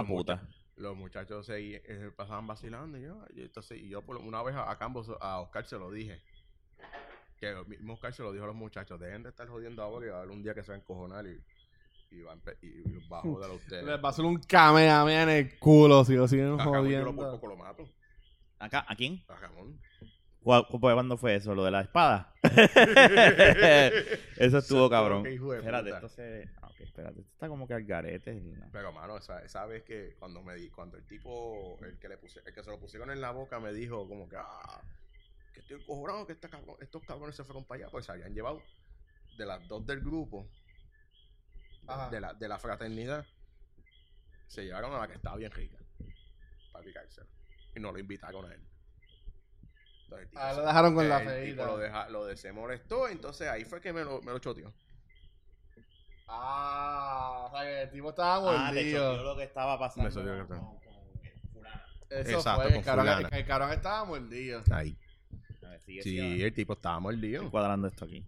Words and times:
una 0.00 0.08
los 0.08 0.24
puta. 0.24 0.48
Los 0.76 0.96
muchachos 0.96 1.46
se 1.46 1.76
eh, 1.76 2.10
pasaban 2.16 2.46
vacilando 2.46 2.96
y 2.98 3.02
yo, 3.02 3.22
y 3.34 3.42
entonces, 3.42 3.78
y 3.78 3.88
yo 3.88 4.02
por 4.02 4.16
una 4.16 4.42
vez 4.42 4.54
a, 4.56 4.70
a 4.70 4.78
Campos, 4.78 5.10
a 5.20 5.40
Oscar 5.40 5.66
se 5.66 5.78
lo 5.78 5.90
dije. 5.90 6.22
Que 7.38 7.48
el 7.50 7.66
mismo 7.66 7.94
Oscar 7.94 8.12
se 8.12 8.22
lo 8.22 8.32
dijo 8.32 8.44
a 8.44 8.48
los 8.48 8.56
muchachos, 8.56 8.98
dejen 9.00 9.22
de 9.22 9.30
estar 9.30 9.48
jodiendo 9.48 9.82
ahora 9.82 10.06
y 10.06 10.08
va 10.10 10.16
a 10.16 10.18
haber 10.20 10.30
un 10.30 10.42
día 10.42 10.54
que 10.54 10.62
se 10.62 10.72
va 10.72 10.76
a 10.76 10.78
encojonar 10.80 11.26
y, 11.26 11.42
y, 12.10 12.20
va, 12.22 12.32
a 12.32 12.36
y, 12.62 12.66
y 12.66 13.08
va 13.08 13.18
a 13.18 13.22
joder 13.22 13.50
a 13.50 13.54
ustedes. 13.54 13.84
Les 13.84 14.02
va 14.02 14.08
a 14.08 14.10
hacer 14.10 14.24
un 14.24 14.38
kamehameha 14.42 15.22
en 15.24 15.28
el 15.30 15.58
culo 15.58 16.04
si 16.04 16.14
lo 16.14 16.28
siguen 16.28 16.58
A 16.58 16.66
Ramón 16.66 16.88
yo 16.90 17.02
lo 17.04 17.14
por 17.14 17.26
jodiendo. 17.26 17.30
poco 17.30 17.46
lo 17.48 17.56
mato. 17.56 17.88
¿Acá? 18.58 18.84
¿A 18.88 18.94
quién? 18.96 19.22
A 19.28 19.36
Ramón. 19.36 19.80
¿Cuá- 20.42 20.66
cu- 20.66 20.80
¿Cuándo 20.80 21.16
fue 21.18 21.34
eso? 21.36 21.54
¿Lo 21.54 21.64
de 21.64 21.70
la 21.70 21.82
espada? 21.82 22.32
Eso 24.36 24.58
estuvo 24.58 24.88
cabrón. 24.88 25.22
de 25.22 25.34
Espérate, 25.34 25.84
puta. 25.90 25.96
entonces... 25.96 26.48
ah, 26.62 26.68
ok, 26.68 26.80
espérate. 26.80 27.20
Esto 27.20 27.32
está 27.32 27.48
como 27.48 27.66
que 27.66 27.74
al 27.74 27.84
garete. 27.84 28.42
Pero 28.72 28.92
mano, 28.92 29.18
esa, 29.18 29.42
esa 29.44 29.66
vez 29.66 29.82
que 29.82 30.16
cuando 30.18 30.42
me 30.42 30.54
di, 30.54 30.70
cuando 30.70 30.96
el 30.96 31.06
tipo, 31.06 31.78
el 31.84 31.98
que 31.98 32.08
le 32.08 32.16
puse, 32.16 32.40
el 32.46 32.54
que 32.54 32.62
se 32.62 32.70
lo 32.70 32.78
pusieron 32.80 33.10
en 33.10 33.20
la 33.20 33.32
boca 33.32 33.60
me 33.60 33.72
dijo 33.72 34.08
como 34.08 34.28
que 34.28 34.36
ah, 34.38 34.80
que 35.52 35.60
estoy 35.60 35.80
encojonado 35.80 36.26
que 36.26 36.32
esta 36.32 36.48
cabrón- 36.48 36.76
estos 36.80 37.02
cabrones 37.04 37.36
se 37.36 37.44
fueron 37.44 37.64
para 37.66 37.82
allá, 37.82 37.90
pues 37.90 38.06
se 38.06 38.12
habían 38.12 38.32
llevado 38.34 38.62
de 39.36 39.44
las 39.46 39.66
dos 39.68 39.84
del 39.86 40.00
grupo, 40.00 40.48
Ajá. 41.86 42.08
de 42.08 42.20
la, 42.20 42.32
de 42.34 42.48
la 42.48 42.58
fraternidad, 42.58 43.26
se 44.48 44.64
llevaron 44.64 44.94
a 44.94 44.98
la 45.00 45.08
que 45.08 45.14
estaba 45.14 45.36
bien 45.36 45.50
rica 45.52 45.76
para 46.72 46.84
picárselo. 46.84 47.26
Y 47.76 47.80
no 47.80 47.92
lo 47.92 47.98
invitaron 47.98 48.50
a 48.50 48.54
él. 48.54 48.60
El 50.18 50.28
Ah, 50.36 50.52
lo 50.54 50.62
dejaron 50.66 50.94
con 50.94 51.08
la 51.08 51.22
el 51.22 51.28
feita. 51.28 51.66
Lo, 51.66 51.78
deja, 51.78 52.08
lo 52.08 52.26
de, 52.26 52.36
se 52.36 52.52
molestó, 52.52 53.08
entonces 53.08 53.48
ahí 53.48 53.64
fue 53.64 53.80
que 53.80 53.92
me 53.92 54.02
lo, 54.04 54.20
me 54.22 54.32
lo 54.32 54.38
choteó. 54.38 54.72
Ah, 56.28 57.46
o 57.46 57.50
sea 57.50 57.62
que 57.62 57.82
el 57.82 57.90
tipo 57.90 58.10
estaba 58.10 58.68
Ah, 58.68 58.70
te 58.72 58.82
choqueó 58.92 59.02
mordido. 59.08 59.22
lo 59.24 59.36
que 59.36 59.44
estaba 59.44 59.78
pasando. 59.78 60.08
Me 60.08 60.14
choqueó 60.14 60.32
lo 60.36 60.46
que 60.46 60.54
estaba-. 60.54 60.80
Eso 62.10 62.30
Exacto, 62.38 62.62
fue. 62.62 62.70
con 62.70 62.78
El 62.78 62.84
cabrón, 62.84 63.28
el 63.32 63.46
cabrón 63.46 63.72
estaba 63.72 64.04
mordido. 64.04 64.62
Ahí. 64.72 64.96
A 65.64 65.68
ver, 65.70 65.80
sigue, 65.80 66.02
Sí, 66.02 66.10
sigue. 66.10 66.46
el 66.46 66.54
tipo 66.54 66.72
estaba 66.74 66.98
mordido. 67.00 67.36
Estoy 67.36 67.50
cuadrando 67.50 67.88
esto 67.88 68.04
aquí. 68.04 68.24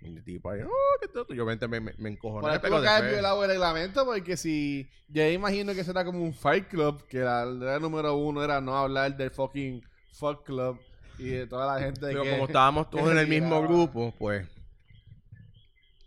Y 0.00 0.16
el 0.16 0.24
tipo 0.24 0.50
ahí, 0.50 0.62
oh, 0.62 0.68
¿qué 1.00 1.06
es 1.06 1.10
esto? 1.14 1.32
Yo 1.32 1.44
me, 1.46 1.56
me, 1.56 1.80
me 1.96 2.08
encojoné, 2.10 2.58
Por 2.58 2.72
eso 2.72 2.82
que 2.82 3.08
violado 3.12 3.44
el 3.44 3.50
reglamento 3.50 4.04
porque 4.04 4.36
si... 4.36 4.88
Yo 5.08 5.26
imagino 5.30 5.74
que 5.74 5.84
será 5.84 6.04
como 6.04 6.22
un 6.24 6.34
fight 6.34 6.68
club, 6.68 7.06
que 7.06 7.18
la 7.20 7.44
regla 7.44 7.78
número 7.78 8.16
uno 8.16 8.42
era 8.42 8.60
no 8.60 8.76
hablar 8.76 9.16
del 9.16 9.30
fucking 9.30 9.82
fuck 10.12 10.44
club 10.44 10.78
y 11.18 11.28
de 11.28 11.46
toda 11.46 11.74
la 11.74 11.80
gente 11.84 12.00
Pero 12.00 12.22
que... 12.22 12.30
como 12.30 12.46
estábamos 12.46 12.90
todos 12.90 13.10
en 13.10 13.18
el 13.18 13.26
mismo 13.28 13.60
grupo, 13.62 14.14
pues. 14.18 14.48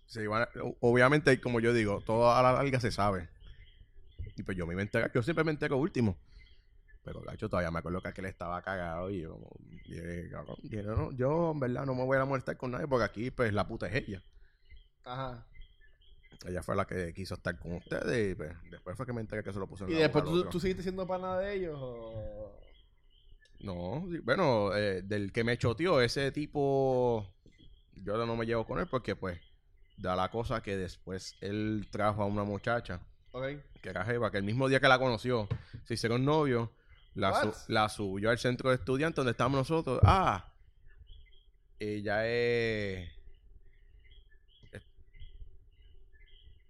Se 0.07 0.23
iban 0.23 0.43
a- 0.43 0.49
obviamente, 0.79 1.39
como 1.41 1.59
yo 1.59 1.73
digo, 1.73 2.01
todo 2.01 2.31
a 2.31 2.41
la 2.41 2.53
larga 2.53 2.79
se 2.79 2.91
sabe. 2.91 3.29
Y 4.37 4.43
pues 4.43 4.57
yo 4.57 4.65
me 4.67 4.81
enterar, 4.81 5.11
yo 5.13 5.21
siempre 5.23 5.43
me 5.43 5.51
entero 5.51 5.77
último. 5.77 6.17
Pero 7.03 7.21
gacho, 7.21 7.47
todavía 7.49 7.69
me 7.71 7.79
acuerdo 7.79 8.01
que 8.01 8.07
aquel 8.09 8.25
estaba 8.25 8.61
cagado 8.63 9.11
y 9.11 9.21
yo, 9.21 9.33
como, 9.33 9.49
cabrón, 10.31 10.55
dije, 10.63 10.83
no, 10.83 11.11
yo 11.11 11.51
en 11.51 11.59
verdad 11.59 11.85
no 11.85 11.93
me 11.93 12.03
voy 12.03 12.17
a 12.17 12.25
molestar 12.25 12.57
con 12.57 12.71
nadie 12.71 12.87
porque 12.87 13.05
aquí 13.05 13.31
pues 13.31 13.53
la 13.53 13.67
puta 13.67 13.87
es 13.87 13.95
ella. 13.95 14.23
Ajá. 15.03 15.45
Ella 16.47 16.63
fue 16.63 16.75
la 16.75 16.85
que 16.85 17.13
quiso 17.13 17.35
estar 17.35 17.57
con 17.59 17.73
ustedes 17.73 18.31
y 18.31 18.35
pues 18.35 18.51
después 18.71 18.97
fue 18.97 19.05
que 19.05 19.13
me 19.13 19.21
enteré 19.21 19.43
que 19.43 19.53
se 19.53 19.59
lo 19.59 19.67
puso 19.67 19.85
en 19.85 19.91
¿Y 19.91 19.93
la 19.93 19.99
después 20.01 20.23
boca 20.23 20.31
al 20.31 20.35
tú, 20.35 20.39
otro. 20.41 20.51
tú 20.51 20.59
seguiste 20.59 20.81
siendo 20.83 21.05
pana 21.07 21.37
de 21.37 21.53
ellos 21.55 21.77
o...? 21.79 22.59
No, 23.65 24.05
bueno, 24.23 24.75
eh, 24.75 25.01
del 25.01 25.31
que 25.31 25.43
me 25.43 25.57
choteó, 25.57 25.99
ese 25.99 26.31
tipo, 26.31 27.25
yo 27.95 28.13
ahora 28.13 28.27
no 28.27 28.35
me 28.35 28.45
llevo 28.45 28.63
con 28.65 28.79
él 28.79 28.85
porque 28.87 29.15
pues 29.15 29.39
da 29.97 30.15
la 30.15 30.29
cosa 30.29 30.61
que 30.61 30.77
después 30.77 31.35
él 31.41 31.87
trajo 31.89 32.21
a 32.21 32.25
una 32.27 32.43
muchacha 32.43 33.01
Ok. 33.31 33.45
que 33.81 33.89
era 33.89 34.05
Jeva, 34.05 34.29
que 34.29 34.37
el 34.37 34.43
mismo 34.43 34.69
día 34.69 34.79
que 34.79 34.87
la 34.87 34.99
conoció, 34.99 35.47
se 35.83 35.95
hicieron 35.95 36.23
novios, 36.23 36.69
la, 37.15 37.33
su- 37.41 37.47
What? 37.47 37.55
la 37.69 37.89
subió 37.89 38.29
al 38.29 38.37
centro 38.37 38.69
de 38.69 38.75
estudiantes 38.75 39.15
donde 39.15 39.31
estábamos 39.31 39.57
nosotros. 39.61 39.99
Ah, 40.03 40.53
ella 41.79 42.27
es... 42.27 43.09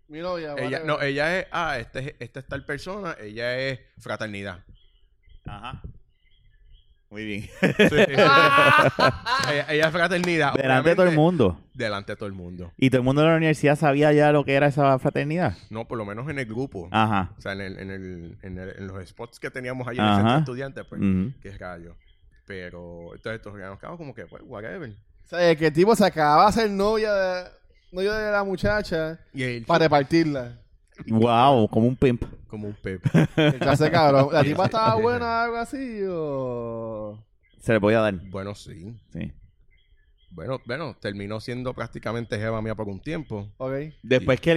Mi 0.08 0.20
novia, 0.20 0.54
Ella, 0.58 0.82
no, 0.86 1.02
ella 1.02 1.40
es... 1.40 1.48
Ah, 1.52 1.78
este, 1.80 2.00
es- 2.00 2.16
esta 2.20 2.40
es 2.40 2.48
tal 2.48 2.64
persona, 2.64 3.18
ella 3.20 3.58
es 3.60 3.80
fraternidad. 4.00 4.64
Ajá. 5.46 5.82
Muy 7.16 7.24
bien. 7.24 7.50
ella, 7.62 8.06
ella 9.70 9.86
es 9.86 9.92
fraternidad. 9.92 10.54
Delante 10.54 10.90
de 10.90 10.96
todo 10.98 11.06
el 11.08 11.16
mundo. 11.16 11.58
Delante 11.74 12.12
de 12.12 12.16
todo 12.18 12.28
el 12.28 12.34
mundo. 12.34 12.74
¿Y 12.78 12.90
todo 12.90 12.98
el 13.00 13.06
mundo 13.06 13.22
de 13.22 13.30
la 13.30 13.38
universidad 13.38 13.78
sabía 13.78 14.12
ya 14.12 14.34
lo 14.34 14.44
que 14.44 14.54
era 14.54 14.68
esa 14.68 15.00
fraternidad? 15.00 15.56
No, 15.70 15.88
por 15.88 15.98
lo 15.98 16.04
menos 16.04 16.30
en 16.30 16.40
el 16.40 16.46
grupo. 16.46 16.90
Ajá. 16.92 17.32
O 17.38 17.42
sea, 17.42 17.54
en, 17.54 17.62
el, 17.62 17.80
en, 17.80 17.90
el, 17.92 18.38
en, 18.42 18.58
el- 18.58 18.76
en 18.78 18.88
los 18.88 19.08
spots 19.08 19.40
que 19.40 19.50
teníamos 19.50 19.88
ahí 19.88 19.98
en 19.98 20.04
el 20.04 20.16
centro 20.16 20.34
de 20.34 20.40
estudiantes, 20.40 20.86
pues, 20.90 21.00
Ujú. 21.02 21.32
qué 21.42 21.58
rayo. 21.58 21.96
Pero, 22.46 23.16
entonces, 23.16 23.38
estos 23.40 23.54
nos 23.56 23.80
quedamos 23.80 23.98
como 23.98 24.14
que, 24.14 24.26
pues, 24.26 24.44
whatever. 24.46 24.90
O 24.90 25.28
sea, 25.28 25.56
que 25.56 25.68
el 25.68 25.74
tipo 25.74 25.96
se 25.96 26.06
acababa 26.06 26.44
de 26.44 26.50
hacer 26.50 26.70
novia 26.70 27.14
de, 27.14 27.44
novio 27.94 28.12
de 28.12 28.30
la 28.30 28.44
muchacha 28.44 29.20
Y 29.34 29.62
para 29.62 29.86
repartirla. 29.86 30.60
Wow, 31.08 31.68
como 31.70 31.88
un 31.88 31.96
pimp. 31.96 32.24
como 32.48 32.68
un 32.68 32.74
pep. 32.74 33.02
Qué 33.36 33.58
clase 33.60 33.92
cabrón. 33.92 34.30
¿La 34.32 34.44
tipa 34.44 34.66
estaba 34.66 34.96
buena 34.96 35.26
o 35.26 35.44
algo 35.44 35.58
así 35.58 36.00
o...? 36.08 37.20
Se 37.60 37.74
le 37.74 37.80
voy 37.80 37.94
a 37.96 38.00
dar. 38.02 38.14
bueno, 38.30 38.54
sí. 38.56 38.96
Sí. 39.12 39.34
Bueno, 40.32 40.60
bueno, 40.66 40.96
terminó 41.00 41.40
siendo 41.40 41.74
prácticamente 41.74 42.38
jeva 42.38 42.62
mía 42.62 42.76
por 42.76 42.88
un 42.90 43.00
tiempo. 43.02 43.50
Ok. 43.58 43.74
Después 44.04 44.40
que. 44.42 44.54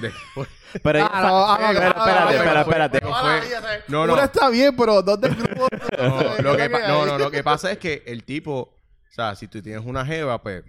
Después, 0.00 0.48
Pero 0.82 0.98
Ah, 1.00 1.10
ah, 1.12 1.58
ah, 1.60 1.72
espérate, 1.72 2.54
no, 2.54 2.60
espérate. 2.60 3.00
no, 3.88 3.98
no, 4.00 4.06
no. 4.08 4.12
Una 4.14 4.24
está 4.24 4.50
bien, 4.50 4.74
pero 4.76 5.00
dos 5.02 5.20
del 5.20 5.34
grupo. 5.36 5.68
no, 5.98 6.38
lo 6.42 6.56
que, 6.56 6.68
pa- 6.70 6.88
no, 6.88 7.06
no, 7.06 7.18
lo 7.18 7.30
que 7.30 7.44
pasa 7.44 7.70
es 7.70 7.78
que 7.78 8.02
el 8.06 8.24
tipo, 8.24 8.52
o 8.60 9.12
sea, 9.12 9.36
si 9.36 9.46
tú 9.46 9.62
tienes 9.62 9.84
una 9.86 10.04
jeva, 10.04 10.42
pues, 10.42 10.64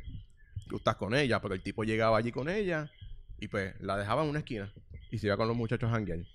tú 0.70 0.78
estás 0.78 0.98
con 0.98 1.16
ella, 1.16 1.42
pero 1.42 1.56
el 1.56 1.64
tipo 1.64 1.84
llegaba 1.84 2.18
allí 2.20 2.32
con 2.32 2.48
ella 2.48 2.92
y 3.40 3.48
pues 3.48 3.74
la 3.82 3.98
dejaba 3.98 4.24
en 4.24 4.30
una 4.30 4.40
esquina 4.40 4.72
y 5.14 5.20
se 5.20 5.28
iba 5.28 5.38
con 5.38 5.48
los 5.48 5.56
muchachos 5.56 5.94
a. 5.94 6.28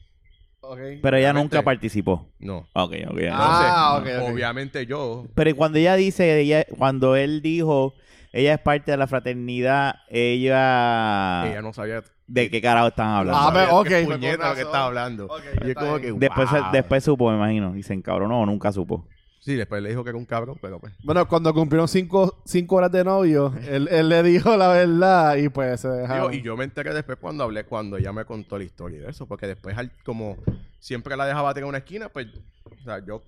Pero 0.60 1.16
ella 1.16 1.30
Obviamente. 1.30 1.56
nunca 1.56 1.62
participó. 1.62 2.28
No. 2.38 2.68
Ok, 2.74 2.92
ok. 3.08 3.18
Ah, 3.32 3.96
Entonces, 3.98 4.16
ok, 4.16 4.22
ok. 4.22 4.32
obviamente 4.32 4.86
yo, 4.86 5.26
Pero 5.34 5.56
cuando 5.56 5.78
ella 5.78 5.96
dice, 5.96 6.40
ella, 6.40 6.64
cuando 6.76 7.16
él 7.16 7.42
dijo, 7.42 7.94
ella 8.32 8.54
es 8.54 8.60
parte 8.60 8.92
de 8.92 8.96
la 8.96 9.08
fraternidad, 9.08 9.96
ella... 10.08 11.50
ella 11.50 11.60
no 11.60 11.72
sabía 11.72 12.04
¿De 12.28 12.50
qué 12.50 12.60
carajo 12.60 12.88
están 12.88 13.08
hablando? 13.08 13.40
Ah, 13.40 13.50
pero, 13.52 13.78
ok, 13.78 13.88
qué 13.88 14.04
puñeta 14.04 14.54
que 14.54 14.60
estaba 14.60 14.86
hablando. 14.86 15.26
Ok, 15.26 15.42
y 15.44 15.62
es 15.62 15.68
está 15.70 15.80
como 15.80 15.98
bien. 15.98 16.14
que, 16.14 16.20
después, 16.20 16.50
wow. 16.50 16.60
después 16.72 17.04
supo, 17.04 17.30
me 17.30 17.36
imagino. 17.36 17.76
Y 17.76 17.82
se 17.82 17.94
encabronó 17.94 18.42
o 18.42 18.46
nunca 18.46 18.70
supo. 18.70 19.08
Sí, 19.48 19.56
después 19.56 19.82
le 19.82 19.88
dijo 19.88 20.04
que 20.04 20.10
era 20.10 20.18
un 20.18 20.26
cabrón, 20.26 20.58
pero 20.60 20.78
pues. 20.78 20.92
Bueno, 21.02 21.26
cuando 21.26 21.54
cumplieron 21.54 21.88
cinco, 21.88 22.42
cinco 22.44 22.76
horas 22.76 22.92
de 22.92 23.02
novio, 23.02 23.54
él, 23.66 23.88
él 23.90 24.08
le 24.10 24.22
dijo 24.22 24.54
la 24.58 24.68
verdad 24.68 25.36
y 25.36 25.48
pues 25.48 25.80
se 25.80 25.88
Digo, 25.88 26.00
dejaron. 26.02 26.34
y 26.34 26.42
yo 26.42 26.54
me 26.54 26.64
enteré 26.64 26.92
después 26.92 27.16
cuando 27.18 27.44
hablé, 27.44 27.64
cuando 27.64 27.96
ella 27.96 28.12
me 28.12 28.26
contó 28.26 28.58
la 28.58 28.64
historia 28.64 29.00
de 29.00 29.08
eso, 29.08 29.26
porque 29.26 29.46
después, 29.46 29.74
al- 29.78 29.90
como 30.04 30.36
siempre 30.80 31.16
la 31.16 31.24
dejaba 31.24 31.54
tener 31.54 31.66
una 31.66 31.78
esquina, 31.78 32.10
pues, 32.10 32.26
o 32.64 32.82
sea, 32.84 33.02
yo, 33.06 33.22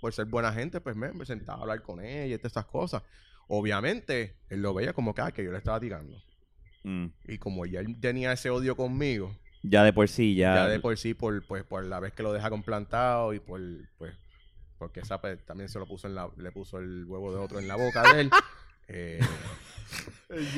por 0.00 0.12
ser 0.12 0.26
buena 0.26 0.52
gente, 0.52 0.80
pues 0.80 0.94
me, 0.94 1.10
me 1.12 1.26
sentaba 1.26 1.58
a 1.58 1.62
hablar 1.62 1.82
con 1.82 1.98
ella 1.98 2.36
y 2.36 2.38
todas 2.38 2.50
estas 2.50 2.66
cosas. 2.66 3.02
Obviamente, 3.48 4.36
él 4.48 4.62
lo 4.62 4.72
veía 4.72 4.92
como 4.92 5.14
que, 5.14 5.22
ah, 5.22 5.32
que 5.32 5.42
yo 5.44 5.50
le 5.50 5.58
estaba 5.58 5.80
tirando. 5.80 6.16
Mm. 6.84 7.06
Y 7.26 7.38
como 7.38 7.66
ya 7.66 7.80
él 7.80 7.96
tenía 8.00 8.32
ese 8.32 8.50
odio 8.50 8.76
conmigo, 8.76 9.34
Ya 9.64 9.82
de 9.82 9.92
por 9.92 10.06
sí, 10.08 10.36
ya... 10.36 10.54
ya 10.54 10.68
de 10.68 10.78
por 10.78 10.96
sí, 10.96 11.14
por, 11.14 11.44
pues, 11.46 11.64
por 11.64 11.84
la 11.84 11.98
vez 11.98 12.12
que 12.12 12.22
lo 12.22 12.32
dejaron 12.32 12.62
plantado 12.62 13.32
y 13.34 13.40
por, 13.40 13.60
pues, 13.98 14.14
porque 14.78 15.00
esa 15.00 15.20
pues, 15.20 15.44
también 15.44 15.68
se 15.68 15.78
lo 15.78 15.86
puso 15.86 16.06
en 16.06 16.14
la, 16.14 16.28
le 16.36 16.50
puso 16.52 16.78
el 16.78 17.04
huevo 17.06 17.32
de 17.32 17.38
otro 17.38 17.58
en 17.58 17.68
la 17.68 17.76
boca 17.76 18.02
de 18.14 18.20
él. 18.22 18.30
eh, 18.88 19.20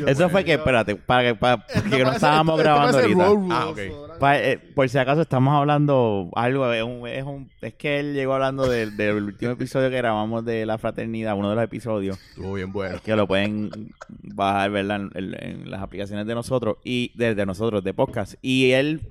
Eso 0.07 0.29
fue 0.31 0.45
que, 0.45 0.55
espérate, 0.55 0.97
para, 0.97 1.29
que- 1.29 1.35
para- 1.35 1.67
porque 1.67 2.03
no 2.05 2.13
estábamos 2.13 2.59
grabando 2.59 2.99
ahorita. 2.99 3.25
Ah, 3.25 3.29
rules, 3.29 3.59
ok. 3.93 4.01
¿verdad? 4.01 4.19
Pa- 4.19 4.39
eh, 4.39 4.59
por 4.59 4.89
si 4.89 4.99
acaso 4.99 5.21
estamos 5.21 5.55
hablando 5.55 6.31
algo, 6.35 6.73
es, 6.73 6.83
un, 6.83 7.07
es, 7.07 7.25
un- 7.25 7.51
es 7.61 7.75
que 7.75 8.01
él 8.01 8.15
llegó 8.15 8.35
hablando 8.35 8.67
del, 8.69 8.97
del 8.97 9.23
último 9.23 9.53
episodio 9.53 9.91
que 9.91 9.97
grabamos 9.99 10.45
de 10.45 10.65
la 10.67 10.79
fraternidad, 10.79 11.37
uno 11.37 11.51
de 11.51 11.57
los 11.57 11.65
episodios, 11.65 12.19
estuvo 12.31 12.55
bien 12.55 12.73
bueno. 12.73 12.99
que 13.05 13.15
lo 13.15 13.27
pueden 13.29 13.93
bajar, 14.09 14.71
¿verdad? 14.71 14.97
En, 14.97 15.11
en- 15.15 15.45
en 15.63 15.71
las 15.71 15.83
aplicaciones 15.83 16.27
de 16.27 16.35
nosotros 16.35 16.79
y 16.83 17.13
desde 17.15 17.45
nosotros, 17.47 17.85
de 17.85 17.93
podcast. 17.95 18.35
Y 18.41 18.73
él, 18.73 19.03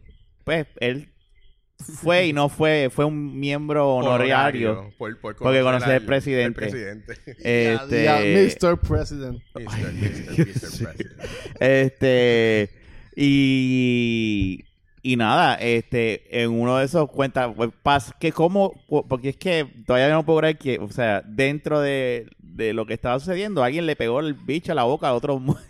pues, 0.44 0.66
él 0.80 1.10
fue 1.80 2.28
y 2.28 2.34
no 2.34 2.50
fue, 2.50 2.90
fue 2.92 3.06
un 3.06 3.40
miembro 3.40 3.96
honorario. 3.96 4.92
Por, 4.98 5.20
por 5.20 5.36
Porque 5.36 5.62
conocer 5.62 5.64
conocí 5.64 5.86
al 5.90 5.92
al- 5.96 6.06
presidente. 6.06 6.66
al 6.66 6.70
presidente. 6.70 7.14
Este, 7.40 8.04
Ya, 8.04 8.20
Mr. 8.20 8.80
President. 8.80 9.42
Mr. 9.56 9.64
Mr. 9.64 10.38
Mr. 10.38 10.84
President. 10.84 11.22
Este, 11.60 12.70
y, 13.16 14.64
y 15.02 15.16
nada, 15.16 15.56
este, 15.56 16.42
en 16.44 16.50
uno 16.52 16.78
de 16.78 16.86
esos 16.86 17.10
cuenta, 17.10 17.54
pues, 17.54 17.70
pas, 17.84 18.14
que 18.20 18.32
como, 18.32 18.74
porque 19.08 19.30
es 19.30 19.38
que 19.38 19.66
todavía 19.86 20.10
no 20.10 20.26
puedo 20.26 20.40
creer 20.40 20.58
que, 20.58 20.80
o 20.80 20.90
sea, 20.90 21.22
dentro 21.26 21.80
de, 21.80 22.28
de 22.40 22.74
lo 22.74 22.86
que 22.86 22.94
estaba 22.94 23.20
sucediendo, 23.20 23.64
alguien 23.64 23.86
le 23.86 23.96
pegó 23.96 24.20
el 24.20 24.34
bicho 24.34 24.72
a 24.72 24.76
la 24.76 24.84
boca 24.84 25.10
a 25.10 25.14
otro. 25.14 25.40
Pues, 25.44 25.62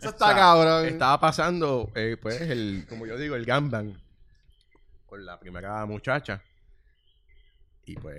Eso 0.00 0.10
está 0.10 0.34
cabrón. 0.34 0.86
Estaba 0.86 1.20
pasando, 1.20 1.90
eh, 1.94 2.16
pues, 2.20 2.40
el, 2.40 2.84
como 2.88 3.06
yo 3.06 3.16
digo, 3.16 3.36
el 3.36 3.44
Gamban. 3.44 3.94
Con 5.08 5.24
la 5.24 5.40
primera 5.40 5.84
muchacha. 5.86 6.42
Y 7.84 7.94
pues 7.96 8.16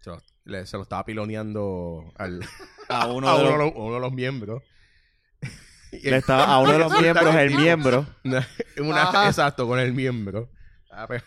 se 0.00 0.10
lo, 0.10 0.22
le- 0.44 0.66
se 0.66 0.76
lo 0.78 0.82
estaba 0.84 1.04
piloneando 1.04 2.10
al, 2.16 2.40
A 2.88 3.06
uno 3.12 3.28
a 3.28 3.36
de 3.38 3.40
uno, 3.44 3.50
los, 3.50 3.58
de 3.58 3.64
los- 3.64 3.72
uno 3.76 3.94
de 3.94 4.00
los 4.00 4.12
miembros. 4.12 4.62
Y 5.92 6.08
le 6.08 6.16
estaba- 6.16 6.46
a 6.46 6.58
uno 6.58 6.72
de 6.72 6.78
los 6.78 6.92
miembros, 7.00 7.34
el 7.34 7.54
miembro. 7.54 8.06
Una- 8.24 8.48
una- 8.78 9.02
Ajá. 9.02 9.28
exacto, 9.28 9.66
con 9.68 9.78
el 9.78 9.92
miembro. 9.92 10.48
Ah, 10.90 11.06
pues, 11.06 11.22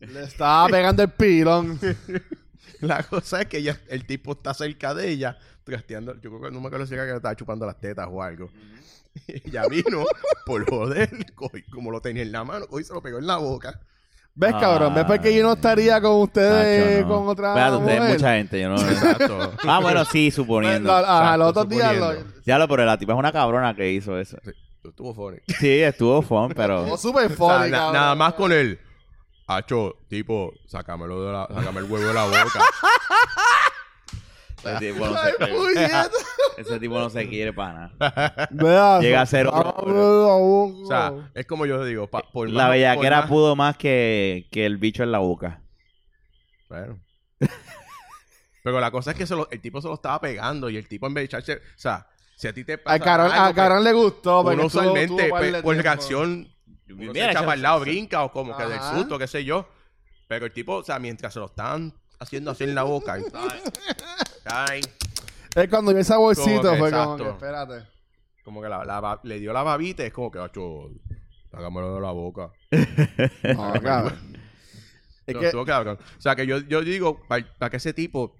Le 0.00 0.22
estaba 0.24 0.68
pegando 0.68 1.02
el 1.02 1.10
pilón. 1.10 1.78
La 2.80 3.02
cosa 3.02 3.42
es 3.42 3.46
que 3.48 3.58
ella, 3.58 3.78
el 3.88 4.06
tipo 4.06 4.32
está 4.32 4.54
cerca 4.54 4.94
de 4.94 5.08
ella, 5.08 5.38
trasteando. 5.64 6.14
Yo 6.20 6.30
creo 6.30 6.40
que 6.42 6.50
no 6.50 6.60
me 6.60 6.66
acuerdo 6.68 6.86
si 6.86 6.94
era 6.94 7.04
que 7.04 7.10
le 7.10 7.16
estaba 7.16 7.34
chupando 7.36 7.66
las 7.66 7.80
tetas 7.80 8.06
o 8.10 8.22
algo. 8.22 8.50
Ella 9.26 9.66
vino 9.68 10.04
por 10.46 10.68
joder, 10.68 11.10
co- 11.34 11.50
como 11.72 11.90
lo 11.90 12.00
tenía 12.00 12.22
en 12.22 12.30
la 12.32 12.44
mano, 12.44 12.66
hoy 12.70 12.84
se 12.84 12.92
lo 12.92 13.02
pegó 13.02 13.18
en 13.18 13.26
la 13.26 13.36
boca. 13.38 13.80
¿Ves, 14.34 14.52
cabrón? 14.60 14.94
¿Ves 14.94 15.04
por 15.04 15.20
qué 15.20 15.34
yo 15.34 15.42
no 15.42 15.54
estaría 15.54 16.00
con 16.00 16.20
ustedes 16.20 17.04
no. 17.04 17.08
con 17.08 17.28
otra 17.28 17.48
Espérate, 17.48 17.76
ustedes, 17.78 17.98
mujer? 18.00 18.12
mucha 18.14 18.34
gente, 18.36 18.60
yo 18.60 18.68
no. 18.68 18.76
Exacto. 18.80 19.52
Ah, 19.66 19.80
bueno, 19.80 20.04
sí, 20.04 20.30
suponiendo. 20.30 20.88
Lo- 20.88 20.96
ajá, 20.96 21.36
los 21.36 21.48
otros 21.48 21.68
días. 21.68 21.96
Ya 22.46 22.56
lo, 22.58 22.68
pero 22.68 22.84
la 22.84 22.96
tipa 22.96 23.14
es 23.14 23.18
una 23.18 23.32
cabrona 23.32 23.74
que 23.74 23.90
hizo 23.90 24.16
eso. 24.16 24.36
Sí, 24.44 24.52
estuvo 24.84 25.12
funny. 25.12 25.38
Sí, 25.58 25.80
estuvo 25.80 26.22
fun, 26.22 26.52
pero. 26.54 26.84
Oh, 26.84 26.96
super 26.96 27.24
O 27.24 27.28
sea, 27.28 27.36
funny, 27.36 27.70
na- 27.72 27.92
nada 27.92 28.14
más 28.14 28.34
con 28.34 28.52
él. 28.52 28.78
Hacho, 29.50 29.96
tipo, 30.08 30.52
sácamelo 30.66 31.24
de 31.24 31.32
la, 31.32 31.46
sácame 31.52 31.80
el 31.80 31.84
huevo 31.90 32.06
de 32.06 32.14
la 32.14 32.24
boca. 32.24 32.38
Ese 34.64 34.92
tipo 34.92 35.06
no 35.06 35.16
se 35.22 35.34
quiere. 35.36 35.90
Ese 36.58 36.80
tipo 36.80 36.98
no 36.98 37.10
se 37.10 37.28
quiere 37.28 37.52
para 37.52 37.90
nada. 37.96 38.48
Vea, 38.50 39.00
Llega 39.00 39.20
a 39.22 39.26
ser 39.26 39.46
abre 39.46 39.68
otro, 39.68 40.26
la 40.26 40.34
boca. 40.34 40.76
O 40.82 40.86
sea, 40.86 41.30
es 41.34 41.46
como 41.46 41.64
yo 41.64 41.84
digo, 41.84 42.08
pa- 42.08 42.22
por 42.32 42.50
La 42.50 42.64
más- 42.64 42.72
bellaquera 42.72 43.16
por 43.16 43.22
más- 43.22 43.28
pudo 43.30 43.56
más 43.56 43.76
que, 43.76 44.48
que 44.50 44.66
el 44.66 44.76
bicho 44.76 45.02
en 45.04 45.12
la 45.12 45.18
boca. 45.18 45.62
Bueno. 46.68 46.98
Pero 48.64 48.80
la 48.80 48.90
cosa 48.90 49.12
es 49.12 49.16
que 49.16 49.26
se 49.26 49.34
lo- 49.36 49.48
el 49.50 49.60
tipo 49.60 49.80
se 49.80 49.88
lo 49.88 49.94
estaba 49.94 50.20
pegando 50.20 50.68
y 50.68 50.76
el 50.76 50.88
tipo 50.88 51.06
en 51.06 51.14
vez 51.14 51.22
de 51.22 51.26
echarse, 51.26 51.52
o 51.54 51.58
sea, 51.78 52.06
si 52.36 52.48
a 52.48 52.52
ti 52.52 52.64
te 52.64 52.76
pasa 52.76 52.94
Al 52.96 53.00
cabrón, 53.00 53.32
algo, 53.32 53.44
al 53.46 53.54
cabrón 53.54 53.84
le 53.84 53.92
gustó. 53.92 54.42
pues, 54.42 54.56
porque 54.56 54.56
uno 54.56 54.66
estuvo- 54.66 54.80
usualmente 54.82 55.08
tuvo 55.22 55.30
par 55.30 55.40
pues, 55.40 55.52
por 55.62 55.74
tiempo. 55.74 55.82
reacción 55.82 56.48
uno 56.94 57.12
se 57.12 57.24
echa 57.30 57.40
para 57.40 57.54
el 57.54 57.62
lado, 57.62 57.80
brinca 57.80 58.22
o 58.24 58.32
como 58.32 58.56
que 58.56 58.62
del 58.64 58.72
Ajá. 58.78 58.96
susto, 58.96 59.18
qué 59.18 59.26
sé 59.26 59.44
yo. 59.44 59.68
Pero 60.26 60.46
el 60.46 60.52
tipo, 60.52 60.74
o 60.76 60.82
sea, 60.84 60.98
mientras 60.98 61.32
se 61.32 61.38
lo 61.40 61.46
estaban 61.46 61.92
haciendo 62.18 62.50
así 62.50 62.64
en 62.64 62.74
la 62.74 62.82
boca, 62.82 63.18
y- 63.18 63.22
ay, 64.44 64.80
Es 65.54 65.68
cuando 65.68 65.92
vio 65.92 66.00
ese 66.00 66.16
bolsito, 66.16 66.62
Como 66.62 66.72
que 66.72 66.78
fue 66.78 66.90
como 66.90 67.02
exacto. 67.14 67.24
que, 67.24 67.30
espérate. 67.30 67.88
como 68.44 68.62
que 68.62 68.68
la, 68.68 68.84
la 68.84 69.00
ba- 69.00 69.20
le 69.22 69.38
dio 69.40 69.52
la 69.52 69.62
babita, 69.62 70.04
es 70.04 70.12
como 70.12 70.30
que, 70.30 70.38
hacho, 70.38 70.90
hágamelo 71.52 71.94
de 71.94 72.00
la 72.00 72.10
boca. 72.12 72.50
No, 73.54 73.72
cabrón. 73.82 74.38
Es 75.26 75.36
que, 75.36 75.46
estuvo 75.46 75.64
cabrón. 75.66 75.98
O 76.16 76.20
sea, 76.20 76.34
que 76.36 76.46
yo, 76.46 76.58
yo 76.60 76.80
digo, 76.82 77.20
para 77.28 77.70
que 77.70 77.76
ese 77.76 77.92
tipo, 77.92 78.34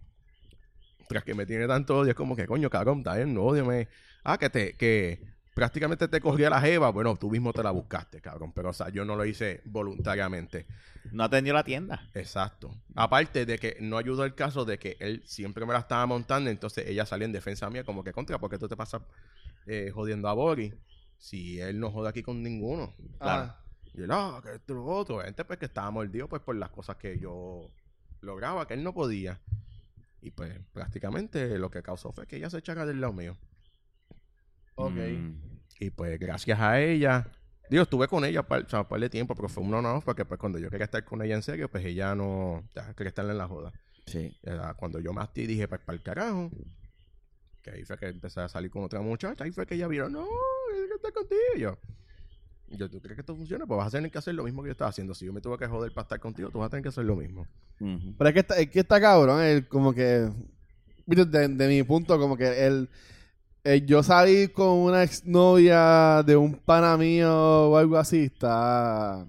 tras 1.08 1.22
que 1.24 1.34
me 1.34 1.44
tiene 1.46 1.66
tanto 1.66 1.98
odio, 1.98 2.10
es 2.10 2.16
como 2.16 2.34
que, 2.36 2.46
coño, 2.46 2.70
cabrón, 2.70 2.98
está 2.98 3.14
bien, 3.16 3.34
no 3.34 3.42
odiame. 3.44 3.88
Ah, 4.24 4.38
que 4.38 4.48
te, 4.50 4.74
que 4.76 5.20
prácticamente 5.58 6.06
te 6.06 6.20
corría 6.20 6.48
la 6.48 6.60
jeva. 6.60 6.90
Bueno, 6.90 7.16
tú 7.16 7.28
mismo 7.28 7.52
te 7.52 7.64
la 7.64 7.72
buscaste, 7.72 8.20
cabrón. 8.20 8.52
Pero, 8.52 8.70
o 8.70 8.72
sea, 8.72 8.90
yo 8.90 9.04
no 9.04 9.16
lo 9.16 9.24
hice 9.24 9.60
voluntariamente. 9.64 10.66
No 11.10 11.24
atendió 11.24 11.52
la 11.52 11.64
tienda. 11.64 12.08
Exacto. 12.14 12.70
Aparte 12.94 13.44
de 13.44 13.58
que 13.58 13.76
no 13.80 13.98
ayudó 13.98 14.24
el 14.24 14.36
caso 14.36 14.64
de 14.64 14.78
que 14.78 14.96
él 15.00 15.20
siempre 15.26 15.66
me 15.66 15.72
la 15.72 15.80
estaba 15.80 16.06
montando, 16.06 16.48
entonces 16.48 16.86
ella 16.86 17.04
salía 17.04 17.24
en 17.24 17.32
defensa 17.32 17.68
mía 17.70 17.82
como 17.82 18.04
que 18.04 18.12
contra, 18.12 18.38
porque 18.38 18.56
tú 18.56 18.68
te 18.68 18.76
pasas 18.76 19.02
eh, 19.66 19.90
jodiendo 19.92 20.28
a 20.28 20.32
Boris 20.32 20.74
si 21.16 21.60
él 21.60 21.80
no 21.80 21.90
jode 21.90 22.08
aquí 22.08 22.22
con 22.22 22.40
ninguno. 22.40 22.94
Claro. 23.18 23.52
Y 23.94 24.02
él, 24.02 24.10
ah, 24.12 24.40
que 24.40 24.54
esto 24.54 24.74
lo 24.74 24.84
otro. 24.84 25.18
Gente, 25.22 25.44
pues 25.44 25.58
que 25.58 25.66
estaba 25.66 25.90
mordido 25.90 26.28
pues 26.28 26.40
por 26.40 26.54
las 26.54 26.70
cosas 26.70 26.96
que 26.98 27.18
yo 27.18 27.68
lograba, 28.20 28.68
que 28.68 28.74
él 28.74 28.84
no 28.84 28.94
podía. 28.94 29.40
Y 30.20 30.30
pues 30.30 30.56
prácticamente 30.72 31.58
lo 31.58 31.68
que 31.68 31.82
causó 31.82 32.12
fue 32.12 32.28
que 32.28 32.36
ella 32.36 32.48
se 32.48 32.58
echara 32.58 32.86
del 32.86 33.00
lado 33.00 33.12
mío. 33.12 33.36
Ok. 34.78 34.94
Mm. 34.94 35.48
Y 35.80 35.90
pues 35.90 36.18
gracias 36.18 36.58
a 36.58 36.80
ella, 36.80 37.30
digo, 37.70 37.82
estuve 37.82 38.08
con 38.08 38.24
ella 38.24 38.42
par, 38.42 38.62
o 38.62 38.68
sea, 38.68 38.80
un 38.80 38.86
par 38.86 39.00
de 39.00 39.10
tiempo, 39.10 39.34
pero 39.34 39.48
fue 39.48 39.62
uno 39.62 39.80
no, 39.80 40.00
porque 40.04 40.24
pues 40.24 40.40
cuando 40.40 40.58
yo 40.58 40.70
quería 40.70 40.86
estar 40.86 41.04
con 41.04 41.22
ella 41.22 41.36
en 41.36 41.42
serio, 41.42 41.68
pues 41.70 41.84
ella 41.84 42.14
no, 42.14 42.64
ya 42.74 42.94
quería 42.94 43.10
estarle 43.10 43.32
en 43.32 43.38
la 43.38 43.48
joda. 43.48 43.72
Sí. 44.06 44.36
Era 44.42 44.74
Cuando 44.74 44.98
yo 45.00 45.12
y 45.34 45.46
dije, 45.46 45.68
pues 45.68 45.80
para 45.82 45.96
el 45.96 46.02
carajo, 46.02 46.50
que 47.62 47.70
ahí 47.70 47.84
fue 47.84 47.98
que 47.98 48.06
empecé 48.06 48.40
a 48.40 48.48
salir 48.48 48.70
con 48.70 48.82
otra 48.82 49.00
muchacha, 49.00 49.44
ahí 49.44 49.50
fue 49.50 49.66
que 49.66 49.74
ella 49.74 49.86
vio, 49.86 50.08
no, 50.08 50.24
yo 50.24 50.80
quiero 50.80 50.96
estar 50.96 51.12
contigo. 51.12 51.42
Y 51.54 51.60
yo, 51.60 51.78
yo, 52.70 52.90
¿tú 52.90 53.00
crees 53.00 53.14
que 53.14 53.20
esto 53.20 53.36
funciona? 53.36 53.66
Pues 53.66 53.78
vas 53.78 53.88
a 53.88 53.90
tener 53.90 54.10
que 54.10 54.18
hacer 54.18 54.34
lo 54.34 54.44
mismo 54.44 54.62
que 54.62 54.68
yo 54.68 54.72
estaba 54.72 54.90
haciendo. 54.90 55.14
Si 55.14 55.26
yo 55.26 55.32
me 55.32 55.40
tuve 55.40 55.58
que 55.58 55.66
joder 55.66 55.92
para 55.92 56.02
estar 56.02 56.20
contigo, 56.20 56.50
tú 56.50 56.58
vas 56.58 56.66
a 56.66 56.70
tener 56.70 56.82
que 56.82 56.88
hacer 56.88 57.04
lo 57.04 57.16
mismo. 57.16 57.46
Pero 57.78 58.28
es 58.28 58.34
que 58.34 58.40
está, 58.40 58.58
es 58.58 58.70
que 58.70 58.80
está 58.80 59.00
cabrón, 59.00 59.42
el, 59.42 59.68
como 59.68 59.92
que, 59.92 60.30
de, 61.06 61.48
de 61.48 61.68
mi 61.68 61.82
punto, 61.84 62.18
como 62.18 62.36
que 62.36 62.66
el, 62.66 62.88
el 63.64 63.86
yo 63.86 64.02
salir 64.02 64.52
con 64.52 64.68
una 64.68 65.02
exnovia 65.02 66.22
de 66.24 66.36
un 66.36 66.54
pana 66.54 66.96
mío 66.96 67.30
o 67.70 67.76
algo 67.76 67.96
así, 67.98 68.24
está, 68.24 69.24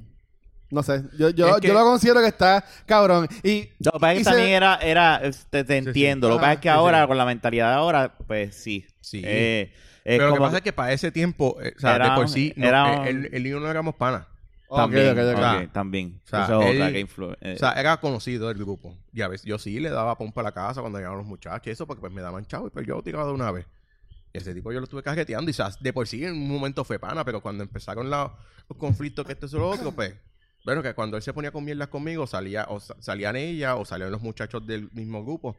no 0.71 0.83
sé, 0.83 1.03
yo, 1.17 1.29
yo, 1.31 1.47
Es 1.49 1.61
que- 1.61 1.67
yo 1.67 1.73
lo 1.73 1.81
considero 1.83 2.21
que 2.21 2.27
está 2.27 2.63
cabrón. 2.85 3.27
Y, 3.43 3.69
Lo 3.79 3.91
que 3.93 3.99
pasa 3.99 4.11
es 4.13 4.17
que 4.19 4.23
se- 4.23 4.29
también 4.29 4.49
era, 4.51 4.75
era 4.77 5.21
te, 5.49 5.63
te 5.63 5.81
sí. 5.81 5.87
entiendo. 5.87 6.29
Lo 6.29 6.35
que 6.35 6.39
Ajá, 6.39 6.45
pasa 6.45 6.53
es 6.53 6.59
que 6.59 6.69
sí, 6.69 6.73
ahora, 6.75 7.01
sí. 7.01 7.07
con 7.07 7.17
la 7.17 7.25
mentalidad 7.25 7.69
de 7.69 7.75
ahora, 7.75 8.13
pues 8.27 8.55
sí. 8.55 8.85
Sí. 9.01 9.21
Eh, 9.25 9.71
Pero 10.03 10.27
lo 10.29 10.33
que 10.35 10.39
pasa 10.39 10.57
es 10.57 10.63
que 10.63 10.73
para 10.73 10.93
ese 10.93 11.11
tiempo, 11.11 11.57
eh, 11.61 11.73
o 11.75 11.79
sea, 11.79 11.95
Era- 11.95 12.09
de 12.11 12.15
por 12.15 12.29
sí, 12.29 12.53
no, 12.55 12.67
era- 12.67 13.05
eh, 13.05 13.09
él, 13.09 13.29
él 13.31 13.47
y 13.47 13.49
yo 13.49 13.59
no 13.59 13.69
éramos 13.69 13.95
panas. 13.95 14.25
También, 14.73 15.17
ok. 15.17 15.35
ok, 15.65 15.71
también. 15.73 16.21
O 16.25 16.29
sea, 16.29 16.43
Eso 16.43 16.61
es 16.61 16.69
otra 16.75 16.87
él- 16.87 16.93
que 16.93 16.99
influye. 16.99 17.35
eh, 17.41 17.53
O 17.55 17.57
sea, 17.57 17.71
era 17.73 17.97
conocido 17.97 18.49
del 18.49 18.57
grupo. 18.59 18.95
Y 19.11 19.21
a 19.23 19.27
veces 19.27 19.47
yo 19.47 19.57
sí 19.57 19.79
le 19.79 19.89
daba 19.89 20.15
pompa 20.15 20.41
a 20.41 20.43
la 20.43 20.51
casa 20.51 20.81
cuando 20.81 20.99
llegaban 20.99 21.17
los 21.17 21.25
muchachos 21.27 21.65
y 21.65 21.71
eso, 21.71 21.87
porque 21.87 22.01
pues 22.01 22.13
me 22.13 22.21
daban 22.21 22.45
chavo 22.45 22.67
y 22.67 22.69
pues 22.69 22.85
yo 22.85 22.95
lo 22.97 23.01
tiraba 23.01 23.25
de 23.25 23.33
una 23.33 23.49
vez. 23.51 23.65
Ese 24.33 24.53
tipo 24.53 24.71
yo 24.71 24.79
lo 24.79 24.83
estuve 24.83 25.01
cajeteando 25.03 25.49
y 25.49 25.53
o 25.53 25.69
de 25.79 25.91
por 25.93 26.07
sí 26.07 26.23
en 26.23 26.33
un 26.33 26.47
momento 26.47 26.83
fue 26.83 26.99
pana, 26.99 27.25
pero 27.25 27.41
cuando 27.41 27.63
empezaron 27.63 28.09
los 28.09 28.31
conflictos 28.77 29.25
que 29.25 29.33
esto 29.33 29.47
es 29.47 29.53
lo 29.53 29.67
otro, 29.69 29.91
pues, 29.91 30.13
bueno, 30.65 30.83
que 30.83 30.93
cuando 30.93 31.17
él 31.17 31.23
se 31.23 31.33
ponía 31.33 31.51
con 31.51 31.63
mierdas 31.65 31.87
conmigo, 31.87 32.27
salía, 32.27 32.65
o 32.69 32.79
sa- 32.79 32.95
salían 33.01 33.35
ella 33.35 33.75
o 33.75 33.85
salían 33.85 34.11
los 34.11 34.21
muchachos 34.21 34.65
del 34.67 34.91
mismo 34.91 35.23
grupo 35.23 35.57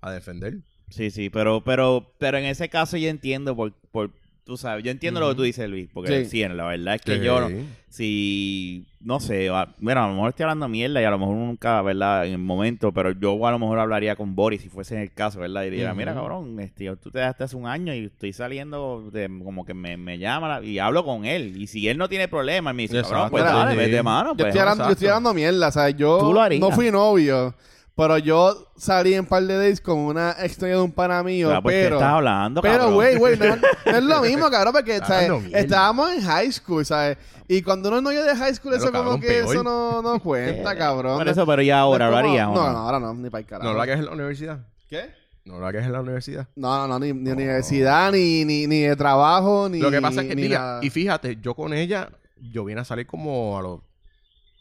a 0.00 0.12
defender. 0.12 0.58
Sí, 0.90 1.10
sí, 1.10 1.30
pero, 1.30 1.64
pero, 1.64 2.14
pero 2.18 2.38
en 2.38 2.44
ese 2.44 2.68
caso 2.68 2.96
yo 2.96 3.08
entiendo 3.08 3.56
por 3.90 4.12
tú 4.44 4.56
sabes, 4.56 4.84
yo 4.84 4.90
entiendo 4.90 5.20
lo 5.20 5.28
que 5.30 5.34
tú 5.36 5.42
dices, 5.42 5.68
Luis, 5.68 5.88
porque 5.92 6.24
Sí. 6.24 6.42
sí, 6.42 6.48
la 6.48 6.64
verdad 6.64 6.96
es 6.96 7.02
que 7.02 7.18
Sí. 7.18 7.24
yo 7.24 7.40
no, 7.40 7.48
si, 7.88 8.86
no 9.00 9.20
sé, 9.20 9.48
a- 9.50 9.68
bueno, 9.78 10.02
a 10.02 10.08
lo 10.08 10.14
mejor 10.14 10.30
estoy 10.30 10.44
hablando 10.44 10.68
mierda 10.68 11.00
y 11.00 11.04
a 11.04 11.10
lo 11.10 11.18
mejor 11.18 11.36
nunca, 11.36 11.80
¿verdad? 11.82 12.26
En 12.26 12.32
el 12.32 12.38
momento, 12.38 12.90
pero 12.92 13.12
yo 13.12 13.46
a 13.46 13.50
lo 13.50 13.58
mejor 13.58 13.78
hablaría 13.78 14.16
con 14.16 14.34
Boris 14.34 14.62
si 14.62 14.68
fuese 14.68 14.94
en 14.96 15.02
el 15.02 15.12
caso, 15.12 15.40
¿verdad? 15.40 15.62
Y 15.64 15.70
diría, 15.70 15.94
mira, 15.94 16.14
cabrón, 16.14 16.58
este, 16.60 16.94
tú 16.96 17.10
te 17.10 17.18
dejaste 17.20 17.44
hace 17.44 17.56
un 17.56 17.66
año 17.66 17.94
y 17.94 18.06
estoy 18.06 18.32
saliendo, 18.32 19.08
de, 19.12 19.28
como 19.44 19.64
que 19.64 19.74
me, 19.74 19.96
me 19.96 20.18
llama 20.18 20.48
la- 20.60 20.64
y 20.66 20.78
hablo 20.78 21.04
con 21.04 21.24
él. 21.24 21.56
Y 21.60 21.66
si 21.66 21.86
él 21.88 21.96
no 21.98 22.08
tiene 22.08 22.28
problema, 22.28 22.72
me 22.72 22.82
dice, 22.82 23.00
cabrón, 23.02 23.30
pues 23.30 23.44
dale, 23.44 23.70
sí. 23.72 23.76
vete 23.76 24.02
mano, 24.02 24.30
yo, 24.30 24.36
pues. 24.36 24.48
estoy 24.48 24.60
hablando, 24.60 24.84
yo 24.86 24.90
estoy 24.92 25.08
hablando 25.08 25.34
mierda, 25.34 25.68
o 25.68 25.72
sea, 25.72 25.90
yo 25.90 26.18
Tú 26.18 26.32
lo 26.32 26.40
harías. 26.40 26.60
no 26.60 26.70
fui 26.72 26.90
novio, 26.90 27.54
pero 27.94 28.18
yo 28.18 28.72
salí 28.76 29.14
en 29.14 29.26
par 29.26 29.42
de 29.42 29.56
days 29.56 29.80
con 29.80 29.98
una 29.98 30.32
exnovia 30.32 30.76
de 30.76 30.80
un 30.82 30.92
pana 30.92 31.22
mío, 31.22 31.48
Claro, 31.48 31.62
pues, 31.62 31.74
¿qué 31.76 31.82
pero... 31.84 31.96
estás 31.96 32.12
hablando, 32.12 32.62
Pero, 32.62 32.92
güey, 32.92 33.16
güey, 33.16 33.36
no, 33.38 33.44
es- 33.44 33.60
no 33.60 33.96
es 33.98 34.02
lo 34.04 34.20
mismo, 34.22 34.50
cabrón, 34.50 34.72
porque, 34.72 34.96
Está 34.96 35.06
¿sabes? 35.26 35.30
Estábamos 35.54 36.12
en 36.12 36.22
high 36.22 36.50
school, 36.52 36.84
¿sabes? 36.86 37.18
Y 37.48 37.60
cuando 37.62 37.88
uno 37.90 37.98
es 37.98 38.02
novio 38.04 38.24
de 38.24 38.34
high 38.34 38.54
school, 38.54 38.72
eso 38.74 38.90
como 38.90 39.20
que 39.20 39.26
peor. 39.26 39.54
eso 39.54 39.62
no, 39.62 40.00
no 40.00 40.18
cuenta, 40.22 40.76
cabrón. 40.76 41.18
Por 41.18 41.28
eso, 41.28 41.46
pero 41.46 41.60
ya 41.62 41.80
ahora, 41.80 42.08
¿lo 42.10 42.16
o 42.16 42.22
No, 42.22 42.54
no? 42.54 42.54
no, 42.72 42.78
ahora 42.78 42.98
no, 42.98 43.12
ni 43.14 43.28
para 43.28 43.40
el 43.40 43.46
carajo. 43.46 43.68
¿No 43.68 43.74
lo 43.74 43.82
hagas 43.82 43.98
en 43.98 44.06
la 44.06 44.12
universidad? 44.12 44.66
¿Qué? 44.88 45.10
¿No 45.44 45.58
lo 45.58 45.66
hagas 45.66 45.84
en 45.84 45.92
la 45.92 46.00
universidad? 46.00 46.48
No, 46.54 46.78
no, 46.78 46.86
no, 46.88 46.98
ni, 46.98 47.12
ni 47.12 47.30
universidad, 47.30 48.10
ni, 48.12 48.44
ni, 48.44 48.66
ni 48.68 48.80
de 48.82 48.94
trabajo, 48.96 49.68
ni 49.68 49.80
Lo 49.80 49.90
que 49.90 50.00
pasa 50.00 50.22
es 50.22 50.28
que, 50.28 50.36
ni 50.36 50.42
mira, 50.42 50.78
y 50.80 50.88
fíjate, 50.88 51.36
yo 51.42 51.54
con 51.54 51.74
ella, 51.74 52.08
yo 52.40 52.64
vine 52.64 52.80
a 52.80 52.84
salir 52.84 53.06
como 53.06 53.58
a 53.58 53.62
los 53.62 53.80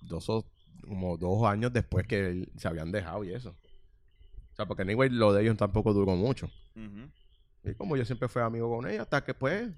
dos 0.01 0.27
o 0.29 0.43
como 0.91 1.17
dos 1.17 1.43
años 1.47 1.71
después 1.73 2.05
que 2.05 2.27
él- 2.27 2.51
se 2.57 2.67
habían 2.67 2.91
dejado 2.91 3.23
y 3.23 3.33
eso. 3.33 3.49
O 3.49 4.55
sea, 4.55 4.65
porque 4.65 4.83
anyway, 4.83 5.09
lo 5.09 5.31
de 5.33 5.43
ellos 5.43 5.57
tampoco 5.57 5.93
duró 5.93 6.15
mucho. 6.15 6.49
Y 7.63 7.73
como 7.75 7.95
yo 7.95 8.03
siempre 8.05 8.27
fui 8.27 8.41
amigo 8.41 8.69
con 8.75 8.89
ella, 8.89 9.03
hasta 9.03 9.23
que 9.23 9.33
pues 9.33 9.69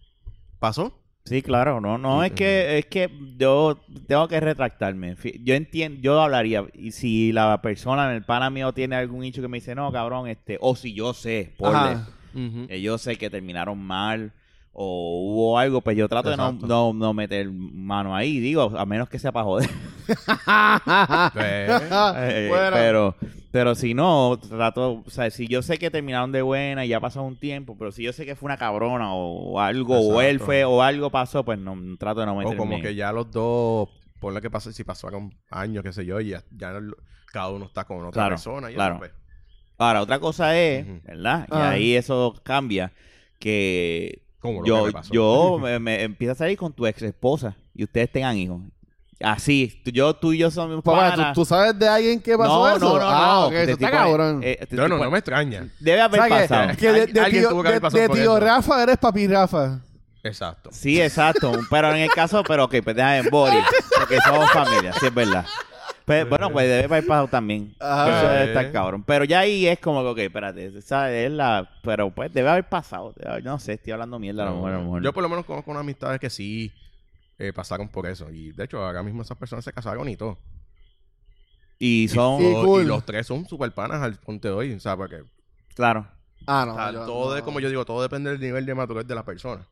pasó. 0.60 1.00
Sí, 1.26 1.42
claro, 1.42 1.80
no, 1.80 1.98
no, 1.98 2.22
es 2.24 2.34
que, 2.34 2.80
es 2.80 2.86
que 2.88 3.10
yo 3.38 3.82
tengo 4.08 4.28
que 4.28 4.40
retractarme. 4.42 5.16
Yo 5.42 5.54
entiendo, 5.56 6.02
yo 6.02 6.20
hablaría, 6.22 6.66
y 6.74 6.92
si 6.92 7.32
la 7.32 7.62
persona, 7.62 8.14
el 8.14 8.26
pana 8.26 8.50
mío 8.50 8.74
tiene 8.74 8.96
algún 8.98 9.24
hecho 9.24 9.42
que 9.42 9.48
me 9.48 9.58
dice, 9.58 9.74
no, 9.74 9.90
cabrón, 9.92 10.28
este, 10.28 10.58
o 10.60 10.76
si 10.76 10.94
yo 10.94 11.14
sé, 11.14 11.54
ponle, 11.58 11.78
Ajá. 11.78 12.10
que 12.68 12.82
yo 12.82 12.98
sé 12.98 13.16
que 13.18 13.30
terminaron 13.30 13.80
mal, 13.80 14.34
o 14.76 15.22
hubo 15.32 15.60
algo, 15.60 15.82
pues 15.82 15.96
yo 15.96 16.10
trato 16.10 16.30
de 16.30 16.36
Exacto. 16.36 16.66
no, 16.68 16.94
no, 16.94 17.00
no 17.00 17.14
meter 17.14 17.48
mano 17.52 18.16
ahí, 18.16 18.40
digo, 18.40 18.72
a 18.78 18.86
menos 18.86 19.08
que 19.08 19.20
sea 19.20 19.32
para 19.32 19.46
joder. 19.46 19.70
Eh, 21.36 22.48
Bueno. 22.50 22.72
Pero, 22.76 23.16
pero 23.52 23.76
si 23.76 23.94
no, 23.94 24.40
trato, 24.40 25.04
o 25.06 25.10
sea, 25.10 25.30
si 25.30 25.48
yo 25.48 25.62
sé 25.62 25.78
que 25.78 25.92
terminaron 25.92 26.32
de 26.32 26.42
buena 26.42 26.86
y 26.86 26.90
ya 26.90 27.00
pasó 27.00 27.22
un 27.24 27.38
tiempo, 27.40 27.76
pero 27.78 27.92
si 27.92 28.04
yo 28.04 28.14
sé 28.14 28.26
que 28.26 28.36
fue 28.36 28.48
una 28.48 28.58
cabrona 28.58 29.14
o, 29.14 29.60
algo, 29.60 30.00
o 30.00 30.22
él 30.22 30.28
Exacto. 30.38 30.46
fue, 30.46 30.64
o 30.66 30.82
algo 30.82 31.10
pasó, 31.12 31.44
pues 31.46 31.60
no 31.60 31.78
trato 31.98 32.22
de 32.22 32.26
no 32.26 32.34
o 32.34 32.38
meterme. 32.38 32.58
como 32.58 32.82
que 32.82 32.96
ya 32.96 33.12
los 33.12 33.30
dos 33.32 33.90
ponle 34.20 34.42
que 34.42 34.50
pase, 34.50 34.72
si 34.74 34.84
pasaron 34.84 35.34
años, 35.52 35.84
qué 35.84 35.92
sé 35.94 36.06
yo, 36.06 36.20
y 36.20 36.30
ya, 36.30 36.44
ya 36.52 36.72
no- 36.80 36.96
cada 37.32 37.50
uno 37.50 37.66
está 37.66 37.84
con 37.84 37.98
otra 38.00 38.12
Claro, 38.12 38.30
persona. 38.36 38.72
Y 38.72 38.76
claro. 38.76 38.96
eso, 38.96 39.00
pues, 39.00 39.12
Ahora, 39.78 40.02
otra 40.02 40.20
cosa 40.20 40.58
es, 40.58 40.86
Ujú. 40.88 41.02
¿verdad? 41.04 41.46
Y 41.50 41.56
Ah. 41.56 41.70
ahí 41.72 41.96
eso 41.96 42.34
cambia, 42.44 42.94
que 43.40 44.23
como 44.44 44.60
lo 44.60 44.64
que 44.64 44.70
yo, 44.70 44.86
me 44.86 44.92
pasó. 44.92 45.12
yo 45.14 45.58
me, 45.62 45.80
me 45.80 46.04
empiezo 46.04 46.34
a 46.34 46.36
salir 46.36 46.56
con 46.58 46.72
tu 46.72 46.86
ex 46.86 47.02
esposa 47.02 47.56
y 47.74 47.84
ustedes 47.84 48.12
tengan 48.12 48.38
hijos. 48.38 48.62
Así, 49.22 49.82
tú- 49.86 49.92
yo, 49.92 50.14
tú 50.16 50.34
y 50.34 50.40
yo 50.40 50.52
somos 50.52 50.84
Papá, 50.84 51.12
¿tú, 51.12 51.18
panas. 51.22 51.34
tú 51.36 51.46
sabes 51.46 51.80
de 51.80 51.88
alguien 51.88 52.20
que 52.22 52.38
pasó 52.38 52.68
no, 52.70 52.76
eso? 52.76 52.80
no, 52.94 53.00
no, 53.00 53.10
ah, 53.10 53.34
no. 53.42 53.46
ok, 53.48 53.54
eso 53.54 53.72
estoy 53.72 53.86
está 53.86 53.92
cabrón. 53.92 54.42
eh, 54.44 54.56
te 54.58 54.64
estoy 54.64 54.78
no, 54.78 54.88
no, 54.90 54.98
no 55.04 55.10
me 55.12 55.18
extraña. 55.20 55.70
Debe 55.80 56.02
haber 56.02 56.20
O 56.20 56.24
sea, 56.26 56.36
que- 56.42 56.48
pasado. 56.48 56.78
que, 56.78 56.92
de, 56.92 57.06
de 57.08 57.20
Alguien 57.22 57.42
tío, 57.44 57.50
tuvo 57.50 57.62
que 57.62 57.68
haber 57.70 57.78
de- 57.80 57.82
pasado 57.82 58.02
de 58.02 58.08
por 58.10 58.18
tío 58.18 58.38
eso. 58.38 58.46
Rafa 58.46 58.84
eres 58.84 58.98
papi 58.98 59.28
Rafa. 59.28 59.80
Exacto. 60.24 60.70
Sí, 60.74 61.02
exacto. 61.02 61.52
Pero 61.70 61.90
en 61.92 61.98
el 62.02 62.10
caso, 62.10 62.44
pero 62.46 62.66
ok, 62.66 62.76
pues 62.84 62.96
déjame, 62.96 63.30
Boris, 63.30 63.64
porque 63.98 64.18
somos 64.26 64.50
familia, 64.52 64.94
sí 65.00 65.06
es 65.06 65.14
verdad. 65.14 65.46
Pues, 66.06 66.28
bueno, 66.28 66.52
pues 66.52 66.68
debe 66.68 66.84
haber 66.84 67.08
pasado 67.08 67.28
también. 67.28 67.74
Ajá. 67.80 68.20
Eso 68.20 68.28
debe 68.30 68.44
Eh. 68.44 68.48
estar 68.48 68.72
cabrón. 68.72 69.04
Pero 69.04 69.24
ya 69.26 69.40
ahí 69.40 69.68
es 69.68 69.80
como 69.80 70.02
que, 70.04 70.08
ok, 70.10 70.18
espérate, 70.20 70.66
esa 70.78 71.12
es 71.14 71.32
la... 71.32 71.70
Pero 71.82 72.10
pues 72.14 72.34
debe 72.34 72.50
haber 72.50 72.68
pasado. 72.68 73.14
Debe 73.16 73.32
haber- 73.32 73.44
no 73.46 73.58
sé, 73.60 73.74
estoy 73.74 73.94
hablando 73.94 74.20
mierda 74.20 74.44
a 74.44 74.50
lo 74.50 74.56
mejor, 74.56 74.72
a 74.72 74.78
lo 74.78 74.84
mejor. 74.84 75.04
Yo 75.04 75.14
por 75.14 75.24
lo 75.24 75.30
menos 75.30 75.46
conozco 75.46 75.72
unas 75.72 75.82
amistades 75.82 76.20
que 76.20 76.30
sí 76.30 76.74
eh, 77.40 77.54
pasaron 77.54 77.88
por 77.90 78.06
eso. 78.06 78.30
Y 78.32 78.52
de 78.52 78.66
hecho, 78.66 78.84
ahora 78.86 79.02
mismo 79.04 79.22
esas 79.22 79.38
personas 79.38 79.64
se 79.66 79.72
casaron 79.74 80.08
y 80.10 80.18
todo. 80.18 80.38
Y 81.80 82.08
son... 82.10 82.40
Sí, 82.42 82.52
Todo- 82.52 82.66
cool. 82.66 82.84
Y 82.84 82.86
los 82.86 83.06
tres 83.06 83.28
son 83.28 83.46
super 83.48 83.72
panas 83.74 84.02
al 84.02 84.16
ponte 84.20 84.48
de 84.48 84.54
hoy. 84.54 84.74
O 84.74 84.80
sea, 84.80 84.96
porque 84.98 85.24
Claro. 85.76 86.08
Ah, 86.46 86.66
no. 86.68 86.74
o 86.74 86.76
sea, 86.76 86.92
yo 86.92 87.06
todo 87.06 87.38
no. 87.38 87.44
como 87.46 87.60
yo 87.62 87.70
digo, 87.70 87.86
todo 87.86 88.02
depende 88.02 88.30
del 88.32 88.40
nivel 88.42 88.66
de 88.66 88.76
madurez 88.76 89.08
de 89.08 89.16
la 89.16 89.24
persona. 89.24 89.66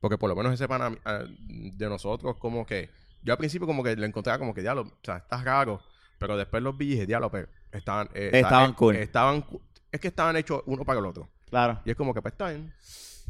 Porque 0.00 0.16
por 0.18 0.28
lo 0.28 0.36
menos 0.36 0.52
ese 0.54 0.68
pana 0.68 0.96
ah, 1.04 1.24
de 1.28 1.88
nosotros, 1.88 2.36
como 2.38 2.64
que 2.64 2.90
yo 3.26 3.32
al 3.34 3.38
principio 3.38 3.66
como 3.66 3.82
que 3.82 3.94
le 3.96 4.06
encontraba 4.06 4.38
como 4.38 4.54
que 4.54 4.62
diablo, 4.62 4.82
o 4.82 4.98
sea, 5.02 5.18
estás 5.18 5.44
raro. 5.44 5.80
Pero 6.18 6.36
después 6.38 6.62
los 6.62 6.76
vi 6.78 6.86
y 6.86 6.90
dije, 6.92 7.06
diablo, 7.06 7.30
pero 7.30 7.48
estaban, 7.72 8.08
eh, 8.14 8.30
Estaban 8.32 8.70
eh, 8.70 8.74
cool. 8.74 8.96
Estaban, 8.96 9.44
es 9.92 10.00
que 10.00 10.08
estaban 10.08 10.36
hechos 10.36 10.62
uno 10.64 10.84
para 10.84 11.00
el 11.00 11.04
otro. 11.06 11.28
Claro. 11.50 11.80
Y 11.84 11.90
es 11.90 11.96
como 11.96 12.14
que 12.14 12.22
pues 12.22 12.32
está 12.32 12.48
bien. 12.48 12.72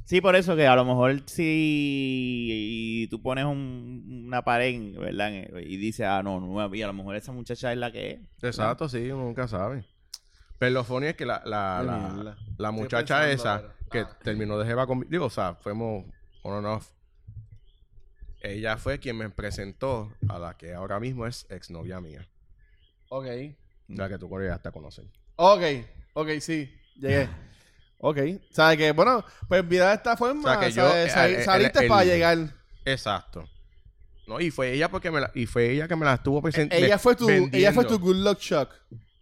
Sí, 0.05 0.21
por 0.21 0.37
eso 0.37 0.55
que 0.55 0.67
a 0.69 0.76
lo 0.76 0.85
mejor 0.85 1.21
si 1.26 3.09
tú 3.11 3.21
pones 3.21 3.45
un- 3.45 4.25
una 4.29 4.43
pared, 4.43 4.95
¿verdad? 4.99 5.31
Y 5.61 5.76
dices, 5.76 6.07
ah, 6.07 6.23
no, 6.23 6.38
no, 6.41 6.75
y 6.75 6.83
a 6.83 6.87
lo 6.87 6.93
mejor 6.93 7.17
esa 7.17 7.33
muchacha 7.33 7.73
es 7.73 7.79
la 7.79 7.91
que 7.91 8.11
es. 8.12 8.21
Exacto, 8.43 8.88
sí, 8.88 9.11
uno 9.11 9.25
nunca 9.25 9.49
sabe. 9.49 9.85
Pero 10.59 10.73
lo 10.73 10.85
funny 10.85 11.07
es 11.09 11.17
que 11.17 11.26
la, 11.26 11.43
la, 11.45 11.83
la, 11.83 12.37
la 12.57 12.71
muchacha 12.71 13.21
pensando, 13.23 13.33
esa 13.35 13.61
pero- 13.62 13.91
que 13.91 13.99
ah. 14.00 14.19
terminó 14.23 14.57
de 14.59 14.67
jeva 14.67 14.87
conmigo, 14.87 15.11
digo, 15.11 15.25
o 15.26 15.31
sea, 15.31 15.55
fuimos 15.57 16.05
on 16.43 16.55
and 16.59 16.67
off. 16.67 16.88
Ella 18.47 18.76
fue 18.76 18.99
quien 18.99 19.17
me 19.17 19.29
presentó 19.31 20.12
a 20.29 20.38
la 20.38 20.57
que 20.57 20.73
ahora 20.75 21.00
mismo 21.00 21.26
es 21.26 21.47
exnovia 21.50 22.00
mía. 22.00 22.29
Ok. 23.09 23.26
La 23.88 24.09
que 24.09 24.19
tú 24.19 24.29
con 24.29 24.43
ella 24.43 24.55
hasta 24.55 24.71
conocen. 24.73 25.11
Ok. 25.37 25.62
Ok, 26.15 26.29
sí. 26.41 26.73
Llegué. 26.97 27.29
Ok. 27.99 28.19
¿Sabes 28.50 28.76
que 28.76 28.93
Bueno, 28.93 29.25
pues 29.49 29.65
mira 29.65 29.88
de 29.88 29.95
esta 29.95 30.19
forma. 30.19 30.41
O 30.41 30.53
sea, 30.61 30.61
que 30.69 30.71
yo, 30.73 30.87
¿sabes? 30.87 31.09
eh, 31.09 31.11
Sal- 31.15 31.35
el- 31.35 31.45
saliste 31.45 31.79
el- 31.81 31.88
para 31.88 32.05
llegar. 32.05 32.38
Exacto. 32.85 33.49
No, 34.26 34.38
y 34.38 34.50
fue 34.50 34.73
ella 34.73 34.91
porque 34.91 35.11
me 35.11 35.21
la, 35.21 35.31
y 35.35 35.47
fue 35.47 35.71
ella 35.71 35.88
que 35.88 35.97
me 35.97 36.05
la 36.05 36.15
estuvo 36.15 36.43
presentando. 36.43 36.85
Ella 36.85 36.99
fue 36.99 37.17
tu, 37.17 37.26
ella 37.31 37.73
fue 37.73 37.85
tu 37.87 37.99
good 37.99 38.17
luck 38.17 38.38
shock. 38.38 38.71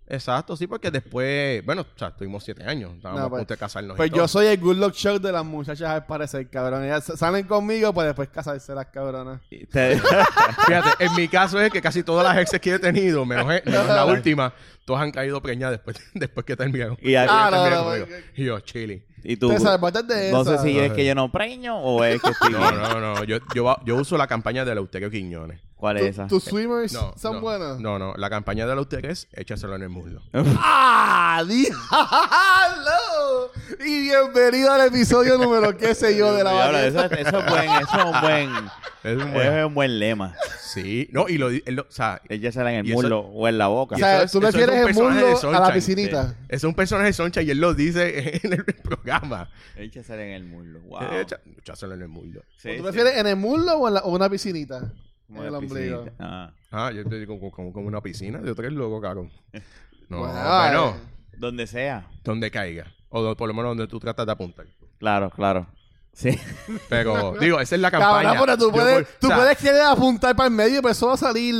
Exacto, 0.06 0.54
sí, 0.54 0.66
porque 0.66 0.90
después, 0.90 1.64
bueno, 1.64 1.82
o 1.82 1.98
sea, 1.98 2.10
tuvimos 2.10 2.44
siete 2.44 2.62
años, 2.64 2.92
estábamos 2.96 3.20
No, 3.20 3.26
a 3.26 3.30
pues- 3.30 3.40
punto 3.40 3.54
de 3.54 3.58
casarnos. 3.58 3.94
y 3.94 3.96
Pues 3.96 4.10
todo. 4.10 4.20
yo 4.20 4.28
soy 4.28 4.46
el 4.48 4.58
good 4.60 4.76
luck 4.76 4.92
shock 4.94 5.20
de 5.22 5.32
las 5.32 5.44
muchachas 5.44 5.88
al 5.88 6.04
parecer, 6.04 6.46
cabrón. 6.50 6.84
Ellas 6.84 7.10
salen 7.16 7.46
conmigo, 7.46 7.92
pues 7.94 8.06
después 8.08 8.28
casarse 8.28 8.74
las 8.74 8.86
cabronas. 8.86 9.40
Te- 9.70 9.98
Fíjate, 10.66 11.04
en 11.04 11.14
mi 11.14 11.26
caso 11.28 11.58
es 11.60 11.72
que 11.72 11.80
casi 11.80 12.02
todas 12.02 12.24
las 12.26 12.36
exes 12.38 12.60
que 12.60 12.74
he 12.74 12.78
tenido, 12.78 13.24
menos, 13.24 13.46
e- 13.52 13.62
menos 13.64 13.86
la 13.86 14.04
última, 14.06 14.52
todas 14.84 15.02
han 15.02 15.10
caído 15.10 15.40
preñadas 15.40 15.72
después, 15.78 15.96
después 16.14 16.44
que 16.44 16.56
terminaron. 16.56 16.98
Y 17.00 17.14
Ah, 17.14 17.48
no, 17.50 17.84
conmigo. 17.84 18.06
no. 18.06 18.16
Y 18.36 18.44
yo, 18.44 18.60
chile. 18.60 19.06
y 19.22 19.36
tú, 19.36 19.48
Te 19.48 19.54
de 19.54 20.30
no 20.32 20.42
esa. 20.42 20.58
sé 20.58 20.62
si 20.64 20.78
es 20.78 20.92
que 20.92 21.06
yo 21.06 21.14
no 21.14 21.32
preño 21.32 21.78
o 21.78 22.04
es 22.04 22.20
que 22.20 22.28
estoy 22.30 22.52
No, 22.52 22.70
no, 22.70 23.00
no. 23.00 23.24
Yo, 23.24 23.38
yo, 23.54 23.76
yo 23.86 23.96
uso 23.96 24.18
la 24.18 24.26
campaña 24.26 24.66
de 24.66 24.74
Lauterio 24.74 25.10
Quiñones. 25.10 25.60
¿Cuál 25.84 25.98
es 25.98 26.16
¿Tus 26.28 26.44
swimmers 26.44 26.94
No, 26.94 27.12
son 27.14 27.34
no, 27.34 27.40
buenas? 27.42 27.78
No, 27.78 27.98
no. 27.98 28.14
La 28.16 28.30
campaña 28.30 28.66
de 28.66 28.74
Lauterio 28.74 29.10
es 29.10 29.28
échaselo 29.34 29.76
en 29.76 29.82
el 29.82 29.90
muslo. 29.90 30.22
¡Ah! 30.32 31.44
¡Diablo! 31.46 33.50
Y 33.84 34.02
bienvenido 34.02 34.72
al 34.72 34.86
episodio 34.88 35.36
número 35.36 35.76
qué 35.76 35.94
sé 35.94 36.16
yo 36.16 36.32
de 36.34 36.44
la 36.44 36.52
baqueta. 36.52 36.86
eso, 36.86 37.04
eso 37.04 37.38
es 37.38 37.50
buen, 37.50 37.70
eso 37.70 37.98
es 37.98 38.04
un 38.04 38.20
buen, 38.20 38.50
Es 39.04 39.16
un 39.22 39.32
buen- 39.32 39.52
es 39.58 39.66
un 39.66 39.74
buen 39.74 39.98
lema. 39.98 40.34
Sí. 40.60 41.08
No, 41.12 41.28
y 41.28 41.36
lo, 41.38 41.50
lo- 41.50 41.82
o 41.82 41.90
sea, 41.90 42.20
Échasela 42.30 42.72
en 42.72 42.78
el 42.80 42.86
eso- 42.86 42.94
muslo 42.94 43.20
o 43.20 43.46
en 43.48 43.58
la 43.58 43.66
boca. 43.66 43.96
O 43.96 43.98
sea, 43.98 44.22
eso 44.22 44.40
tú 44.40 44.46
eso 44.46 44.58
es 44.58 44.66
refieres 44.66 44.96
un 44.96 45.12
el 45.12 45.24
mundo 45.24 45.50
a 45.50 45.60
la 45.60 45.72
piscinita. 45.72 46.34
es 46.48 46.64
un 46.64 46.74
personaje 46.74 47.08
de 47.08 47.12
Soncha 47.12 47.42
y 47.42 47.50
él 47.50 47.58
lo 47.58 47.74
dice 47.74 48.40
en 48.42 48.52
el 48.54 48.64
programa. 48.64 49.50
Échasela 49.76 50.22
en 50.24 50.30
el 50.32 50.44
muslo. 50.44 50.80
Wow. 50.80 51.00
Echa- 51.20 51.40
échaselo 51.58 51.94
en 51.94 52.02
el 52.02 52.08
muslo. 52.08 52.40
Sí, 52.56 52.70
¿Tú 52.70 52.76
sí. 52.76 52.82
prefieres 52.82 53.16
en 53.18 53.26
el 53.26 53.36
muslo 53.36 53.74
o 53.76 53.88
en 53.88 53.94
la- 53.94 54.00
o 54.00 54.10
una 54.14 54.30
piscinita? 54.30 54.90
Como 55.34 55.48
el 55.48 55.54
ombligo. 55.54 56.04
Ah. 56.18 56.50
Ah, 56.70 56.90
yo 56.92 57.04
te 57.08 57.18
digo 57.18 57.38
como, 57.50 57.68
una 57.70 58.00
piscina. 58.00 58.40
Yo 58.44 58.54
tres 58.54 58.72
loco, 58.72 59.00
cabrón. 59.00 59.30
No, 60.08 60.18
Bueno, 60.18 60.34
bueno, 60.34 60.88
eh, 60.90 61.36
Donde 61.38 61.66
sea. 61.66 62.06
donde 62.22 62.50
caiga. 62.50 62.92
O 63.08 63.22
do- 63.22 63.34
por 63.36 63.48
lo 63.48 63.54
menos 63.54 63.70
donde 63.70 63.86
tú 63.88 63.98
tratas 63.98 64.26
de 64.26 64.32
apuntar. 64.32 64.66
Claro, 64.98 65.30
claro. 65.30 65.66
Sí. 66.12 66.38
Pero, 66.90 67.34
digo, 67.40 67.58
esa 67.58 67.74
es 67.74 67.80
la 67.80 67.90
campaña. 67.90 68.34
Cabrón, 68.34 68.44
pero 68.44 68.58
tú 68.58 68.70
puedes, 68.70 68.94
por- 69.06 69.14
tú 69.18 69.26
o 69.26 69.30
sea, 69.30 69.36
puedes 69.38 69.58
querer 69.58 69.80
apuntar 69.82 70.36
para 70.36 70.48
el 70.48 70.54
medio, 70.54 70.82
pero 70.82 70.92
eso 70.92 71.06
va 71.08 71.14
a 71.14 71.16
salir. 71.16 71.54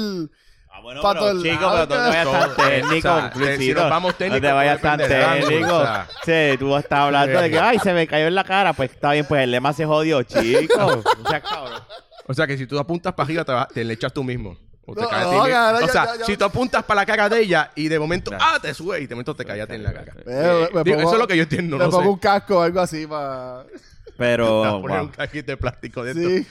Ah, 0.71 0.81
bueno, 0.83 1.01
Pa' 1.01 1.13
pero 1.15 1.21
todos 1.31 1.43
chico, 1.43 1.61
lados, 1.63 1.87
pero 1.87 1.89
tú 1.89 1.95
no 1.95 2.03
te 2.03 2.09
vayas 2.11 2.33
tan 2.33 2.43
todo, 2.57 2.69
técnico, 2.69 2.97
o 2.97 3.01
sea, 3.21 3.33
Luisito. 3.35 3.63
si 3.63 3.75
nos 3.75 3.91
vamos 3.91 4.13
No 4.13 4.17
técnicos, 4.19 4.41
te 4.43 4.53
vayas 4.53 4.81
todo 4.81 4.91
tan 4.97 5.09
técnico. 5.09 5.77
o 5.77 5.83
sea. 5.83 6.09
Sí, 6.25 6.59
tú 6.59 6.77
estás 6.77 6.99
hablando 6.99 7.41
de 7.41 7.51
que, 7.51 7.59
ay, 7.59 7.79
se 7.79 7.93
me 7.95 8.07
cayó 8.07 8.27
en 8.27 8.35
la 8.35 8.45
cara. 8.45 8.73
Pues 8.75 8.91
está 8.91 9.13
bien, 9.13 9.25
pues 9.27 9.43
el 9.43 9.51
lema 9.53 9.73
se 9.73 9.87
jodió, 9.87 10.23
chico. 10.25 11.03
O 11.25 11.29
sea, 11.29 11.41
cabrón. 11.41 11.81
O 12.27 12.35
sea, 12.35 12.47
que 12.47 12.57
si 12.57 12.67
tú 12.67 12.79
apuntas 12.79 13.13
para 13.15 13.25
arriba, 13.27 13.45
te, 13.45 13.53
va- 13.53 13.69
te 13.69 13.85
le 13.85 13.95
echas 13.95 14.13
tú 14.13 14.25
mismo. 14.25 14.57
O, 14.87 14.95
te 14.95 15.01
No, 15.03 15.09
caes 15.09 15.25
no, 15.27 15.43
o 15.43 15.49
ya, 15.49 15.79
sea, 15.89 16.05
ya, 16.07 16.17
ya. 16.19 16.25
si 16.27 16.37
tú 16.37 16.45
apuntas 16.45 16.83
para 16.85 17.01
la 17.01 17.07
cara 17.07 17.29
de 17.29 17.41
ella 17.41 17.71
y 17.75 17.89
de 17.89 17.99
momento, 17.99 18.31
ah, 18.39 18.59
te 18.61 18.75
sube 18.75 19.01
y 19.01 19.07
de 19.07 19.15
momento 19.15 19.35
te 19.35 19.45
callas 19.45 19.69
en 19.71 19.83
la 19.83 19.93
cara. 19.95 20.13
Eh, 20.27 20.69
me 20.75 20.83
Digo, 20.85 20.97
pongo- 20.99 21.09
eso 21.09 21.13
es 21.15 21.19
lo 21.21 21.27
que 21.27 21.37
yo 21.37 21.43
entiendo, 21.45 21.79
Me 21.79 21.85
no 21.85 21.91
pongo 21.91 22.03
sé. 22.03 22.09
un 22.11 22.19
casco 22.19 22.59
o 22.59 22.63
algo 22.63 22.81
así 22.81 23.07
para. 23.07 23.65
Pero, 24.19 24.63
poner 24.83 24.99
wow. 24.99 25.07
un 25.07 25.13
cajito 25.13 25.53
de 25.53 25.57
plástico 25.57 26.05
de. 26.05 26.15
Sí. 26.15 26.47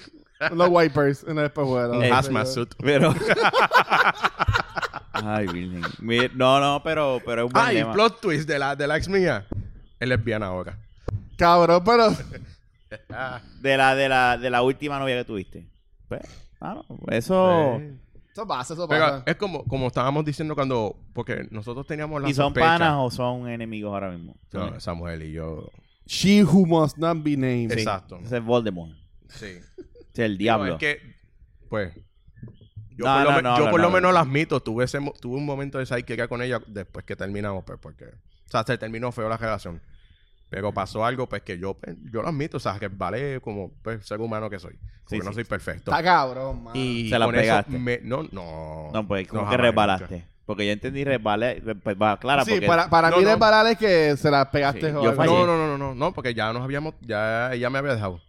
Unos 0.52 0.68
wipers 0.72 1.24
en 1.28 1.38
el 1.38 1.46
espejuelo. 1.46 1.94
Un 1.98 2.04
Eh, 2.04 2.12
hazmat 2.12 2.48
suit. 2.48 2.74
Pero. 2.84 3.14
Ay, 5.14 5.48
virgen. 5.48 5.84
No, 6.36 6.60
no, 6.60 6.82
pero, 6.84 7.22
pero 7.26 7.44
es 7.44 7.48
un 7.48 7.54
buen 7.54 7.66
Ay, 7.66 7.84
plot 7.94 8.20
twist 8.20 8.48
de 8.48 8.60
la, 8.60 8.76
de 8.76 8.88
la 8.88 8.98
ex 8.98 9.08
mía. 9.08 9.46
Es 10.00 10.08
lesbiana 10.08 10.48
ahora. 10.48 10.78
Cabrón, 11.38 11.84
pero. 11.86 12.10
De 13.62 13.78
la, 13.78 13.96
de 13.96 14.10
la, 14.10 14.38
de 14.38 14.50
la 14.50 14.62
última 14.62 15.00
novia 15.00 15.18
que 15.18 15.26
tuviste. 15.26 15.68
Pues, 16.08 16.22
claro, 16.60 16.86
eso. 17.10 17.78
sí. 17.80 18.00
Eso 18.32 18.48
pasa, 18.48 18.74
eso 18.74 18.88
Pero 18.88 19.06
pasa. 19.06 19.24
es 19.28 19.36
como, 19.36 19.64
como 19.66 19.86
estábamos 19.88 20.26
diciendo 20.26 20.56
cuando... 20.56 20.96
Porque 21.14 21.48
nosotros 21.52 21.86
teníamos 21.86 22.20
la 22.20 22.28
¿Y 22.30 22.34
son 22.34 22.48
sospecha- 22.52 22.66
panas 22.80 22.96
o 22.98 23.12
son 23.12 23.48
enemigos 23.48 23.94
ahora 23.94 24.10
mismo? 24.10 24.36
No, 24.52 24.80
Samuel 24.80 25.22
y 25.22 25.34
yo... 25.34 25.70
She 26.08 26.44
who 26.44 26.66
must 26.66 26.98
not 26.98 27.22
be 27.24 27.38
named. 27.38 27.72
Sí. 27.74 27.80
Exacto. 27.82 28.18
Ese 28.24 28.38
es 28.38 28.44
Voldemort. 28.44 28.92
Sí. 29.30 29.46
Es 29.46 29.70
el 30.20 30.32
No, 30.34 30.38
diablo. 30.40 30.74
es 30.74 30.80
que, 30.80 31.16
pues... 31.70 31.94
Yo, 32.98 33.06
No, 33.06 33.14
por, 33.14 33.24
lo, 33.24 33.30
no, 33.30 33.36
me- 33.36 33.42
no, 33.44 33.58
yo 33.60 33.66
no, 33.66 33.72
por 33.72 33.80
lo 33.82 33.88
no. 33.90 33.94
menos 33.94 34.14
las 34.16 34.24
admito. 34.26 34.60
Tuve, 34.62 34.86
ese, 34.86 35.00
tuve 35.22 35.36
un 35.38 35.46
momento 35.46 35.78
de 35.78 35.86
sidekick 35.86 36.28
con 36.28 36.42
ella 36.42 36.60
después 36.66 37.06
que 37.06 37.16
terminamos, 37.16 37.64
pues, 37.66 37.78
porque... 37.80 38.06
O 38.06 38.50
sea, 38.50 38.64
se 38.64 38.78
terminó 38.80 39.12
feo 39.12 39.30
la 39.30 39.38
relación. 39.38 39.80
Pero 40.54 40.72
pasó 40.72 41.04
algo, 41.04 41.28
pues, 41.28 41.42
que 41.42 41.58
yo, 41.58 41.74
pues, 41.74 41.96
yo 42.12 42.22
lo 42.22 42.28
admito. 42.28 42.58
O 42.58 42.60
sea, 42.60 42.78
que 42.78 42.88
vale 42.88 43.42
como 43.42 43.72
pues, 43.82 44.06
ser 44.06 44.22
humano 44.22 44.52
que 44.52 44.60
soy. 44.60 44.74
Porque 45.04 45.16
Sí, 45.16 45.18
no 45.18 45.30
sí. 45.32 45.34
soy 45.34 45.44
perfecto. 45.46 45.90
Está 45.90 46.04
cabrón, 46.04 46.66
man. 46.66 46.76
Y 46.76 47.10
Se 47.10 47.18
la 47.18 47.28
pegaste. 47.28 47.72
me- 47.80 48.02
no, 48.04 48.22
no. 48.32 48.90
No, 48.94 49.08
pues, 49.08 49.28
como 49.28 49.42
no, 49.46 49.50
que 49.50 49.58
resbalaste. 49.58 50.28
Porque 50.46 50.68
yo 50.68 50.72
entendí 50.74 51.04
resbalé. 51.04 51.60
Pues 51.84 51.98
va, 52.00 52.20
claro, 52.20 52.46
sí, 52.46 52.52
porque. 52.52 52.68
para, 52.68 52.88
para 52.88 53.10
No, 53.10 53.18
mí 53.18 53.24
no. 53.24 53.32
resbalar 53.32 53.66
es 53.66 53.78
que 53.80 54.16
se 54.16 54.30
la 54.30 54.52
pegaste 54.52 54.82
Sí, 54.82 54.94
yo 54.94 55.12
no, 55.16 55.48
no, 55.48 55.58
no, 55.58 55.76
no, 55.76 55.96
no, 55.96 56.14
porque 56.14 56.36
ya 56.36 56.54
nos 56.54 56.62
habíamos, 56.62 56.94
ya 57.02 57.52
ella 57.52 57.72
me 57.72 57.80
había 57.80 57.96
dejado. 57.96 58.22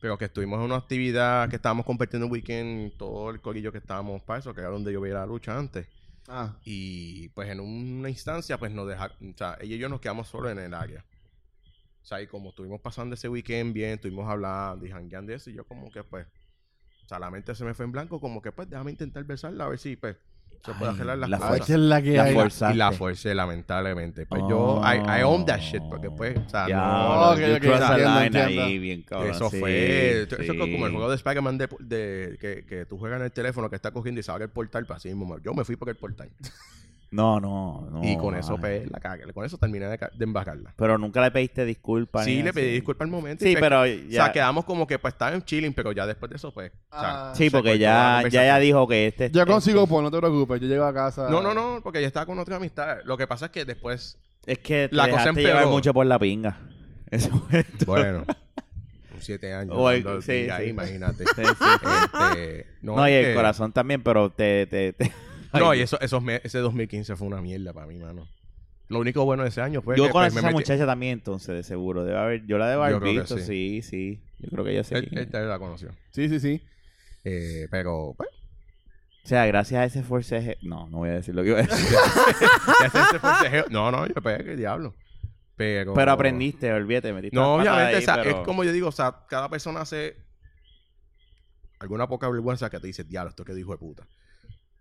Pero 0.00 0.18
que 0.18 0.24
estuvimos 0.24 0.58
en 0.58 0.64
una 0.64 0.76
actividad 0.76 1.48
que 1.48 1.54
estábamos 1.56 1.86
compartiendo 1.86 2.26
un 2.26 2.32
weekend, 2.32 2.96
todo 2.96 3.30
el 3.30 3.40
corillo 3.40 3.70
que 3.70 3.78
estábamos 3.78 4.20
para 4.22 4.40
eso, 4.40 4.52
que 4.52 4.62
era 4.62 4.70
donde 4.70 4.92
yo 4.92 5.00
veía 5.00 5.14
la 5.14 5.26
lucha 5.26 5.56
antes. 5.56 5.86
Ah. 6.28 6.54
Y 6.64 7.28
pues 7.28 7.48
en 7.50 7.60
una 7.60 8.08
instancia, 8.10 8.58
pues 8.58 8.72
nos 8.72 8.88
dejaron, 8.88 9.16
o 9.32 9.36
sea, 9.38 9.56
ella 9.60 9.76
y 9.76 9.78
yo 9.78 9.88
nos 9.88 10.00
quedamos 10.00 10.26
solos 10.26 10.50
en 10.50 10.58
el 10.58 10.74
área. 10.74 11.04
O 12.06 12.08
sea, 12.08 12.22
y 12.22 12.28
como 12.28 12.50
estuvimos 12.50 12.80
pasando 12.80 13.16
ese 13.16 13.28
weekend 13.28 13.72
bien, 13.74 13.94
estuvimos 13.94 14.28
hablando 14.30 14.86
y 14.86 14.90
jangueando 14.90 15.32
y 15.32 15.34
eso, 15.34 15.50
y 15.50 15.54
yo 15.54 15.64
como 15.64 15.90
que 15.90 16.04
pues, 16.04 16.24
o 17.04 17.08
sea, 17.08 17.18
la 17.18 17.32
mente 17.32 17.52
se 17.56 17.64
me 17.64 17.74
fue 17.74 17.84
en 17.84 17.90
blanco, 17.90 18.20
como 18.20 18.40
que 18.40 18.52
pues 18.52 18.70
déjame 18.70 18.92
intentar 18.92 19.24
besarla 19.24 19.64
a 19.64 19.68
ver 19.70 19.78
si 19.80 19.96
pues 19.96 20.16
Se 20.64 20.72
puede 20.74 20.92
arreglar 20.92 21.18
las 21.18 21.30
la 21.30 21.38
cosas. 21.38 21.66
qué 21.66 21.72
es 21.72 21.78
la 21.80 22.00
que 22.00 22.12
La 22.16 22.22
hay. 22.24 22.34
fuerza. 22.34 22.72
Y 22.72 22.76
la 22.76 22.92
forcé, 22.92 23.34
lamentablemente. 23.34 24.24
Pues 24.24 24.40
Oh. 24.44 24.48
yo, 24.48 24.82
I, 24.84 25.20
I 25.20 25.22
own 25.24 25.44
that 25.46 25.58
shit, 25.58 25.82
porque 25.90 26.08
pues, 26.12 26.36
o 26.38 26.48
sea, 26.48 26.68
Ya, 26.68 26.76
no, 26.78 27.34
cross 27.34 27.38
the 27.38 27.46
entiendo, 27.56 27.88
line 28.14 28.26
entiendo. 28.26 28.62
ahí, 28.62 28.78
bien 28.78 29.02
cabrón. 29.02 29.30
eso 29.32 29.50
sí, 29.50 29.58
fue, 29.58 30.22
eso 30.22 30.36
es 30.40 30.46
como 30.48 30.86
el 30.86 30.92
juego 30.92 31.08
de 31.10 31.16
Spider-Man 31.16 31.58
de, 31.58 31.68
de- 31.80 32.38
que, 32.40 32.64
que 32.66 32.86
tú 32.86 32.98
juegas 32.98 33.18
en 33.18 33.24
el 33.24 33.32
teléfono 33.32 33.68
que 33.68 33.74
está 33.74 33.90
cogiendo 33.90 34.20
y 34.20 34.22
se 34.22 34.30
abre 34.30 34.44
el 34.44 34.50
portal, 34.50 34.86
para 34.86 34.98
así 34.98 35.08
mismo. 35.08 35.38
Yo 35.40 35.54
me 35.54 35.64
fui 35.64 35.74
por 35.74 35.88
el 35.88 35.96
portal. 35.96 36.30
No, 37.10 37.40
no, 37.40 37.88
no. 37.90 38.04
y 38.04 38.16
con 38.18 38.34
eso, 38.36 38.58
pues, 38.58 38.90
la 38.90 38.98
cagué. 39.00 39.32
Con 39.32 39.44
eso 39.44 39.56
terminé 39.58 39.86
de, 39.86 39.96
de 39.96 40.24
embarcarla. 40.24 40.74
Pero 40.76 40.98
nunca 40.98 41.20
le 41.22 41.30
pediste 41.30 41.64
disculpas. 41.64 42.24
Sí, 42.24 42.42
le 42.42 42.52
pedí 42.52 42.72
disculpas 42.72 43.06
al 43.06 43.10
momento. 43.12 43.44
y 43.44 43.48
Sí, 43.48 43.52
pues, 43.54 43.62
pero 43.62 43.80
O 43.82 43.86
ya. 43.86 44.24
sea, 44.24 44.32
quedamos 44.32 44.64
como 44.64 44.86
que 44.86 44.98
pues 44.98 45.14
estaba 45.14 45.32
en 45.34 45.42
chilling, 45.42 45.72
pero 45.72 45.92
ya 45.92 46.04
después 46.06 46.28
de 46.30 46.36
eso, 46.36 46.52
pues. 46.52 46.72
o 46.90 46.98
sea, 47.00 47.30
Ah. 47.30 47.32
Sí, 47.34 47.48
porque 47.48 47.78
ya, 47.78 48.22
ya 48.28 48.42
ella 48.44 48.58
dijo 48.58 48.86
que 48.88 49.06
este. 49.06 49.30
Yo 49.30 49.42
este- 49.42 49.52
consigo 49.52 49.86
por, 49.86 50.02
no 50.02 50.10
te 50.10 50.18
preocupes. 50.18 50.60
Yo 50.60 50.66
llego 50.66 50.84
a 50.84 50.92
casa. 50.92 51.30
No, 51.30 51.40
no, 51.40 51.54
no, 51.54 51.80
porque 51.82 51.98
ella 51.98 52.08
estaba 52.08 52.26
con 52.26 52.38
otra 52.38 52.56
amistad. 52.56 52.98
Lo 53.04 53.16
que 53.16 53.26
pasa 53.26 53.46
es 53.46 53.50
que 53.52 53.64
después. 53.64 54.18
Es 54.44 54.58
que 54.58 54.88
te 54.88 54.94
La 54.96 55.08
cosa 55.08 55.30
llevar 55.32 55.38
empeoró. 55.38 55.70
mucho 55.70 55.94
por 55.94 56.06
la 56.06 56.18
pinga. 56.18 56.58
Eso 57.10 57.30
fue 57.48 57.62
todo. 57.64 57.86
Bueno, 57.86 58.24
siete 59.20 59.54
años. 59.54 59.74
O 59.76 59.90
el- 59.90 60.04
sí, 60.22 60.32
pinga 60.42 60.56
ahí, 60.56 60.64
sí. 60.66 60.70
imagínate. 60.70 61.24
Sí, 61.24 61.32
sí, 61.36 61.42
sí. 61.44 61.86
Este, 62.30 62.66
no, 62.82 62.96
No, 62.96 63.08
y 63.08 63.12
es 63.12 63.24
el 63.26 63.30
que- 63.32 63.34
corazón 63.36 63.72
también, 63.72 64.02
pero 64.02 64.30
te. 64.30 64.66
te, 64.66 64.92
te- 64.92 65.12
No, 65.60 65.74
y 65.74 65.80
eso, 65.80 66.00
esos 66.00 66.22
me- 66.22 66.40
ese 66.44 66.58
2015 66.58 67.16
fue 67.16 67.26
una 67.26 67.40
mierda 67.40 67.72
para 67.72 67.86
mí, 67.86 67.98
mano. 67.98 68.26
Lo 68.88 69.00
único 69.00 69.24
bueno 69.24 69.42
de 69.42 69.48
ese 69.48 69.60
año 69.60 69.82
fue 69.82 69.96
Yo 69.96 70.04
que 70.04 70.10
pues, 70.10 70.12
conocí 70.32 70.36
a 70.36 70.40
esa 70.40 70.48
metí- 70.48 70.52
muchacha 70.52 70.86
también, 70.86 71.12
entonces, 71.14 71.54
de 71.54 71.62
seguro. 71.64 72.04
Debe 72.04 72.18
haber, 72.18 72.46
yo 72.46 72.56
la 72.58 72.68
debo 72.68 72.82
haber 72.84 72.94
Yo 72.96 73.00
creo 73.00 73.12
que 73.14 73.18
visto, 73.20 73.38
sí. 73.38 73.82
sí, 73.82 74.22
Yo 74.38 74.48
creo 74.50 74.64
que 74.64 74.70
ella 74.72 74.84
sí. 74.84 74.94
Él, 74.94 75.08
él 75.12 75.30
también 75.30 75.48
la 75.48 75.58
conoció. 75.58 75.90
Sí, 76.12 76.28
sí, 76.28 76.38
sí. 76.38 76.62
Eh, 77.24 77.66
pero, 77.70 78.14
pues, 78.16 78.28
O 79.24 79.28
sea, 79.28 79.44
gracias 79.46 79.80
a 79.80 79.84
ese 79.86 80.02
forceje. 80.04 80.56
No, 80.62 80.88
no 80.88 80.98
voy 80.98 81.08
a 81.08 81.14
decir 81.14 81.34
lo 81.34 81.42
que 81.42 81.48
iba 81.48 81.58
a 81.58 81.62
decir. 81.62 81.74
ese, 82.86 82.98
ese 83.00 83.18
forcejeo- 83.18 83.68
No, 83.70 83.90
no, 83.90 84.06
yo 84.06 84.14
pegué, 84.22 84.44
que 84.44 84.54
diablo. 84.56 84.94
Pero, 85.56 85.94
pero 85.94 86.12
aprendiste, 86.12 86.70
olvídate, 86.72 87.12
metiste 87.12 87.34
No, 87.34 87.56
las 87.56 87.66
patas 87.66 87.74
obviamente, 87.74 87.96
ahí, 87.96 88.02
o 88.02 88.04
sea, 88.04 88.22
pero- 88.22 88.38
es 88.40 88.44
como 88.46 88.62
yo 88.62 88.72
digo, 88.72 88.88
o 88.88 88.92
sea, 88.92 89.24
cada 89.28 89.48
persona 89.48 89.80
hace 89.80 90.16
alguna 91.78 92.06
poca 92.08 92.28
vergüenza 92.28 92.70
que 92.70 92.78
te 92.80 92.86
dice, 92.86 93.04
diablo, 93.04 93.30
esto 93.30 93.44
que 93.44 93.54
dijo 93.54 93.72
de 93.72 93.78
puta. 93.78 94.06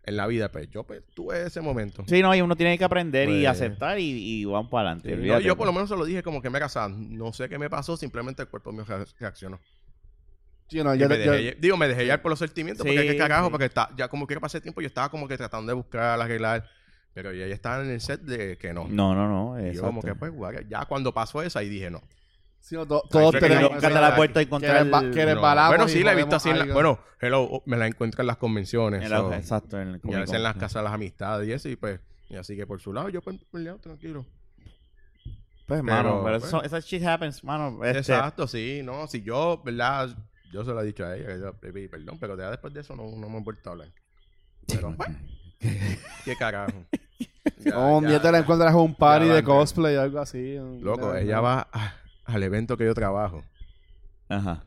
En 0.07 0.17
la 0.17 0.27
vida, 0.27 0.51
pues 0.51 0.69
yo 0.69 0.83
pues, 0.83 1.01
tuve 1.15 1.47
ese 1.47 1.61
momento. 1.61 2.03
Sí, 2.07 2.21
no, 2.21 2.33
y 2.35 2.39
uno 2.41 2.55
tiene 2.55 2.77
que 2.77 2.83
aprender 2.83 3.27
y 3.27 3.41
Pues- 3.43 3.47
aceptar 3.47 3.99
y, 3.99 4.03
y 4.41 4.45
vamos 4.45 4.69
para 4.69 4.89
adelante. 4.91 5.15
Sí, 5.15 5.27
no, 5.27 5.39
yo 5.39 5.57
por 5.57 5.65
lo 5.65 5.73
menos 5.73 5.89
se 5.89 5.95
lo 5.95 6.05
dije 6.05 6.21
como 6.21 6.41
que 6.41 6.49
me 6.51 6.59
casaba. 6.59 6.89
No 6.89 7.33
sé 7.33 7.49
qué 7.49 7.57
me 7.57 7.69
pasó, 7.71 7.97
simplemente 7.97 8.43
el 8.43 8.47
cuerpo 8.47 8.71
mío 8.71 8.85
re- 8.87 9.05
reaccionó. 9.19 9.59
Sí, 10.67 10.83
no, 10.83 10.93
Y 10.95 10.99
yo, 10.99 11.09
me 11.09 11.17
dejé 11.17 11.57
digo, 11.59 11.77
me 11.77 11.87
dejé 11.87 12.03
llevar 12.03 12.21
por 12.21 12.29
los 12.31 12.39
sentimientos, 12.39 12.85
porque 12.85 13.01
Sí, 13.01 13.07
qué 13.07 13.17
carajo, 13.17 13.45
sí. 13.45 13.51
porque 13.51 13.65
está, 13.65 13.89
ya 13.97 14.07
como 14.07 14.25
que 14.27 14.39
pasé 14.39 14.61
tiempo, 14.61 14.81
yo 14.81 14.87
estaba 14.87 15.09
como 15.09 15.27
que 15.27 15.37
tratando 15.37 15.69
de 15.71 15.75
buscar, 15.75 16.19
arreglar, 16.19 16.67
pero 17.13 17.31
ya 17.33 17.45
ella 17.45 17.53
estaba 17.55 17.83
en 17.83 17.89
el 17.91 18.01
set 18.01 18.21
de 18.21 18.57
que 18.57 18.73
no. 18.73 18.87
No, 18.87 19.13
no, 19.15 19.27
no. 19.27 19.67
Y 19.67 19.73
yo 19.75 19.81
como 19.81 20.01
que 20.01 20.13
pues, 20.15 20.31
ya 20.69 20.85
cuando 20.85 21.13
pasó 21.13 21.41
esa, 21.41 21.59
ahí 21.59 21.69
dije 21.69 21.89
no. 21.89 22.01
Sí, 22.65 22.75
no, 22.75 22.85
to- 22.87 23.03
todos 23.09 23.31
fue 23.31 23.39
que 23.39 23.47
tenemos. 23.47 23.71
nunca 23.73 23.89
la 23.89 24.07
has 24.07 24.17
vuelto 24.17 24.39
a 24.39 24.41
que 24.41 24.45
encontrar. 24.47 24.85
resba- 24.85 25.11
que 25.13 25.19
No. 25.25 25.33
resbalamos 25.33 25.69
Bueno, 25.77 25.85
y 25.85 25.89
sí, 25.93 26.03
la 26.03 26.13
he 26.13 26.15
visto 26.15 26.35
así 26.35 26.49
en 26.49 26.59
la, 26.67 26.73
bueno, 26.73 26.99
hello, 27.21 27.61
me 27.65 27.77
la 27.77 27.87
encuentro 27.87 28.21
en 28.21 28.27
las 28.27 28.37
convenciones. 28.37 29.03
En 29.03 29.09
la- 29.09 29.17
so, 29.19 29.33
exacto. 29.33 29.79
En 29.79 29.87
el 29.89 29.95
y 29.95 29.97
a 29.97 30.01
Comic 30.01 30.19
veces 30.21 30.35
en 30.35 30.43
las 30.43 30.53
casas 30.55 30.73
de 30.75 30.83
las 30.83 30.93
amistades 30.93 31.47
y 31.47 31.51
eso, 31.51 31.69
y 31.69 31.75
pues, 31.75 31.99
y 32.29 32.35
así 32.35 32.55
que 32.55 32.65
por 32.65 32.81
su 32.81 32.91
lado, 32.91 33.09
yo 33.09 33.21
pues, 33.21 33.37
tranquilo. 33.81 34.25
Pues, 35.67 35.81
mano, 35.81 36.21
pero 36.23 36.39
pues. 36.39 36.45
eso, 36.49 36.61
esa 36.63 36.79
shit 36.79 37.03
happens, 37.03 37.43
mano. 37.43 37.83
Este, 37.83 37.97
Exacto, 37.99 38.47
sí, 38.47 38.81
no, 38.83 39.07
si 39.07 39.21
yo, 39.23 39.61
¿verdad? 39.63 40.15
Yo 40.51 40.63
se 40.63 40.71
lo 40.71 40.81
he 40.81 40.85
dicho 40.85 41.03
a 41.05 41.15
ella, 41.15 41.25
que 41.27 41.39
yo 41.39 41.45
le 41.61 41.71
pedí 41.73 41.87
perdón, 41.87 42.17
pero 42.19 42.37
ya 42.37 42.49
después 42.51 42.73
de 42.73 42.81
eso 42.81 42.95
no, 42.95 43.03
no 43.17 43.29
me 43.29 43.37
han 43.37 43.43
vuelto 43.43 43.69
a 43.69 43.73
hablar. 43.73 43.89
Pero, 44.67 44.93
pues, 44.97 45.09
qué 46.23 46.35
carajo. 46.35 46.85
Ya, 47.57 47.77
un 47.77 48.07
día 48.07 48.21
te 48.21 48.31
la 48.31 48.39
encuentras 48.39 48.71
en 48.73 48.79
un 48.79 48.95
party 48.95 49.27
de 49.27 49.43
cosplay 49.43 49.95
o 49.95 50.01
algo 50.01 50.19
así. 50.19 50.55
Loco, 50.81 51.15
ella 51.15 51.39
va 51.41 51.67
al 52.25 52.43
evento 52.43 52.77
que 52.77 52.85
yo 52.85 52.93
trabajo. 52.93 53.43
Ajá. 54.29 54.63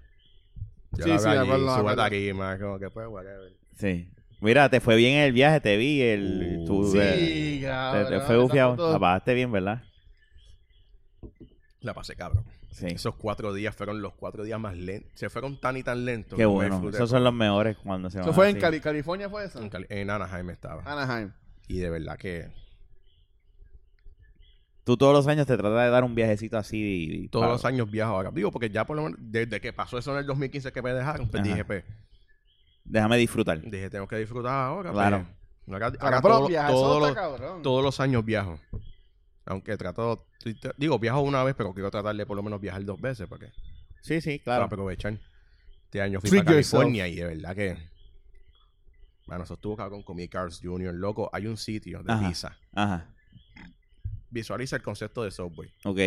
Yo 0.92 1.04
Sí, 1.04 1.10
la 1.10 1.18
sí, 1.18 1.28
allí, 1.28 1.38
acuerdo, 1.38 1.58
me 1.58 1.70
sube 1.70 1.70
a 1.70 1.78
acuerdo. 1.80 1.96
tarima, 2.02 2.58
como 2.58 2.78
que 2.78 2.90
pues, 2.90 3.06
whatever. 3.08 3.52
Sí. 3.76 4.10
Mira, 4.40 4.68
te 4.70 4.80
fue 4.80 4.96
bien 4.96 5.18
el 5.18 5.32
viaje, 5.32 5.60
te 5.60 5.76
vi. 5.76 6.00
El, 6.00 6.64
Uh, 6.68 6.96
eh, 6.96 7.16
Sí, 7.18 7.60
te, 7.60 7.66
cabrón. 7.66 8.08
te 8.08 8.20
fue 8.20 8.38
bufiado. 8.38 8.92
La 8.92 8.98
pagaste 8.98 9.34
bien, 9.34 9.50
¿verdad? 9.52 9.82
La 11.80 11.94
pasé 11.94 12.14
cabrón. 12.16 12.44
Sí. 12.70 12.86
Esos 12.86 13.16
cuatro 13.16 13.52
días 13.52 13.74
fueron 13.74 14.00
los 14.02 14.14
cuatro 14.14 14.44
días 14.44 14.60
más 14.60 14.76
lentos. 14.76 15.10
Se 15.14 15.28
fueron 15.30 15.60
tan 15.60 15.76
y 15.76 15.82
tan 15.82 16.04
lentos. 16.04 16.36
Qué 16.38 16.46
bueno. 16.46 16.88
Esos 16.90 17.10
son 17.10 17.24
los 17.24 17.32
mejores 17.34 17.76
cuando 17.78 18.08
se 18.10 18.18
van 18.18 18.26
Eso 18.28 18.34
fue 18.34 18.50
en. 18.50 18.58
Cali- 18.60 18.80
California, 18.80 19.28
¿fue 19.28 19.44
eso? 19.44 19.60
En 19.60 19.68
Cali- 19.68 19.86
En 19.88 20.10
Anaheim 20.10 20.50
estaba. 20.50 20.82
Anaheim. 20.84 21.32
Y 21.66 21.78
de 21.78 21.90
verdad 21.90 22.16
que 22.16 22.48
Tú 24.88 24.96
todos 24.96 25.12
los 25.12 25.26
años 25.26 25.46
te 25.46 25.54
tratas 25.58 25.84
de 25.84 25.90
dar 25.90 26.02
un 26.02 26.14
viajecito 26.14 26.56
así. 26.56 26.78
Y, 26.78 27.24
y 27.24 27.28
todos 27.28 27.46
los 27.46 27.62
años 27.66 27.90
viajo 27.90 28.18
acá. 28.18 28.30
Digo, 28.32 28.50
porque 28.50 28.70
ya 28.70 28.86
por 28.86 28.96
lo 28.96 29.02
menos, 29.02 29.18
desde 29.20 29.60
que 29.60 29.70
pasó 29.74 29.98
eso 29.98 30.12
en 30.12 30.20
el 30.20 30.26
2015 30.26 30.72
que 30.72 30.80
me 30.80 30.94
dejaron, 30.94 31.28
pues 31.28 31.42
Ajá. 31.42 31.50
dije, 31.50 31.64
pues, 31.66 31.84
Déjame 32.86 33.18
disfrutar. 33.18 33.60
dije, 33.60 33.90
tengo 33.90 34.08
que 34.08 34.16
disfrutar 34.16 34.50
ahora. 34.54 34.90
Claro. 34.90 35.26
Pues, 35.66 35.76
acá, 35.76 35.86
acá 35.88 35.98
Ahora, 36.06 36.22
pero 36.22 36.34
todo- 36.38 36.48
viajar 36.48 36.70
los- 36.72 37.12
cabrón. 37.14 37.62
todos 37.62 37.84
los 37.84 38.00
años 38.00 38.24
viajo. 38.24 38.58
Aunque 39.44 39.76
trato, 39.76 40.24
digo, 40.78 40.98
viajo 40.98 41.20
una 41.20 41.44
vez, 41.44 41.54
pero 41.54 41.74
quiero 41.74 41.90
tratar 41.90 42.16
de 42.16 42.24
por 42.24 42.38
lo 42.38 42.42
menos 42.42 42.58
viajar 42.58 42.82
dos 42.86 42.98
veces, 42.98 43.26
porque 43.28 43.52
Sí, 44.00 44.22
sí, 44.22 44.38
para 44.38 44.56
claro. 44.56 44.64
aprovechar. 44.64 45.18
Este 45.84 46.00
año 46.00 46.18
fui 46.22 46.30
Treat 46.30 46.44
para 46.46 46.56
yourself. 46.56 46.80
California 46.80 47.08
y 47.08 47.14
de 47.16 47.24
verdad 47.26 47.54
que, 47.54 47.76
bueno, 49.26 49.44
eso 49.44 49.52
estuvo 49.52 49.76
cabrón 49.76 50.02
con 50.02 50.16
mi 50.16 50.28
Cars 50.28 50.60
Jr. 50.62 50.94
Loco, 50.94 51.28
hay 51.30 51.46
un 51.46 51.58
sitio 51.58 52.02
de 52.02 52.10
Ajá. 52.10 52.26
pizza. 52.26 52.56
Ajá. 52.74 53.06
Visualiza 54.30 54.76
el 54.76 54.82
concepto 54.82 55.22
de 55.24 55.30
Subway, 55.30 55.70
Ok. 55.84 55.98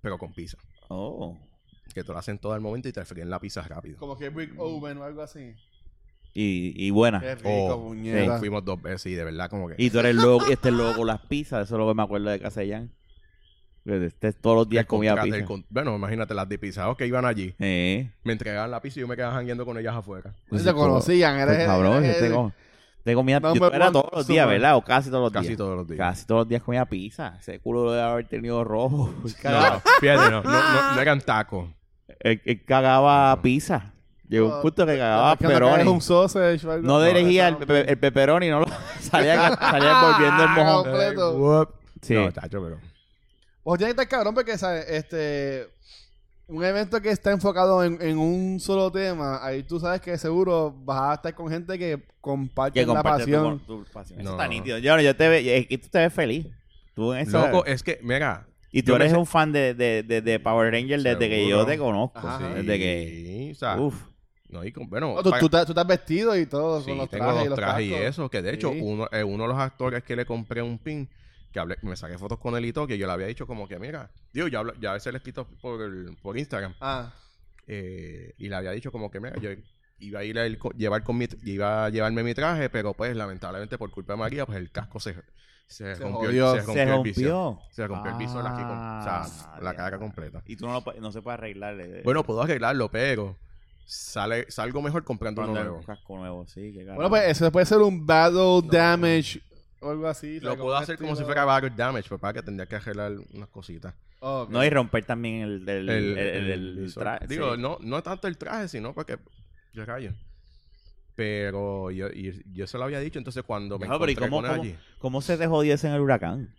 pero 0.00 0.18
con 0.18 0.32
pizza. 0.32 0.58
Oh. 0.88 1.38
Que 1.94 2.02
te 2.04 2.12
lo 2.12 2.18
hacen 2.18 2.38
todo 2.38 2.52
al 2.52 2.60
momento 2.60 2.88
y 2.88 2.92
te 2.92 3.04
fríen 3.04 3.28
la 3.28 3.38
pizza 3.40 3.62
rápido. 3.62 3.98
Como 3.98 4.16
que 4.16 4.28
Brick 4.30 4.54
Oven 4.58 4.98
o 4.98 5.04
algo 5.04 5.22
así. 5.22 5.54
Y, 6.34 6.72
y 6.86 6.90
buena. 6.90 7.20
Qué 7.20 7.34
rico, 7.34 7.48
Oh, 7.74 7.88
puñeta. 7.88 8.38
Fuimos 8.38 8.64
dos 8.64 8.80
veces 8.80 9.06
y 9.12 9.14
de 9.14 9.24
verdad 9.24 9.50
como 9.50 9.68
que... 9.68 9.74
Y 9.76 9.90
tú 9.90 9.98
eres 9.98 10.14
loco, 10.14 10.46
y 10.48 10.52
este 10.52 10.68
es 10.70 10.74
loco 10.74 10.96
con 10.98 11.06
las 11.06 11.20
pizzas. 11.26 11.66
Eso 11.66 11.74
es 11.74 11.78
lo 11.78 11.88
que 11.88 11.94
me 11.94 12.02
acuerdo 12.02 12.30
de. 12.30 12.40
Que 13.84 14.06
Este 14.06 14.32
todos 14.34 14.56
los 14.56 14.68
días 14.68 14.82
el 14.82 14.86
comía 14.86 15.20
pizza. 15.20 15.36
el 15.36 15.44
con- 15.44 15.66
bueno, 15.68 15.94
imagínate 15.96 16.34
las 16.34 16.48
de 16.48 16.56
pizzados 16.58 16.96
que 16.96 17.06
iban 17.06 17.24
allí. 17.24 17.54
Eh. 17.58 18.10
Me 18.22 18.32
entregaban 18.32 18.70
la 18.70 18.80
pizza 18.80 19.00
y 19.00 19.02
yo 19.02 19.08
me 19.08 19.16
quedaba 19.16 19.34
jangueando 19.34 19.66
con 19.66 19.76
ellas 19.76 19.94
afuera. 19.96 20.32
Pues 20.48 20.62
te 20.64 20.72
conocían, 20.72 21.36
eres 21.38 21.56
Pues, 21.56 21.66
cabrón, 21.66 22.04
eres 22.04 22.16
el- 22.22 22.28
tengo, 22.28 22.52
te 23.04 23.14
comía, 23.14 23.40
No 23.40 23.54
yo 23.54 23.66
era 23.72 23.90
todos 23.90 24.10
los 24.12 24.26
días. 24.26 24.46
¿verdad? 24.46 24.76
O 24.76 24.82
casi 24.82 25.10
todos 25.10 25.22
los 25.24 25.32
Casi 25.32 25.48
días. 25.48 25.58
todos 25.58 25.76
los 25.76 25.86
días. 25.88 25.98
Casi 25.98 26.26
todos 26.26 26.40
los 26.42 26.48
días 26.48 26.62
comía 26.62 26.84
pizza. 26.86 27.36
Ese 27.40 27.58
culo 27.58 27.84
lo 27.84 27.92
debe 27.92 28.02
haber 28.04 28.28
tenido 28.28 28.62
rojo. 28.64 29.12
No, 29.44 29.80
fíjate, 30.00 30.30
no, 30.30 30.42
no, 30.42 30.94
no, 30.94 31.00
eran 31.00 31.20
tacos. 31.20 31.68
Él, 32.20 32.40
él 32.44 32.64
cagaba 32.64 33.40
pizza. 33.42 33.92
Llegó 34.28 34.56
un 34.56 34.62
punto 34.62 34.86
que 34.86 34.96
cagaba 34.96 35.36
pepperoni. 35.36 35.88
un 35.90 36.00
sausage 36.00 36.66
algo 36.66 36.86
No 36.86 37.02
dirigía 37.02 37.48
el, 37.48 37.56
pe- 37.58 37.90
el 37.90 37.98
pepperoni, 37.98 38.48
no 38.48 38.60
lo 38.60 38.66
salía, 39.00 39.54
salía 39.60 40.02
volviendo 40.02 40.42
el 40.44 40.48
mojón. 40.50 40.82
Completo. 40.84 41.68
Sí. 42.00 42.14
No, 42.14 42.32
tacho, 42.32 42.62
pero... 42.62 42.78
O 43.64 43.76
tiene 43.76 43.94
que 43.94 44.02
estar 44.02 44.08
cabrón 44.08 44.34
porque, 44.34 44.56
¿sabes? 44.58 44.86
Este... 44.88 45.68
Un 46.48 46.64
evento 46.64 47.00
que 47.00 47.10
está 47.10 47.30
enfocado 47.30 47.82
en, 47.84 48.00
en 48.02 48.18
un 48.18 48.60
solo 48.60 48.90
tema, 48.90 49.38
ahí 49.44 49.62
tú 49.62 49.78
sabes 49.80 50.00
que 50.00 50.18
seguro 50.18 50.74
vas 50.84 51.10
a 51.10 51.14
estar 51.14 51.34
con 51.34 51.48
gente 51.48 51.78
que 51.78 52.02
comparte 52.20 52.80
Que 52.80 52.86
la 52.86 52.92
comparte 52.94 53.24
tu- 53.24 53.30
pasión. 53.30 53.58
tu, 53.60 53.84
pasión. 53.92 54.20
Eso 54.20 54.30
está 54.32 54.48
nítido. 54.48 54.78
Yo, 54.78 55.00
yo 55.00 55.16
te 55.16 55.28
ve, 55.28 55.56
es 55.58 55.66
que 55.66 55.78
tú 55.78 55.88
te 55.88 55.98
ves 56.00 56.12
feliz. 56.12 56.46
Tú 56.94 57.12
en 57.14 57.20
eso- 57.20 57.46
Loco, 57.46 57.64
es 57.64 57.82
que, 57.82 57.98
mira... 58.02 58.46
y 58.70 58.82
tú 58.82 58.94
eres 58.96 59.12
sé- 59.12 59.16
un 59.16 59.24
fan 59.24 59.50
de, 59.52 59.72
de, 59.72 60.02
de, 60.02 60.20
de 60.20 60.40
Power 60.40 60.70
Ranger 60.72 61.00
desde 61.02 61.28
que 61.28 61.48
yo 61.48 61.64
te 61.64 61.78
conozco. 61.78 62.18
Ajá. 62.18 62.38
Sí, 62.38 62.44
Desde 62.66 62.78
que... 62.78 63.48
o 63.52 63.54
sea, 63.54 63.80
Uf. 63.80 63.94
no, 64.50 64.62
y 64.64 64.72
con- 64.72 64.90
bueno, 64.90 65.14
No, 65.14 65.22
tú, 65.22 65.30
tú 65.40 65.48
te- 65.48 65.64
tú 65.64 65.72
estás 65.72 65.86
vestido 65.86 66.36
y 66.36 66.44
todo 66.44 66.80
sí, 66.80 66.88
con 66.88 66.98
los 66.98 67.08
tengo 67.08 67.24
trajes 67.24 67.38
los 67.38 67.46
y 67.46 67.48
los 67.48 67.58
trajes 67.58 67.86
y 67.86 67.94
eso, 67.94 68.28
que 68.28 68.42
de 68.42 68.52
hecho, 68.52 68.72
Sí. 68.72 68.80
uno, 68.82 69.08
eh, 69.10 69.24
uno 69.24 69.44
de 69.44 69.48
los 69.48 69.58
actores 69.58 70.02
que 70.02 70.16
le 70.16 70.26
compré 70.26 70.60
un 70.60 70.76
pin, 70.78 71.08
que 71.52 71.60
hablé, 71.60 71.76
me 71.82 71.96
saqué 71.96 72.16
fotos 72.18 72.38
con 72.38 72.56
él 72.56 72.64
y 72.64 72.72
todo, 72.72 72.86
que 72.86 72.98
yo 72.98 73.06
le 73.06 73.12
había 73.12 73.26
dicho 73.26 73.46
como 73.46 73.68
que, 73.68 73.78
mira, 73.78 74.10
digo, 74.32 74.48
ya, 74.48 74.60
hablo- 74.60 74.74
ya 74.80 74.90
a 74.90 74.94
veces 74.94 75.12
le 75.12 75.16
he 75.16 75.18
escrito 75.18 75.46
por, 75.60 75.80
el- 75.82 76.16
por 76.22 76.36
Instagram, 76.38 76.74
Ah, 76.80 77.12
eh, 77.66 78.34
y 78.38 78.48
le 78.48 78.56
había 78.56 78.70
dicho 78.72 78.90
como 78.90 79.10
que, 79.10 79.20
mira, 79.20 79.38
yo 79.40 79.50
iba 79.98 80.20
a 80.20 80.24
ir 80.24 80.38
a 80.38 80.46
llevar 80.48 81.04
con 81.04 81.16
mi, 81.18 81.28
iba 81.44 81.84
a 81.84 81.88
llevarme 81.90 82.22
mi 82.24 82.34
traje, 82.34 82.68
pero 82.70 82.92
pues 82.94 83.14
lamentablemente 83.16 83.78
por 83.78 83.90
culpa 83.90 84.14
de 84.14 84.18
María, 84.18 84.46
pues 84.46 84.58
el 84.58 84.70
casco 84.70 84.98
se, 84.98 85.14
se, 85.68 85.94
Se 85.96 86.02
rompió, 86.02 86.28
jodió. 86.28 86.54
se 86.54 86.60
Se 86.60 86.66
rompió 86.66 86.74
Se 86.74 86.82
el 86.96 87.02
visor. 87.02 87.24
rompió. 87.30 87.60
Se 87.70 87.86
rompió 87.86 88.10
el 88.12 88.18
visor 88.18 88.46
aquí, 88.46 88.62
con, 88.62 88.78
o 88.78 89.02
sea, 89.02 89.22
Ah, 89.22 89.58
la 89.62 89.74
cara 89.76 89.98
completa. 89.98 90.42
Y 90.46 90.56
tú 90.56 90.66
no, 90.66 90.72
lo, 90.84 91.00
no 91.00 91.12
se 91.12 91.22
puede 91.22 91.34
arreglar. 91.34 91.78
eh, 91.80 92.02
Bueno, 92.04 92.24
puedo 92.24 92.42
arreglarlo, 92.42 92.90
pero 92.90 93.38
sale, 93.84 94.50
salgo 94.50 94.82
mejor 94.82 95.04
comprando 95.04 95.42
uno 95.42 95.52
nuevo. 95.54 95.76
un 95.78 95.82
casco 95.84 96.16
nuevo, 96.16 96.46
sí. 96.48 96.72
qué 96.72 96.84
bueno, 96.84 97.08
pues 97.08 97.22
eso 97.28 97.50
puede 97.52 97.66
ser 97.66 97.78
un 97.78 98.04
battle 98.06 98.60
damage 98.70 99.40
o 99.82 99.90
algo 99.90 100.06
así. 100.08 100.40
Lo 100.40 100.56
puedo 100.56 100.76
hacer 100.76 100.96
como 100.96 101.14
si 101.16 101.24
fuera 101.24 101.44
battle 101.44 101.70
damage, 101.76 102.08
pues 102.08 102.20
para 102.20 102.32
que 102.34 102.42
tendría 102.42 102.66
que 102.66 102.76
arreglar 102.76 103.12
unas 103.34 103.48
cositas. 103.48 103.94
No, 104.20 104.64
y 104.64 104.70
romper 104.70 105.04
también 105.04 105.42
el 105.42 105.64
del 105.64 105.88
el, 105.88 106.04
El, 106.12 106.18
el, 106.18 106.36
el 106.44 106.50
el 106.50 106.76
visor. 106.84 107.02
traje. 107.02 107.26
Digo, 107.26 107.54
sí. 107.56 107.60
no, 107.60 107.78
no 107.80 108.02
tanto 108.02 108.28
el 108.28 108.38
traje, 108.38 108.68
sino 108.68 108.94
porque. 108.94 109.18
Yo 109.74 109.84
rayo. 109.84 110.12
Pero 111.14 111.90
yo, 111.90 112.08
y 112.08 112.42
yo 112.54 112.66
se 112.66 112.78
lo 112.78 112.84
había 112.84 112.98
dicho, 113.00 113.18
entonces 113.18 113.42
cuando 113.42 113.78
me 113.78 113.86
No, 113.86 113.98
pero 113.98 114.10
¿y 114.10 114.14
encontré 114.14 114.30
cómo, 114.30 114.40
con 114.42 114.50
cómo- 114.50 114.62
allí, 114.62 114.76
cómo 114.98 115.20
se 115.20 115.36
te 115.36 115.46
jodió 115.46 115.74
ese 115.74 115.88
en 115.88 115.94
el 115.94 116.00
huracán? 116.00 116.54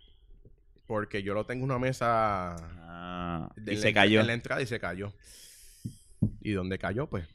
porque 0.86 1.22
yo 1.22 1.32
lo 1.32 1.46
tengo 1.46 1.64
en 1.64 1.70
una 1.70 1.78
mesa 1.78 2.56
Ah, 2.86 3.50
y 3.66 3.76
se 3.78 3.88
en- 3.88 3.94
cayó. 3.94 4.20
en 4.20 4.26
la 4.26 4.34
entrada 4.34 4.60
y 4.60 4.66
se 4.66 4.78
cayó. 4.78 5.14
Y 6.42 6.52
donde 6.52 6.78
cayó, 6.78 7.06
pues, 7.08 7.26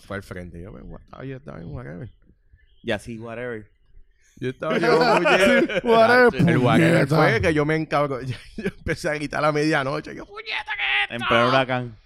fue 0.00 0.16
al 0.16 0.22
frente. 0.22 0.60
Yo, 0.62 0.72
pues, 0.72 0.82
what- 0.86 1.02
ahí 1.12 1.32
está, 1.32 1.54
bien, 1.56 1.68
whatever. 1.70 2.08
Y 2.82 2.90
así, 2.92 3.18
whatever. 3.18 3.70
Yo 4.42 4.50
estaba 4.50 4.76
yo, 4.78 4.98
oye, 4.98 5.80
Whatever, 5.84 6.34
el 6.48 6.60
puñeta. 6.60 7.16
fue 7.16 7.40
que 7.40 7.54
yo 7.54 7.64
me 7.64 7.76
encabro. 7.76 8.20
Yo, 8.22 8.36
yo 8.56 8.64
empecé 8.76 9.08
a 9.08 9.14
gritar 9.14 9.38
a 9.38 9.42
la 9.42 9.52
medianoche. 9.52 10.14
Yo, 10.16 10.26
puñeta, 10.26 10.72
¿qué 10.76 11.04
es 11.04 11.10
En 11.10 11.16
esto?" 11.16 11.28
pleno 11.28 11.48
huracán. 11.48 11.96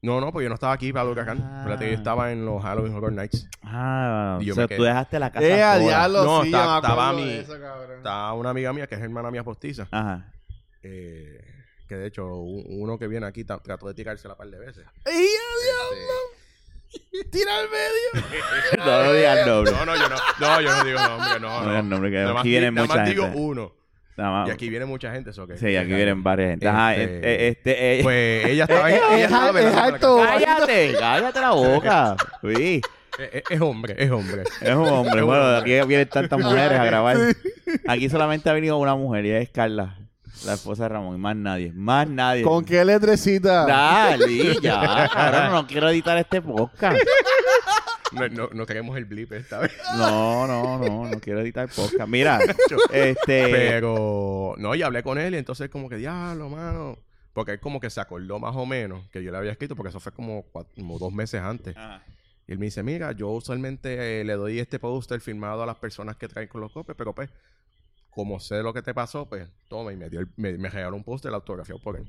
No, 0.00 0.20
no, 0.20 0.32
pues 0.32 0.44
yo 0.44 0.48
no 0.50 0.54
estaba 0.54 0.72
aquí 0.74 0.92
para 0.92 1.04
el 1.06 1.12
huracán. 1.12 1.38
Ah. 1.42 1.76
Yo 1.80 1.86
estaba 1.86 2.30
en 2.32 2.44
los 2.44 2.62
Halloween 2.62 2.94
Horror 2.94 3.12
Nights. 3.12 3.48
Ah, 3.62 4.36
Y 4.40 4.44
yo 4.46 4.52
o 4.52 4.54
sea, 4.54 4.64
me 4.64 4.68
tú 4.76 4.82
quedé. 4.82 4.88
dejaste 4.88 5.18
la 5.18 5.30
casa 5.32 5.46
Eh, 5.46 5.62
a 5.62 5.78
diablo, 5.78 6.24
No, 6.24 6.42
sí, 6.42 6.48
estaba 6.48 7.12
mi- 7.14 7.30
eso, 7.30 7.58
cabrón. 7.58 7.96
Estaba 7.98 8.32
una 8.34 8.50
amiga 8.50 8.72
mía 8.74 8.86
que 8.86 8.94
es 8.96 9.00
hermana 9.00 9.30
mía 9.30 9.42
postiza. 9.44 9.88
Ajá. 9.90 10.30
eh, 10.82 11.40
que 11.88 11.96
de 11.96 12.06
hecho, 12.06 12.26
uno 12.36 12.98
que 12.98 13.06
viene 13.08 13.26
aquí 13.26 13.44
trató 13.44 13.86
de 13.88 13.94
tirársela 13.94 14.34
un 14.34 14.38
par 14.38 14.48
de 14.48 14.58
veces. 14.58 14.86
¡Ey, 15.06 15.12
Este, 15.14 16.06
¡Tira 17.30 17.58
al 17.58 17.66
medio! 17.70 18.26
no, 18.84 19.04
no 19.04 19.12
digas 19.12 19.46
nombre. 19.46 19.72
no, 19.72 19.86
no, 19.86 19.96
yo 19.96 20.08
no, 20.08 20.16
no, 20.40 20.60
yo 20.60 20.76
no 20.76 20.84
digo 20.84 20.98
nombre, 21.00 21.40
no, 21.40 21.48
No 21.48 21.60
no. 21.62 21.68
digas 21.70 21.84
nombre, 21.84 22.10
que 22.10 22.16
Nada 22.18 22.32
más 22.34 22.40
aquí 22.40 22.48
di- 22.48 22.54
viene 22.58 22.70
nada 22.72 22.86
mucha 22.86 22.96
más 22.98 23.08
digo 23.08 23.22
gente. 23.24 23.38
uno. 23.38 23.72
Nada 24.16 24.30
más. 24.30 24.48
Y 24.48 24.52
aquí 24.52 24.68
viene 24.68 24.84
mucha 24.84 25.12
gente, 25.12 25.30
eso 25.30 25.46
que. 25.46 25.56
Sí, 25.56 25.76
aquí 25.76 25.92
vienen 25.92 26.22
varias 26.22 26.50
gente. 26.50 26.68
Ajá, 26.68 26.94
Este, 26.94 27.14
este, 27.16 27.48
este, 27.48 27.98
eh, 27.98 28.02
Pues 28.02 28.44
ella 28.46 28.64
estaba 28.68 28.90
Eh, 28.90 28.94
ella 28.96 29.16
eh, 29.18 29.22
estaba 29.24 29.60
es 29.60 29.76
alto. 29.76 30.22
cállate, 30.24 30.94
cállate 30.98 31.40
la 31.40 31.50
boca. 31.50 32.16
Sí, 32.42 32.80
Es, 33.18 33.42
es- 33.50 33.60
hombre, 33.60 33.94
es 33.98 34.10
hombre. 34.10 34.42
es 34.60 34.74
un 34.74 34.88
hombre. 34.88 35.22
Bueno, 35.22 35.42
hombre. 35.56 35.80
aquí 35.80 35.88
vienen 35.88 36.08
tantas 36.08 36.38
mujeres 36.38 36.78
a 36.78 36.84
grabar. 36.84 37.16
Aquí 37.88 38.08
solamente 38.08 38.48
ha 38.50 38.52
venido 38.52 38.76
una 38.78 38.94
mujer 38.94 39.24
y 39.26 39.30
es 39.32 39.48
Carla, 39.50 39.96
la 40.44 40.54
esposa 40.54 40.84
de 40.84 40.88
Ramón, 40.90 41.16
y 41.16 41.18
más 41.18 41.36
nadie. 41.36 41.72
Más 41.72 42.08
nadie. 42.08 42.42
¿Con 42.42 42.64
qué 42.64 42.84
letrecita? 42.84 43.66
Dale, 43.66 44.60
ya. 44.60 45.06
Ahora 45.06 45.50
no 45.50 45.66
quiero 45.66 45.88
editar 45.88 46.18
este 46.18 46.42
podcast. 46.42 46.98
No, 48.12 48.28
no, 48.28 48.48
no 48.52 48.66
queremos 48.66 48.96
el 48.96 49.06
blip 49.06 49.32
esta 49.32 49.58
vez. 49.58 49.72
No, 49.96 50.46
no, 50.46 50.78
no, 50.78 51.08
no 51.08 51.20
quiero 51.20 51.40
editar 51.40 51.68
podcast. 51.68 52.08
Mira, 52.08 52.38
este. 52.92 53.48
Pero, 53.50 54.54
no, 54.58 54.74
y 54.74 54.82
hablé 54.82 55.02
con 55.02 55.18
él 55.18 55.34
y 55.34 55.38
entonces 55.38 55.68
como 55.68 55.88
que, 55.88 55.96
diablo, 55.96 56.48
mano. 56.48 56.98
Porque 57.32 57.52
él 57.52 57.60
como 57.60 57.80
que 57.80 57.90
se 57.90 58.00
acordó 58.00 58.38
más 58.38 58.54
o 58.54 58.64
menos 58.64 59.08
que 59.10 59.22
yo 59.22 59.32
le 59.32 59.38
había 59.38 59.50
escrito, 59.50 59.74
porque 59.74 59.88
eso 59.88 59.98
fue 59.98 60.12
como, 60.12 60.44
como 60.76 60.98
dos 60.98 61.12
meses 61.12 61.40
antes. 61.40 61.76
Ajá. 61.76 62.02
Y 62.46 62.52
él 62.52 62.58
me 62.58 62.66
dice, 62.66 62.82
mira, 62.82 63.12
yo 63.12 63.30
usualmente 63.30 64.20
eh, 64.20 64.24
le 64.24 64.34
doy 64.34 64.58
este 64.58 64.78
póster 64.78 65.20
firmado 65.20 65.62
a 65.62 65.66
las 65.66 65.76
personas 65.76 66.16
que 66.16 66.28
traen 66.28 66.48
con 66.48 66.60
los 66.60 66.72
copes, 66.72 66.94
pero 66.96 67.14
pues, 67.14 67.30
como 68.14 68.38
sé 68.40 68.62
lo 68.62 68.72
que 68.72 68.80
te 68.82 68.94
pasó, 68.94 69.28
pues, 69.28 69.48
toma, 69.68 69.92
y 69.92 69.96
me, 69.96 70.08
dio 70.08 70.20
el- 70.20 70.28
me, 70.36 70.56
me 70.56 70.70
regaló 70.70 70.96
un 70.96 71.02
póster 71.04 71.32
autografiado 71.34 71.80
por 71.80 71.96
él. 71.96 72.06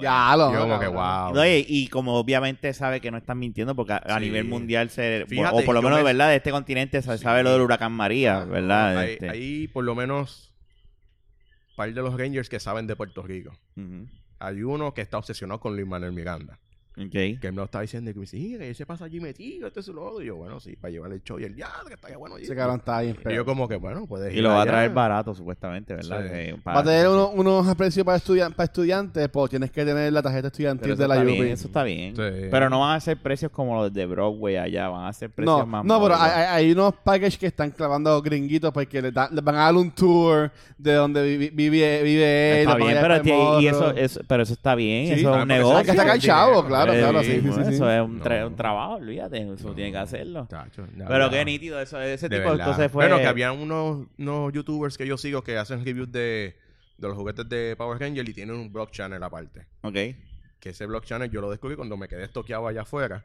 Ya 0.00 0.34
lo. 0.36 0.52
Yo 0.52 0.60
como 0.60 0.78
que, 0.78 0.86
wow. 0.86 1.34
No, 1.34 1.46
y, 1.46 1.64
y 1.68 1.88
como 1.88 2.14
obviamente 2.16 2.72
sabe 2.74 3.00
que 3.00 3.10
no 3.10 3.18
están 3.18 3.38
mintiendo, 3.38 3.74
porque 3.74 3.92
a, 3.92 3.96
a 3.96 4.18
Sí. 4.18 4.24
nivel 4.24 4.44
mundial 4.46 4.90
se. 4.90 5.24
Fíjate, 5.28 5.56
o 5.62 5.64
por 5.64 5.74
lo 5.74 5.82
menos, 5.82 5.98
me- 5.98 6.04
¿verdad? 6.04 6.28
De 6.30 6.36
este 6.36 6.50
continente 6.50 7.00
se 7.02 7.18
Sí. 7.18 7.22
sabe 7.24 7.42
lo 7.42 7.52
del 7.52 7.60
huracán 7.62 7.92
María, 7.92 8.44
¿verdad? 8.44 8.98
Hay, 8.98 9.12
Este, 9.12 9.30
hay 9.30 9.68
por 9.68 9.84
lo 9.84 9.94
menos 9.94 10.52
un 11.70 11.76
par 11.76 11.92
de 11.92 12.00
los 12.02 12.18
Rangers 12.18 12.48
que 12.48 12.60
saben 12.60 12.86
de 12.86 12.96
Puerto 12.96 13.22
Rico. 13.22 13.52
Hay 14.38 14.62
uno 14.62 14.92
que 14.94 15.00
está 15.02 15.18
obsesionado 15.18 15.60
con 15.60 15.74
Luis 15.76 15.86
Manuel 15.86 16.12
Miranda. 16.12 16.58
Ok. 16.94 17.10
Que 17.10 17.38
él 17.42 17.52
me 17.52 17.56
lo 17.56 17.64
está 17.64 17.80
diciendo 17.80 18.10
y 18.10 18.12
que 18.12 18.18
me 18.20 18.24
dice, 18.24 18.36
"Mira, 18.36 18.64
ese 18.66 18.84
pasa 18.84 19.06
allí 19.06 19.18
metido, 19.18 19.66
este 19.66 19.80
es 19.80 19.88
lo 19.88 20.04
otro. 20.04 20.22
Y 20.22 20.26
yo, 20.26 20.36
bueno, 20.36 20.60
sí, 20.60 20.76
para 20.76 20.90
llevarle 20.90 21.16
el 21.16 21.22
show 21.22 21.38
y 21.40 21.44
el 21.44 21.56
ya, 21.56 21.70
que 21.88 21.94
está 21.94 22.10
ya 22.10 22.18
bueno. 22.18 22.34
allí". 22.36 22.44
Ese 22.44 22.54
cabrón 22.54 22.80
está 22.80 23.00
bien 23.00 23.16
Y 23.18 23.22
feo. 23.22 23.32
yo 23.32 23.44
como 23.46 23.66
que, 23.66 23.76
bueno, 23.76 24.06
puedes 24.06 24.34
Y 24.34 24.36
ir 24.38 24.42
lo 24.42 24.50
va 24.50 24.62
a 24.62 24.66
traer 24.66 24.90
barato, 24.90 25.34
supuestamente, 25.34 25.94
¿verdad? 25.94 26.22
Sí. 26.24 26.28
Que 26.30 26.52
Va 26.52 26.58
a 26.58 26.74
para- 26.74 26.82
tener 26.84 27.08
uno- 27.08 27.30
unos 27.30 27.74
precios 27.76 28.04
para, 28.04 28.18
para 28.18 28.64
estudiantes, 28.64 29.28
pues 29.30 29.50
tienes 29.50 29.70
que 29.70 29.84
tener 29.86 30.12
la 30.12 30.20
tarjeta 30.22 30.42
Pero 30.42 30.48
estudiantil 30.48 30.96
de 30.96 31.08
la 31.08 31.14
está 31.16 31.24
UP. 31.26 31.32
bien, 31.40 31.46
eso 31.48 31.66
está 31.68 31.82
bien. 31.82 32.14
Sí. 32.16 32.22
Pero 32.50 32.68
no 32.68 32.80
van 32.80 32.96
a 32.96 33.00
ser 33.00 33.16
precios 33.16 33.50
como 33.50 33.74
los 33.76 33.92
de 33.92 34.04
Broadway 34.06 34.56
allá, 34.56 34.88
van 34.90 35.06
a 35.06 35.12
ser 35.14 35.30
precios 35.30 35.58
No, 35.60 35.66
más 35.66 35.84
no, 35.86 36.02
pero 36.02 36.14
hay, 36.18 36.72
unos 36.72 36.94
packages 37.02 37.38
que 37.38 37.46
están 37.46 37.70
clavando 37.70 38.20
gringuitos 38.20 38.70
porque 38.70 39.00
les, 39.00 39.14
dan- 39.14 39.34
les 39.34 39.42
van 39.42 39.54
a 39.54 39.58
dar 39.60 39.74
un 39.74 39.90
tour 39.92 40.50
de 40.76 40.92
donde 40.92 41.22
vi- 41.38 41.48
vive, 41.50 42.02
vive 42.02 42.60
él. 42.62 42.68
Está 42.68 42.76
bien, 42.76 42.98
pero, 43.00 43.60
y 43.62 43.66
eso, 43.66 43.90
eso, 43.92 44.20
pero 44.28 44.42
eso 44.42 44.52
está 44.52 44.74
bien, 44.74 45.06
Sí. 45.06 45.12
eso 45.14 45.20
es 45.20 45.26
un 45.26 45.32
pero 45.32 45.46
negocio. 45.46 45.78
Hay 45.78 45.84
que 45.86 45.94
sacar 45.94 46.18
chavo, 46.18 46.62
sí, 46.62 46.68
claro, 46.84 46.98
claro, 47.10 47.22
sí, 47.22 47.32
sí, 47.32 47.38
bueno, 47.40 47.54
sí, 47.56 47.68
sí. 47.70 47.74
Eso 47.74 47.90
es 47.90 48.00
un, 48.02 48.20
tra- 48.20 48.40
No. 48.40 48.46
un 48.48 48.56
trabajo, 48.56 48.94
olvídate, 48.94 49.52
eso 49.52 49.68
No. 49.68 49.74
tiene 49.74 49.92
que 49.92 49.98
hacerlo. 49.98 50.46
Chacho, 50.50 50.84
Pero 50.96 51.08
verdad. 51.08 51.30
qué 51.30 51.44
nítido, 51.44 51.80
eso, 51.80 52.00
ese 52.00 52.28
De 52.28 52.36
tipo 52.38 52.50
de 52.50 52.56
verdad. 52.56 52.66
cosas 52.72 52.90
fue... 52.92 53.04
Bueno, 53.04 53.18
que 53.20 53.26
había 53.26 53.52
unos, 53.52 54.06
unos 54.18 54.52
youtubers 54.52 54.96
que 54.98 55.06
yo 55.06 55.16
sigo 55.18 55.42
que 55.42 55.58
hacen 55.58 55.84
reviews 55.84 56.10
de, 56.12 56.56
de 56.98 57.08
los 57.08 57.16
juguetes 57.16 57.48
de 57.48 57.74
Power 57.76 57.98
Ranger 58.00 58.28
y 58.28 58.32
tienen 58.34 58.56
un 58.56 58.72
blog 58.72 58.90
channel 58.90 59.22
aparte. 59.22 59.66
Ok. 59.82 59.94
Que 60.60 60.70
ese 60.70 60.86
blog 60.86 61.04
channel 61.04 61.30
yo 61.30 61.40
lo 61.40 61.50
descubrí 61.50 61.76
cuando 61.76 61.96
me 61.96 62.08
quedé 62.08 62.24
estoqueado 62.24 62.66
allá 62.68 62.82
afuera. 62.82 63.24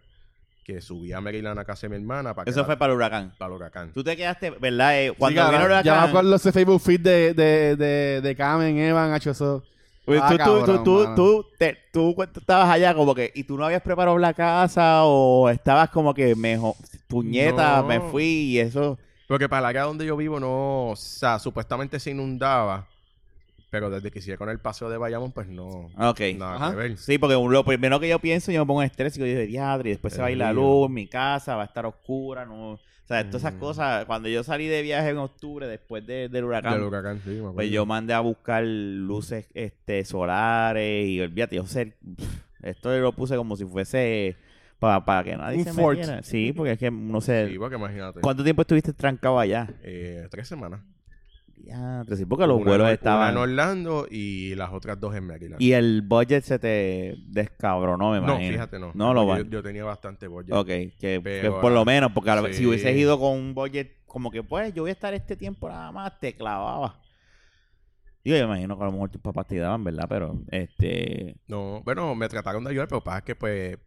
Que 0.63 0.81
subí 0.81 1.13
a 1.13 1.21
Maryland 1.21 1.57
a 1.59 1.63
casa 1.63 1.87
de 1.87 1.91
mi 1.91 1.95
hermana 1.95 2.33
para 2.33 2.51
Eso 2.51 2.65
fue 2.65 2.75
para 2.77 2.91
el 2.91 2.97
huracán. 2.97 3.33
para 3.37 3.51
el 3.51 3.55
huracán. 3.55 3.93
Tú 3.93 4.03
te 4.03 4.17
quedaste, 4.17 4.49
¿verdad? 4.49 4.99
Eh, 5.01 5.09
Sí, 5.11 5.15
cuando 5.17 5.41
cabrón, 5.41 5.61
vino 5.61 5.77
el 5.77 5.83
ya 5.85 5.91
me 5.91 5.97
huracán... 5.97 6.09
acuerdo 6.09 6.35
ese 6.35 6.51
Facebook 6.51 6.81
feed 6.81 6.99
de, 6.99 7.33
de, 7.33 7.75
de, 7.77 8.21
de 8.21 8.35
Camen, 8.35 8.77
Evan, 8.77 9.15
hecho 9.15 9.31
eso. 9.31 9.63
Ah, 10.07 10.29
tú, 10.31 10.37
cabrón, 10.37 10.65
tú, 10.65 10.83
tú, 10.83 11.15
tú, 11.15 11.45
te- 11.57 11.77
tú 11.91 12.13
cuando 12.15 12.39
estabas 12.39 12.69
allá 12.69 12.93
como 12.95 13.13
que, 13.13 13.31
y 13.35 13.43
tú 13.43 13.57
no 13.57 13.65
habías 13.65 13.81
preparado 13.81 14.17
la 14.17 14.33
casa 14.33 15.03
o 15.03 15.49
estabas 15.49 15.89
como 15.89 16.13
que 16.13 16.33
mejor, 16.35 16.75
puñeta, 17.07 17.81
No. 17.81 17.87
me 17.87 17.99
fui 17.99 18.23
y 18.25 18.59
eso. 18.59 18.97
Porque 19.27 19.49
para 19.49 19.67
acá 19.67 19.83
donde 19.83 20.05
yo 20.05 20.15
vivo 20.15 20.39
no, 20.39 20.89
o 20.91 20.95
sea, 20.95 21.39
supuestamente 21.39 21.99
se 21.99 22.11
inundaba. 22.11 22.87
Pero 23.69 23.89
desde 23.89 24.09
que 24.11 24.19
hicieron 24.19 24.47
el 24.47 24.59
paseo 24.59 24.89
de 24.89 24.97
Bayamón, 24.97 25.33
pues 25.33 25.47
no. 25.49 25.89
Ok. 25.99 26.21
Nada 26.37 26.69
que 26.69 26.75
ver. 26.77 26.97
Sí, 26.97 27.17
porque 27.17 27.33
lo 27.35 27.65
primero 27.65 27.99
que 27.99 28.07
yo 28.07 28.17
pienso, 28.19 28.49
yo 28.49 28.61
me 28.61 28.65
pongo 28.65 28.81
en 28.81 28.85
estrés 28.89 29.17
y 29.17 29.19
yo 29.19 29.25
digo, 29.25 29.41
diadre, 29.41 29.89
y 29.89 29.91
después 29.91 30.13
se 30.13 30.21
va 30.21 30.27
a 30.27 30.31
ir 30.31 30.37
la 30.37 30.53
luz, 30.53 30.89
mi 30.89 31.05
casa 31.07 31.57
va 31.57 31.63
a 31.63 31.65
estar 31.65 31.85
oscura, 31.85 32.45
no... 32.45 32.79
O 33.07 33.09
sea, 33.09 33.23
todas 33.23 33.41
esas 33.43 33.53
Mm. 33.53 33.59
cosas, 33.59 34.05
cuando 34.05 34.27
yo 34.27 34.43
salí 34.43 34.67
de 34.67 34.81
viaje 34.81 35.11
en 35.11 35.17
octubre, 35.17 35.65
después 35.65 36.05
de- 36.05 36.27
del 36.27 36.43
huracán, 36.43 36.73
Del 36.73 36.83
huracán, 36.83 37.21
sí, 37.23 37.29
me 37.41 37.51
pues 37.53 37.71
yo 37.71 37.85
mandé 37.85 38.13
a 38.13 38.19
buscar 38.19 38.65
luces 38.65 39.47
este 39.53 40.03
solares 40.03 41.07
y 41.07 41.21
olvídate, 41.21 41.55
yo 41.55 41.65
sé, 41.65 41.93
esto 42.61 42.97
lo 42.99 43.13
puse 43.13 43.37
como 43.37 43.55
si 43.55 43.63
fuese 43.63 44.35
para 44.77 45.23
que 45.23 45.37
nadie 45.37 45.59
Un 45.59 45.63
se 45.63 45.71
fort. 45.73 45.97
metiera. 45.97 46.21
Sí, 46.21 46.51
porque 46.51 46.73
es 46.73 46.79
que 46.79 46.91
no 46.91 47.21
sé... 47.21 47.47
Sí, 47.49 47.57
porque 47.57 47.77
imagínate. 47.77 48.19
¿Cuánto 48.19 48.43
tiempo 48.43 48.61
estuviste 48.63 48.91
trancado 48.91 49.39
allá? 49.39 49.69
Eh, 49.83 50.27
tres 50.29 50.47
semanas. 50.49 50.81
Ya, 51.63 52.03
sí, 52.15 52.25
porque 52.25 52.47
los 52.47 52.57
Una 52.57 52.65
vuelos 52.65 52.89
estaban... 52.91 53.31
Una 53.33 53.43
en 53.43 53.49
Orlando 53.49 54.07
y 54.09 54.55
las 54.55 54.71
otras 54.71 54.99
dos 54.99 55.15
en 55.15 55.25
Maryland. 55.27 55.61
Y 55.61 55.73
el 55.73 56.01
budget 56.01 56.43
se 56.43 56.59
te 56.59 57.15
descabronó, 57.27 58.11
me 58.11 58.21
no, 58.21 58.27
imagino. 58.27 58.51
fíjate, 58.53 58.79
no. 58.79 58.91
No 58.93 59.13
lo 59.13 59.27
va. 59.27 59.39
yo, 59.39 59.45
yo 59.45 59.63
tenía 59.63 59.83
bastante 59.83 60.27
budget. 60.27 60.53
Ok, 60.53 60.67
que, 60.99 61.51
por 61.61 61.71
lo 61.71 61.83
menos, 61.83 62.11
porque 62.13 62.31
sí. 62.53 62.59
si 62.59 62.65
hubiese 62.65 62.91
ido 62.93 63.19
con 63.19 63.33
un 63.33 63.53
budget 63.53 63.97
como 64.05 64.31
que 64.31 64.41
pues 64.41 64.73
yo 64.73 64.83
voy 64.83 64.89
a 64.89 64.93
estar 64.93 65.13
este 65.13 65.35
tiempo 65.35 65.67
nada 65.67 65.91
más, 65.91 66.19
te 66.19 66.33
clavaba. 66.33 66.99
Digo, 68.23 68.37
yo 68.37 68.43
imagino 68.45 68.77
que 68.77 68.83
a 68.83 68.87
lo 68.87 68.91
mejor 68.93 69.09
tus 69.09 69.21
papás 69.21 69.47
te 69.47 69.57
daban, 69.57 69.83
¿verdad? 69.83 70.05
Pero, 70.09 70.41
este... 70.51 71.35
No, 71.47 71.81
bueno, 71.83 72.13
me 72.15 72.27
trataron 72.27 72.63
de 72.63 72.71
ayudar, 72.71 72.87
pero 72.87 73.03
pasa 73.03 73.23
que 73.23 73.35
pues 73.35 73.77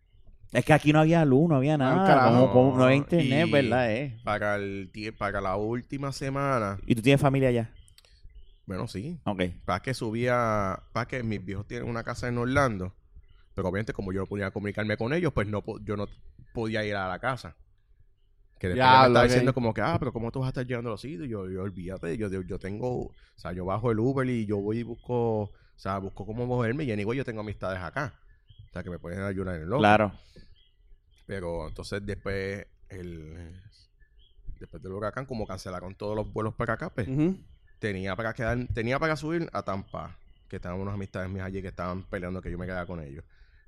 Es 0.52 0.64
que 0.64 0.72
aquí 0.72 0.92
no 0.92 1.00
había 1.00 1.24
luz, 1.24 1.48
no 1.48 1.56
había 1.56 1.78
nada. 1.78 2.04
carajo. 2.06 2.30
como- 2.30 2.52
como- 2.52 2.76
no 2.78 2.84
había 2.84 2.96
internet, 2.96 3.46
Y- 3.46 3.52
¿verdad? 3.52 3.92
Eh? 3.92 4.20
para 4.24 4.56
el 4.56 4.90
para 5.16 5.40
la 5.40 5.56
última 5.56 6.10
semana, 6.12 6.78
¿Y 6.86 6.94
tú 6.94 7.02
tienes 7.02 7.20
familia 7.20 7.48
allá? 7.50 7.70
bueno, 8.66 8.86
sí. 8.88 9.18
Ok. 9.24 9.42
Para 9.64 9.80
que 9.80 9.94
subía, 9.94 10.80
para 10.92 11.06
que 11.06 11.22
mis 11.22 11.44
viejos 11.44 11.66
tienen 11.66 11.88
una 11.88 12.02
casa 12.04 12.28
en 12.28 12.38
Orlando, 12.38 12.92
pero 13.54 13.68
obviamente 13.68 13.92
como 13.92 14.12
yo 14.12 14.20
no 14.20 14.26
podía 14.26 14.50
comunicarme 14.50 14.96
con 14.96 15.12
ellos, 15.12 15.32
pues 15.32 15.46
no 15.48 15.62
po- 15.62 15.78
yo 15.80 15.96
no 15.96 16.06
podía 16.52 16.84
ir 16.84 16.94
a 16.96 17.08
la 17.08 17.18
casa. 17.18 17.56
Que 18.58 18.68
después 18.68 18.84
Ya, 18.84 19.00
me 19.00 19.06
estaba 19.06 19.24
diciendo 19.24 19.54
como 19.54 19.72
que, 19.72 19.80
ah, 19.80 19.96
pero 19.98 20.12
¿cómo 20.12 20.30
tú 20.30 20.40
vas 20.40 20.48
a 20.48 20.50
estar 20.50 20.66
llegando 20.66 20.90
a 20.90 20.92
los 20.92 21.00
sitios? 21.00 21.28
Yo, 21.28 21.48
yo 21.48 21.62
olvídate, 21.62 22.16
yo, 22.18 22.28
yo, 22.28 22.42
yo 22.42 22.58
tengo, 22.58 23.06
o 23.06 23.12
sea, 23.36 23.52
yo 23.52 23.64
bajo 23.64 23.90
el 23.90 23.98
Uber 23.98 24.28
y 24.28 24.44
yo 24.46 24.58
voy 24.58 24.78
y 24.80 24.82
busco, 24.82 25.40
o 25.44 25.52
sea, 25.76 25.98
busco 25.98 26.26
cómo 26.26 26.44
moverme 26.46 26.84
y 26.84 26.92
anyway, 26.92 27.16
yo 27.16 27.24
tengo 27.24 27.40
amistades 27.40 27.80
acá. 27.80 28.19
O 28.70 28.72
sea, 28.72 28.82
que 28.84 28.90
me 28.90 28.98
pueden 28.98 29.22
ayudar 29.22 29.56
en 29.56 29.62
el 29.62 29.68
loco. 29.68 29.80
Claro. 29.80 30.12
Pero 31.26 31.68
entonces 31.68 32.04
después, 32.06 32.66
el, 32.88 33.60
después 34.60 34.82
del 34.82 34.92
huracán, 34.92 35.26
como 35.26 35.46
cancelaron 35.46 35.94
todos 35.96 36.14
los 36.14 36.32
vuelos 36.32 36.54
para 36.54 36.74
acá, 36.74 36.90
pues, 36.90 37.08
tenía 37.80 38.14
para 38.14 38.32
quedar, 38.32 38.58
tenía 38.72 38.98
para 39.00 39.16
subir 39.16 39.48
a 39.52 39.62
Tampa, 39.62 40.16
que 40.48 40.56
estaban 40.56 40.80
unas 40.80 40.94
amistades 40.94 41.28
mías 41.28 41.46
allí 41.46 41.62
que 41.62 41.68
estaban 41.68 42.04
peleando 42.04 42.40
que 42.40 42.50
yo 42.50 42.58
me 42.58 42.66
quedara 42.66 42.86
con 42.86 43.02
ellos. 43.02 43.24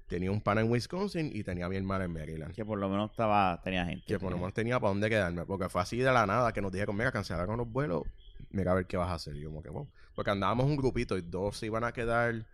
Tenía 0.06 0.30
un 0.30 0.40
pana 0.40 0.60
en 0.60 0.70
Wisconsin 0.70 1.30
y 1.34 1.42
tenía 1.42 1.66
a 1.66 1.68
mi 1.68 1.76
hermana 1.76 2.04
en 2.04 2.12
Maryland. 2.12 2.54
Que 2.54 2.64
por 2.64 2.78
lo 2.78 2.88
menos 2.88 3.10
estaba, 3.10 3.60
tenía 3.64 3.86
gente. 3.86 4.04
Que 4.06 4.18
por 4.18 4.30
lo 4.30 4.36
menos 4.36 4.52
tenía 4.52 4.78
para 4.78 4.90
dónde 4.90 5.08
quedarme. 5.08 5.46
Porque 5.46 5.68
fue 5.68 5.80
así 5.80 5.96
de 5.96 6.12
la 6.12 6.26
nada 6.26 6.52
que 6.52 6.60
nos 6.60 6.70
dijeron, 6.70 6.96
mira, 6.96 7.10
cancelaron 7.10 7.56
los 7.56 7.68
vuelos. 7.68 8.02
Mira 8.50 8.72
a 8.72 8.74
ver 8.74 8.86
qué 8.86 8.96
vas 8.96 9.08
a 9.08 9.14
hacer. 9.14 9.34
Y 9.36 9.40
yo 9.40 9.48
como 9.48 9.62
que, 9.62 9.70
wow. 9.70 9.88
Porque 10.14 10.30
andábamos 10.30 10.66
un 10.66 10.76
grupito 10.76 11.16
y 11.16 11.22
dos 11.22 11.56
se 11.56 11.66
iban 11.66 11.84
a 11.84 11.92
quedar 11.92 12.44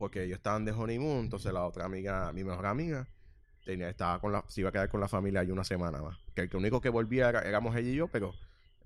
porque 0.00 0.24
ellos 0.24 0.38
estaban 0.38 0.64
de 0.64 0.72
honeymoon. 0.72 1.20
Entonces 1.20 1.52
la 1.52 1.62
otra 1.64 1.84
amiga, 1.84 2.32
mi 2.32 2.42
mejor 2.42 2.64
amiga, 2.66 3.06
tenía, 3.64 3.88
estaba 3.90 4.18
con 4.18 4.32
la, 4.32 4.42
se 4.48 4.62
iba 4.62 4.70
a 4.70 4.72
quedar 4.72 4.88
con 4.88 4.98
la 5.00 5.08
familia 5.08 5.40
allí 5.40 5.50
una 5.52 5.62
semana 5.62 6.00
más. 6.02 6.16
Que 6.34 6.40
el 6.42 6.56
único 6.56 6.80
que 6.80 6.88
volvía 6.88 7.28
era- 7.28 7.42
éramos 7.42 7.76
ella 7.76 7.90
y 7.90 7.94
yo, 7.94 8.08
pero 8.08 8.32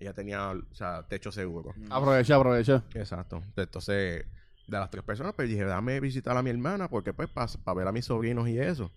ella 0.00 0.12
tenía, 0.12 0.50
o 0.50 0.74
sea, 0.74 1.06
techo 1.08 1.30
seguro. 1.30 1.72
Aprovecha, 1.88 2.34
aprovecha. 2.34 2.82
Exacto. 2.94 3.42
Entonces, 3.56 4.26
de 4.66 4.78
las 4.78 4.90
tres 4.90 5.04
personas, 5.04 5.34
pues 5.34 5.48
dije, 5.48 5.64
dame 5.64 6.00
visitar 6.00 6.36
a 6.36 6.42
mi 6.42 6.50
hermana, 6.50 6.88
porque 6.88 7.12
pues 7.14 7.28
para 7.30 7.74
ver 7.74 7.86
a 7.86 7.92
mis 7.92 8.06
sobrinos 8.06 8.48
y 8.48 8.58
eso. 8.58 8.90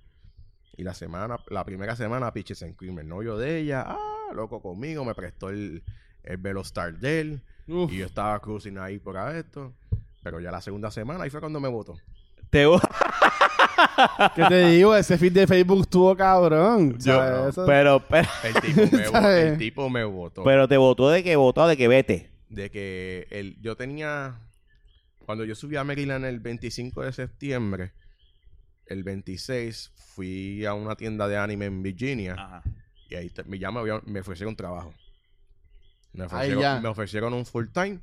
Y 0.76 0.84
la 0.84 0.96
semana, 0.96 1.38
la 1.50 1.64
primera 1.66 1.96
semana, 1.96 2.34
Piches 2.34 2.62
en 2.64 2.74
Cream, 2.74 2.98
el 3.00 3.08
novio 3.08 3.38
de 3.38 3.60
ella, 3.60 3.84
ah, 3.88 4.32
loco 4.34 4.62
conmigo, 4.62 5.06
me 5.06 5.14
prestó 5.16 5.50
el, 5.50 5.84
el 6.24 6.38
Velostar 6.38 6.98
de 7.00 7.20
él. 7.22 7.42
Uf. 7.68 7.92
Y 7.92 7.98
yo 7.98 8.06
estaba 8.06 8.40
cruising 8.40 8.78
ahí 8.78 8.98
por 9.00 9.18
esto. 9.36 9.74
Pero 10.28 10.42
ya 10.42 10.52
la 10.52 10.60
segunda 10.60 10.92
semana, 10.92 11.24
ahí 11.24 11.30
fue 11.30 11.40
cuando 11.40 11.62
me 11.62 11.70
votó. 11.70 11.96
Te 12.50 12.66
¿Qué 14.36 14.44
te 14.50 14.68
digo? 14.72 14.94
Ese 14.94 15.18
feed 15.18 15.32
de 15.32 15.48
Facebook 15.48 15.82
estuvo 15.84 16.16
cabrón. 16.18 16.98
Yo, 17.00 17.14
¿sabes? 17.16 17.32
no. 17.32 17.48
Eso- 17.48 17.66
pero, 17.66 18.04
pero, 18.10 18.28
El 18.44 18.54
tipo 18.62 18.82
me, 18.92 18.98
votó, 19.06 19.12
¿Sabes? 19.12 19.46
el 19.54 19.58
tipo 19.58 19.90
me 19.90 20.04
votó. 20.04 20.44
pero 20.44 20.68
te 20.68 20.76
votó 20.76 21.10
de 21.10 21.24
que 21.24 21.36
votó 21.38 21.66
de 21.66 21.78
que 21.78 21.88
vete. 21.88 22.30
de 22.50 22.70
que 22.70 23.28
el, 23.32 23.58
yo 23.62 23.78
tenía... 23.78 24.38
Cuando 25.26 25.46
yo 25.46 25.56
subí 25.56 25.78
a 25.78 25.86
Maryland 25.86 26.26
el 26.26 26.42
25 26.42 27.04
de 27.04 27.14
septiembre, 27.14 27.94
el 28.86 29.04
26 29.06 29.94
fui 29.96 30.66
a 30.66 30.74
una 30.74 30.96
tienda 30.98 31.30
de 31.30 31.38
anime 31.38 31.68
en 31.68 31.84
Virginia. 31.84 32.34
Ajá. 32.38 32.64
Y 33.10 33.16
ahí 33.16 33.30
te- 33.30 33.46
me, 33.46 33.58
ya 33.60 33.72
me, 33.72 33.82
me 34.06 34.20
ofrecieron 34.20 34.58
trabajo. 34.58 34.94
Me 36.12 36.26
ofrecieron, 36.26 36.62
ya. 36.62 36.80
me 36.82 36.90
ofrecieron 36.90 37.34
un 37.34 37.46
full 37.46 37.68
time. 37.74 38.00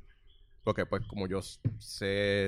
Porque 0.65 0.85
pues 0.85 1.03
como 1.07 1.27
yo 1.27 1.41
sé 1.79 2.05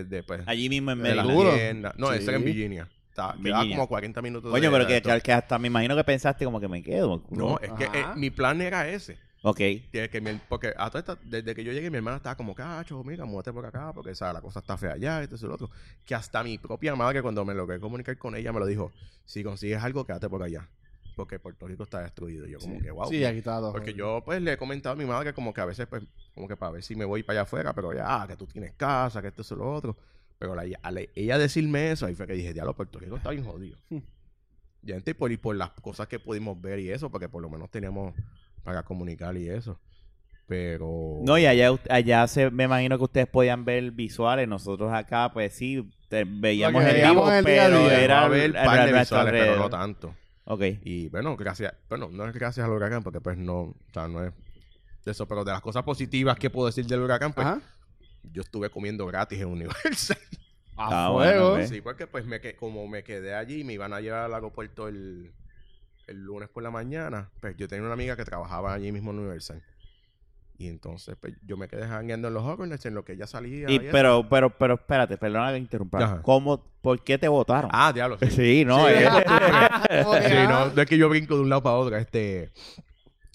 de, 0.10 0.24
pues, 0.28 0.42
Allí 0.48 0.68
mismo 0.68 0.92
en 0.92 1.02
de 1.04 1.16
la 1.16 1.24
Maryland. 1.24 1.56
Tienda. 1.56 1.94
No, 1.98 2.12
Sí. 2.12 2.18
ese 2.18 2.36
en 2.36 2.44
Virginia. 2.44 2.90
Quedaba 3.14 3.34
Virginia. 3.38 3.76
como 3.78 3.88
40 3.88 4.22
minutos 4.22 4.52
Coño, 4.52 4.64
de- 4.64 4.70
pero 4.70 4.86
de 4.86 5.02
que, 5.02 5.22
que 5.22 5.32
hasta 5.34 5.58
me 5.58 5.68
imagino 5.68 5.96
que 5.96 6.04
pensaste 6.04 6.44
como 6.44 6.60
que 6.60 6.68
me 6.68 6.84
quedo. 6.84 7.24
No, 7.30 7.58
es 7.60 7.72
que 7.74 7.86
eh, 7.86 8.06
mi 8.16 8.30
plan 8.32 8.60
era 8.62 8.88
ese. 8.90 9.18
Ok. 9.44 9.58
Que, 9.58 10.10
que 10.12 10.20
mi- 10.20 10.40
porque 10.50 10.74
a 10.76 10.90
toda 10.90 11.00
esta- 11.00 11.18
desde 11.24 11.54
que 11.56 11.64
yo 11.64 11.72
llegué, 11.72 11.90
mi 11.92 11.98
hermana 11.98 12.18
estaba 12.18 12.36
como, 12.36 12.54
cacho, 12.56 13.04
mira, 13.04 13.24
muévete 13.26 13.54
por 13.54 13.66
acá, 13.66 13.92
porque 13.94 14.14
¿sabes? 14.16 14.34
la 14.34 14.42
cosa 14.42 14.60
está 14.60 14.78
fea 14.78 14.94
allá, 14.94 15.22
esto 15.22 15.36
y 15.40 15.42
lo 15.48 15.54
otro. 15.54 15.70
Que 16.06 16.16
hasta 16.16 16.44
mi 16.44 16.58
propia 16.58 16.96
madre, 16.96 17.22
cuando 17.22 17.46
me 17.46 17.54
logré 17.54 17.80
comunicar 17.80 18.18
con 18.18 18.36
ella, 18.36 18.52
me 18.52 18.60
lo 18.60 18.66
dijo: 18.66 18.92
si 19.26 19.44
consigues 19.44 19.82
algo, 19.84 20.06
quédate 20.06 20.28
por 20.28 20.42
allá. 20.44 20.68
Porque 21.18 21.40
Puerto 21.40 21.68
Rico 21.68 21.84
está 21.84 22.02
destruido. 22.04 22.46
Yo, 22.46 22.60
como 22.60 22.80
que, 22.80 22.92
wow. 22.92 23.10
Sí, 23.10 23.26
aquí 23.26 23.40
está 23.40 23.58
todo. 23.58 23.74
Porque 23.74 23.94
yo, 23.94 24.22
pues, 24.24 24.40
le 24.42 24.54
he 24.54 24.58
comentado 24.58 24.94
a 24.94 24.96
mi 24.96 25.04
madre 25.04 25.34
como 25.34 25.54
que 25.54 25.60
a 25.60 25.66
veces, 25.66 25.88
pues, 25.88 26.04
como 26.34 26.48
que 26.48 26.56
para 26.56 26.72
ver 26.74 26.84
si 26.84 26.96
me 26.96 27.04
voy 27.06 27.24
para 27.24 27.40
allá 27.40 27.44
afuera, 27.44 27.74
pero 27.74 27.92
ya, 27.94 28.24
que 28.28 28.38
tú 28.38 28.46
tienes 28.46 28.74
casa, 28.74 29.22
que 29.22 29.28
esto 29.30 29.42
es 29.42 29.52
lo 29.52 29.70
otro. 29.74 29.98
Pero 30.38 30.54
la- 30.56 30.64
ella 31.16 31.38
decirme 31.40 31.92
eso, 31.92 32.06
ahí 32.06 32.14
fue 32.14 32.28
que 32.28 32.34
dije, 32.34 32.54
diablo, 32.54 32.76
Puerto 32.76 33.00
Rico 33.00 33.18
está 33.18 33.32
bien 33.32 33.44
jodido. 33.44 33.78
Hmm. 33.90 33.98
Y 34.84 34.92
antes 34.94 35.16
por, 35.16 35.32
y 35.32 35.38
por 35.38 35.56
las 35.56 35.72
cosas 35.72 36.08
que 36.08 36.20
pudimos 36.20 36.62
ver 36.62 36.80
y 36.80 36.92
eso, 36.92 37.10
porque 37.10 37.28
por 37.28 37.42
lo 37.42 37.50
menos 37.50 37.70
teníamos 37.72 38.14
para 38.64 38.84
comunicar 38.84 39.36
y 39.36 39.50
eso. 39.50 39.80
Pero... 40.46 41.20
No, 41.24 41.38
y 41.38 41.46
allá, 41.46 41.72
allá 41.90 42.26
se, 42.28 42.50
me 42.52 42.66
imagino 42.66 42.98
que 42.98 43.04
ustedes 43.04 43.28
podían 43.28 43.66
ver 43.66 43.92
visuales. 43.92 44.48
Nosotros 44.48 44.94
acá, 44.94 45.32
pues 45.34 45.54
sí, 45.54 45.90
te- 46.08 46.24
veíamos 46.26 46.84
que 46.84 46.90
el 47.02 47.10
vivo, 47.10 47.30
el 47.32 47.44
pero 47.44 47.80
día. 47.80 48.00
era 48.02 48.24
haber 48.26 48.56
al- 48.56 48.66
par 48.66 48.86
de 48.86 49.00
visuales, 49.00 49.34
pero 49.34 49.58
no 49.58 49.70
tanto. 49.70 50.16
Ok. 50.50 50.62
Y 50.84 51.10
bueno, 51.10 51.36
gracias, 51.36 51.74
bueno, 51.90 52.10
no 52.12 52.26
es 52.26 52.34
gracias 52.34 52.66
al 52.66 52.72
huracán, 52.72 53.04
porque 53.04 53.20
pues 53.22 53.38
no, 53.38 53.60
o 53.60 53.76
sea, 53.94 54.08
no 54.08 54.24
es 54.24 54.34
de 55.06 55.12
eso, 55.12 55.28
pero 55.28 55.44
de 55.44 55.52
las 55.52 55.62
cosas 55.62 55.84
positivas 55.84 56.38
que 56.38 56.50
puedo 56.50 56.68
decir 56.68 56.86
del 56.86 57.02
huracán, 57.02 57.34
pues 57.34 57.46
Ajá. 57.48 57.62
yo 58.24 58.42
estuve 58.42 58.70
comiendo 58.70 59.06
gratis 59.06 59.40
en 59.42 59.48
Universal. 59.48 60.18
A 60.80 61.08
Ah, 61.08 61.12
fuego. 61.12 61.50
bueno, 61.52 61.68
Sí, 61.68 61.82
porque 61.82 62.06
pues 62.08 62.26
me 62.26 62.40
que, 62.40 62.56
como 62.56 62.88
me 62.88 63.04
quedé 63.04 63.34
allí, 63.34 63.64
me 63.64 63.74
iban 63.74 63.94
a 63.94 64.00
llevar 64.00 64.26
al 64.26 64.34
aeropuerto 64.36 64.88
el, 64.88 65.34
el 66.06 66.18
lunes 66.24 66.50
por 66.50 66.62
la 66.62 66.70
mañana, 66.72 67.32
pues 67.42 67.58
yo 67.58 67.68
tenía 67.68 67.84
una 67.84 67.94
amiga 67.94 68.16
que 68.16 68.24
trabajaba 68.24 68.74
allí 68.74 68.92
mismo 68.92 69.10
en 69.12 69.20
Universal. 69.20 69.62
Y 70.60 70.68
entonces 70.70 71.16
pues 71.22 71.36
yo 71.44 71.56
me 71.56 71.68
quedé 71.68 71.88
jangueando 71.88 72.30
en 72.30 72.34
los 72.34 72.44
Hornets 72.44 72.86
en 72.88 72.96
lo 72.96 73.06
que 73.06 73.14
ella 73.14 73.28
salía. 73.28 73.70
Y, 73.70 73.74
y 73.74 73.76
eso. 73.78 73.88
pero, 73.92 74.28
pero, 74.28 74.50
pero 74.58 74.74
espérate, 74.76 75.18
perdona 75.18 75.52
que 75.52 75.58
interrumpa. 75.60 76.04
Ajá. 76.04 76.22
¿Cómo, 76.24 76.64
¿Por 76.82 77.04
qué 77.04 77.18
te 77.20 77.28
votaron? 77.28 77.70
Ah, 77.74 77.94
diablo, 77.94 78.18
sí. 78.20 78.32
sí, 78.32 78.66
no, 78.66 78.88
Sí, 78.88 78.94
eh, 78.96 79.08
Sí, 79.10 80.34
ah, 80.36 80.48
no, 80.50 80.74
no 80.76 80.82
es 80.82 80.88
que 80.88 80.98
yo 80.98 81.10
brinco 81.10 81.36
de 81.36 81.42
un 81.42 81.50
lado 81.50 81.62
para 81.62 81.76
otro, 81.76 81.96
este... 81.98 82.50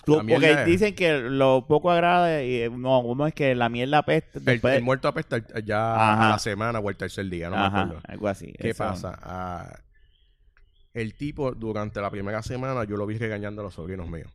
tú- 0.05 0.17
porque 0.29 0.51
es- 0.51 0.67
dicen 0.67 0.97
que 0.97 1.19
lo 1.21 1.65
poco 1.69 1.93
agrada 1.93 2.43
y 2.43 2.63
eh, 2.63 2.71
no, 2.71 2.99
uno 3.01 3.25
es 3.29 3.35
que 3.35 3.55
la 3.55 3.69
mierda 3.69 3.99
apesta. 3.99 4.41
El, 4.41 4.45
después- 4.45 4.77
el 4.77 4.83
muerto 4.83 5.07
apesta 5.07 5.37
el- 5.37 5.65
ya 5.65 5.95
Ajá. 5.95 6.27
a 6.27 6.31
la 6.31 6.39
semana 6.41 6.81
o 6.81 6.91
el 6.91 6.97
tercer 6.97 7.29
día, 7.29 7.49
no 7.51 7.57
me 7.57 7.67
acuerdo. 7.67 8.01
algo 8.09 8.27
así. 8.27 8.53
¿Qué 8.59 8.71
eso. 8.71 8.79
pasa? 8.83 9.17
Ah, 9.23 9.79
el 10.93 11.15
tipo, 11.15 11.53
durante 11.53 12.01
la 12.01 12.11
primera 12.11 12.43
semana, 12.43 12.83
yo 12.85 12.97
lo 12.97 13.07
vi 13.07 13.17
regañando 13.17 13.63
a 13.63 13.65
los 13.67 13.75
sobrinos 13.75 14.09
míos. 14.09 14.29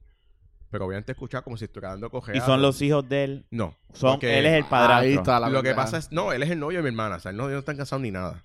Pero 0.70 0.86
obviamente 0.86 1.14
escuchaba 1.14 1.44
como 1.44 1.56
si 1.58 1.66
estuviera 1.66 1.90
dando 1.92 2.08
Y 2.08 2.10
cojeadas. 2.10 2.46
son 2.46 2.62
los 2.62 2.82
hijos 2.82 3.08
de 3.08 3.24
él. 3.24 3.46
No. 3.52 3.76
Son, 3.94 4.14
porque 4.14 4.38
él 4.38 4.46
es 4.46 4.54
el 4.54 4.66
padrastro. 4.66 5.08
Ahí 5.10 5.14
está 5.14 5.40
la 5.40 5.50
Lo 5.50 5.64
que 5.64 5.74
pasa 5.74 5.98
es... 5.98 6.12
No, 6.12 6.34
él 6.34 6.44
es 6.44 6.50
el 6.50 6.60
novio 6.60 6.80
de 6.80 6.84
mi 6.84 6.90
hermana. 6.90 7.16
O 7.16 7.20
sea, 7.20 7.32
él 7.32 7.38
no, 7.38 7.48
no 7.48 7.58
están 7.58 7.78
casados 7.78 8.02
ni 8.02 8.12
nada. 8.12 8.44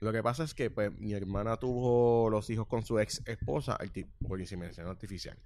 Lo 0.00 0.12
que 0.12 0.22
pasa 0.22 0.44
es 0.44 0.52
que, 0.52 0.70
pues, 0.70 0.92
mi 0.98 1.14
hermana 1.14 1.56
tuvo 1.56 2.28
los 2.28 2.50
hijos 2.50 2.66
con 2.66 2.84
su 2.84 2.98
ex 2.98 3.22
esposa, 3.26 3.78
el 3.80 3.90
tipo, 3.90 4.10
por 4.28 4.38
inseminación 4.38 4.86
artificial. 4.86 5.38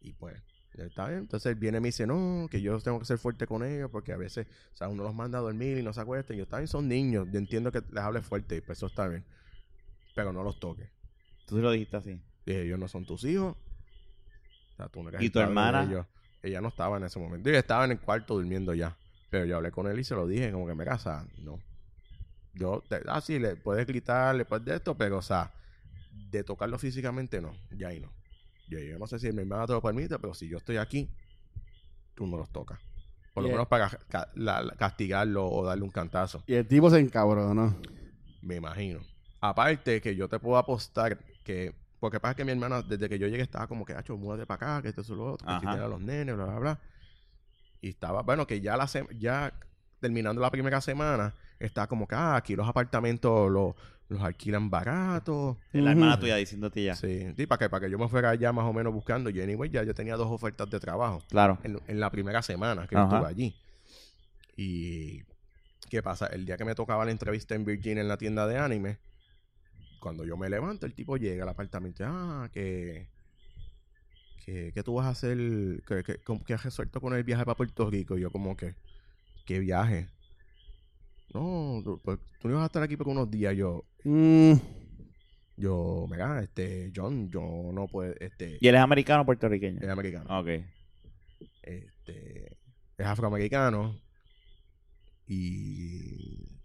Y 0.00 0.12
pues, 0.14 0.42
ya 0.74 0.84
está 0.84 1.08
bien. 1.08 1.20
Entonces 1.20 1.52
él 1.52 1.56
viene 1.56 1.76
y 1.78 1.80
me 1.82 1.88
dice, 1.88 2.06
no, 2.06 2.48
que 2.50 2.62
yo 2.62 2.78
tengo 2.80 2.98
que 2.98 3.04
ser 3.04 3.18
fuerte 3.18 3.46
con 3.46 3.62
ellos 3.62 3.90
porque 3.90 4.12
a 4.12 4.16
veces, 4.16 4.46
o 4.72 4.76
sea, 4.76 4.88
uno 4.88 5.02
los 5.02 5.14
manda 5.14 5.38
a 5.38 5.42
dormir 5.42 5.76
y 5.76 5.82
no 5.82 5.92
se 5.92 6.00
acuestan. 6.00 6.36
Y 6.36 6.38
yo, 6.38 6.44
está 6.44 6.56
bien, 6.56 6.68
son 6.68 6.88
niños. 6.88 7.28
Yo 7.30 7.38
entiendo 7.38 7.70
que 7.70 7.82
les 7.90 8.02
hable 8.02 8.22
fuerte 8.22 8.56
y 8.56 8.60
pues 8.62 8.78
eso 8.78 8.86
está 8.86 9.06
bien. 9.08 9.24
Pero 10.14 10.32
no 10.32 10.42
los 10.42 10.58
toques. 10.58 10.88
Tú 11.46 11.58
lo 11.58 11.70
dijiste 11.70 11.98
así. 11.98 12.20
Dije, 12.46 12.62
ellos 12.62 12.78
no 12.78 12.88
son 12.88 13.04
tus 13.04 13.24
hijos. 13.24 13.56
O 14.76 14.82
sea, 14.82 14.88
tú 14.88 15.02
no 15.02 15.08
eres 15.08 15.22
¿Y 15.22 15.30
tu 15.30 15.40
hermana? 15.40 16.06
Ella 16.42 16.60
no 16.60 16.68
estaba 16.68 16.98
en 16.98 17.04
ese 17.04 17.18
momento. 17.18 17.48
Ella 17.48 17.60
estaba 17.60 17.86
en 17.86 17.92
el 17.92 17.98
cuarto 18.00 18.34
durmiendo 18.34 18.74
ya. 18.74 18.94
Pero 19.30 19.46
yo 19.46 19.56
hablé 19.56 19.70
con 19.72 19.86
él 19.88 19.98
y 19.98 20.04
se 20.04 20.14
lo 20.14 20.26
dije, 20.26 20.52
como 20.52 20.66
que 20.66 20.74
me 20.74 20.84
casa, 20.84 21.26
no. 21.38 21.58
Yo, 22.52 22.82
te, 22.88 23.00
ah, 23.06 23.20
sí, 23.20 23.38
le 23.38 23.56
puedes 23.56 23.86
gritar, 23.86 24.34
le 24.34 24.44
puedes 24.44 24.64
de 24.64 24.76
esto, 24.76 24.96
pero, 24.96 25.18
o 25.18 25.22
sea, 25.22 25.52
de 26.30 26.44
tocarlo 26.44 26.78
físicamente, 26.78 27.40
no. 27.40 27.52
Ya 27.70 27.88
ahí 27.88 28.00
no. 28.00 28.12
Yo, 28.68 28.78
yo 28.78 28.98
no 28.98 29.06
sé 29.06 29.18
si 29.18 29.32
mi 29.32 29.42
hermana 29.42 29.66
te 29.66 29.72
lo 29.72 29.82
permite, 29.82 30.18
pero 30.18 30.34
si 30.34 30.48
yo 30.48 30.58
estoy 30.58 30.76
aquí, 30.76 31.10
tú 32.14 32.26
no 32.26 32.36
los 32.36 32.50
tocas. 32.50 32.78
Por 33.34 33.42
lo 33.42 33.48
Yeah. 33.48 33.56
menos 33.56 33.68
para 33.68 33.88
ca- 34.08 34.30
la- 34.34 34.62
la- 34.62 34.74
castigarlo 34.76 35.46
o 35.48 35.64
darle 35.64 35.84
un 35.84 35.90
cantazo. 35.90 36.42
Y 36.46 36.54
el 36.54 36.66
tipo 36.66 36.88
se 36.90 36.98
encabronó. 36.98 37.76
Me 38.42 38.56
imagino. 38.56 39.00
Aparte 39.40 40.00
que 40.00 40.14
yo 40.16 40.28
te 40.28 40.38
puedo 40.38 40.56
apostar 40.58 41.18
que... 41.44 41.74
Porque 42.00 42.20
pasa 42.20 42.34
que 42.34 42.44
mi 42.44 42.52
hermana, 42.52 42.82
desde 42.82 43.08
que 43.08 43.18
yo 43.18 43.26
llegué, 43.26 43.42
estaba 43.42 43.66
como 43.66 43.84
que, 43.84 43.94
hacho, 43.94 44.16
múdate 44.16 44.46
para 44.46 44.74
acá, 44.76 44.82
que 44.82 44.88
esto 44.88 45.00
es 45.00 45.08
lo 45.08 45.32
otro, 45.32 45.46
que 45.60 45.66
a 45.66 45.88
los 45.88 46.00
nenes, 46.00 46.34
bla, 46.36 46.44
bla, 46.44 46.58
bla. 46.58 46.80
Y 47.80 47.88
estaba, 47.90 48.22
bueno, 48.22 48.46
que 48.46 48.60
ya 48.60 48.76
la 48.76 48.86
se- 48.86 49.06
ya 49.18 49.52
terminando 50.00 50.40
la 50.40 50.50
primera 50.50 50.80
semana, 50.80 51.34
estaba 51.58 51.86
como 51.86 52.06
que, 52.06 52.14
ah, 52.14 52.36
aquí 52.36 52.54
los 52.54 52.68
apartamentos 52.68 53.50
los, 53.50 53.74
los 54.08 54.20
alquilan 54.22 54.68
baratos. 54.70 55.56
La 55.72 55.80
Ujú. 55.80 55.90
hermana 55.90 56.20
tuya 56.20 56.36
diciéndote 56.36 56.82
ya. 56.84 56.94
Sí, 56.94 57.32
sí, 57.36 57.46
para 57.46 57.58
que, 57.60 57.70
para 57.70 57.86
que 57.86 57.90
yo 57.90 57.98
me 57.98 58.08
fuera 58.08 58.34
ya 58.34 58.52
más 58.52 58.66
o 58.66 58.72
menos 58.72 58.92
buscando. 58.92 59.30
Y 59.30 59.40
anyway, 59.40 59.70
ya 59.70 59.82
yo 59.82 59.94
tenía 59.94 60.16
dos 60.16 60.30
ofertas 60.30 60.68
de 60.68 60.78
trabajo 60.80 61.22
Claro. 61.30 61.58
en, 61.64 61.80
en 61.86 61.98
la 62.00 62.10
primera 62.10 62.42
semana 62.42 62.86
que 62.86 62.94
yo 62.94 63.02
estuve 63.04 63.26
allí. 63.26 63.56
Y 64.56 65.22
¿qué 65.88 66.02
pasa? 66.02 66.26
El 66.26 66.44
día 66.46 66.56
que 66.56 66.64
me 66.64 66.74
tocaba 66.74 67.04
la 67.04 67.10
entrevista 67.10 67.54
en 67.54 67.64
Virginia 67.64 68.00
en 68.02 68.08
la 68.08 68.16
tienda 68.16 68.46
de 68.46 68.58
anime, 68.58 68.98
cuando 70.00 70.24
yo 70.24 70.36
me 70.36 70.48
levanto, 70.48 70.86
el 70.86 70.94
tipo 70.94 71.16
llega 71.16 71.44
al 71.44 71.48
apartamento. 71.50 72.04
Ah, 72.06 72.48
que, 72.52 73.08
que, 74.44 74.72
que 74.72 74.82
tú 74.82 74.94
vas 74.94 75.06
a 75.06 75.10
hacer, 75.10 75.36
que, 75.86 76.02
que, 76.04 76.20
que 76.44 76.54
has 76.54 76.64
resuelto 76.64 77.00
con 77.00 77.14
el 77.14 77.24
viaje 77.24 77.44
para 77.44 77.56
Puerto 77.56 77.90
Rico. 77.90 78.16
Y 78.16 78.22
yo 78.22 78.30
como 78.30 78.56
que, 78.56 78.74
¿qué 79.44 79.58
viaje? 79.58 80.08
No, 81.34 81.80
tú, 81.84 82.00
pues, 82.02 82.18
tú 82.40 82.48
no 82.48 82.54
ibas 82.54 82.62
a 82.62 82.66
estar 82.66 82.82
aquí 82.82 82.96
por 82.96 83.08
unos 83.08 83.30
días. 83.30 83.54
Yo, 83.56 83.84
Mm, 84.04 84.52
yo, 85.56 86.06
mira, 86.08 86.40
este, 86.42 86.92
John, 86.94 87.28
yo 87.30 87.40
no 87.72 87.88
puedo, 87.88 88.14
este, 88.20 88.58
¿Y 88.60 88.68
él 88.68 88.74
es 88.76 88.80
americano 88.80 89.22
o 89.22 89.26
puertorriqueño? 89.26 89.80
es 89.80 89.88
americano. 89.88 90.38
Ok. 90.40 90.48
este 91.62 92.56
es 92.98 93.06
afroamericano 93.06 93.94
y 95.26 96.55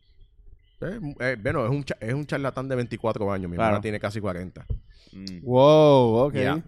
eh, 0.81 0.99
eh, 1.19 1.37
bueno 1.41 1.65
es 1.65 1.71
un 1.71 1.83
cha- 1.83 1.97
es 1.99 2.13
un 2.13 2.25
charlatán 2.25 2.67
de 2.67 2.75
24 2.75 3.31
años 3.31 3.49
mi 3.49 3.55
Claro. 3.55 3.69
hermana 3.69 3.81
tiene 3.81 3.99
casi 3.99 4.19
40 4.21 4.65
Mm. 5.13 5.41
wow, 5.43 6.27
ok. 6.27 6.33
Ya. 6.35 6.63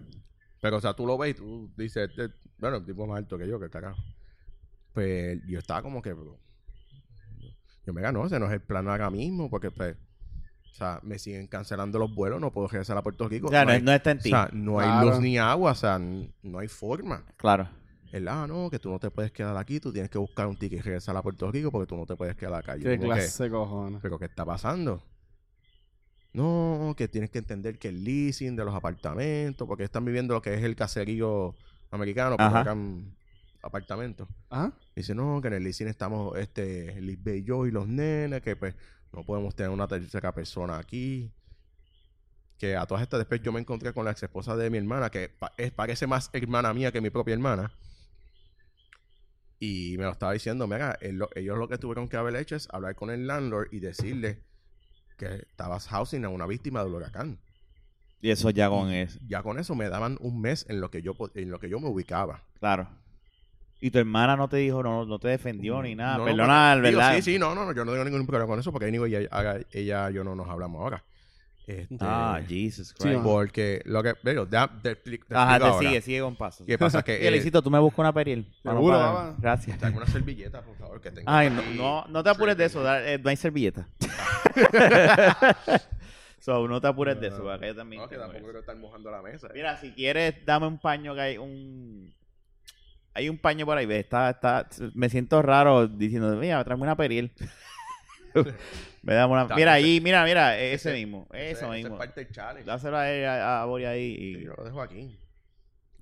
pero 0.60 0.76
o 0.76 0.80
sea 0.80 0.92
tú 0.94 1.06
lo 1.06 1.16
ves 1.18 1.30
y 1.30 1.34
tú 1.34 1.70
dices 1.76 2.10
este, 2.10 2.30
bueno 2.58 2.76
el 2.78 2.84
tipo 2.84 3.02
es 3.04 3.08
más 3.08 3.18
alto 3.18 3.38
que 3.38 3.48
yo 3.48 3.58
que 3.58 3.70
carajo 3.70 4.00
pues 4.92 5.40
yo 5.46 5.58
estaba 5.58 5.82
como 5.82 6.00
que 6.02 6.12
bro, 6.12 6.38
yo 7.86 7.92
me 7.92 8.00
ganó 8.00 8.24
ese 8.26 8.38
no 8.38 8.46
es 8.46 8.52
el 8.52 8.60
plan 8.60 8.88
ahora 8.88 9.10
mismo 9.10 9.48
porque 9.50 9.70
pues 9.70 9.96
o 10.70 10.74
sea 10.74 11.00
me 11.02 11.18
siguen 11.18 11.46
cancelando 11.46 11.98
los 11.98 12.14
vuelos 12.14 12.40
no 12.40 12.50
puedo 12.52 12.68
regresar 12.68 12.96
a 12.98 13.02
Puerto 13.02 13.28
Rico 13.28 13.46
O 13.48 13.50
sea, 13.50 13.64
no, 13.64 13.70
hay- 13.72 13.82
no 13.82 13.92
está 13.92 14.10
en 14.10 14.18
o 14.18 14.20
ti. 14.22 14.30
sea, 14.30 14.48
no 14.52 14.78
hay 14.80 14.86
Claro. 14.88 15.10
luz 15.10 15.20
ni 15.20 15.38
agua, 15.38 15.72
o 15.72 15.74
sea, 15.74 15.96
n- 15.96 16.30
no 16.42 16.58
hay 16.58 16.68
forma. 16.68 17.24
claro. 17.36 17.68
Él, 18.14 18.28
ah, 18.28 18.46
no, 18.46 18.70
que 18.70 18.78
tú 18.78 18.90
no 18.90 18.98
te 19.00 19.10
puedes 19.10 19.32
quedar 19.32 19.56
aquí, 19.56 19.80
tú 19.80 19.92
tienes 19.92 20.08
que 20.10 20.18
buscar 20.18 20.46
un 20.46 20.56
ticket 20.56 20.78
y 20.78 20.82
regresar 20.82 21.16
a 21.16 21.22
Puerto 21.22 21.50
Rico 21.50 21.72
porque 21.72 21.86
tú 21.88 21.96
no 21.96 22.06
te 22.06 22.14
puedes 22.14 22.36
quedar 22.36 22.54
acá. 22.54 22.76
Yo 22.76 22.84
Qué 22.84 22.98
que, 22.98 23.04
clase 23.04 23.42
de 23.44 23.50
cojones. 23.50 24.00
¿Pero 24.02 24.18
qué 24.18 24.26
está 24.26 24.44
pasando? 24.44 25.02
no, 26.32 26.94
que 26.96 27.06
tienes 27.08 27.30
que 27.30 27.38
entender 27.38 27.78
que 27.78 27.88
el 27.88 28.02
leasing 28.02 28.56
de 28.56 28.64
los 28.64 28.74
apartamentos, 28.74 29.66
porque 29.68 29.84
están 29.84 30.04
viviendo 30.04 30.34
lo 30.34 30.42
que 30.42 30.54
es 30.54 30.62
el 30.64 30.74
caserío 30.74 31.54
americano, 31.90 32.36
Ajá. 32.38 32.60
acá 32.60 32.76
apartamentos. 33.62 34.28
Ajá. 34.50 34.72
Dice, 34.96 35.14
no, 35.14 35.40
que 35.40 35.48
en 35.48 35.54
el 35.54 35.62
leasing 35.64 35.88
estamos, 35.88 36.36
este, 36.36 37.00
Lisbeth 37.00 37.36
y 37.36 37.44
yo 37.44 37.66
y 37.66 37.70
los 37.70 37.86
nenes, 37.86 38.42
que 38.42 38.56
pues 38.56 38.74
no 39.12 39.24
podemos 39.24 39.54
tener 39.54 39.70
una 39.70 39.86
tercera 39.86 40.32
persona 40.32 40.76
aquí. 40.78 41.30
Que 42.58 42.76
a 42.76 42.86
todas 42.86 43.02
estas 43.02 43.18
después 43.18 43.40
yo 43.42 43.52
me 43.52 43.60
encontré 43.60 43.92
con 43.92 44.04
la 44.04 44.10
ex 44.10 44.22
esposa 44.22 44.56
de 44.56 44.70
mi 44.70 44.78
hermana, 44.78 45.10
que 45.10 45.28
pa- 45.28 45.52
es, 45.56 45.70
parece 45.72 46.06
más 46.06 46.30
hermana 46.32 46.72
mía 46.74 46.90
que 46.92 47.00
mi 47.00 47.10
propia 47.10 47.34
hermana. 47.34 47.72
Y 49.66 49.96
me 49.96 50.04
lo 50.04 50.10
estaba 50.10 50.32
diciendo, 50.34 50.66
mira, 50.66 50.98
él 51.00 51.16
lo- 51.16 51.30
ellos 51.34 51.56
lo 51.56 51.68
que 51.68 51.78
tuvieron 51.78 52.08
que 52.08 52.16
haber 52.18 52.36
hecho 52.36 52.54
es 52.56 52.68
hablar 52.70 52.94
con 52.94 53.08
el 53.10 53.26
landlord 53.26 53.68
y 53.72 53.80
decirle 53.80 54.40
que 55.16 55.26
estabas 55.36 55.86
housing 55.88 56.24
a 56.24 56.28
una 56.28 56.46
víctima 56.46 56.84
del 56.84 56.92
huracán. 56.92 57.38
Y 58.20 58.30
eso 58.30 58.50
ya 58.50 58.68
con 58.68 58.90
eso. 58.90 59.18
Ya 59.26 59.42
con 59.42 59.58
eso 59.58 59.74
me 59.74 59.88
daban 59.88 60.18
un 60.20 60.40
mes 60.40 60.66
en 60.68 60.80
lo 60.80 60.90
que 60.90 61.00
yo, 61.02 61.14
en 61.34 61.50
lo 61.50 61.58
que 61.60 61.68
yo 61.70 61.80
me 61.80 61.88
ubicaba. 61.88 62.42
Claro. 62.58 62.88
Y 63.80 63.90
tu 63.90 63.98
hermana 63.98 64.36
no 64.36 64.48
te 64.48 64.56
dijo, 64.58 64.82
no, 64.82 65.04
no 65.06 65.18
te 65.18 65.28
defendió 65.28 65.82
ni 65.82 65.94
nada. 65.94 66.18
No, 66.18 66.24
Perdona, 66.24 66.72
porque- 66.74 66.88
digo, 66.88 66.98
¿verdad? 67.00 67.16
sí, 67.16 67.22
sí, 67.22 67.38
no, 67.38 67.54
no, 67.54 67.72
yo 67.72 67.84
no 67.84 67.92
tengo 67.92 68.04
ningún 68.04 68.26
problema 68.26 68.46
con 68.48 68.58
eso 68.60 68.70
porque 68.72 68.88
ella, 68.88 69.60
ella 69.72 70.10
y 70.10 70.14
yo 70.14 70.24
no 70.24 70.34
nos 70.34 70.48
hablamos 70.48 70.80
ahora. 70.82 71.02
Este, 71.66 71.96
Ah, 72.00 72.40
Jesus 72.46 72.88
Sí, 72.88 72.94
Christ. 72.98 73.14
ajá. 73.16 73.24
porque 73.24 73.80
lo 73.86 74.02
que, 74.02 74.14
digo, 74.22 74.46
te, 74.46 74.58
te, 74.82 74.96
te 74.96 75.34
Ajá, 75.34 75.58
te 75.58 75.64
ahora. 75.64 75.78
sigue, 75.88 76.00
sigue 76.02 76.20
con 76.20 76.36
pasos. 76.36 76.66
¿Qué 76.66 76.76
pasa? 76.76 77.02
Que 77.02 77.14
eh, 77.24 77.28
Elisito, 77.28 77.62
tú 77.62 77.70
me 77.70 77.78
buscas 77.78 78.00
una 78.00 78.12
peril. 78.12 78.46
para 78.62 78.74
no 78.74 78.80
Seguro, 78.80 78.98
parar. 78.98 79.14
mamá. 79.14 79.36
Gracias. 79.38 79.80
Dame 79.80 79.96
una 79.96 80.06
servilleta, 80.06 80.62
por 80.62 80.76
favor, 80.76 81.00
que 81.00 81.10
tengo 81.10 81.30
Ay, 81.30 81.48
no, 81.48 81.60
aquí. 81.62 81.74
no, 81.76 82.04
no 82.08 82.22
te 82.22 82.28
apures 82.30 82.56
de 82.56 82.64
eso. 82.66 82.82
da- 82.82 83.02
eh, 83.10 83.18
no 83.18 83.30
hay 83.30 83.36
servilleta. 83.36 83.88
so, 86.38 86.68
no 86.68 86.80
te 86.80 86.86
apures 86.86 87.18
de 87.20 87.28
eso. 87.28 87.42
porque 87.42 87.66
yo 87.68 87.74
también 87.74 88.02
No, 88.02 88.08
que 88.08 88.14
tengo 88.16 88.24
tampoco 88.24 88.38
eso. 88.38 88.44
quiero 88.46 88.60
estar 88.60 88.76
mojando 88.76 89.10
la 89.10 89.22
mesa. 89.22 89.46
eh. 89.48 89.52
Mira, 89.54 89.76
si 89.78 89.92
quieres, 89.92 90.34
dame 90.44 90.66
un 90.66 90.78
paño 90.78 91.14
que 91.14 91.20
hay 91.20 91.38
un... 91.38 92.12
Hay 93.16 93.28
un 93.28 93.38
paño 93.38 93.64
por 93.64 93.78
ahí, 93.78 93.86
ve, 93.86 94.00
está, 94.00 94.30
está, 94.30 94.68
me 94.92 95.08
siento 95.08 95.40
raro 95.40 95.86
diciendo, 95.86 96.34
mira, 96.36 96.62
tráeme 96.64 96.82
una 96.82 96.96
peril. 96.96 97.32
me 99.02 99.24
una, 99.24 99.46
mira 99.54 99.72
ahí, 99.72 100.00
mira, 100.00 100.24
mira, 100.24 100.58
ese, 100.58 100.74
Ese- 100.90 100.92
mismo, 100.94 101.28
Ese- 101.32 101.50
eso 101.50 101.66
ese 101.72 101.82
mismo. 101.82 101.94
es 101.94 101.98
parte 101.98 102.24
del 102.24 102.32
challenge. 102.32 102.66
Dáselo 102.66 102.96
a, 102.96 103.10
él, 103.10 103.24
a, 103.26 103.62
a 103.62 103.64
Bori 103.66 103.84
ahí 103.84 104.14
Sí, 104.16 104.22
y... 104.38 104.44
yo 104.44 104.54
lo 104.56 104.64
dejo 104.64 104.82
aquí. 104.82 105.18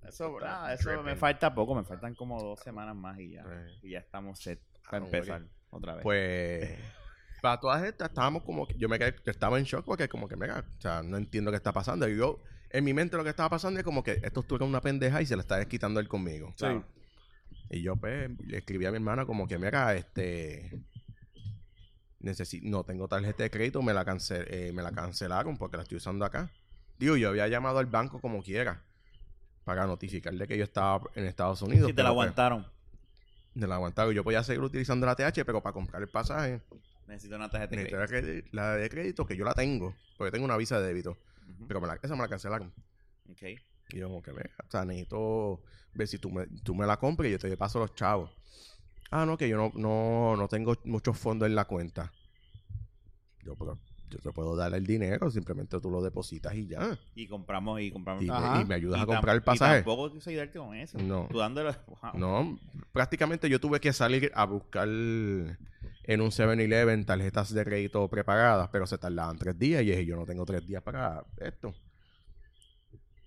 Eso, 0.07 0.38
nada, 0.40 0.75
eso 0.75 1.03
me 1.03 1.14
falta 1.16 1.55
poco, 1.55 1.75
me 1.75 1.85
faltan 1.85 2.14
como 2.14 2.42
dos 2.42 2.59
semanas 2.61 2.97
más 2.97 3.18
y 3.21 3.31
ya, 3.33 3.45
y 3.83 3.90
ya 3.90 4.01
estamos 4.01 4.38
set 4.40 4.61
Ah, 4.85 4.90
para 4.90 5.05
empezar 5.05 5.42
otra 5.71 5.95
vez. 5.95 6.03
Pues, 6.03 6.71
para 7.40 7.61
todas 7.61 7.85
estas, 7.85 8.09
estábamos 8.09 8.42
como 8.42 8.66
que, 8.66 8.75
yo 8.77 8.88
me 8.88 8.99
quedé, 8.99 9.14
yo 9.25 9.31
estaba 9.31 9.59
en 9.59 9.64
shock 9.64 9.85
porque 9.85 10.09
como 10.09 10.29
que, 10.29 10.37
mira, 10.37 10.64
o 10.77 10.81
sea, 10.81 11.03
no 11.03 11.16
entiendo 11.16 11.51
qué 11.53 11.57
está 11.57 11.73
pasando. 11.73 12.09
Y 12.09 12.16
yo, 12.16 12.42
en 12.71 12.85
mi 12.85 12.92
mente 12.92 13.16
lo 13.16 13.23
que 13.25 13.31
estaba 13.31 13.49
pasando 13.51 13.79
es 13.79 13.85
como 13.85 14.03
que 14.03 14.18
esto 14.23 14.40
estuvo 14.40 14.64
una 14.64 14.81
pendeja 14.81 15.23
y 15.23 15.27
se 15.27 15.37
la 15.37 15.42
está 15.42 15.57
desquitando 15.59 16.01
él 16.01 16.09
conmigo. 16.09 16.53
Sí. 16.57 16.66
Y 17.71 17.83
yo, 17.83 17.97
pues, 17.97 18.29
le 18.45 18.59
escribí 18.59 18.85
a 18.87 18.90
mi 18.90 18.97
hermana 18.97 19.25
como 19.25 19.47
que, 19.47 19.57
mira, 19.57 19.95
este, 19.95 20.83
necesito, 22.23 22.67
no 22.69 22.85
tengo 22.85 23.09
tarjeta 23.09 23.43
de 23.43 23.51
crédito, 23.51 23.83
me 23.83 23.93
la, 23.93 24.05
cance- 24.05 24.45
eh, 24.49 24.73
me 24.73 24.83
la 24.83 24.93
cancelaron 24.93 25.57
porque 25.57 25.77
la 25.77 25.83
estoy 25.83 25.99
usando 25.99 26.25
acá. 26.25 26.51
Digo, 26.99 27.17
yo 27.17 27.29
había 27.31 27.49
llamado 27.49 27.79
al 27.79 27.87
banco 27.87 28.21
como 28.21 28.43
quiera 28.43 28.83
para 29.65 29.87
notificarle 29.87 30.47
que 30.47 30.57
yo 30.57 30.65
estaba 30.65 31.01
en 31.15 31.25
Estados 31.27 31.63
Unidos. 31.63 31.89
si 31.89 31.95
te 31.95 32.03
la 32.03 32.11
pues, 32.11 32.27
aguantaron, 32.29 32.67
me 33.55 33.67
la 33.67 33.75
aguantaron. 33.77 34.15
Yo 34.15 34.25
podía 34.25 34.43
seguir 34.43 34.63
utilizando 34.63 35.07
la 35.07 35.15
TH, 35.15 35.45
pero 35.45 35.61
para 35.63 35.73
comprar 35.73 36.03
el 36.03 36.09
pasaje, 36.09 36.61
necesito 37.07 37.37
una 37.37 37.51
tarjeta 37.51 37.77
de 37.77 38.07
crédito. 38.07 38.47
la, 38.53 38.77
de 38.77 38.89
crédito, 38.89 39.27
que 39.27 39.37
yo 39.37 39.45
la 39.45 39.55
tengo, 39.55 39.95
porque 40.17 40.31
tengo 40.31 40.45
una 40.45 40.57
visa 40.57 40.81
de 40.81 40.87
débito. 40.87 41.17
Pero 41.69 41.81
me 41.81 41.87
la, 41.87 41.99
esa 42.03 42.15
me 42.15 42.23
la 42.23 42.29
cancelaron. 42.29 42.73
ok. 43.31 43.43
Y 43.91 43.99
yo 43.99 44.09
como 44.09 44.23
que, 44.23 44.31
venga, 44.33 44.51
o 44.67 44.71
sea, 44.71 44.85
necesito 44.85 45.61
ver 45.93 46.09
si 46.09 46.19
tú 46.19 46.31
me, 46.31 46.47
tú 46.47 46.75
me 46.75 46.87
la 46.87 46.97
compras 46.99 47.29
y 47.29 47.33
yo 47.33 47.39
te 47.39 47.57
paso 47.57 47.79
los 47.79 47.95
chavos. 47.95 48.31
Ah, 49.12 49.27
no, 49.27 49.37
que 49.37 49.46
yo 49.48 49.57
no, 49.59 49.70
no, 49.75 50.37
no 50.37 50.48
tengo 50.48 50.75
muchos 50.85 51.18
fondos 51.18 51.46
en 51.46 51.55
la 51.55 51.66
cuenta. 51.66 52.11
Yo, 53.44 53.55
pero 53.57 53.79
yo 54.09 54.18
te 54.20 54.33
puedo 54.33 54.57
dar 54.57 54.72
el 54.72 54.87
dinero, 54.87 55.31
simplemente 55.31 55.79
tú 55.81 55.90
lo 55.90 56.01
depositas 56.03 56.55
y 56.55 56.66
ya. 56.66 56.98
Y 57.14 57.27
compramos 57.29 57.79
y 57.83 57.92
compramos. 57.92 58.25
Y, 58.25 58.29
me, 58.29 58.75
y 58.75 58.79
ayudas 58.79 59.01
Y 59.01 59.03
a 59.03 59.07
comprar 59.07 59.37
el 59.37 59.42
Y 59.42 59.44
pasaje. 59.44 59.77
tampoco 59.77 60.11
quise 60.12 60.31
ayudarte 60.31 60.59
con 60.59 60.75
eso. 60.75 60.96
No. 60.98 61.29
Tú 61.31 61.38
dándole. 61.38 61.72
wow. 62.03 62.12
No, 62.14 62.59
prácticamente 62.90 63.51
yo 63.51 63.61
tuve 63.61 63.81
que 63.81 63.92
salir 63.92 64.33
a 64.35 64.46
buscar 64.46 64.88
en 64.88 66.20
un 66.20 66.31
7-Eleven 66.31 67.05
tarjetas 67.05 67.53
de 67.53 67.64
crédito 67.64 68.09
prepagadas, 68.09 68.70
pero 68.70 68.87
se 68.87 68.96
tardaban 68.96 69.37
tres 69.37 69.59
días 69.59 69.83
y 69.83 69.87
dije, 69.87 70.07
yo 70.07 70.16
no 70.16 70.25
tengo 70.25 70.46
tres 70.46 70.66
días 70.66 70.83
para 70.83 71.22
esto. 71.38 71.75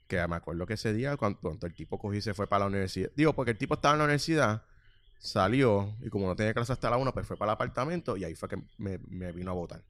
Que 0.08 0.28
me 0.28 0.36
acuerdo 0.36 0.66
que 0.66 0.74
ese 0.74 0.94
día, 0.94 1.16
cuando, 1.18 1.40
cuando 1.40 1.68
el 1.68 1.74
tipo 1.74 1.98
cogió 2.00 2.18
y 2.18 2.22
se 2.22 2.34
fue 2.34 2.48
para 2.48 2.62
la 2.62 2.68
universidad, 2.68 3.10
digo, 3.16 3.34
porque 3.34 3.52
el 3.52 3.58
tipo 3.58 3.76
estaba 3.76 3.94
en 3.94 4.00
la 4.00 4.06
universidad, 4.06 4.64
salió 5.20 5.96
y 6.02 6.10
como 6.10 6.28
no 6.28 6.36
tenía 6.36 6.54
clase 6.54 6.74
hasta 6.74 6.90
la 6.90 6.98
una, 6.98 7.12
pues 7.12 7.28
fue 7.28 7.38
para 7.38 7.52
el 7.52 7.56
apartamento 7.56 8.18
y 8.18 8.24
ahí 8.24 8.36
fue 8.36 8.50
que 8.50 8.58
me, 8.78 9.00
me 9.10 9.32
vino 9.32 9.52
a 9.52 9.54
votar. 9.54 9.84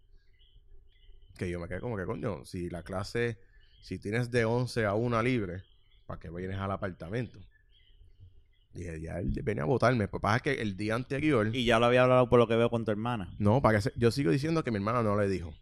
Que 1.38 1.50
yo 1.50 1.60
me 1.60 1.68
quedé 1.68 1.82
como 1.82 1.98
que, 1.98 2.06
coño, 2.06 2.46
si 2.46 2.70
la 2.70 2.84
clase, 2.84 3.38
si 3.82 4.00
tienes 4.00 4.32
de 4.32 4.46
11 4.46 4.86
a 4.86 4.94
1 4.94 5.22
libre, 5.22 5.64
¿para 6.06 6.20
qué 6.20 6.30
vienes 6.30 6.58
al 6.58 6.72
apartamento? 6.72 7.40
Dije, 8.74 9.00
ya 9.02 9.20
él 9.20 9.32
venía 9.44 9.64
a 9.64 9.66
votarme. 9.66 10.08
Pues 10.08 10.22
pasa 10.22 10.40
que 10.42 10.54
el 10.62 10.76
día 10.76 10.96
anterior. 10.96 11.56
Y 11.56 11.66
ya 11.66 11.80
lo 11.80 11.86
había 11.86 12.04
hablado 12.04 12.30
por 12.30 12.40
lo 12.40 12.48
que 12.48 12.56
veo 12.56 12.70
con 12.70 12.84
tu 12.84 12.92
hermana. 12.92 13.34
No, 13.40 13.62
para 13.62 13.78
que 13.78 13.84
se- 13.84 13.94
yo 13.96 14.12
sigo 14.12 14.32
diciendo 14.32 14.64
que 14.64 14.72
mi 14.72 14.78
hermana 14.78 15.02
no 15.02 15.18
le 15.18 15.30
dijo. 15.30 15.54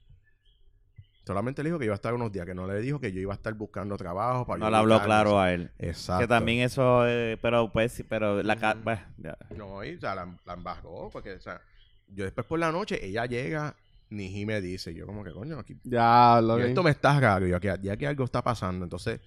Solamente 1.25 1.63
le 1.63 1.69
dijo 1.69 1.79
que 1.79 1.85
iba 1.85 1.93
a 1.93 1.95
estar 1.95 2.13
unos 2.13 2.31
días, 2.31 2.45
que 2.45 2.53
no 2.53 2.67
le 2.67 2.79
dijo 2.81 2.99
que 2.99 3.11
yo 3.13 3.21
iba 3.21 3.33
a 3.33 3.35
estar 3.35 3.53
buscando 3.53 3.95
trabajo 3.95 4.45
para 4.45 4.59
No 4.59 4.69
le 4.69 4.77
habló 4.77 5.01
claro 5.01 5.39
a 5.39 5.53
él. 5.53 5.71
Exacto. 5.79 6.23
Que 6.23 6.27
también 6.27 6.59
eso, 6.61 7.07
eh, 7.07 7.37
pero 7.41 7.71
pues 7.71 7.93
sí, 7.93 8.03
pero 8.03 8.43
la 8.43 8.57
ca- 8.57 8.73
Ujú. 8.73 8.83
bueno, 8.83 9.01
ya. 9.17 9.37
No, 9.55 9.83
y, 9.85 9.95
o 9.95 9.99
sea, 10.01 10.15
la, 10.15 10.37
la 10.45 10.53
embargó, 10.53 11.09
porque, 11.09 11.33
o 11.33 11.39
sea, 11.39 11.61
yo 12.09 12.25
después 12.25 12.45
por 12.45 12.59
la 12.59 12.71
noche, 12.73 13.05
ella 13.05 13.25
llega, 13.25 13.73
ni 14.09 14.45
me 14.45 14.59
dice, 14.59 14.93
yo 14.93 15.05
como 15.05 15.23
que, 15.23 15.31
coño, 15.31 15.57
aquí, 15.59 15.77
Ya, 15.85 16.41
lo 16.41 16.59
yo, 16.59 16.65
esto 16.65 16.83
me 16.83 16.91
está 16.91 17.17
raro, 17.19 17.47
yo 17.47 17.55
aquí, 17.55 17.67
ya 17.81 17.95
que 17.95 18.05
algo 18.05 18.25
está 18.25 18.41
pasando, 18.41 18.83
entonces, 18.83 19.21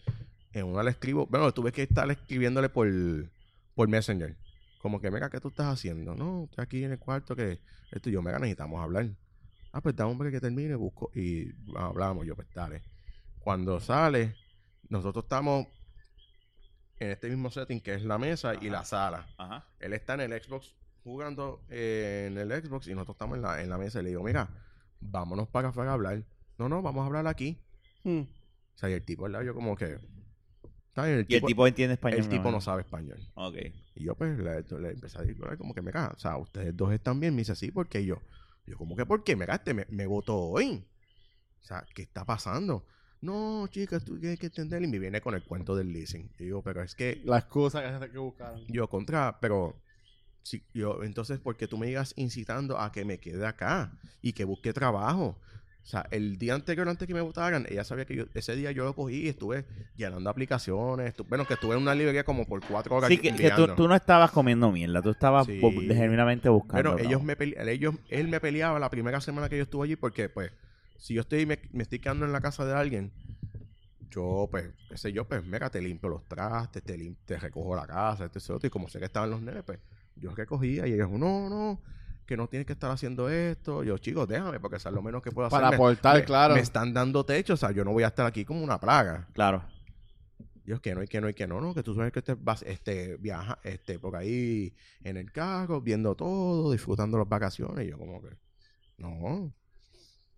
en 0.52 0.66
una 0.66 0.82
le 0.82 0.90
escribo, 0.90 1.26
bueno, 1.26 1.52
tuve 1.52 1.72
que 1.72 1.82
estar 1.84 2.10
escribiéndole 2.10 2.68
por, 2.68 2.88
por 3.74 3.88
Messenger, 3.88 4.36
como 4.78 5.00
que, 5.00 5.10
mira, 5.10 5.30
¿qué 5.30 5.40
tú 5.40 5.48
estás 5.48 5.66
haciendo? 5.72 6.14
No, 6.14 6.44
estoy 6.44 6.62
aquí 6.62 6.84
en 6.84 6.92
el 6.92 6.98
cuarto, 6.98 7.34
que 7.34 7.58
esto 7.90 8.10
y 8.10 8.12
yo, 8.12 8.20
mira, 8.22 8.38
necesitamos 8.38 8.82
hablar. 8.82 9.08
Ah, 9.72 9.80
pues 9.80 9.94
da 9.94 10.06
un 10.06 10.12
hombre 10.12 10.30
que 10.30 10.40
termine, 10.40 10.74
busco, 10.74 11.10
y 11.14 11.52
hablamos, 11.76 12.26
yo, 12.26 12.34
pues 12.34 12.48
dale. 12.54 12.82
Cuando 13.38 13.78
sale, 13.80 14.34
nosotros 14.88 15.24
estamos 15.24 15.66
en 16.98 17.10
este 17.10 17.28
mismo 17.28 17.50
setting 17.50 17.80
que 17.80 17.94
es 17.94 18.02
la 18.02 18.18
mesa 18.18 18.54
y 18.54 18.70
la 18.70 18.84
sala. 18.84 19.26
Ajá. 19.36 19.66
Él 19.80 19.92
está 19.92 20.14
en 20.14 20.32
el 20.32 20.42
Xbox 20.42 20.74
jugando 21.04 21.62
eh, 21.68 22.26
en 22.28 22.38
el 22.38 22.50
Xbox 22.50 22.88
y 22.88 22.94
nosotros 22.94 23.16
estamos 23.16 23.36
en 23.36 23.42
la, 23.42 23.62
en 23.62 23.70
la 23.70 23.78
mesa 23.78 24.00
y 24.00 24.04
le 24.04 24.08
digo, 24.08 24.22
mira, 24.22 24.48
vámonos 25.00 25.48
para 25.48 25.68
afuera 25.68 25.90
a 25.90 25.94
hablar. 25.94 26.24
No, 26.58 26.68
no, 26.68 26.82
vamos 26.82 27.02
a 27.02 27.06
hablar 27.06 27.26
aquí. 27.26 27.60
Hmm. 28.02 28.22
O 28.22 28.78
sea, 28.78 28.90
y 28.90 28.94
el 28.94 29.04
tipo 29.04 29.26
al 29.26 29.32
lado 29.32 29.44
yo 29.44 29.54
como 29.54 29.76
que... 29.76 29.98
El 30.96 31.26
Y 31.28 31.34
el 31.34 31.42
tipo, 31.42 31.66
entiende 31.66 31.94
español. 31.94 32.20
el 32.20 32.28
tipo 32.28 32.50
no 32.50 32.58
sabe 32.60 32.80
español. 32.80 33.18
Ok. 33.34 33.56
Y 33.96 34.04
yo 34.04 34.14
pues 34.14 34.38
le, 34.38 34.62
le 34.62 34.90
empecé 34.92 35.18
a 35.18 35.20
decir 35.20 35.36
como 35.58 35.74
que, 35.74 35.82
mira, 35.82 36.10
o 36.14 36.18
sea, 36.18 36.38
ustedes 36.38 36.74
dos 36.74 36.90
están 36.90 37.20
bien. 37.20 37.34
Me 37.34 37.42
dice, 37.42 37.54
sí, 37.54 37.70
porque 37.70 38.02
yo. 38.04 38.22
Yo 38.66 38.76
como 38.76 38.96
que, 38.96 39.06
¿por 39.06 39.22
qué? 39.24 39.36
Mira, 39.36 39.54
este 39.54 39.74
me, 39.74 39.86
me 39.90 40.06
votó 40.06 40.36
hoy. 40.38 40.84
O 41.62 41.64
sea, 41.64 41.84
¿qué 41.94 42.02
está 42.02 42.24
pasando? 42.24 42.86
No, 43.20 43.66
chicas, 43.68 44.04
tú 44.04 44.18
tienes 44.18 44.38
que 44.38 44.46
entender. 44.46 44.82
Y 44.82 44.86
me 44.86 44.98
viene 44.98 45.20
con 45.20 45.34
el 45.34 45.44
cuento 45.44 45.74
del 45.74 45.92
leasing. 45.92 46.30
Y 46.38 46.44
digo, 46.44 46.62
pero 46.62 46.82
es 46.82 46.94
que 46.94 47.20
La 47.24 47.38
excusa 47.38 48.00
que, 48.00 48.10
que 48.10 48.18
buscaron. 48.18 48.60
yo 48.68 48.88
contra, 48.88 49.38
pero 49.40 49.74
si 50.42 50.64
yo, 50.74 51.02
entonces, 51.02 51.40
porque 51.40 51.66
tú 51.66 51.76
me 51.78 51.86
digas 51.86 52.12
incitando 52.16 52.78
a 52.78 52.92
que 52.92 53.04
me 53.04 53.18
quede 53.18 53.46
acá 53.46 53.98
y 54.22 54.32
que 54.32 54.44
busque 54.44 54.72
trabajo. 54.72 55.40
O 55.86 55.88
sea, 55.88 56.04
el 56.10 56.36
día 56.36 56.54
anterior, 56.54 56.88
antes 56.88 57.06
que 57.06 57.14
me 57.14 57.20
votaran, 57.20 57.64
ella 57.70 57.84
sabía 57.84 58.04
que 58.06 58.16
yo, 58.16 58.24
ese 58.34 58.56
día 58.56 58.72
yo 58.72 58.82
lo 58.84 58.92
cogí 58.96 59.26
y 59.26 59.28
estuve 59.28 59.64
llenando 59.94 60.28
aplicaciones. 60.28 61.14
estu- 61.14 61.24
bueno, 61.28 61.44
que 61.46 61.54
estuve 61.54 61.76
en 61.76 61.82
una 61.82 61.94
librería 61.94 62.24
como 62.24 62.44
por 62.44 62.60
cuatro 62.66 62.96
horas. 62.96 63.06
Sí, 63.08 63.18
que, 63.18 63.32
que 63.32 63.52
tú, 63.52 63.86
no 63.86 63.94
estabas 63.94 64.32
comiendo 64.32 64.72
mierda, 64.72 65.00
tú 65.00 65.10
estabas 65.10 65.46
Sí. 65.46 65.60
genuinamente 65.60 66.48
buscando. 66.48 66.96
Pero 66.96 66.98
ellos 67.08 67.22
me 67.22 67.38
pele- 67.38 67.54
ellos, 67.70 67.94
él 68.08 68.26
me 68.26 68.40
peleaba 68.40 68.80
la 68.80 68.90
primera 68.90 69.20
semana 69.20 69.48
que 69.48 69.58
yo 69.58 69.62
estuve 69.62 69.84
allí 69.84 69.94
porque, 69.94 70.28
pues, 70.28 70.50
si 70.98 71.14
yo 71.14 71.20
estoy, 71.20 71.46
me, 71.46 71.60
me 71.70 71.84
estoy 71.84 72.00
quedando 72.00 72.26
en 72.26 72.32
la 72.32 72.40
casa 72.40 72.64
de 72.64 72.74
alguien, 72.74 73.12
yo, 74.10 74.48
pues, 74.50 74.68
qué 74.88 74.98
sé 74.98 75.12
yo, 75.12 75.28
pues, 75.28 75.44
mira, 75.44 75.70
te 75.70 75.80
limpio 75.80 76.08
los 76.08 76.24
trastes, 76.26 76.82
te, 76.82 76.96
lim- 76.98 77.16
te 77.24 77.38
recojo 77.38 77.76
la 77.76 77.86
casa, 77.86 78.24
este, 78.24 78.52
otro, 78.52 78.66
y 78.66 78.70
como 78.70 78.88
sé 78.88 78.98
que 78.98 79.04
estaban 79.04 79.30
los 79.30 79.40
nenes, 79.40 79.62
pues, 79.62 79.78
yo 80.16 80.34
recogía 80.34 80.84
y 80.88 80.94
ellos, 80.94 81.10
no, 81.10 81.48
no, 81.48 81.80
que 82.26 82.36
no 82.36 82.48
tienes 82.48 82.66
que 82.66 82.72
estar 82.72 82.90
haciendo 82.90 83.28
esto. 83.30 83.84
Yo, 83.84 83.96
chicos, 83.98 84.26
déjame, 84.28 84.58
porque 84.60 84.76
eso 84.76 84.88
es 84.88 84.94
lo 84.94 85.02
menos 85.02 85.22
que 85.22 85.30
puedo 85.30 85.46
hacer. 85.46 85.60
Para 85.60 85.74
aportar, 85.76 86.24
claro. 86.24 86.54
Me 86.54 86.60
están 86.60 86.92
dando 86.92 87.24
techo, 87.24 87.54
o 87.54 87.56
sea, 87.56 87.70
yo 87.70 87.84
no 87.84 87.92
voy 87.92 88.02
a 88.02 88.08
estar 88.08 88.26
aquí 88.26 88.44
como 88.44 88.62
una 88.62 88.78
plaga. 88.80 89.28
Claro. 89.32 89.64
Dios, 90.64 90.80
que 90.80 90.94
no, 90.96 91.02
y 91.02 91.06
que 91.06 91.20
no, 91.20 91.28
y 91.28 91.34
que 91.34 91.46
no, 91.46 91.60
no, 91.60 91.72
que 91.74 91.84
tú 91.84 91.94
sabes 91.94 92.12
que 92.12 92.18
este, 92.18 92.34
vas, 92.34 92.62
este, 92.62 93.16
viaja, 93.18 93.58
este, 93.62 94.00
por 94.00 94.16
ahí 94.16 94.74
en 95.04 95.16
el 95.16 95.30
carro, 95.30 95.80
viendo 95.80 96.16
todo, 96.16 96.72
disfrutando 96.72 97.16
las 97.18 97.28
vacaciones. 97.28 97.86
Y 97.86 97.90
yo 97.90 97.98
como 97.98 98.20
que, 98.20 98.30
no. 98.98 99.52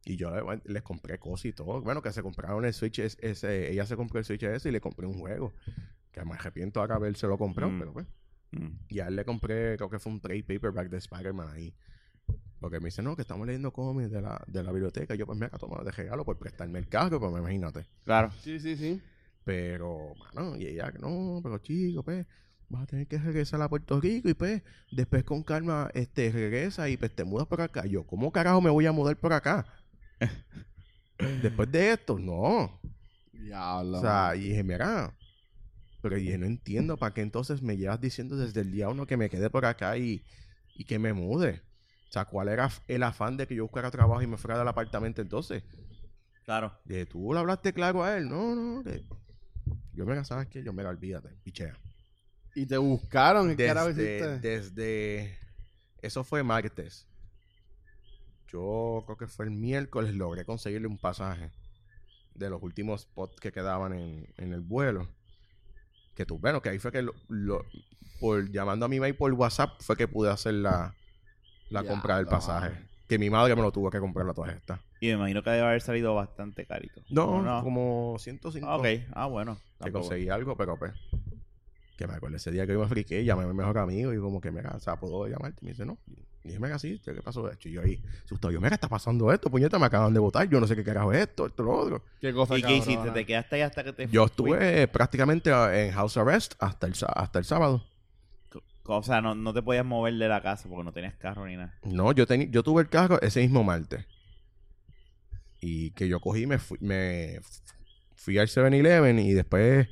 Y 0.04 0.16
yo 0.16 0.30
le- 0.30 0.60
les 0.66 0.82
compré 0.82 1.18
cosas 1.18 1.46
y 1.46 1.52
todo. 1.54 1.80
Bueno, 1.80 2.02
que 2.02 2.12
se 2.12 2.22
compraron 2.22 2.64
el 2.66 2.74
Switch 2.74 2.98
es- 2.98 3.16
ese. 3.20 3.70
Ella 3.72 3.86
se 3.86 3.96
compró 3.96 4.18
el 4.18 4.24
Switch 4.26 4.42
ese 4.42 4.68
y 4.68 4.72
le 4.72 4.80
compré 4.80 5.06
un 5.06 5.18
juego. 5.18 5.52
Que 6.12 6.22
me 6.24 6.34
arrepiento 6.34 6.80
ahora 6.80 6.96
haberse 6.96 7.26
lo 7.26 7.38
comprado, 7.38 7.72
Mm. 7.72 7.78
pero 7.78 7.92
pues. 7.94 8.06
Mm. 8.52 8.68
Y 8.88 9.00
a 9.00 9.08
él 9.08 9.16
le 9.16 9.24
compré, 9.24 9.76
creo 9.76 9.90
que 9.90 9.98
fue 9.98 10.12
un 10.12 10.20
trade 10.20 10.44
paperback 10.44 10.88
de 10.88 10.98
Spider-Man 10.98 11.48
ahí. 11.48 11.74
Porque 12.60 12.80
me 12.80 12.86
dice, 12.86 13.02
no, 13.02 13.14
que 13.14 13.22
estamos 13.22 13.46
leyendo 13.46 13.72
cómics 13.72 14.10
de 14.10 14.20
la, 14.20 14.42
de 14.46 14.62
la 14.62 14.72
biblioteca. 14.72 15.14
Y 15.14 15.18
yo, 15.18 15.26
pues, 15.26 15.38
mira, 15.38 15.50
toma 15.58 15.82
de 15.84 15.92
regalo 15.92 16.24
por 16.24 16.38
prestarme 16.38 16.78
el 16.78 16.88
carro, 16.88 17.20
pues, 17.20 17.32
imagínate. 17.32 17.86
Claro. 18.04 18.32
Sí, 18.40 18.58
sí, 18.58 18.76
sí. 18.76 19.00
Pero, 19.44 20.14
mano, 20.34 20.56
y 20.56 20.66
ella, 20.66 20.92
no, 20.98 21.40
pero 21.42 21.58
chico, 21.58 22.02
pues, 22.02 22.26
vas 22.68 22.82
a 22.82 22.86
tener 22.86 23.06
que 23.06 23.18
regresar 23.18 23.62
a 23.62 23.68
Puerto 23.68 24.00
Rico 24.00 24.28
y 24.28 24.34
pues, 24.34 24.62
después 24.90 25.24
con 25.24 25.42
calma, 25.42 25.90
este, 25.94 26.30
regresa 26.30 26.88
y 26.88 26.96
pues 26.96 27.14
te 27.14 27.24
mudas 27.24 27.46
por 27.46 27.60
acá. 27.60 27.86
Y 27.86 27.90
yo, 27.90 28.06
¿cómo 28.06 28.32
carajo 28.32 28.60
me 28.60 28.70
voy 28.70 28.86
a 28.86 28.92
mudar 28.92 29.16
por 29.16 29.32
acá? 29.32 29.66
después 31.42 31.70
de 31.70 31.92
esto, 31.92 32.18
no. 32.18 32.80
Diablo. 33.32 33.98
O 33.98 34.00
sea, 34.00 34.34
y 34.36 34.48
dije, 34.48 34.62
mira, 34.64 35.14
pero 36.00 36.16
dije, 36.16 36.38
no 36.38 36.46
entiendo 36.46 36.96
para 36.96 37.14
qué 37.14 37.22
entonces 37.22 37.62
me 37.62 37.76
llevas 37.76 38.00
diciendo 38.00 38.36
desde 38.36 38.60
el 38.60 38.70
día 38.70 38.88
uno 38.88 39.06
que 39.06 39.16
me 39.16 39.28
quede 39.28 39.50
por 39.50 39.66
acá 39.66 39.96
y, 39.98 40.24
y 40.74 40.84
que 40.84 40.98
me 40.98 41.12
mude. 41.12 41.62
O 42.08 42.12
sea, 42.12 42.24
¿cuál 42.24 42.48
era 42.48 42.70
el 42.86 43.02
afán 43.02 43.36
de 43.36 43.46
que 43.46 43.54
yo 43.54 43.64
buscara 43.64 43.90
trabajo 43.90 44.22
y 44.22 44.26
me 44.26 44.38
fuera 44.38 44.58
del 44.58 44.68
apartamento 44.68 45.20
entonces? 45.20 45.62
Claro. 46.44 46.72
Dije, 46.84 47.04
tú 47.04 47.32
le 47.32 47.40
hablaste 47.40 47.72
claro 47.72 48.02
a 48.02 48.16
él. 48.16 48.28
No, 48.28 48.54
no, 48.54 48.82
que... 48.82 49.04
Yo, 49.92 50.06
mira, 50.06 50.24
¿sabes 50.24 50.48
qué? 50.48 50.62
Yo, 50.62 50.72
mira, 50.72 50.88
olvídate, 50.88 51.28
pichea. 51.42 51.76
Y 52.54 52.64
te 52.64 52.78
buscaron, 52.78 53.54
¿qué 53.56 53.66
carajo 53.66 53.88
Desde, 53.88 54.16
hiciste? 54.16 54.38
desde... 54.38 55.38
Eso 56.00 56.24
fue 56.24 56.42
martes. 56.42 57.06
Yo 58.46 59.02
creo 59.04 59.18
que 59.18 59.26
fue 59.26 59.44
el 59.44 59.50
miércoles 59.50 60.14
logré 60.14 60.44
conseguirle 60.44 60.86
un 60.86 60.96
pasaje 60.96 61.50
de 62.34 62.48
los 62.48 62.62
últimos 62.62 63.02
spots 63.02 63.38
que 63.40 63.52
quedaban 63.52 63.92
en, 63.92 64.26
en 64.38 64.52
el 64.52 64.60
vuelo. 64.60 65.08
Que 66.18 66.26
tú, 66.26 66.36
bueno, 66.36 66.60
que 66.60 66.68
ahí 66.70 66.80
fue 66.80 66.90
que 66.90 67.00
lo, 67.00 67.14
lo- 67.28 67.64
por 68.18 68.50
llamando 68.50 68.84
a 68.86 68.88
mi 68.88 68.98
mail 68.98 69.14
por 69.14 69.32
WhatsApp 69.34 69.80
fue 69.80 69.96
que 69.96 70.08
pude 70.08 70.28
hacer 70.28 70.52
la, 70.54 70.92
la 71.70 71.82
Ya, 71.84 71.88
compra 71.88 72.16
del 72.16 72.24
no, 72.24 72.32
pasaje. 72.32 72.72
Que 73.06 73.20
mi 73.20 73.30
madre 73.30 73.54
me 73.54 73.62
lo 73.62 73.70
tuvo 73.70 73.88
que 73.88 74.00
comprar 74.00 74.26
la 74.26 74.34
toda 74.34 74.50
esta. 74.50 74.82
Y 74.98 75.06
me 75.06 75.12
imagino 75.12 75.44
que 75.44 75.50
debe 75.50 75.62
haber 75.64 75.80
salido 75.80 76.16
bastante 76.16 76.66
carito. 76.66 77.00
No, 77.08 77.26
¿O 77.36 77.40
no? 77.42 77.62
como 77.62 78.16
105. 78.18 78.66
Ah, 78.68 78.76
ok. 78.78 78.86
Ah, 79.12 79.26
bueno. 79.26 79.60
que 79.80 79.92
conseguí 79.92 80.28
algo, 80.28 80.56
pero 80.56 80.76
pues. 80.76 80.92
Que 81.98 82.06
me 82.06 82.14
acuerdo 82.14 82.36
ese 82.36 82.52
día 82.52 82.64
que 82.64 82.72
yo 82.74 82.78
me 82.78 82.86
friqué, 82.86 83.24
llamé 83.24 83.42
a 83.42 83.48
mi 83.48 83.54
mejor 83.54 83.76
amigo 83.76 84.14
y 84.14 84.18
como 84.18 84.40
que, 84.40 84.52
mira, 84.52 84.70
o 84.70 84.78
sea, 84.78 84.94
¿puedo 85.00 85.26
llamarte? 85.26 85.58
Y 85.62 85.64
me 85.64 85.72
dice, 85.72 85.84
no. 85.84 85.98
Y 86.44 86.48
dije, 86.48 86.60
mira, 86.60 86.78
sí, 86.78 87.00
¿qué 87.04 87.12
pasó 87.14 87.44
de 87.44 87.54
esto? 87.54 87.68
Y 87.68 87.72
yo 87.72 87.82
ahí, 87.82 88.00
asustado, 88.24 88.52
yo, 88.52 88.60
mira, 88.60 88.76
está 88.76 88.88
pasando 88.88 89.32
esto, 89.32 89.50
puñeta, 89.50 89.80
me 89.80 89.86
acaban 89.86 90.14
de 90.14 90.20
votar, 90.20 90.48
yo 90.48 90.60
no 90.60 90.68
sé 90.68 90.76
qué 90.76 90.84
carajo 90.84 91.12
es 91.12 91.22
esto, 91.22 91.46
esto, 91.46 91.62
lo 91.64 91.72
otro. 91.76 92.04
¿Qué 92.20 92.32
cosa 92.32 92.56
¿Y 92.56 92.62
qué 92.62 92.76
hiciste? 92.76 93.10
¿Te 93.10 93.26
quedaste 93.26 93.56
ahí 93.56 93.62
hasta 93.62 93.82
que 93.82 93.92
te 93.92 94.06
Yo 94.06 94.28
fuiste? 94.28 94.32
estuve 94.32 94.86
prácticamente 94.88 95.50
en 95.50 95.90
house 95.92 96.16
arrest 96.16 96.54
hasta 96.60 96.86
el, 96.86 96.94
hasta 97.16 97.38
el 97.40 97.44
sábado. 97.44 97.84
O 98.84 99.02
sea, 99.02 99.20
no, 99.20 99.34
no 99.34 99.52
te 99.52 99.60
podías 99.60 99.84
mover 99.84 100.14
de 100.14 100.28
la 100.28 100.40
casa 100.40 100.66
porque 100.68 100.84
no 100.84 100.92
tenías 100.92 101.14
carro 101.16 101.44
ni 101.46 101.56
nada. 101.56 101.74
No, 101.82 102.12
yo, 102.12 102.26
teni- 102.26 102.48
yo 102.50 102.62
tuve 102.62 102.82
el 102.82 102.88
carro 102.88 103.20
ese 103.20 103.40
mismo 103.40 103.62
martes. 103.64 104.06
Y 105.60 105.90
que 105.90 106.08
yo 106.08 106.20
cogí, 106.20 106.46
me 106.46 106.58
fui, 106.58 106.78
me 106.80 107.40
fui 108.14 108.38
al 108.38 108.46
7-Eleven 108.48 109.18
y 109.18 109.32
después 109.32 109.88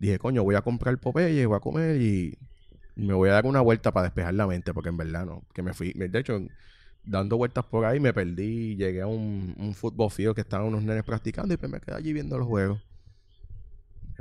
dije, 0.00 0.18
coño, 0.18 0.42
voy 0.42 0.56
a 0.56 0.62
comprar 0.62 0.98
Popeye, 0.98 1.46
voy 1.46 1.56
a 1.56 1.60
comer 1.60 2.00
y 2.00 2.36
me 2.96 3.14
voy 3.14 3.28
a 3.28 3.34
dar 3.34 3.46
una 3.46 3.60
vuelta 3.60 3.92
para 3.92 4.04
despejar 4.04 4.34
la 4.34 4.46
mente, 4.46 4.74
porque 4.74 4.88
en 4.88 4.96
verdad 4.96 5.26
no. 5.26 5.44
Que 5.54 5.62
me 5.62 5.72
fui, 5.72 5.92
de 5.92 6.18
hecho, 6.18 6.40
dando 7.04 7.36
vueltas 7.36 7.64
por 7.64 7.84
ahí 7.84 7.98
me 7.98 8.12
perdí 8.12 8.76
llegué 8.76 9.00
a 9.00 9.06
un, 9.06 9.54
un 9.58 9.74
fútbol 9.74 10.10
field 10.10 10.34
que 10.34 10.42
estaban 10.42 10.66
unos 10.66 10.82
nenes 10.82 11.04
practicando 11.04 11.54
y 11.54 11.56
pues 11.56 11.70
me 11.70 11.80
quedé 11.80 11.96
allí 11.96 12.12
viendo 12.12 12.38
los 12.38 12.46
juegos. 12.46 12.82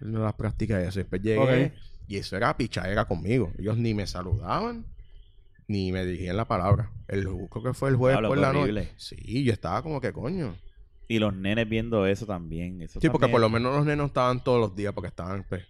No 0.01 0.23
las 0.23 0.33
practicas 0.33 0.81
eso. 0.87 0.99
Después 0.99 1.21
llegué 1.21 1.73
y 2.07 2.17
eso 2.17 2.37
era 2.37 2.55
pichadera 2.55 3.05
conmigo. 3.05 3.51
Ellos 3.57 3.77
ni 3.77 3.93
me 3.93 4.07
saludaban 4.07 4.85
ni 5.69 5.91
me 5.91 6.03
dirigían 6.05 6.35
la 6.35 6.45
palabra. 6.45 6.91
El, 7.07 7.25
creo 7.25 7.63
que 7.63 7.73
fue 7.73 7.89
el 7.89 7.95
jueves 7.95 8.15
Diablo, 8.15 8.29
por 8.29 8.37
qué 8.37 8.41
la 8.41 8.47
noche. 8.47 8.59
horrible. 8.63 8.89
Sí, 8.97 9.43
yo 9.43 9.53
estaba 9.53 9.83
como 9.83 10.01
que 10.01 10.11
coño. 10.11 10.55
Y 11.09 11.19
los 11.19 11.33
nenes 11.35 11.67
viendo 11.67 12.05
eso 12.05 12.25
también. 12.25 12.81
Eso 12.81 13.01
Sí, 13.01 13.09
porque 13.09 13.27
por 13.27 13.41
lo 13.41 13.49
menos 13.49 13.75
los 13.75 13.85
nenos 13.85 14.07
estaban 14.07 14.41
todos 14.43 14.59
los 14.61 14.75
días 14.75 14.93
porque 14.93 15.07
estaban 15.09 15.43
pues, 15.49 15.65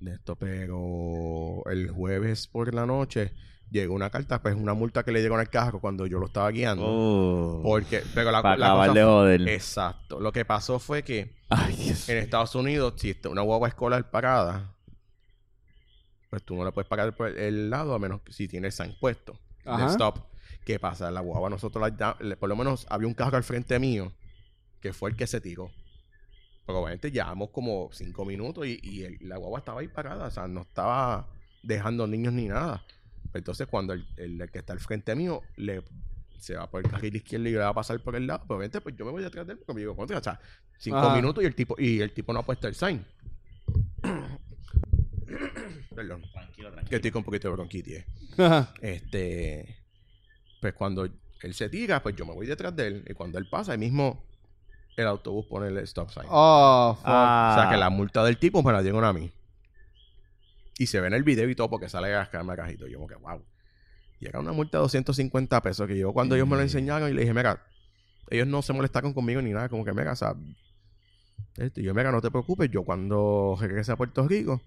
de 0.00 0.14
esto, 0.14 0.34
pero 0.36 1.62
el 1.70 1.90
jueves 1.90 2.46
por 2.48 2.72
la 2.74 2.86
noche 2.86 3.32
llegó 3.70 3.94
una 3.94 4.08
carta, 4.10 4.40
pues 4.42 4.54
una 4.54 4.72
multa 4.74 5.02
que 5.04 5.12
le 5.12 5.20
llegó 5.22 5.34
en 5.34 5.42
el 5.42 5.50
carro 5.50 5.78
cuando 5.80 6.06
yo 6.06 6.18
lo 6.18 6.26
estaba 6.26 6.50
guiando. 6.50 6.84
Oh, 6.86 7.60
Porque, 7.62 8.02
pero 8.14 8.30
la, 8.30 8.40
para 8.42 8.56
la 8.56 8.66
acabar 8.68 8.88
cosa 8.88 8.98
de 8.98 9.04
fue- 9.04 9.12
joder. 9.12 9.48
Exacto. 9.48 10.20
Lo 10.20 10.32
que 10.32 10.44
pasó 10.46 10.78
fue 10.78 11.02
que 11.02 11.36
Ay, 11.50 11.76
Dios. 11.76 12.08
en 12.08 12.16
Estados 12.18 12.54
Unidos, 12.54 12.94
si 12.96 13.10
está 13.10 13.28
una 13.28 13.42
guagua 13.42 13.68
escolar 13.68 14.10
parada, 14.10 14.74
pues 16.30 16.42
tú 16.44 16.56
no 16.56 16.64
le 16.64 16.72
puedes 16.72 16.88
pagar 16.88 17.14
por 17.14 17.28
el 17.28 17.70
lado 17.70 17.94
a 17.94 17.98
menos 17.98 18.20
que 18.22 18.32
si 18.32 18.48
tiene 18.48 18.68
el 18.68 18.72
sign 18.72 18.96
puesto. 19.00 19.38
de 19.64 19.70
Ajá. 19.70 19.86
stop. 19.88 20.18
¿Qué 20.64 20.78
pasa? 20.78 21.10
La 21.10 21.20
guagua 21.20 21.48
nosotros 21.50 21.92
la 21.98 22.16
por 22.38 22.48
lo 22.48 22.56
menos 22.56 22.86
había 22.88 23.06
un 23.06 23.14
carro 23.14 23.36
al 23.36 23.44
frente 23.44 23.78
mío 23.78 24.12
que 24.86 24.92
fue 24.92 25.10
el 25.10 25.16
que 25.16 25.26
se 25.26 25.40
tiró. 25.40 25.70
Pero 26.64 26.78
obviamente 26.80 27.10
llevamos 27.10 27.50
como 27.50 27.90
cinco 27.92 28.24
minutos 28.24 28.66
y, 28.66 28.78
y 28.82 29.02
el- 29.04 29.18
la 29.20 29.36
guagua 29.36 29.58
estaba 29.60 29.80
ahí 29.80 29.88
parada, 29.88 30.26
o 30.26 30.30
sea, 30.30 30.46
no 30.48 30.62
estaba 30.62 31.28
dejando 31.62 32.06
niños 32.06 32.32
ni 32.32 32.46
nada. 32.46 32.84
Entonces 33.34 33.66
cuando 33.66 33.92
el, 33.92 34.06
el- 34.16 34.40
el 34.40 34.50
que 34.50 34.58
está 34.60 34.72
al 34.72 34.80
frente 34.80 35.14
mío 35.14 35.42
le 35.56 35.82
se 36.38 36.54
va 36.54 36.70
por 36.70 36.84
el 36.84 36.90
carril 36.90 37.16
izquierdo 37.16 37.48
y 37.48 37.52
le 37.52 37.58
va 37.58 37.68
a 37.68 37.74
pasar 37.74 37.98
por 38.00 38.14
el 38.14 38.26
lado, 38.26 38.42
pero 38.46 38.56
obviamente 38.58 38.80
pues 38.80 38.94
yo 38.96 39.04
me 39.06 39.10
voy 39.10 39.22
detrás 39.22 39.46
de 39.46 39.54
él 39.54 39.58
porque 39.58 39.72
me 39.74 39.80
digo, 39.80 39.96
contra, 39.96 40.18
o 40.18 40.22
sea, 40.22 40.38
cinco 40.78 40.98
Ajá. 40.98 41.16
minutos 41.16 41.42
y 41.42 41.46
el 41.46 41.54
tipo 41.54 41.74
y 41.78 42.00
el 42.00 42.12
tipo 42.12 42.32
no 42.32 42.40
ha 42.40 42.44
puesto 42.44 42.68
el 42.68 42.74
sign. 42.74 43.04
Perdón, 45.94 46.22
Tranquilo, 46.32 46.68
que 46.68 46.74
tranquilo. 46.74 46.96
estoy 46.96 47.10
con 47.10 47.20
un 47.20 47.24
poquito 47.24 47.48
de 47.48 47.54
bronquitis. 47.54 48.04
Este, 48.82 49.76
pues 50.60 50.74
cuando 50.74 51.04
él 51.42 51.54
se 51.54 51.68
tira, 51.68 52.02
pues 52.02 52.14
yo 52.16 52.26
me 52.26 52.34
voy 52.34 52.46
detrás 52.46 52.74
de 52.76 52.86
él. 52.86 53.04
Y 53.08 53.14
cuando 53.14 53.38
él 53.38 53.48
pasa, 53.48 53.72
ahí 53.72 53.78
mismo 53.78 54.24
el 54.96 55.06
autobús 55.06 55.46
pone 55.46 55.68
el 55.68 55.78
stop 55.78 56.10
sign. 56.10 56.24
oh, 56.28 56.94
fuck. 56.96 57.04
Ah, 57.06 57.54
O 57.56 57.60
sea 57.60 57.70
que 57.70 57.76
la 57.76 57.90
multa 57.90 58.24
del 58.24 58.38
tipo 58.38 58.62
me 58.62 58.72
la 58.72 58.82
dieron 58.82 59.04
a 59.04 59.12
mí. 59.12 59.30
Y 60.78 60.86
se 60.86 61.00
ve 61.00 61.06
en 61.06 61.14
el 61.14 61.22
video 61.22 61.48
y 61.48 61.54
todo 61.54 61.70
porque 61.70 61.88
sale 61.88 62.14
a 62.14 62.20
cascarme 62.20 62.54
cajito. 62.56 62.86
Yo 62.86 62.96
como 62.98 63.08
que, 63.08 63.14
wow. 63.16 63.42
Y 64.20 64.26
era 64.26 64.40
una 64.40 64.52
multa 64.52 64.78
de 64.78 64.82
250 64.82 65.62
pesos 65.62 65.86
que 65.86 65.96
yo 65.98 66.12
cuando 66.12 66.34
ellos 66.34 66.48
me 66.48 66.56
lo 66.56 66.62
enseñaron 66.62 67.10
y 67.10 67.14
le 67.14 67.22
dije, 67.22 67.34
mira, 67.34 67.62
ellos 68.30 68.46
no 68.46 68.62
se 68.62 68.72
molestaron 68.72 69.12
conmigo 69.14 69.40
ni 69.42 69.52
nada. 69.52 69.68
Como 69.68 69.84
que, 69.84 69.92
mira, 69.92 70.12
o 70.12 70.16
sea, 70.16 70.34
este, 71.56 71.82
yo, 71.82 71.94
mira, 71.94 72.10
no 72.12 72.20
te 72.20 72.30
preocupes. 72.30 72.70
Yo 72.70 72.82
cuando 72.84 73.56
regrese 73.60 73.92
a 73.92 73.96
Puerto 73.96 74.26
Rico, 74.26 74.60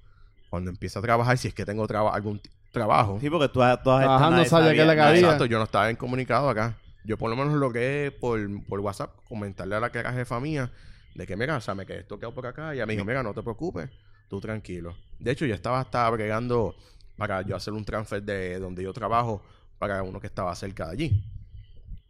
cuando 0.50 0.70
empiece 0.72 0.98
a 0.98 1.02
trabajar, 1.02 1.38
si 1.38 1.48
es 1.48 1.54
que 1.54 1.66
tengo 1.66 1.88
traba- 1.88 2.14
algún 2.14 2.42
trabajo, 2.72 3.18
Sí, 3.20 3.30
porque 3.30 3.48
tú, 3.48 3.60
todas 3.60 3.80
Ajá, 4.06 4.16
estas 4.16 4.32
no 4.32 4.46
sabía 4.46 4.72
que 4.72 4.78
le 4.78 4.86
nadie- 4.86 4.98
cabía. 4.98 5.20
Exacto, 5.22 5.46
yo 5.46 5.58
no 5.58 5.64
estaba 5.66 5.90
en 5.90 5.96
comunicado 5.96 6.50
acá. 6.50 6.76
Yo 7.04 7.18
por 7.18 7.30
lo 7.30 7.36
menos 7.36 7.54
logré 7.56 8.12
por, 8.12 8.40
por 8.66 8.80
WhatsApp 8.82 9.16
comentarle 9.26 9.76
a 9.76 9.80
la 9.80 9.92
que 9.92 10.00
era 10.00 10.14
jefa 10.14 10.40
mía 10.40 10.72
de 11.16 11.26
que, 11.26 11.36
mira, 11.36 11.58
o 11.58 11.62
sea, 11.62 11.76
me 11.76 11.86
quedé 11.86 12.04
toqueado 12.04 12.34
por 12.36 12.46
acá. 12.46 12.74
Y 12.74 12.78
ella 12.78 12.86
me 12.86 12.94
dijo, 12.94 13.06
mira, 13.06 13.24
no 13.24 13.34
te 13.34 13.42
preocupes, 13.42 13.90
tú 14.30 14.40
tranquilo. 14.42 14.96
De 15.20 15.32
hecho, 15.32 15.46
yo 15.46 15.56
estaba 15.56 15.80
hasta 15.80 16.10
bregando 16.10 16.76
para 17.18 17.42
yo 17.42 17.56
hacer 17.56 17.74
un 17.74 17.84
transfer 17.86 18.22
de 18.24 18.60
donde 18.60 18.84
yo 18.84 18.94
trabajo 18.94 19.44
para 19.78 20.04
uno 20.04 20.20
que 20.20 20.28
estaba 20.28 20.54
cerca 20.56 20.86
de 20.88 20.92
allí. 20.94 21.24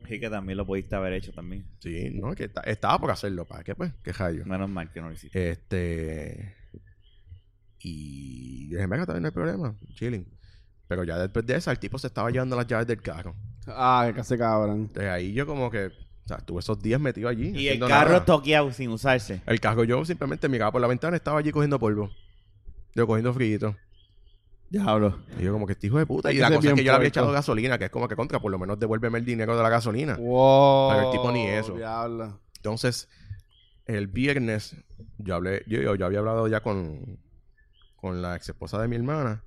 Sí, 0.08 0.20
que 0.20 0.30
también 0.30 0.58
lo 0.58 0.66
pudiste 0.66 0.96
haber 0.96 1.14
hecho 1.14 1.32
también. 1.34 1.66
Sí, 1.80 2.10
¿no? 2.12 2.34
Que 2.34 2.48
ta- 2.50 2.62
estaba 2.62 2.98
por 3.00 3.12
hacerlo. 3.12 3.46
¿Para 3.46 3.64
qué, 3.64 3.76
pues? 3.76 3.94
¿Qué 4.04 4.12
rayo? 4.12 4.44
Menos 4.46 4.70
mal 4.70 4.92
que 4.92 5.02
no 5.02 5.08
lo 5.10 5.14
hiciste. 5.14 5.52
Este. 5.52 6.56
Y 7.80 8.70
yo 8.70 8.78
dije, 8.78 8.88
venga, 8.88 9.06
también 9.06 9.22
no 9.24 9.28
hay 9.28 9.34
problema, 9.34 9.76
chilling. 9.94 10.26
Pero 10.88 11.04
ya 11.04 11.18
después 11.18 11.46
de 11.46 11.56
eso, 11.56 11.70
el 11.72 11.80
tipo 11.80 11.98
se 12.00 12.08
estaba 12.08 12.30
llevando 12.32 12.56
las 12.56 12.68
llaves 12.68 12.88
del 12.88 13.02
carro. 13.02 13.36
Ah, 13.76 14.06
que 14.08 14.14
casi 14.14 14.38
cabrón. 14.38 14.82
Entonces 14.82 15.12
ahí 15.12 15.34
yo 15.34 15.46
como 15.46 15.70
que, 15.70 15.88
o 15.88 16.28
sea, 16.28 16.38
estuve 16.38 16.60
esos 16.60 16.82
días 16.82 17.00
metido 17.00 17.30
allí. 17.30 17.52
y 17.56 17.68
el 17.70 17.80
carro 17.80 18.12
nada. 18.12 18.26
toqueado 18.26 18.72
sin 18.72 18.90
usarse. 18.90 19.42
El 19.46 19.60
carro 19.60 19.84
yo 19.84 20.04
simplemente 20.06 20.48
miraba 20.50 20.72
por 20.72 20.82
la 20.82 20.88
ventana, 20.88 21.16
estaba 21.16 21.40
allí 21.40 21.52
cogiendo 21.52 21.80
polvo. 21.80 22.10
Yo 22.96 23.08
cogiendo 23.08 23.34
frío. 23.34 23.76
Diablo. 24.70 25.20
Y 25.40 25.44
yo 25.44 25.52
como 25.52 25.66
que 25.66 25.74
este 25.74 25.88
hijo 25.88 25.98
de 25.98 26.06
puta. 26.06 26.32
Y 26.32 26.38
la 26.38 26.50
cosa 26.50 26.70
es 26.70 26.76
que 26.76 26.84
yo 26.84 26.92
le 26.92 26.96
había 26.96 27.08
echado 27.08 27.32
gasolina, 27.32 27.78
que 27.78 27.86
es 27.86 27.92
como 27.92 28.08
que 28.08 28.16
contra, 28.16 28.40
por 28.40 28.52
lo 28.52 28.60
menos 28.60 28.80
devuélveme 28.80 29.18
el 29.18 29.26
dinero 29.26 29.58
de 29.58 29.64
la 29.64 29.70
gasolina. 29.70 30.16
Wow. 30.16 30.92
Pero 30.92 31.06
el 31.08 31.12
tipo 31.12 31.32
ni 31.32 31.48
eso. 31.48 31.76
Diablo. 31.76 32.40
Entonces, 32.58 33.10
el 33.86 34.08
viernes, 34.08 34.76
yo 35.18 35.36
hablé, 35.36 35.64
yo, 35.66 35.82
yo, 35.82 35.96
yo 35.96 36.06
había 36.06 36.20
hablado 36.20 36.48
ya 36.48 36.62
con, 36.62 37.20
con 37.96 38.22
la 38.22 38.36
ex 38.36 38.50
esposa 38.50 38.80
de 38.80 38.88
mi 38.88 38.96
hermana. 38.96 39.44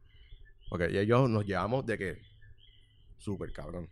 Porque 0.68 0.86
ella 0.86 1.02
y 1.02 1.06
yo 1.06 1.28
nos 1.28 1.46
llevamos 1.46 1.86
de 1.86 1.98
que 1.98 2.22
súper 3.18 3.52
cabrón. 3.52 3.88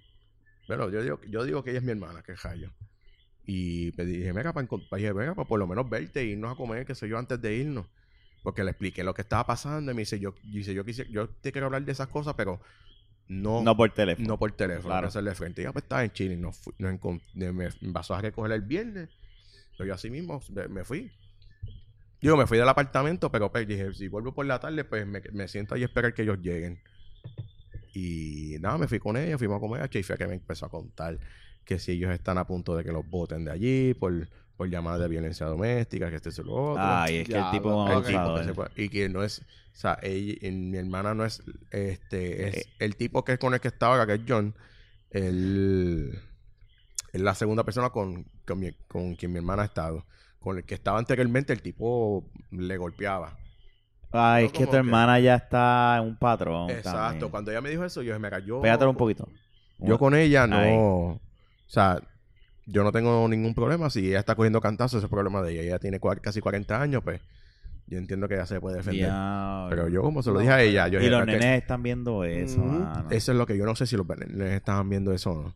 Pero 0.71 0.89
yo 0.89 1.03
digo, 1.03 1.21
yo 1.29 1.43
digo 1.45 1.65
que 1.65 1.71
ella 1.71 1.81
es 1.81 1.85
mi 1.85 1.91
hermana, 1.91 2.23
que 2.23 2.31
es 2.31 2.39
Jayo. 2.39 2.71
Y 3.45 3.93
me 3.97 4.05
dije, 4.05 4.31
venga, 4.31 4.53
para, 4.53 4.69
para 4.69 5.35
por 5.45 5.59
lo 5.59 5.67
menos 5.67 5.91
verte 5.91 6.25
y 6.25 6.31
irnos 6.31 6.53
a 6.53 6.55
comer, 6.55 6.87
que 6.87 6.95
sé 6.95 7.09
yo, 7.09 7.19
antes 7.19 7.43
de 7.43 7.57
irnos. 7.57 7.87
Porque 8.45 8.63
le 8.63 8.71
expliqué 8.71 9.03
lo 9.03 9.13
que 9.13 9.23
estaba 9.23 9.45
pasando 9.45 9.91
y 9.91 9.95
me 9.97 10.03
dice, 10.03 10.21
yo, 10.21 10.33
dice, 10.45 10.73
yo, 10.73 10.85
quise, 10.85 11.09
yo 11.11 11.29
te 11.29 11.51
quiero 11.51 11.67
hablar 11.67 11.85
de 11.85 11.91
esas 11.91 12.07
cosas, 12.07 12.35
pero 12.37 12.61
no, 13.27 13.63
No 13.65 13.77
por 13.77 13.91
teléfono. 13.91 14.29
no 14.29 14.39
por 14.39 14.53
teléfono, 14.53 14.87
Claro. 14.91 15.03
no 15.03 15.09
hacerle 15.09 15.35
frente. 15.35 15.61
Ya 15.65 15.73
pues 15.73 15.83
estaba 15.83 16.05
en 16.05 16.13
Chile, 16.13 16.37
nos 16.37 16.57
fui- 16.57 16.73
me, 17.35 17.53
me 17.53 17.69
pasó 17.93 18.15
a 18.15 18.21
recoger 18.23 18.53
el 18.53 18.63
viernes. 18.63 19.09
Pero 19.77 19.89
yo 19.89 19.95
así 19.95 20.09
mismo 20.09 20.41
me, 20.55 20.69
me 20.69 20.85
fui. 20.85 21.11
Yo 22.23 22.37
me 22.37 22.47
fui 22.47 22.59
del 22.59 22.69
apartamento, 22.69 23.33
pero 23.33 23.51
pues 23.51 23.67
dije, 23.67 23.93
si 23.95 24.07
vuelvo 24.07 24.33
por 24.33 24.47
la 24.47 24.61
tarde, 24.61 24.85
pues 24.85 25.05
me, 25.05 25.21
me 25.33 25.49
siento 25.49 25.75
ahí 25.75 25.83
a 25.83 25.87
esperar 25.87 26.15
que 26.15 26.23
ellos 26.23 26.39
lleguen. 26.41 26.79
Y 27.95 28.57
nada, 28.61 28.79
me 28.79 28.87
fui 28.89 28.99
con 28.99 29.17
ella, 29.17 29.37
fuimos 29.39 29.57
a 29.57 29.61
comer 29.61 29.83
a 29.83 29.89
Chifia 29.91 30.17
que 30.17 30.27
me 30.27 30.35
empezó 30.35 30.67
a 30.67 30.71
contar 30.71 31.19
que 31.65 31.79
si 31.79 31.93
ellos 31.93 32.11
están 32.13 32.39
a 32.39 32.47
punto 32.47 32.77
de 32.77 32.85
que 32.85 32.93
los 32.93 33.09
voten 33.09 33.45
de 33.45 33.51
allí 33.53 33.95
por, 33.95 34.29
por 34.57 34.69
llamadas 34.71 35.01
de 35.01 35.09
violencia 35.09 35.47
doméstica, 35.47 36.09
que 36.11 36.17
este 36.17 36.29
es 36.31 36.39
lo 36.39 36.53
otro. 36.73 36.83
Ay, 36.83 37.19
es 37.19 37.29
que 37.29 37.37
el 37.39 37.51
tipo 37.51 37.91
El 37.91 38.03
tipo 38.05 38.35
que 38.37 38.45
se 38.45 38.55
puede- 38.55 38.71
y 38.77 38.89
que 38.89 39.09
no 39.09 39.23
es, 39.23 39.41
o 39.41 39.45
sea, 39.77 39.99
ella- 40.03 40.37
y 40.41 40.51
mi 40.51 40.79
hermana 40.79 41.15
no 41.15 41.25
es, 41.25 41.43
este, 41.71 42.49
es 42.49 42.57
Eh. 42.57 42.67
el 42.81 42.97
tipo 42.97 43.25
que 43.25 43.33
es 43.33 43.39
con 43.39 43.55
el 43.55 43.61
que 43.61 43.69
está 43.69 43.87
ahora, 43.87 44.07
que 44.07 44.15
es 44.15 44.21
John, 44.27 44.55
él 45.11 46.19
es 47.13 47.21
la 47.21 47.35
segunda 47.35 47.65
persona 47.65 47.91
con, 47.91 48.25
con, 48.47 48.59
mi- 48.61 48.73
con 48.89 49.15
quien 49.17 49.33
mi 49.33 49.39
hermana 49.39 49.63
ha 49.63 49.67
estado. 49.67 50.07
Con 50.39 50.57
el 50.57 50.65
que 50.65 50.75
estaba 50.75 50.99
anteriormente, 50.99 51.53
el 51.53 51.61
tipo 51.61 52.25
le 52.51 52.77
golpeaba. 52.79 53.37
Ay, 54.13 54.47
es 54.47 54.53
que 54.53 54.65
tu 54.65 54.71
que- 54.73 54.77
hermana 54.79 55.19
ya 55.21 55.37
está 55.37 55.97
en 55.99 56.05
un 56.09 56.17
patrón. 56.17 56.71
Exacto. 56.71 56.99
también. 57.01 57.31
Cuando 57.31 57.51
ella 57.51 57.61
me 57.61 57.71
dijo 57.71 57.85
eso, 57.85 58.03
yo 58.03 58.19
me 58.19 58.31
cayó. 58.31 58.61
Pégatelo 58.61 58.91
un 58.91 58.97
poquito. 58.97 59.29
Yo 59.79 59.99
con 59.99 60.15
ella 60.15 60.47
no. 60.47 60.57
Ahí. 60.57 60.75
O 60.77 61.21
sea, 61.67 62.01
yo 62.67 62.85
no 62.85 62.93
tengo 62.93 63.27
ningún 63.29 63.55
problema. 63.55 63.89
Si 63.91 64.09
ella 64.09 64.19
está 64.19 64.35
cogiendo 64.35 64.61
cantazos, 64.61 64.99
ese 64.99 65.07
es 65.07 65.11
problema 65.11 65.43
de 65.43 65.53
ella. 65.53 65.63
Ella 65.63 65.79
tiene 65.79 66.01
cua- 66.01 66.21
casi 66.21 66.41
40 66.41 66.81
años, 66.83 67.03
pues 67.03 67.21
yo 67.87 67.99
entiendo 67.99 68.29
que 68.29 68.35
ella 68.35 68.47
se 68.47 68.61
puede 68.61 68.77
defender. 68.79 69.11
Pero 69.71 69.89
yo, 69.89 70.03
como 70.03 70.23
se 70.23 70.31
lo 70.31 70.39
dije 70.41 70.53
a 70.53 70.63
ella, 70.63 70.89
yo 70.89 70.99
Y 70.99 71.03
dije, 71.03 71.11
los 71.11 71.21
"Es 71.21 71.27
que 71.27 71.33
nenes 71.41 71.63
están 71.63 71.83
viendo 71.83 72.25
eso, 72.25 72.59
mano. 72.59 73.07
Eso 73.11 73.33
es 73.33 73.39
lo 73.39 73.47
que 73.47 73.57
yo 73.57 73.65
no 73.65 73.75
sé 73.75 73.87
si 73.87 73.97
los 73.97 74.07
nenes 74.07 74.53
estaban 74.53 74.89
viendo 74.91 75.13
eso 75.13 75.33
o 75.33 75.43
no. 75.45 75.55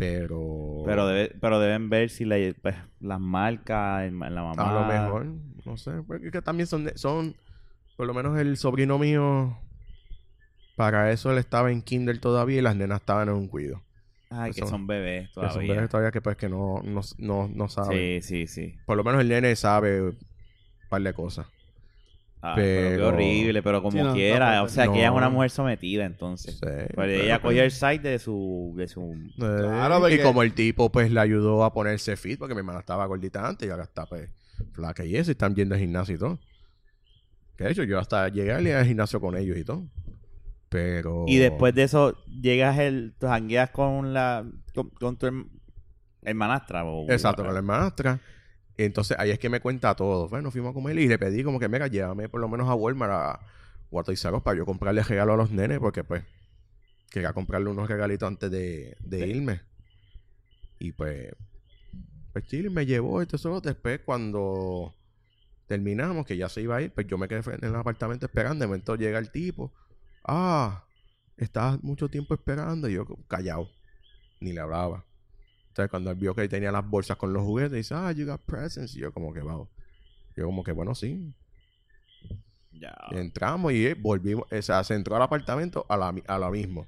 Pero. 0.00 0.82
Pero, 0.84 1.06
debe- 1.06 1.36
pero 1.40 1.60
deben 1.60 1.88
ver 1.90 2.10
si 2.10 2.24
la- 2.24 2.36
pues, 2.60 2.74
las 3.00 3.20
marcas 3.20 4.04
en 4.04 4.18
la 4.18 4.42
mamá. 4.42 4.54
A 4.56 4.74
lo 4.74 4.86
mejor, 4.86 5.26
no 5.64 5.76
sé. 5.76 5.92
Porque 6.06 6.26
es 6.26 6.32
que 6.32 6.42
también 6.42 6.66
son, 6.66 6.84
de- 6.84 6.98
son. 6.98 7.36
Por 7.96 8.06
lo 8.06 8.14
menos 8.14 8.38
el 8.38 8.56
sobrino 8.56 8.98
mío. 8.98 9.56
Para 10.76 11.10
eso 11.12 11.30
él 11.30 11.38
estaba 11.38 11.70
en 11.70 11.82
Kinder 11.82 12.18
todavía 12.18 12.58
y 12.58 12.62
las 12.62 12.74
nenas 12.74 13.00
estaban 13.00 13.28
en 13.28 13.34
un 13.34 13.48
cuido. 13.48 13.82
Ay, 14.30 14.52
que 14.52 14.66
son 14.66 14.86
bebés 14.86 15.28
Que 15.28 15.34
son 15.34 15.48
todavía. 15.48 15.74
bebés 15.74 15.90
todavía 15.90 16.10
que 16.12 16.20
pues 16.22 16.36
que 16.36 16.48
no, 16.48 16.80
no, 16.84 17.00
no, 17.18 17.48
no 17.52 17.68
saben. 17.68 18.22
Sí, 18.22 18.22
sí, 18.22 18.46
sí. 18.46 18.76
Por 18.86 18.96
lo 18.96 19.04
menos 19.04 19.20
el 19.20 19.28
nene 19.28 19.54
sabe 19.56 20.00
un 20.00 20.18
par 20.88 21.02
de 21.02 21.12
cosas. 21.12 21.46
Ay, 22.42 22.52
pero... 22.56 22.88
qué 22.90 22.94
Pero- 22.96 23.08
horrible, 23.08 23.62
pero 23.62 23.82
como 23.82 23.98
Sí, 23.98 24.02
no, 24.02 24.12
quiera. 24.14 24.62
o 24.62 24.68
sea, 24.68 24.86
que 24.88 24.98
ella 24.98 25.08
es 25.08 25.12
una 25.14 25.28
mujer 25.28 25.50
sometida, 25.50 26.06
entonces. 26.06 26.54
Sí, 26.54 26.60
Pues 26.60 26.86
pero, 26.94 27.12
ella 27.12 27.40
pues, 27.40 27.50
cogió 27.52 27.62
el 27.64 27.70
site 27.70 28.08
de 28.08 28.18
su... 28.18 28.72
De 28.76 28.88
su... 28.88 29.12
eh, 29.12 29.28
Claro, 29.36 30.00
porque- 30.00 30.14
Y 30.14 30.18
como 30.20 30.42
el 30.42 30.54
tipo 30.54 30.90
pues 30.90 31.10
le 31.10 31.20
ayudó 31.20 31.64
a 31.64 31.72
ponerse 31.74 32.16
fit, 32.16 32.38
porque 32.38 32.54
mi 32.54 32.60
hermana 32.60 32.80
estaba 32.80 33.04
gordita 33.06 33.46
antes 33.46 33.68
y 33.68 33.70
ahora 33.70 33.84
está 33.84 34.06
pues 34.06 34.30
flaca 34.72 35.04
y 35.04 35.16
eso, 35.16 35.30
y 35.30 35.32
están 35.32 35.54
yendo 35.54 35.74
al 35.74 35.80
gimnasio 35.80 36.14
y 36.14 36.18
todo. 36.18 36.38
Que 37.56 37.64
de 37.64 37.70
hecho 37.72 37.82
yo 37.84 37.98
hasta 37.98 38.28
llegué 38.28 38.52
al 38.52 38.66
al 38.66 38.86
gimnasio 38.86 39.20
con 39.20 39.36
ellos 39.36 39.56
y 39.58 39.64
todo. 39.64 39.86
Pero... 40.70 41.24
Y 41.26 41.36
después 41.38 41.74
de 41.74 41.82
eso, 41.82 42.16
llegas 42.26 42.78
el... 42.78 43.14
Tú 43.18 43.26
jangueas 43.26 43.70
con 43.70 44.14
la... 44.14 44.46
Con, 44.74 44.88
con 44.90 45.16
tu 45.18 45.26
herm- 45.26 45.48
hermanastra. 46.22 46.84
O, 46.84 47.10
Exacto, 47.10 47.42
con 47.44 47.52
la 47.52 47.58
hermanastra. 47.58 48.20
Entonces 48.76 49.16
ahí 49.18 49.30
es 49.30 49.38
que 49.38 49.48
me 49.50 49.60
cuenta 49.60 49.94
todo. 49.94 50.28
Bueno, 50.28 50.50
fuimos 50.50 50.70
a 50.70 50.74
comer 50.74 50.98
y 50.98 51.06
le 51.08 51.18
pedí 51.18 51.42
como 51.44 51.58
que, 51.60 51.68
mira, 51.68 51.86
llévame 51.86 52.28
por 52.28 52.40
lo 52.40 52.48
menos 52.48 52.68
a 52.68 52.74
Walmart 52.74 53.12
a 53.12 53.40
Guatoizaros 53.90 54.42
para 54.42 54.56
yo 54.58 54.64
comprarle 54.66 55.02
regalo 55.02 55.34
a 55.34 55.36
los 55.36 55.50
nenes 55.50 55.78
porque 55.80 56.04
pues 56.04 56.24
quería 57.10 57.32
comprarle 57.32 57.68
unos 57.68 57.88
regalitos 57.88 58.26
antes 58.26 58.50
de, 58.50 58.96
de 59.00 59.18
Sí. 59.24 59.30
irme. 59.30 59.60
Y 60.78 60.92
pues, 60.92 61.34
pues 62.32 62.46
Chile 62.46 62.70
me 62.70 62.86
llevó 62.86 63.20
esto 63.20 63.36
solo. 63.36 63.60
Después 63.60 64.00
cuando 64.04 64.94
terminamos, 65.66 66.24
que 66.24 66.36
ya 66.36 66.48
se 66.48 66.62
iba 66.62 66.76
a 66.76 66.82
ir, 66.82 66.90
pues 66.92 67.06
yo 67.06 67.18
me 67.18 67.28
quedé 67.28 67.42
en 67.54 67.64
el 67.64 67.74
apartamento 67.76 68.26
esperando. 68.26 68.62
De 68.62 68.66
momento 68.66 68.96
llega 68.96 69.18
el 69.18 69.30
tipo. 69.30 69.72
Ah, 70.24 70.84
estabas 71.36 71.82
mucho 71.82 72.08
tiempo 72.08 72.32
esperando. 72.34 72.88
Y 72.88 72.94
yo 72.94 73.04
callado. 73.28 73.68
Ni 74.40 74.52
le 74.52 74.60
hablaba. 74.60 75.04
Entonces, 75.80 75.90
cuando 75.90 76.10
él 76.10 76.16
vio 76.16 76.34
que 76.34 76.46
tenía 76.46 76.70
las 76.70 76.86
bolsas 76.86 77.16
con 77.16 77.32
los 77.32 77.42
juguetes, 77.42 77.72
dice, 77.72 77.94
ah, 77.94 78.12
you 78.12 78.26
got 78.26 78.42
presents. 78.42 78.94
Y 78.94 79.00
yo, 79.00 79.12
como 79.12 79.32
que, 79.32 79.40
wow. 79.40 79.66
Yo, 80.36 80.44
como 80.44 80.62
que, 80.62 80.72
bueno, 80.72 80.94
sí. 80.94 81.32
Ya. 82.72 82.94
Entramos 83.12 83.72
y 83.72 83.86
eh, 83.86 83.94
volvimos. 83.94 84.44
O 84.52 84.62
sea, 84.62 84.84
se 84.84 84.94
entró 84.94 85.16
al 85.16 85.22
apartamento 85.22 85.86
a 85.88 85.96
la, 85.96 86.14
a 86.26 86.38
la 86.38 86.50
misma. 86.50 86.86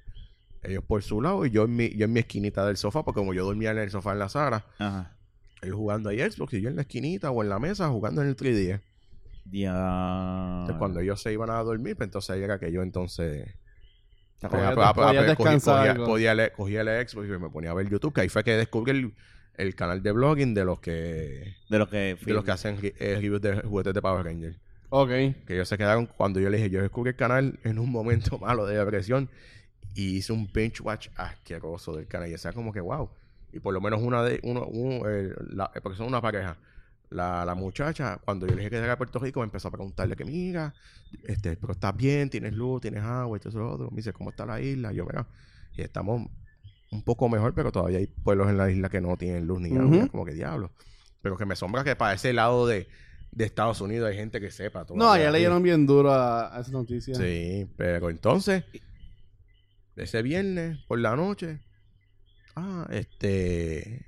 Ellos 0.63 0.85
por 0.85 1.03
su 1.03 1.23
lado 1.23 1.47
y 1.47 1.51
yo 1.51 1.65
en, 1.65 1.75
mi, 1.75 1.89
yo 1.89 2.05
en 2.05 2.13
mi 2.13 2.21
esquinita 2.21 2.67
del 2.67 2.77
sofá, 2.77 3.03
porque 3.03 3.21
como 3.21 3.33
yo 3.33 3.47
dormía 3.47 3.71
en 3.71 3.79
el 3.79 3.91
sofá 3.91 4.13
en 4.13 4.19
la 4.19 4.29
sala, 4.29 4.67
Ajá. 4.79 5.17
él 5.63 5.73
jugando 5.73 6.11
ahí 6.11 6.21
Xbox 6.21 6.53
y 6.53 6.61
yo 6.61 6.69
en 6.69 6.77
la 6.77 6.83
esquinita 6.83 7.31
o 7.31 7.43
en 7.43 7.49
la 7.49 7.59
mesa 7.59 7.89
jugando 7.89 8.21
en 8.21 8.29
el 8.29 8.37
3D. 8.37 8.81
Ya. 9.51 10.59
Entonces, 10.61 10.77
cuando 10.79 11.01
ellos 11.01 11.21
se 11.21 11.33
iban 11.33 11.49
a 11.51 11.63
dormir, 11.63 11.97
pues 11.97 12.07
entonces 12.07 12.37
era 12.37 12.59
que 12.59 12.71
yo 12.71 12.83
entonces 12.83 13.53
Podía- 14.51 14.67
des- 14.67 14.75
podía- 14.75 14.93
podías 14.95 14.95
podía- 14.95 15.21
cogí- 15.23 15.27
descansar 15.27 15.97
cogía- 16.57 16.81
el 16.83 17.09
Xbox 17.09 17.27
y 17.29 17.31
me 17.31 17.49
ponía 17.51 17.71
a 17.71 17.75
ver 17.75 17.89
YouTube, 17.89 18.13
que 18.15 18.21
ahí 18.23 18.29
fue 18.29 18.43
que 18.45 18.57
descubrí 18.57 18.91
el, 18.93 19.15
el 19.57 19.75
canal 19.75 20.03
de 20.03 20.13
blogging 20.13 20.55
de 20.55 20.65
los 20.65 20.81
que 20.81 21.55
De 21.69 21.79
los 21.79 21.89
que... 21.89 22.17
de 22.25 22.33
los 22.33 22.45
que 22.45 22.51
hacen 22.51 22.79
eh, 22.83 23.15
reviews 23.17 23.41
de 23.41 23.57
juguetes 23.63 23.95
de 23.95 24.03
Power 24.03 24.25
Ranger. 24.25 24.57
Ok. 24.91 25.09
Que 25.09 25.55
ellos 25.55 25.69
se 25.69 25.79
quedaron 25.79 26.07
cuando 26.07 26.39
yo 26.41 26.51
le 26.51 26.57
dije, 26.59 26.71
yo 26.71 26.83
descubrí 26.83 27.11
el 27.11 27.17
canal 27.17 27.59
en 27.65 27.79
un 27.79 27.91
momento 27.91 28.39
malo 28.39 28.67
de 28.67 28.77
depresión 28.79 29.29
y 29.95 30.17
hice 30.17 30.33
un 30.33 30.51
binge 30.53 30.83
watch 30.83 31.09
asqueroso 31.17 31.95
del 31.97 32.07
canal. 32.07 32.31
Y 32.31 32.39
sea 32.39 32.53
como 32.53 32.73
que, 32.73 32.81
wow. 32.81 33.09
Y 33.53 33.61
por 33.61 33.75
lo 33.75 33.81
menos 33.81 34.01
una 34.03 34.23
de, 34.23 34.41
uno, 34.43 34.65
uno, 34.67 35.09
eh, 35.09 35.35
la- 35.51 35.71
eh, 35.75 35.81
porque 35.83 35.99
son 35.99 36.07
una 36.07 36.21
pareja. 36.21 36.57
La, 37.13 37.45
la 37.45 37.55
muchacha, 37.55 38.19
cuando 38.25 38.47
yo 38.47 38.53
le 38.55 38.59
dije 38.59 38.71
que 38.71 38.77
era 38.77 38.89
de 38.89 38.97
Puerto 38.97 39.19
Rico, 39.19 39.41
me 39.41 39.45
empezó 39.45 39.69
a 39.69 39.71
preguntarle 39.71 40.17
que, 40.17 40.25
mira, 40.25 40.75
este, 41.25 41.57
pero 41.57 41.73
estás 41.73 41.97
bien, 41.97 42.31
tienes 42.31 42.55
luz, 42.55 42.81
tienes 42.81 43.03
agua 43.03 43.39
todo 43.39 43.49
eso 43.51 43.59
lo 43.59 43.73
otro. 43.73 43.91
Me 43.91 43.99
dice, 43.99 44.13
¿cómo 44.13 44.31
está 44.31 44.47
la 44.47 44.61
isla? 44.61 44.93
Y 44.93 44.97
yo, 44.97 45.05
mira, 45.05 45.27
y 45.77 45.83
estamos 45.83 46.27
un 46.91 47.03
poco 47.03 47.29
mejor, 47.29 47.55
pero 47.55 47.73
todavía 47.73 47.99
hay 47.99 48.07
pueblos 48.07 48.49
en 48.51 48.59
la 48.59 48.71
isla 48.71 48.89
que 48.89 49.01
no 49.01 49.17
tienen 49.17 49.47
luz 49.47 49.61
ni 49.61 49.77
agua. 49.77 50.09
Como 50.09 50.25
que 50.25 50.33
diablo. 50.33 50.71
Pero 51.23 51.37
que 51.37 51.47
me 51.47 51.55
asombra 51.55 51.85
que 51.85 51.97
para 51.97 52.15
ese 52.15 52.33
lado 52.33 52.67
de, 52.67 52.89
de 53.31 53.45
Estados 53.45 53.81
Unidos 53.81 54.11
hay 54.11 54.17
gente 54.17 54.41
que 54.41 54.51
sepa 54.51 54.85
todo. 54.85 54.99
No, 54.99 55.17
ya 55.17 55.31
leyeron 55.31 55.63
bien 55.63 55.87
duro 55.87 56.13
a, 56.13 56.57
a 56.57 56.61
esa 56.61 56.73
noticia. 56.73 57.15
Sí, 57.15 57.67
pero 57.77 58.11
entonces, 58.11 58.65
ese 59.97 60.23
viernes 60.23 60.79
por 60.87 60.99
la 60.99 61.17
noche, 61.17 61.61
ah, 62.57 62.87
este, 62.91 64.07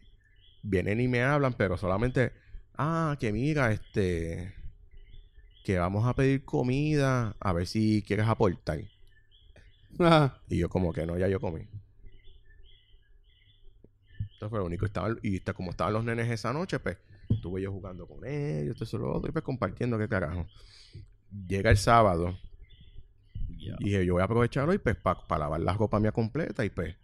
vienen 0.62 1.00
y 1.00 1.08
me 1.08 1.22
hablan, 1.22 1.54
pero 1.54 1.78
solamente, 1.78 2.32
ah, 2.76 3.16
que 3.18 3.32
mira, 3.32 3.72
este, 3.72 4.52
que 5.64 5.78
vamos 5.78 6.06
a 6.06 6.14
pedir 6.14 6.44
comida, 6.44 7.34
a 7.40 7.52
ver 7.52 7.66
si 7.66 8.02
quieres 8.06 8.26
aportar. 8.28 8.80
Ajá. 9.98 10.40
Y 10.48 10.58
yo 10.58 10.68
como 10.68 10.92
que 10.92 11.06
no, 11.06 11.18
ya 11.18 11.28
yo 11.28 11.40
comí. 11.40 11.66
Eso 14.36 14.48
fue 14.50 14.58
lo 14.58 14.66
único. 14.66 14.86
Estaban, 14.86 15.18
y 15.22 15.36
está- 15.36 15.52
como 15.54 15.70
estaban 15.70 15.92
los 15.92 16.04
nenes 16.04 16.30
esa 16.30 16.52
noche, 16.52 16.78
pues 16.78 16.98
estuve 17.28 17.62
yo 17.62 17.72
jugando 17.72 18.06
con 18.06 18.24
ellos, 18.26 18.74
todo 18.76 18.84
eso, 18.84 18.98
lo 18.98 19.12
otro, 19.12 19.28
y 19.30 19.32
pues 19.32 19.44
compartiendo 19.44 19.98
qué 19.98 20.08
carajo. 20.08 20.46
Llega 21.48 21.70
el 21.70 21.76
sábado, 21.76 22.36
y 23.78 23.84
dije, 23.84 24.04
yo 24.06 24.14
voy 24.14 24.22
a 24.22 24.24
aprovechar 24.24 24.68
hoy 24.68 24.78
pues 24.78 24.96
para 24.96 25.38
lavar 25.38 25.60
la 25.60 25.72
ropa 25.74 26.00
mía 26.00 26.12
completa 26.12 26.64
y 26.64 26.70
pues 26.70 26.94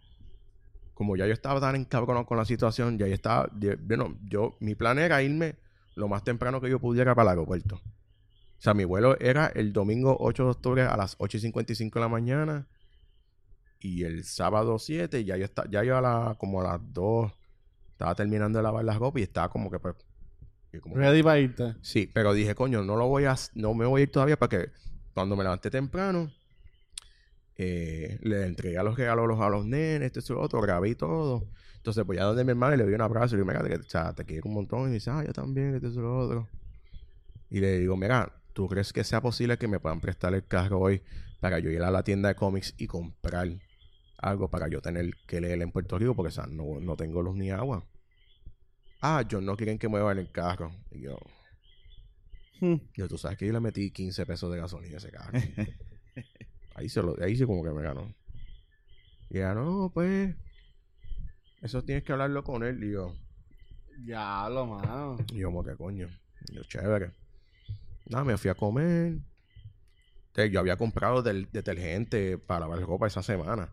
como 1.01 1.15
ya 1.17 1.25
yo 1.25 1.33
estaba 1.33 1.59
tan 1.59 1.75
encabronado 1.75 2.27
con 2.27 2.37
la 2.37 2.45
situación, 2.45 2.99
ya 2.99 3.07
yo 3.07 3.15
estaba, 3.15 3.49
bueno, 3.79 4.19
yo, 4.29 4.55
mi 4.59 4.75
plan 4.75 4.99
era 4.99 5.23
irme 5.23 5.55
lo 5.95 6.07
más 6.07 6.23
temprano 6.23 6.61
que 6.61 6.69
yo 6.69 6.77
pudiera 6.79 7.15
para 7.15 7.31
el 7.31 7.39
aeropuerto. 7.39 7.77
O 7.77 7.81
sea, 8.59 8.75
mi 8.75 8.85
vuelo 8.85 9.19
era 9.19 9.47
el 9.47 9.73
domingo 9.73 10.15
8 10.19 10.43
de 10.43 10.49
octubre 10.51 10.81
a 10.83 10.95
las 10.95 11.15
8 11.17 11.37
y 11.37 11.39
55 11.39 11.97
de 11.97 12.01
la 12.05 12.07
mañana 12.07 12.67
y 13.79 14.03
el 14.03 14.23
sábado 14.23 14.77
7 14.77 15.25
ya 15.25 15.37
yo, 15.37 15.45
está, 15.45 15.67
ya 15.71 15.83
yo 15.83 15.97
a 15.97 16.01
la, 16.01 16.35
como 16.37 16.61
a 16.61 16.65
las 16.65 16.93
2 16.93 17.31
estaba 17.93 18.13
terminando 18.13 18.59
de 18.59 18.63
lavar 18.63 18.85
la 18.85 18.93
ropa 18.93 19.19
y 19.19 19.23
estaba 19.23 19.49
como 19.49 19.71
que 19.71 19.79
pues... 19.79 19.95
como 20.83 20.93
que- 20.93 21.01
Ready 21.01 21.23
para 21.23 21.39
irte. 21.39 21.75
Sí, 21.81 22.11
pero 22.13 22.31
dije, 22.33 22.53
coño, 22.53 22.83
no 22.83 22.95
lo 22.95 23.07
voy 23.07 23.25
a, 23.25 23.35
no 23.55 23.73
me 23.73 23.87
voy 23.87 24.01
a 24.01 24.03
ir 24.03 24.11
todavía 24.11 24.37
porque 24.37 24.69
cuando 25.15 25.35
me 25.35 25.41
levanté 25.41 25.71
temprano, 25.71 26.31
eh, 27.63 28.17
le 28.21 28.47
entregué 28.47 28.77
a 28.77 28.83
los 28.83 28.97
regalos 28.97 29.23
a 29.23 29.27
los, 29.27 29.39
a 29.41 29.49
los 29.49 29.65
nenes, 29.65 30.15
esto 30.15 30.39
otro, 30.39 30.61
grabé 30.61 30.89
y 30.89 30.95
todo. 30.95 31.47
Entonces, 31.77 32.03
pues 32.05 32.17
ya 32.17 32.25
donde 32.25 32.43
mi 32.43 32.51
hermana 32.51 32.75
le 32.75 32.83
doy 32.83 32.93
un 32.93 33.01
abrazo 33.01 33.35
y 33.35 33.37
le 33.37 33.43
digo, 33.43 33.53
mira, 33.53 33.77
te, 33.77 33.85
o 33.85 33.89
sea, 33.89 34.13
te 34.13 34.25
quiero 34.25 34.47
un 34.47 34.55
montón. 34.55 34.81
Y 34.81 34.85
me 34.85 34.93
dice, 34.93 35.09
ah, 35.11 35.23
yo 35.25 35.33
también, 35.33 35.75
esto 35.75 35.87
y 35.87 35.93
lo 35.93 36.17
otro. 36.17 36.47
Y 37.49 37.59
le 37.59 37.79
digo, 37.79 37.95
mira, 37.97 38.31
¿tú 38.53 38.67
crees 38.67 38.91
que 38.93 39.03
sea 39.03 39.21
posible 39.21 39.57
que 39.57 39.67
me 39.67 39.79
puedan 39.79 40.01
prestar 40.01 40.33
el 40.33 40.45
carro 40.45 40.79
hoy 40.79 41.01
para 41.39 41.59
yo 41.59 41.69
ir 41.69 41.81
a 41.83 41.91
la 41.91 42.03
tienda 42.03 42.29
de 42.29 42.35
cómics 42.35 42.73
y 42.77 42.87
comprar 42.87 43.47
algo 44.17 44.49
para 44.49 44.67
yo 44.67 44.81
tener 44.81 45.11
que 45.27 45.41
leer 45.41 45.61
en 45.61 45.71
Puerto 45.71 45.97
Rico? 45.99 46.15
Porque, 46.15 46.29
o 46.29 46.31
sea, 46.31 46.47
no, 46.47 46.79
no 46.79 46.95
tengo 46.95 47.21
luz 47.21 47.35
ni 47.35 47.51
agua. 47.51 47.85
Ah, 49.01 49.23
yo 49.27 49.41
no 49.41 49.55
quieren 49.55 49.77
que 49.79 49.87
muevan 49.87 50.19
el 50.19 50.31
carro. 50.31 50.71
Y 50.91 51.01
yo, 51.01 51.17
Hmm. 52.61 52.75
yo, 52.93 53.07
tú 53.07 53.17
sabes 53.17 53.39
que 53.39 53.47
yo 53.47 53.53
le 53.53 53.59
metí 53.59 53.89
15 53.89 54.23
pesos 54.27 54.51
de 54.51 54.59
gasolina 54.59 54.95
a 54.95 54.97
ese 54.97 55.11
carro. 55.11 55.31
ahí, 56.81 56.89
se 56.89 57.01
lo, 57.01 57.15
ahí 57.23 57.35
sí 57.35 57.45
como 57.45 57.63
que 57.63 57.71
me 57.71 57.81
ganó. 57.81 58.13
Y 59.29 59.37
ella, 59.37 59.53
no, 59.53 59.89
pues. 59.93 60.35
Eso 61.61 61.83
tienes 61.83 62.03
que 62.03 62.11
hablarlo 62.11 62.43
con 62.43 62.63
él. 62.63 62.83
Y 62.83 62.91
yo, 62.91 63.15
Diablo, 63.99 64.65
mano. 64.65 65.17
y 65.31 65.37
yo 65.39 65.47
como 65.47 65.63
que 65.63 65.75
coño. 65.75 66.09
Y 66.49 66.55
yo, 66.55 66.63
chévere. 66.63 67.11
Nada, 68.07 68.23
me 68.23 68.37
fui 68.37 68.49
a 68.49 68.55
comer. 68.55 69.19
Yo 70.51 70.59
había 70.59 70.75
comprado 70.77 71.21
del 71.21 71.49
detergente 71.51 72.37
para 72.37 72.61
lavar 72.61 72.79
ropa 72.81 73.05
esa 73.07 73.21
semana. 73.21 73.69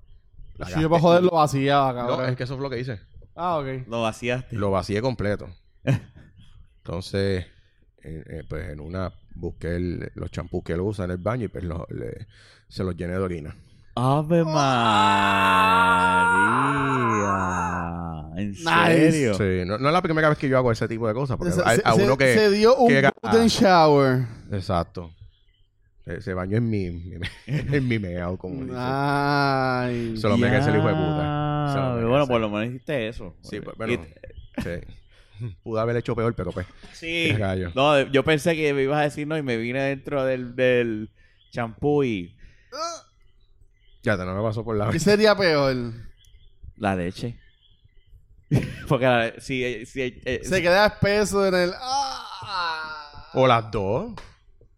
La 0.57 0.67
Si 0.67 0.81
yo 0.83 0.91
para 0.91 1.01
joder 1.01 1.23
lo 1.23 1.31
vaciaba, 1.31 1.93
No, 1.93 2.09
cabrón. 2.09 2.31
es 2.31 2.37
que 2.37 2.43
eso 2.43 2.57
fue 2.57 2.65
lo 2.65 2.71
que 2.71 2.81
hice. 2.81 3.01
Ah, 3.35 3.59
ok. 3.59 3.87
Lo 3.89 4.03
vaciaste. 4.03 4.57
Lo 4.57 4.71
vacié 4.73 5.01
completo. 5.01 5.49
Entonces, 6.79 7.47
eh, 8.09 8.25
eh, 8.29 8.45
pues 8.49 8.69
en 8.71 8.81
una 8.81 9.13
busqué 9.35 9.77
el- 9.77 10.11
los 10.15 10.31
champús 10.31 10.63
que 10.65 10.73
él 10.73 10.81
usa 10.81 11.05
en 11.05 11.13
el 11.13 11.19
baño 11.19 11.45
y 11.45 11.49
pues 11.49 11.65
lo- 11.65 11.87
le- 11.91 12.27
se 12.69 12.83
los 12.85 12.97
llené 12.97 13.13
de 13.15 13.19
orina. 13.19 13.55
¡Ave 13.95 14.45
María! 17.39 18.23
¿En 18.37 18.51
Nice. 18.51 19.13
serio? 19.13 19.35
Sí, 19.35 19.65
no, 19.69 19.79
no 19.79 19.89
es 19.89 19.93
la 19.93 20.03
primera 20.03 20.29
vez 20.29 20.39
que 20.39 20.49
yo 20.49 20.57
hago 20.59 20.71
ese 20.73 20.87
tipo 20.89 21.09
de 21.09 21.15
cosas. 21.15 21.37
Porque 21.37 21.53
Se, 21.53 21.63
hay, 21.65 21.77
se- 21.79 21.83
a 21.85 21.95
uno 21.95 22.17
que... 22.17 22.35
se 22.35 22.51
dio 22.51 22.77
un 22.77 22.89
que 22.89 23.11
shower. 23.49 24.27
Exacto. 24.53 25.11
Se, 26.05 26.21
se 26.23 26.35
bañó 26.35 26.57
en 26.57 26.71
mi, 26.71 26.85
en 26.87 27.03
mi- 27.03 27.19
en 27.47 27.89
mi 27.89 27.99
meao, 27.99 28.37
como 28.39 28.63
dice. 28.65 28.77
Ay. 28.79 30.17
Se 30.17 30.29
lo 30.29 30.37
merece 30.39 30.71
el 30.71 30.77
hijo 30.77 30.87
de 30.89 30.95
puta. 30.95 31.97
Bueno, 32.09 32.27
por 32.27 32.41
lo 32.41 32.49
menos 32.49 32.69
hiciste 32.75 33.09
eso. 33.09 33.35
Sí, 33.43 33.61
pues, 33.61 33.75
Y- 33.75 33.79
bueno. 33.79 34.05
Sí. 34.63 34.71
Pudo 35.63 35.81
haber 35.81 35.97
hecho 35.97 36.15
peor, 36.17 36.35
pero 36.35 36.53
pues. 36.53 36.67
Sí. 36.93 37.35
No, 37.75 38.01
yo 38.11 38.25
pensé 38.25 38.55
que 38.57 38.73
me 38.75 38.83
ibas 38.85 38.99
a 39.01 39.03
decir 39.05 39.27
no 39.27 39.37
y 39.37 39.43
me 39.43 39.57
vine 39.57 39.81
dentro 39.83 40.25
del, 40.25 40.55
del 40.57 41.11
champú 41.51 42.05
y 42.05 42.37
Ya 44.03 44.17
te 44.17 44.25
no 44.25 44.35
me 44.35 44.43
pasó 44.43 44.65
por 44.65 44.77
la 44.77 44.91
¿Qué 44.91 44.99
sería 44.99 45.37
peor? 45.37 45.93
la 46.77 46.95
leche. 46.97 47.39
Porque 48.89 49.05
la, 49.05 49.33
si, 49.39 49.85
si, 49.87 50.01
eh, 50.25 50.41
Se 50.43 50.63
queda 50.63 50.87
espeso 50.87 51.47
en 51.47 51.55
el. 51.55 51.73
¡Ah! 51.79 53.29
O 53.35 53.47
las 53.47 53.71
dos. 53.71 54.15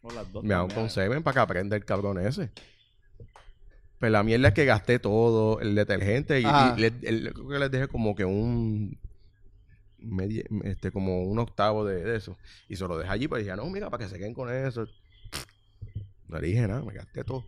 por 0.01 0.13
las 0.15 0.31
dos 0.33 0.43
Me 0.43 0.55
hago 0.55 0.67
también. 0.69 0.87
con 0.87 0.91
semen 0.91 1.23
para 1.23 1.35
que 1.35 1.41
aprenda 1.41 1.77
el 1.77 1.85
cabrón 1.85 2.19
ese. 2.19 2.51
Pues 4.01 4.11
la 4.11 4.23
mierda 4.23 4.49
es 4.49 4.55
que 4.55 4.65
gasté 4.65 4.99
todo 4.99 5.61
el 5.61 5.75
detergente 5.75 6.41
y, 6.41 6.45
Ajá. 6.47 6.75
y 6.77 6.81
le- 6.81 6.87
el- 7.03 7.33
creo 7.35 7.49
que 7.49 7.59
les 7.59 7.71
dejé 7.71 7.87
como 7.89 8.15
que 8.17 8.25
un 8.25 8.99
media- 10.03 10.45
este 10.65 10.91
como 10.91 11.23
un 11.25 11.39
octavo 11.39 11.85
de, 11.85 12.03
de 12.03 12.17
eso 12.17 12.37
y 12.69 12.77
se 12.77 12.87
lo 12.89 12.97
dejé 12.99 13.11
allí 13.11 13.29
pues 13.29 13.45
dije 13.45 13.57
no 13.57 13.69
mira 13.71 13.91
para 13.91 14.05
que 14.05 14.11
se 14.11 14.19
queden 14.19 14.35
con 14.35 14.53
eso 14.53 14.89
no 16.29 16.39
le 16.39 16.47
dije 16.49 16.67
nada 16.67 16.83
me 16.83 16.93
gasté 16.95 17.25
todo 17.25 17.45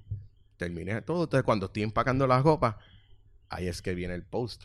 terminé 0.56 1.00
todo 1.02 1.24
entonces 1.24 1.44
cuando 1.44 1.66
estoy 1.66 1.82
empacando 1.82 2.26
las 2.26 2.42
ropas 2.42 2.76
ahí 3.48 3.66
es 3.68 3.80
que 3.82 3.94
viene 3.94 4.14
el 4.14 4.24
post 4.24 4.64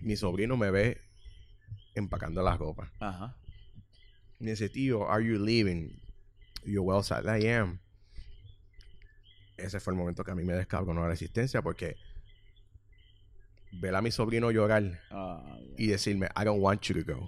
mi 0.00 0.16
sobrino 0.16 0.56
me 0.56 0.70
ve 0.70 1.00
empacando 1.94 2.42
las 2.42 2.58
ropas 2.58 2.90
Ajá. 3.00 3.36
me 4.38 4.50
dice, 4.50 4.68
tío, 4.68 5.10
are 5.10 5.24
you 5.24 5.36
leaving? 5.44 6.00
Yo, 6.64 6.82
well, 6.82 7.02
sad 7.02 7.24
I 7.36 7.48
am. 7.48 7.80
Ese 9.56 9.80
fue 9.80 9.92
el 9.92 9.98
momento 9.98 10.22
que 10.22 10.30
a 10.30 10.34
mí 10.36 10.44
me 10.44 10.52
descabronó 10.52 11.00
la 11.02 11.08
resistencia 11.08 11.60
porque 11.62 11.96
ver 13.72 13.94
a 13.94 14.02
mi 14.02 14.10
sobrino 14.10 14.50
llorar 14.50 15.00
Ah, 15.10 15.58
y 15.76 15.86
decirme, 15.88 16.26
I 16.36 16.44
don't 16.44 16.60
want 16.62 16.82
you 16.82 17.02
to 17.02 17.12
go. 17.14 17.26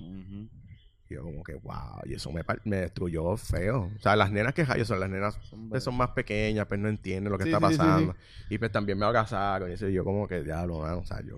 Y 1.08 1.14
yo 1.14 1.22
como 1.22 1.42
que, 1.42 1.54
wow, 1.54 2.00
y 2.04 2.14
eso 2.14 2.30
me, 2.30 2.42
me 2.64 2.76
destruyó 2.76 3.36
feo. 3.36 3.90
O 3.96 4.00
sea, 4.00 4.14
las 4.16 4.30
nenas 4.30 4.54
que 4.54 4.64
rayos 4.64 4.86
son 4.88 5.00
las 5.00 5.10
nenas 5.10 5.38
pues, 5.68 5.82
son 5.82 5.96
más 5.96 6.10
pequeñas, 6.10 6.66
pues 6.66 6.78
no 6.80 6.88
entienden 6.88 7.32
lo 7.32 7.38
que 7.38 7.44
Sí, 7.44 7.50
está 7.52 7.66
sí, 7.68 7.72
sí, 7.74 7.78
pasando. 7.78 8.14
Y 8.48 8.58
pues 8.58 8.70
también 8.72 8.96
me 8.98 9.06
abrazaron 9.06 9.70
y 9.70 9.74
eso 9.74 9.88
y 9.88 9.92
yo 9.92 10.04
como 10.04 10.26
que, 10.28 10.42
diablo, 10.42 10.78
mano, 10.80 10.98
o 10.98 11.04
sea, 11.04 11.20
yo... 11.22 11.36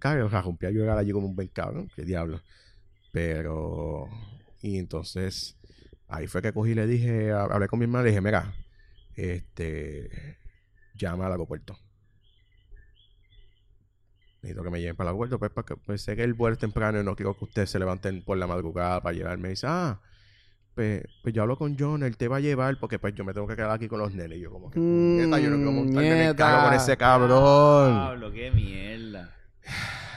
Cabrón, 0.00 0.26
o 0.26 0.30
sea, 0.30 0.42
rompí 0.42 0.66
a 0.66 0.70
llorar 0.70 0.98
allí 0.98 1.12
como 1.12 1.26
un 1.28 1.36
buen 1.36 1.48
cabrón, 1.48 1.88
qué 1.94 2.02
diablo. 2.04 2.40
Pero... 3.12 4.08
Y 4.60 4.78
entonces, 4.78 5.56
ahí 6.08 6.26
fue 6.26 6.42
que 6.42 6.52
cogí 6.52 6.72
y 6.72 6.74
le 6.74 6.86
dije, 6.86 7.30
ha- 7.30 7.44
hablé 7.44 7.68
con 7.68 7.78
mi 7.78 7.84
hermana 7.84 8.02
y 8.02 8.04
le 8.06 8.10
dije, 8.10 8.20
mira, 8.20 8.52
este... 9.14 10.38
Llama 10.94 11.26
al 11.26 11.32
aeropuerto. 11.32 11.78
Necesito 14.42 14.62
que 14.62 14.70
me 14.70 14.80
lleven 14.80 14.94
para 14.96 15.10
el 15.10 15.14
aeropuerto, 15.14 15.38
pues, 15.38 15.50
porque 15.52 15.76
pues, 15.76 16.02
sé 16.02 16.14
que 16.14 16.22
el 16.22 16.34
vuelo 16.34 16.54
es 16.54 16.60
temprano 16.60 17.00
y 17.00 17.04
no 17.04 17.16
quiero 17.16 17.36
que 17.36 17.44
ustedes 17.44 17.70
se 17.70 17.78
levanten 17.78 18.22
por 18.22 18.38
la 18.38 18.46
madrugada 18.46 19.00
para 19.02 19.12
llevarme. 19.16 19.48
Y 19.48 19.50
dice, 19.52 19.66
ah, 19.68 20.00
pues, 20.74 21.02
pues 21.22 21.34
yo 21.34 21.42
hablo 21.42 21.58
con 21.58 21.76
John, 21.76 22.04
él 22.04 22.16
te 22.16 22.28
va 22.28 22.36
a 22.36 22.40
llevar 22.40 22.78
porque 22.78 23.00
pues 23.00 23.12
yo 23.16 23.24
me 23.24 23.34
tengo 23.34 23.48
que 23.48 23.56
quedar 23.56 23.72
aquí 23.72 23.88
con 23.88 23.98
los 23.98 24.14
nenes. 24.14 24.38
Y 24.38 24.42
yo 24.42 24.50
como 24.52 24.70
que, 24.70 24.78
Mm, 24.78 25.16
"Neta, 25.16 25.40
yo 25.40 25.50
no 25.50 25.56
quiero 25.56 25.72
montarme 25.72 26.22
en 26.22 26.28
el 26.28 26.36
carro 26.36 26.66
con 26.68 26.74
ese 26.74 26.96
cabrón. 26.96 27.94
Pablo, 27.98 28.32
qué 28.32 28.50
mierda. 28.52 29.34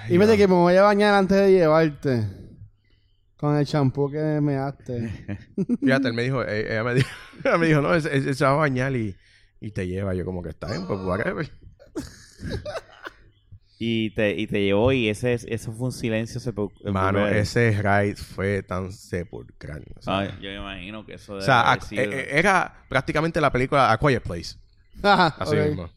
Y 0.07 0.17
vete 0.17 0.37
que 0.37 0.47
me 0.47 0.53
voy 0.53 0.75
a 0.75 0.83
bañar 0.83 1.15
antes 1.15 1.37
de 1.37 1.51
llevarte. 1.51 2.27
Con 3.37 3.57
el 3.57 3.65
champú 3.65 4.11
que 4.11 4.39
me 4.39 4.53
daste. 4.53 5.09
Fíjate, 5.81 6.09
él 6.09 6.13
me 6.13 6.21
dijo, 6.21 6.43
eh, 6.43 6.73
ella 6.73 6.83
me 6.83 6.93
dijo, 6.93 7.09
ella 7.43 7.57
me 7.57 7.65
dijo, 7.67 7.81
no, 7.81 7.95
él, 7.95 8.03
él- 8.11 8.27
él 8.27 8.35
se 8.35 8.45
va 8.45 8.51
a 8.51 8.55
bañar 8.55 8.95
y, 8.95 9.15
y 9.59 9.71
te 9.71 9.87
lleva. 9.87 10.13
Yo 10.13 10.25
como 10.25 10.43
que 10.43 10.49
está 10.49 10.67
bien, 10.67 10.85
pues 10.85 10.99
whatever. 10.99 11.49
Y 13.83 14.11
te, 14.11 14.39
y 14.39 14.45
te 14.45 14.63
llevó 14.63 14.91
y 14.91 15.09
ese, 15.09 15.33
eso 15.33 15.71
fue 15.73 15.87
un 15.87 15.91
silencio 15.91 16.39
sepulcral. 16.39 16.93
Mano, 16.93 17.27
ese 17.27 17.71
ride 17.81 18.15
fue 18.15 18.61
tan 18.61 18.91
sepulcral. 18.91 19.83
o 19.97 20.01
sea, 20.03 20.19
Ay, 20.19 20.27
yo 20.39 20.49
me 20.51 20.57
imagino 20.57 21.03
que 21.03 21.15
eso 21.15 21.31
o 21.33 21.35
debe 21.37 21.45
sea, 21.47 21.61
haber 21.71 21.79
a- 21.81 21.85
sido- 21.87 22.01
eh, 22.03 22.09
eh, 22.11 22.27
era 22.33 22.85
prácticamente 22.89 23.41
la 23.41 23.51
película 23.51 23.91
A 23.91 23.97
Quiet 23.97 24.21
Place. 24.21 24.55
Ajá, 25.01 25.27
Así 25.39 25.55
mismo. 25.55 25.89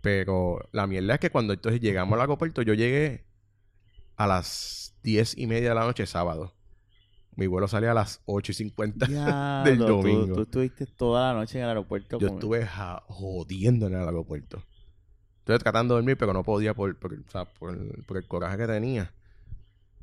Pero 0.00 0.60
la 0.72 0.86
mierda 0.86 1.14
es 1.14 1.20
que 1.20 1.30
cuando 1.30 1.52
entonces 1.52 1.80
llegamos 1.80 2.14
al 2.14 2.20
aeropuerto, 2.22 2.62
yo 2.62 2.72
llegué 2.74 3.26
a 4.16 4.26
las 4.26 4.94
diez 5.02 5.36
y 5.36 5.46
media 5.46 5.70
de 5.70 5.74
la 5.74 5.82
noche 5.84 6.06
sábado. 6.06 6.54
Mi 7.36 7.46
vuelo 7.46 7.68
salía 7.68 7.90
a 7.90 7.94
las 7.94 8.20
8 8.24 8.52
y 8.52 8.54
50 8.54 9.06
Diablo, 9.08 9.70
del 9.70 9.78
domingo. 9.78 10.34
Tú, 10.36 10.42
estuviste 10.42 10.86
toda 10.86 11.32
la 11.34 11.38
noche 11.40 11.58
en 11.58 11.64
el 11.64 11.68
aeropuerto. 11.68 12.18
Yo 12.18 12.28
con- 12.28 12.36
estuve 12.38 12.64
ja- 12.66 13.02
jodiendo 13.08 13.88
en 13.88 13.94
el 13.94 14.00
aeropuerto. 14.06 14.62
Estuve 15.48 15.60
tratando 15.60 15.94
de 15.94 16.00
dormir, 16.02 16.18
pero 16.18 16.34
no 16.34 16.42
podía 16.44 16.74
por, 16.74 16.94
por, 16.96 17.14
o 17.14 17.30
sea, 17.30 17.46
por- 17.46 18.04
por 18.04 18.18
el 18.18 18.26
coraje 18.26 18.58
que 18.58 18.66
tenía. 18.66 19.10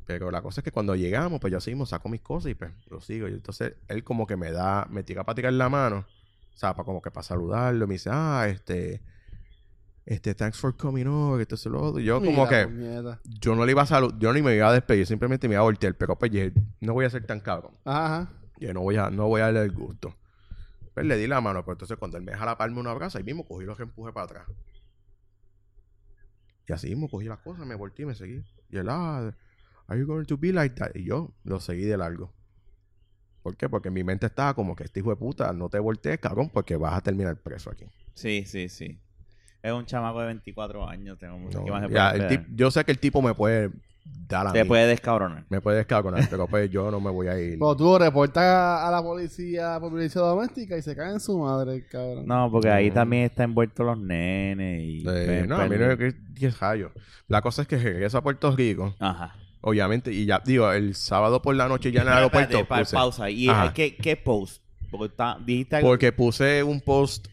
Pero 0.07 0.31
la 0.31 0.41
cosa 0.41 0.61
es 0.61 0.63
que 0.65 0.71
cuando 0.71 0.95
llegamos, 0.95 1.39
pues 1.39 1.53
yo 1.53 1.59
seguimos, 1.61 1.89
saco 1.89 2.09
mis 2.09 2.21
cosas 2.21 2.49
y 2.51 2.55
pues 2.55 2.71
lo 2.89 2.99
sigo. 2.99 3.27
Y 3.27 3.33
entonces 3.33 3.73
él 3.87 4.03
como 4.03 4.25
que 4.25 4.37
me 4.37 4.51
da, 4.51 4.87
me 4.89 5.03
tira 5.03 5.23
para 5.23 5.35
tirar 5.35 5.53
la 5.53 5.69
mano. 5.69 6.05
O 6.53 6.57
sea, 6.57 6.73
para 6.73 6.83
como 6.85 6.99
que 6.99 7.11
para 7.11 7.21
saludarlo. 7.23 7.85
Me 7.85 7.93
dice, 7.93 8.09
ah, 8.11 8.47
este, 8.49 9.01
este, 10.07 10.33
thanks 10.33 10.57
for 10.59 10.75
coming 10.75 11.05
over, 11.05 11.41
esto 11.41 11.53
es 11.53 11.65
lo 11.67 11.79
otro. 11.81 11.99
Yo 11.99 12.19
como 12.23 12.47
que, 12.47 12.65
puñeta. 12.65 13.19
yo 13.23 13.55
no 13.55 13.65
le 13.65 13.71
iba 13.71 13.83
a 13.83 13.85
saludar, 13.85 14.17
yo 14.17 14.33
ni 14.33 14.41
me 14.41 14.55
iba 14.55 14.67
a 14.67 14.73
despedir, 14.73 15.05
simplemente 15.05 15.47
me 15.47 15.53
iba 15.53 15.61
a 15.61 15.65
voltear. 15.65 15.93
Pero 15.93 16.17
pues 16.17 16.31
dije, 16.31 16.53
no 16.81 16.93
voy 16.93 17.05
a 17.05 17.09
ser 17.11 17.23
tan 17.27 17.39
cabrón. 17.39 17.73
Ajá. 17.85 18.31
Yo 18.59 18.73
no 18.73 18.81
voy 18.81 18.95
a, 18.95 19.11
no 19.11 19.27
voy 19.27 19.41
a 19.41 19.45
darle 19.45 19.61
el 19.61 19.71
gusto. 19.73 20.15
Pues 20.95 21.05
le 21.05 21.17
di 21.17 21.27
la 21.27 21.39
mano, 21.41 21.61
pero 21.63 21.73
entonces 21.73 21.97
cuando 21.97 22.17
él 22.17 22.23
me 22.23 22.31
deja 22.31 22.45
la 22.45 22.57
palma 22.57 22.79
un 22.79 22.87
abrazo, 22.87 23.17
ahí 23.19 23.23
mismo 23.23 23.45
cogí 23.45 23.65
los 23.65 23.77
que 23.77 23.83
empujé 23.83 24.11
para 24.13 24.25
atrás. 24.25 24.43
Y 26.67 26.73
así 26.73 26.87
mismo 26.89 27.09
cogí 27.09 27.25
las 27.27 27.39
cosas, 27.39 27.65
me 27.65 27.75
volteé 27.75 28.03
y 28.03 28.05
me 28.07 28.15
seguí. 28.15 28.43
Y 28.69 28.77
él, 28.77 28.87
ah, 28.89 29.33
are 29.87 29.99
you 29.99 30.05
going 30.07 30.25
to 30.25 30.37
be 30.37 30.51
like 30.51 30.75
that? 30.75 30.91
Y 30.95 31.05
yo 31.05 31.31
lo 31.43 31.59
seguí 31.59 31.83
de 31.85 31.97
largo. 31.97 32.33
¿Por 33.43 33.55
qué? 33.55 33.69
Porque 33.69 33.89
en 33.89 33.93
mi 33.93 34.03
mente 34.03 34.25
estaba 34.25 34.55
como 34.55 34.75
que 34.75 34.83
este 34.85 34.99
hijo 35.01 35.11
de 35.11 35.15
puta, 35.17 35.53
no 35.53 35.69
te 35.69 35.77
voltees, 35.77 36.17
cabrón, 36.19 36.49
porque 36.49 36.75
vas 36.75 36.95
a 36.95 37.01
terminar 37.01 37.37
preso 37.37 37.69
aquí. 37.69 37.85
Sí, 38.15 38.43
sí, 38.45 38.69
sí. 38.69 38.99
Es 39.61 39.71
un 39.71 39.85
chamaco 39.85 40.19
de 40.21 40.27
24 40.27 40.87
años. 40.87 41.17
Tengo 41.19 41.37
mucho 41.37 41.59
No, 41.59 41.65
que 41.65 41.71
más 41.71 41.89
ya, 41.91 42.11
el 42.11 42.27
tip- 42.27 42.55
yo 42.55 42.71
sé 42.71 42.83
que 42.83 42.91
el 42.91 42.99
tipo 42.99 43.21
me 43.21 43.35
puede 43.35 43.69
dar 44.05 44.47
a 44.47 44.53
Te 44.53 44.65
puede 44.65 44.87
descabronar. 44.87 45.45
Me 45.49 45.61
puede 45.61 45.77
descabronar, 45.77 46.27
pero 46.29 46.47
pues 46.47 46.69
yo 46.69 46.89
no 46.91 46.99
me 46.99 47.09
voy 47.11 47.27
a 47.27 47.39
ir. 47.39 47.57
Pues 47.59 47.77
tú 47.77 47.97
reportas 47.97 48.43
a 48.83 48.89
la 48.91 49.01
policía 49.01 49.77
por 49.79 49.91
violencia 49.91 50.21
doméstica 50.21 50.77
y 50.77 50.81
se 50.81 50.95
cae 50.95 51.11
en 51.11 51.19
su 51.19 51.37
madre, 51.39 51.85
cabrón. 51.87 52.25
No, 52.25 52.49
porque 52.51 52.69
ahí 52.69 52.89
No. 52.89 52.93
también 52.95 53.23
está 53.23 53.43
envuelto 53.43 53.83
los 53.83 53.97
nenes 53.99 54.81
y... 54.83 54.99
Eh, 54.99 55.03
pues, 55.03 55.47
no, 55.47 55.55
pues, 55.57 55.67
a 55.67 55.69
mí 55.73 55.77
no 55.77 55.97
que 55.97 56.13
10 56.33 56.59
rayos. 56.59 56.91
La 57.27 57.41
cosa 57.41 57.63
es 57.63 57.67
que 57.67 57.77
regreso 57.77 58.17
a 58.17 58.23
Puerto 58.23 58.55
Rico. 58.55 58.95
Ajá. 58.99 59.35
Obviamente, 59.61 60.11
y 60.11 60.25
ya, 60.25 60.41
digo, 60.45 60.71
el 60.71 60.93
sábado 60.95 61.41
por 61.41 61.55
la 61.55 61.67
noche 61.67 61.91
ya 61.91 62.01
en 62.03 62.07
el 62.07 62.13
aeropuerto 62.13 62.57
espérate, 62.59 62.67
pa- 62.69 62.79
puse- 62.81 62.93
pausa. 62.95 63.29
¿Y 63.31 63.47
Ajá. 63.49 63.73
qué, 63.73 63.95
qué 63.95 64.15
post? 64.15 64.61
Porque 64.91 65.07
está, 65.07 65.37
dijiste 65.43 65.77
algo... 65.77 65.89
porque 65.89 66.11
puse 66.11 66.61
un 66.63 66.81
post 66.81 67.27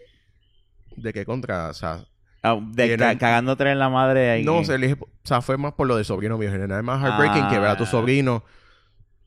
de 0.96 1.12
que 1.12 1.24
contra, 1.26 1.68
o 1.70 1.74
sea, 1.74 2.04
Ah, 2.42 2.58
de 2.60 2.96
ca- 2.96 3.16
cagándote 3.18 3.70
en 3.70 3.78
la 3.78 3.88
madre 3.88 4.30
ahí. 4.30 4.44
no 4.44 4.64
sé, 4.64 4.76
le 4.78 4.88
dije, 4.88 4.98
o 5.00 5.08
sea, 5.22 5.40
fue 5.42 5.56
más 5.56 5.74
por 5.74 5.86
lo 5.86 5.96
de 5.96 6.04
sobrino 6.04 6.36
mío, 6.38 6.50
general 6.50 6.82
más 6.82 7.00
heartbreaking 7.02 7.48
que 7.48 7.58
ver 7.60 7.68
a 7.70 7.76
tu 7.76 7.84
Ah. 7.84 7.86
sobrino 7.86 8.42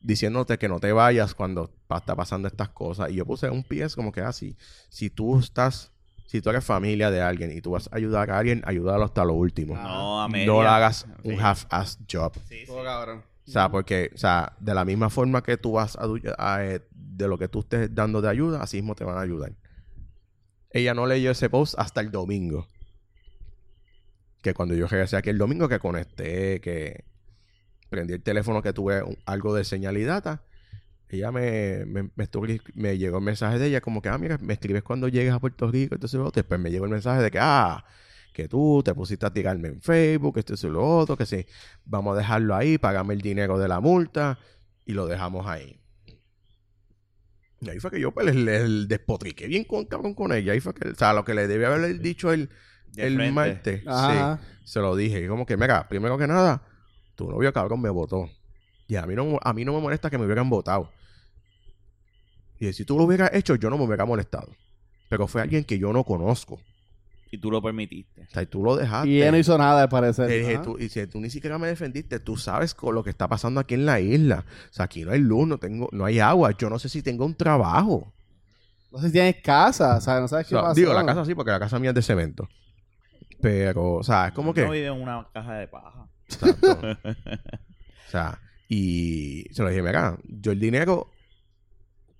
diciéndote 0.01 0.57
que 0.57 0.68
no 0.68 0.80
te 0.80 0.91
vayas 0.91 1.34
cuando 1.34 1.72
está 1.95 2.16
pasando 2.16 2.47
estas 2.47 2.70
cosas. 2.70 3.09
Y 3.11 3.16
yo 3.16 3.26
puse 3.26 3.49
un 3.49 3.63
PS 3.63 3.95
como 3.95 4.11
que 4.11 4.22
así, 4.22 4.55
si 4.89 5.09
tú 5.09 5.39
estás, 5.39 5.91
si 6.28 6.41
tú 6.41 6.49
eres 6.49 6.63
familia 6.63 7.09
de 7.09 7.22
alguien 7.22 7.51
y 7.55 7.61
tú 7.61 7.72
vas 7.72 7.89
a 7.91 7.95
ayudar 7.95 8.30
a 8.32 8.38
alguien, 8.38 8.61
ayúdalo 8.66 9.05
hasta 9.05 9.24
lo 9.24 9.34
último. 9.34 9.76
No, 9.76 10.28
le 10.30 10.68
hagas 10.68 11.07
Sí. 11.24 11.30
un 11.30 11.39
half-ass 11.39 11.99
job. 12.11 12.34
Sí, 12.49 12.59
sí. 12.59 12.66
Todo 12.68 12.84
cabrón. 12.84 13.24
O 13.47 13.51
sea, 13.51 13.70
porque, 13.70 14.11
o 14.13 14.18
sea, 14.18 14.53
de 14.59 14.74
la 14.74 14.84
misma 14.86 15.09
forma 15.09 15.41
que 15.43 15.55
tú 15.57 15.74
vas 15.74 15.95
a, 15.97 16.05
a, 16.38 16.66
eh, 16.66 16.82
de 16.91 17.28
lo 17.28 17.38
que 17.38 17.47
tú 17.47 17.59
estés 17.59 17.93
dando 17.93 18.20
de 18.22 18.30
ayuda, 18.30 18.61
así 18.61 18.78
mismo 18.78 18.95
te 18.95 19.03
van 19.05 19.18
a 19.18 19.22
ayudar. 19.22 19.53
Ella 20.72 20.93
no 20.93 21.05
leyó 21.05 21.32
ese 21.32 21.49
post 21.49 21.76
hasta 21.78 22.01
el 22.01 22.11
domingo. 22.11 22.68
Que 24.46 24.54
cuando 24.54 24.76
yo 24.76 24.86
regresé 24.86 25.18
aquí 25.18 25.32
el 25.32 25.39
domingo, 25.39 25.68
que 25.68 25.80
conecté, 25.80 26.62
que 26.62 27.04
prendí 27.89 28.14
el 28.14 28.22
teléfono, 28.22 28.62
que 28.62 28.74
tuve 28.74 29.02
algo 29.26 29.56
de 29.56 29.64
señal 29.64 29.98
y 29.98 30.04
data, 30.04 30.43
ella 31.10 31.32
me, 31.32 31.84
me, 31.88 32.12
me, 32.76 32.98
llegó 33.00 33.18
el 33.18 33.24
mensaje 33.24 33.58
de 33.58 33.66
ella 33.66 33.82
como 33.82 34.04
que, 34.04 34.10
ah, 34.10 34.20
mira, 34.20 34.38
me 34.38 34.54
escribes 34.54 34.84
cuando 34.84 35.08
llegues 35.08 35.34
a 35.34 35.39
Puerto 35.39 35.72
Rico, 35.72 35.96
entonces 35.96 36.20
lo 36.20 36.28
otro. 36.28 36.43
Después 36.43 36.60
me 36.60 36.70
llegó 36.70 36.86
el 36.86 36.91
mensaje 36.91 37.24
de 37.24 37.32
que, 37.32 37.39
ah, 37.41 37.86
que 38.34 38.48
tú 38.48 38.84
te 38.86 38.93
pusiste 38.93 39.26
a 39.26 39.34
tirarme 39.34 39.70
en 39.70 39.82
Facebook, 39.82 40.38
esto 40.38 40.54
y 40.62 40.70
lo 40.70 40.88
otro, 40.88 41.18
que 41.18 41.26
sí, 41.26 41.43
vamos 41.84 42.16
a 42.16 42.20
dejarlo 42.20 42.56
ahí, 42.56 42.78
pagame 42.78 43.16
el 43.16 43.22
dinero 43.22 43.58
de 43.58 43.68
la 43.68 43.80
multa 43.80 44.38
y 44.86 44.93
lo 44.93 45.08
dejamos 45.08 45.48
ahí. 45.48 45.80
Y 47.62 47.70
ahí 47.72 47.80
fue 47.80 47.89
que 47.89 48.00
yo 48.00 48.12
pues, 48.12 48.28
le, 48.28 48.68
le 48.68 48.86
despotriqué 48.86 49.48
bien 49.48 49.64
con, 49.64 49.86
cabrón 49.86 50.14
con 50.14 50.32
ella. 50.34 50.54
Ahí 50.54 50.60
fue 50.60 50.76
que, 50.76 50.89
o 50.89 50.96
sea, 50.96 51.14
lo 51.14 51.26
que 51.26 51.34
le 51.34 51.48
debía 51.48 51.74
haber 51.74 52.00
dicho 52.00 52.32
el, 52.32 52.52
De 52.96 53.08
el 53.08 53.16
frente. 53.16 53.32
martes, 53.34 53.84
Ajá. 53.88 54.39
sí, 54.41 54.62
se 54.66 54.80
lo 54.80 54.96
dije. 54.96 55.24
Y 55.24 55.28
como 55.28 55.46
que, 55.46 55.58
mira, 55.58 55.88
primero 55.88 56.18
que 56.18 56.28
nada, 56.28 56.62
tu 57.16 57.30
novio 57.30 57.52
cabrón 57.54 57.82
me 57.82 57.89
votó. 57.89 58.30
Y 58.88 58.96
a 58.96 59.06
mí 59.06 59.16
no, 59.16 59.39
a 59.41 59.54
mí 59.54 59.66
no 59.66 59.74
me 59.74 59.82
molesta 59.82 60.10
que 60.10 60.18
me 60.18 60.26
hubieran 60.26 60.50
votado. 60.50 60.91
Y 62.60 62.72
si 62.74 62.86
tú 62.86 62.98
lo 62.98 63.04
hubieras 63.04 63.32
hecho, 63.34 63.56
yo 63.56 63.70
no 63.70 63.78
me 63.78 63.84
hubiera 63.84 64.06
molestado. 64.06 64.48
Pero 65.10 65.28
fue 65.28 65.41
alguien 65.41 65.64
que 65.64 65.78
yo 65.78 65.91
no 65.91 66.04
conozco. 66.04 66.60
Y 67.32 67.38
tú 67.38 67.52
lo 67.52 67.62
permitiste. 67.62 68.22
O 68.22 68.30
sea, 68.32 68.43
y 68.43 68.46
tú 68.46 68.64
lo 68.64 68.76
dejaste. 68.78 69.10
Y 69.10 69.22
ella 69.22 69.32
no 69.32 69.38
hizo 69.38 69.58
nada, 69.58 69.82
al 69.84 69.89
parecer. 69.89 70.30
Le 70.30 70.39
dije, 70.39 70.58
tú, 70.60 70.78
y 70.80 70.88
si 70.89 71.06
tú 71.08 71.20
ni 71.20 71.30
siquiera 71.30 71.58
me 71.58 71.68
defendiste, 71.68 72.20
tú 72.20 72.38
sabes 72.38 72.74
con 72.74 72.96
lo 72.96 73.04
que 73.04 73.10
está 73.10 73.28
pasando 73.28 73.60
aquí 73.60 73.74
en 73.74 73.86
la 73.86 74.00
isla. 74.00 74.46
O 74.70 74.74
sea, 74.74 74.86
aquí 74.86 75.04
no 75.04 75.12
hay 75.12 75.20
luz, 75.20 75.48
no 75.48 75.58
tengo, 75.58 75.89
no 75.91 76.06
hay 76.06 76.20
agua. 76.20 76.52
Yo 76.58 76.70
no 76.70 76.80
sé 76.80 76.88
si 76.88 77.02
tengo 77.02 77.26
un 77.26 77.36
trabajo. 77.36 78.14
No 78.91 79.00
sé 79.00 79.08
si 79.08 79.14
tienes 79.14 79.36
casa, 79.43 79.98
o 79.98 80.02
sea, 80.02 80.22
no 80.22 80.28
sabes 80.30 80.46
O 80.46 80.50
qué 80.50 80.56
sea, 80.56 80.62
pasa. 80.62 80.74
digo, 80.80 80.93
la 80.93 81.06
casa 81.06 81.26
sí, 81.26 81.36
porque 81.36 81.52
la 81.52 81.60
casa 81.60 81.78
mía 81.80 81.89
es 81.89 81.96
de 81.96 82.02
cemento. 82.02 82.48
Pero, 83.46 83.93
o 83.93 84.04
sea, 84.04 84.30
es 84.30 84.34
como 84.34 84.56
que. 84.56 84.64
No 84.66 84.72
vive 84.72 84.88
en 84.88 85.00
una 85.00 85.28
caja 85.32 85.54
de 85.54 85.68
paja. 85.68 86.10
Exacto. 86.28 86.80
o 87.04 88.10
sea, 88.10 88.39
y 88.68 89.46
se 89.52 89.62
lo 89.62 89.70
dije, 89.70 89.84
mira, 89.84 90.18
yo 90.24 90.52
el 90.52 90.60
dinero 90.60 91.12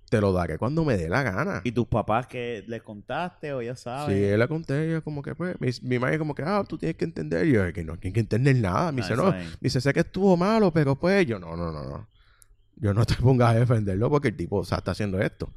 te 0.08 0.20
lo 0.20 0.32
daré 0.32 0.56
cuando 0.56 0.84
me 0.84 0.96
dé 0.96 1.08
la 1.08 1.24
gana. 1.24 1.62
¿Y 1.64 1.72
tus 1.72 1.88
papás 1.88 2.28
que 2.28 2.62
les 2.68 2.80
contaste 2.80 3.52
o 3.52 3.60
ya 3.60 3.74
sabes? 3.74 4.16
Sí, 4.16 4.22
él 4.22 4.38
le 4.38 4.46
conté, 4.46 4.88
ella 4.88 5.00
como 5.00 5.20
que, 5.20 5.34
pues, 5.34 5.60
mi, 5.60 5.70
mi 5.82 5.98
madre 5.98 6.16
como 6.16 6.32
que, 6.32 6.44
ah, 6.44 6.62
tú 6.62 6.78
tienes 6.78 6.96
que 6.96 7.06
entender. 7.06 7.44
Y 7.44 7.54
yo, 7.54 7.72
que 7.72 7.82
no 7.82 7.96
tienes 7.98 8.14
que 8.14 8.20
entender 8.20 8.54
nada. 8.54 8.92
Me 8.92 9.02
Ah, 9.02 9.04
dice, 9.04 9.16
no, 9.16 9.32
me 9.32 9.46
dice, 9.60 9.80
sé 9.80 9.92
que 9.92 10.00
estuvo 10.00 10.36
malo, 10.36 10.72
pero 10.72 10.94
pues, 10.94 11.26
yo, 11.26 11.40
no, 11.40 11.56
no, 11.56 11.72
no, 11.72 11.82
no. 11.82 12.08
Yo 12.76 12.94
no 12.94 13.04
te 13.04 13.14
pongas 13.20 13.50
a 13.50 13.58
defenderlo 13.58 14.08
porque 14.10 14.28
el 14.28 14.36
tipo, 14.36 14.58
o 14.58 14.64
sea, 14.64 14.78
está 14.78 14.92
haciendo 14.92 15.20
esto. 15.20 15.52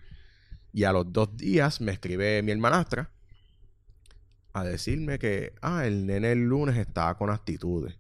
Y 0.74 0.86
a 0.86 0.92
los 0.92 1.14
dos 1.14 1.38
días 1.38 1.80
me 1.80 1.92
escribe 1.92 2.42
mi 2.42 2.54
hermanastra 2.54 3.12
a 4.54 4.64
decirme 4.64 5.20
que, 5.20 5.54
ah, 5.62 5.86
el 5.86 6.06
nene 6.06 6.32
el 6.32 6.44
lunes 6.46 6.78
estaba 6.78 7.18
con 7.18 7.30
actitudes. 7.30 7.96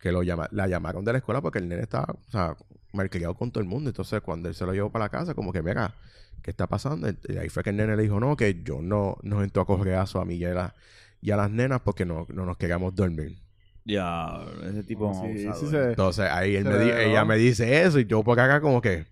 Que 0.00 0.12
lo 0.12 0.22
llama, 0.22 0.48
la 0.52 0.66
llamaron 0.68 1.04
de 1.04 1.12
la 1.12 1.18
escuela 1.18 1.40
porque 1.40 1.58
el 1.58 1.68
nene 1.68 1.82
estaba, 1.82 2.12
o 2.12 2.30
sea, 2.30 2.56
malcriado 2.92 3.34
con 3.34 3.50
todo 3.50 3.62
el 3.62 3.68
mundo. 3.68 3.90
Entonces, 3.90 4.20
cuando 4.20 4.48
él 4.48 4.54
se 4.54 4.66
lo 4.66 4.72
llevó 4.74 4.90
para 4.90 5.06
la 5.06 5.08
casa, 5.08 5.34
como 5.34 5.52
que, 5.52 5.62
mira, 5.62 5.94
¿qué 6.42 6.50
está 6.50 6.66
pasando? 6.66 7.08
Y 7.28 7.36
ahí 7.38 7.48
fue 7.48 7.62
que 7.62 7.70
el 7.70 7.76
nene 7.76 7.96
le 7.96 8.02
dijo, 8.02 8.20
no, 8.20 8.36
que 8.36 8.62
yo 8.62 8.82
no 8.82 9.16
nos 9.22 9.42
entró 9.42 9.62
a 9.62 9.66
correazo 9.66 10.20
a 10.20 10.24
mí 10.26 10.34
y 10.34 10.44
a, 10.44 10.52
la- 10.54 10.74
y 11.22 11.30
a 11.30 11.36
las 11.36 11.50
nenas 11.50 11.80
porque 11.82 12.04
no, 12.04 12.26
no 12.28 12.44
nos 12.44 12.56
queríamos 12.58 12.94
dormir. 12.94 13.38
Ya, 13.86 14.44
ese 14.68 14.82
tipo 14.84 15.12
Sí, 15.34 15.52
sí, 15.54 15.70
se- 15.70 15.88
Entonces, 15.90 16.26
ahí 16.30 16.56
él 16.56 16.64
me 16.64 16.78
di- 16.78 16.90
ella 16.90 17.24
me 17.24 17.36
dice 17.36 17.82
eso 17.82 17.98
y 17.98 18.04
yo 18.06 18.22
por 18.22 18.38
acá 18.40 18.60
como 18.60 18.80
que... 18.82 19.06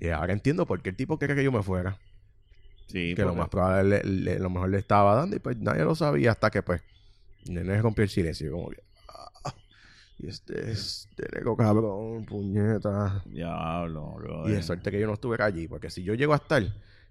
Y 0.00 0.08
ahora 0.08 0.32
entiendo 0.32 0.66
por 0.66 0.80
qué 0.82 0.90
el 0.90 0.96
tipo 0.96 1.18
quería 1.18 1.34
que 1.36 1.44
yo 1.44 1.52
me 1.52 1.62
fuera. 1.62 1.98
Sí, 2.88 3.14
que 3.14 3.22
lo 3.22 3.34
más 3.34 3.48
probable, 3.48 4.02
le- 4.02 4.04
le- 4.04 4.38
lo 4.38 4.50
mejor 4.50 4.70
le 4.70 4.78
estaba 4.78 5.14
dando 5.14 5.36
y 5.36 5.38
pues 5.38 5.56
nadie 5.58 5.84
lo 5.84 5.94
sabía 5.94 6.32
hasta 6.32 6.50
que 6.50 6.62
pues... 6.62 6.82
Nene 7.48 7.80
rompió 7.80 8.02
el 8.04 8.10
silencio 8.10 8.48
y 8.48 8.50
como 8.50 8.68
que... 8.70 8.82
"Ah, 9.08 9.54
y 10.18 10.26
este 10.28 10.70
es... 10.72 11.08
Teneco 11.14 11.56
cabrón, 11.56 12.24
puñeta. 12.26 13.22
Diablo, 13.26 14.14
bro. 14.16 14.48
Y 14.48 14.52
de 14.52 14.62
suerte 14.62 14.90
que 14.90 14.98
yo 15.00 15.06
no 15.06 15.14
estuve 15.14 15.36
allí, 15.40 15.68
porque 15.68 15.88
si 15.90 16.02
yo 16.02 16.14
llego 16.14 16.32
a 16.32 16.36
estar... 16.36 16.62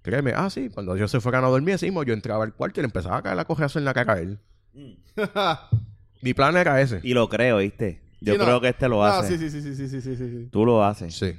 Créeme, 0.04 0.34
ah, 0.36 0.50
sí, 0.50 0.70
cuando 0.70 0.96
yo 0.96 1.08
se 1.08 1.20
fueran 1.20 1.44
a 1.44 1.48
dormir, 1.48 1.76
así 1.76 1.86
mismo, 1.88 2.04
yo 2.04 2.14
entraba 2.14 2.44
al 2.44 2.54
cuarto 2.54 2.80
y 2.80 2.84
le 2.84 2.86
empezaba 2.88 3.18
a 3.18 3.22
caer 3.22 3.36
la 3.36 3.46
cojeazo 3.46 3.78
en 3.80 3.86
la 3.86 3.94
cara 3.94 4.14
a 4.14 4.20
él. 4.20 4.40
Mi 6.22 6.34
plan 6.34 6.56
era 6.58 6.80
ese. 6.82 7.00
Y 7.04 7.14
lo 7.14 7.30
creo, 7.30 7.58
¿viste? 7.58 8.02
Yo 8.22 8.34
Sí, 8.34 8.40
no. 8.40 8.46
creo 8.46 8.62
que 8.62 8.70
este 8.70 8.88
lo 8.90 8.98
No, 8.98 9.04
hace. 9.04 9.38
sí, 9.38 9.50
sí, 9.50 9.62
sí, 9.62 9.76
sí, 9.76 9.88
sí, 9.88 10.02
sí, 10.02 10.16
sí, 10.16 10.30
sí. 10.30 10.50
Tú 10.52 10.66
lo 10.66 10.84
haces. 10.84 11.16
Sí. 11.16 11.34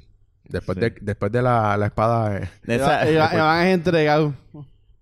Después, 0.49 0.77
Sí. 0.77 0.81
De, 0.81 0.95
después 1.01 1.31
de 1.31 1.43
la, 1.43 1.77
la 1.77 1.87
espada... 1.87 2.37
eh, 2.39 2.51
De 2.63 2.77
esa- 2.77 3.07
Eva- 3.09 3.31
Iván 3.35 3.67
es 3.67 3.75
entregado. 3.75 4.35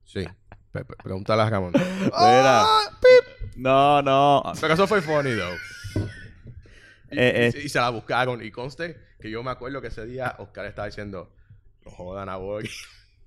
Sí. 0.04 0.24
Pe- 0.72 0.84
pe- 0.84 0.96
Pregúntale 1.02 1.42
a 1.42 1.50
Ramón. 1.50 1.72
Mira. 2.02 2.64
No, 3.56 4.02
no. 4.02 4.42
Pero 4.60 4.74
eso 4.74 4.86
fue 4.86 5.00
funny, 5.00 5.30
though. 5.34 5.56
Y, 7.12 7.18
Eh, 7.18 7.52
y- 7.54 7.58
y 7.58 7.68
se 7.68 7.78
la 7.78 7.90
buscaron. 7.90 8.44
Y 8.44 8.50
conste 8.50 9.00
que 9.20 9.30
yo 9.30 9.42
me 9.42 9.50
acuerdo 9.52 9.80
que 9.80 9.88
ese 9.88 10.04
día 10.04 10.34
Oscar 10.38 10.66
estaba 10.66 10.86
diciendo: 10.86 11.32
No 11.84 11.90
jodan 11.92 12.28
a 12.28 12.36
Boy. 12.36 12.68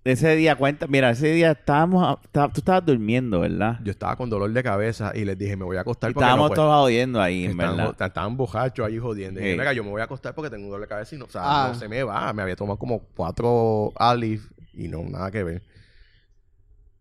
Ese 0.05 0.35
día 0.37 0.55
cuenta, 0.55 0.87
mira, 0.87 1.09
ese 1.09 1.31
día 1.33 1.51
estábamos, 1.51 2.03
a- 2.07 2.21
está- 2.23 2.47
tú 2.47 2.61
estabas 2.61 2.85
durmiendo, 2.85 3.41
¿verdad? 3.41 3.79
Yo 3.83 3.91
estaba 3.91 4.15
con 4.15 4.29
dolor 4.29 4.51
de 4.51 4.63
cabeza 4.63 5.11
y 5.13 5.25
les 5.25 5.37
dije: 5.37 5.57
Me 5.57 5.65
voy 5.65 5.75
a 5.77 5.81
acostar 5.81 6.09
Y 6.11 6.13
porque 6.13 6.23
estábamos 6.23 6.49
no 6.51 6.55
puedo". 6.55 6.67
todos 6.67 6.81
jodiendo 6.83 7.21
ahí, 7.21 7.43
en 7.45 7.51
Estaban, 7.51 7.77
verdad. 7.77 8.07
estaban 8.07 8.37
borrachos 8.37 8.85
ahí 8.87 8.97
jodiendo. 8.97 9.39
Y 9.39 9.43
dije, 9.43 9.53
Sí. 9.55 9.59
Mira, 9.59 9.73
yo 9.73 9.83
me 9.83 9.89
voy 9.89 10.01
a 10.01 10.05
acostar 10.05 10.33
porque 10.33 10.49
tengo 10.49 10.63
un 10.65 10.69
dolor 10.71 10.81
de 10.85 10.89
cabeza 10.89 11.15
y 11.15 11.17
no, 11.17 11.25
o 11.25 11.29
sea, 11.29 11.41
Ah. 11.43 11.67
no 11.67 11.75
se 11.75 11.89
me 11.89 12.01
va. 12.03 12.31
Me 12.33 12.41
había 12.41 12.55
tomado 12.55 12.79
como 12.79 12.99
cuatro 13.13 13.91
Alif 13.97 14.49
y 14.73 14.87
no, 14.87 15.03
nada 15.03 15.29
que 15.31 15.43
ver. 15.43 15.63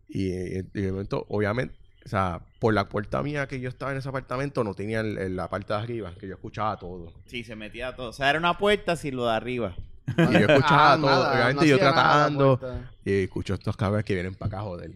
Y, 0.07 0.27
y 0.57 0.61
de 0.63 0.91
momento, 0.91 1.25
obviamente, 1.29 1.75
o 2.05 2.09
sea, 2.09 2.41
por 2.59 2.73
la 2.73 2.89
puerta 2.89 3.21
mía 3.23 3.47
que 3.47 3.59
yo 3.59 3.69
estaba 3.69 3.91
en 3.91 3.99
ese 3.99 4.09
apartamento, 4.09 4.63
no 4.63 4.73
tenía 4.73 4.99
el- 5.01 5.17
el- 5.17 5.35
la 5.35 5.47
parte 5.49 5.71
de 5.73 5.79
arriba, 5.79 6.13
que 6.19 6.27
yo 6.27 6.33
escuchaba 6.33 6.77
todo. 6.77 7.13
Sí, 7.27 7.43
se 7.43 7.55
metía 7.55 7.95
todo. 7.95 8.09
O 8.09 8.13
sea, 8.13 8.29
era 8.29 8.39
una 8.39 8.57
puerta 8.57 8.95
sin 8.95 9.15
lo 9.15 9.25
de 9.27 9.33
arriba. 9.33 9.75
Y 10.17 10.33
yo 10.33 10.39
escuchaba 10.47 10.93
Ah, 10.93 10.97
todo, 10.97 11.05
nada, 11.09 11.31
obviamente 11.33 11.61
no 11.65 11.69
yo 11.69 11.77
tratando. 11.79 12.59
puerta. 12.59 12.91
Y 13.05 13.11
escucho 13.23 13.53
estos 13.53 13.75
cabrones 13.77 14.05
que 14.05 14.13
vienen 14.13 14.35
para 14.35 14.47
acá 14.47 14.59
a 14.59 14.63
joder. 14.63 14.91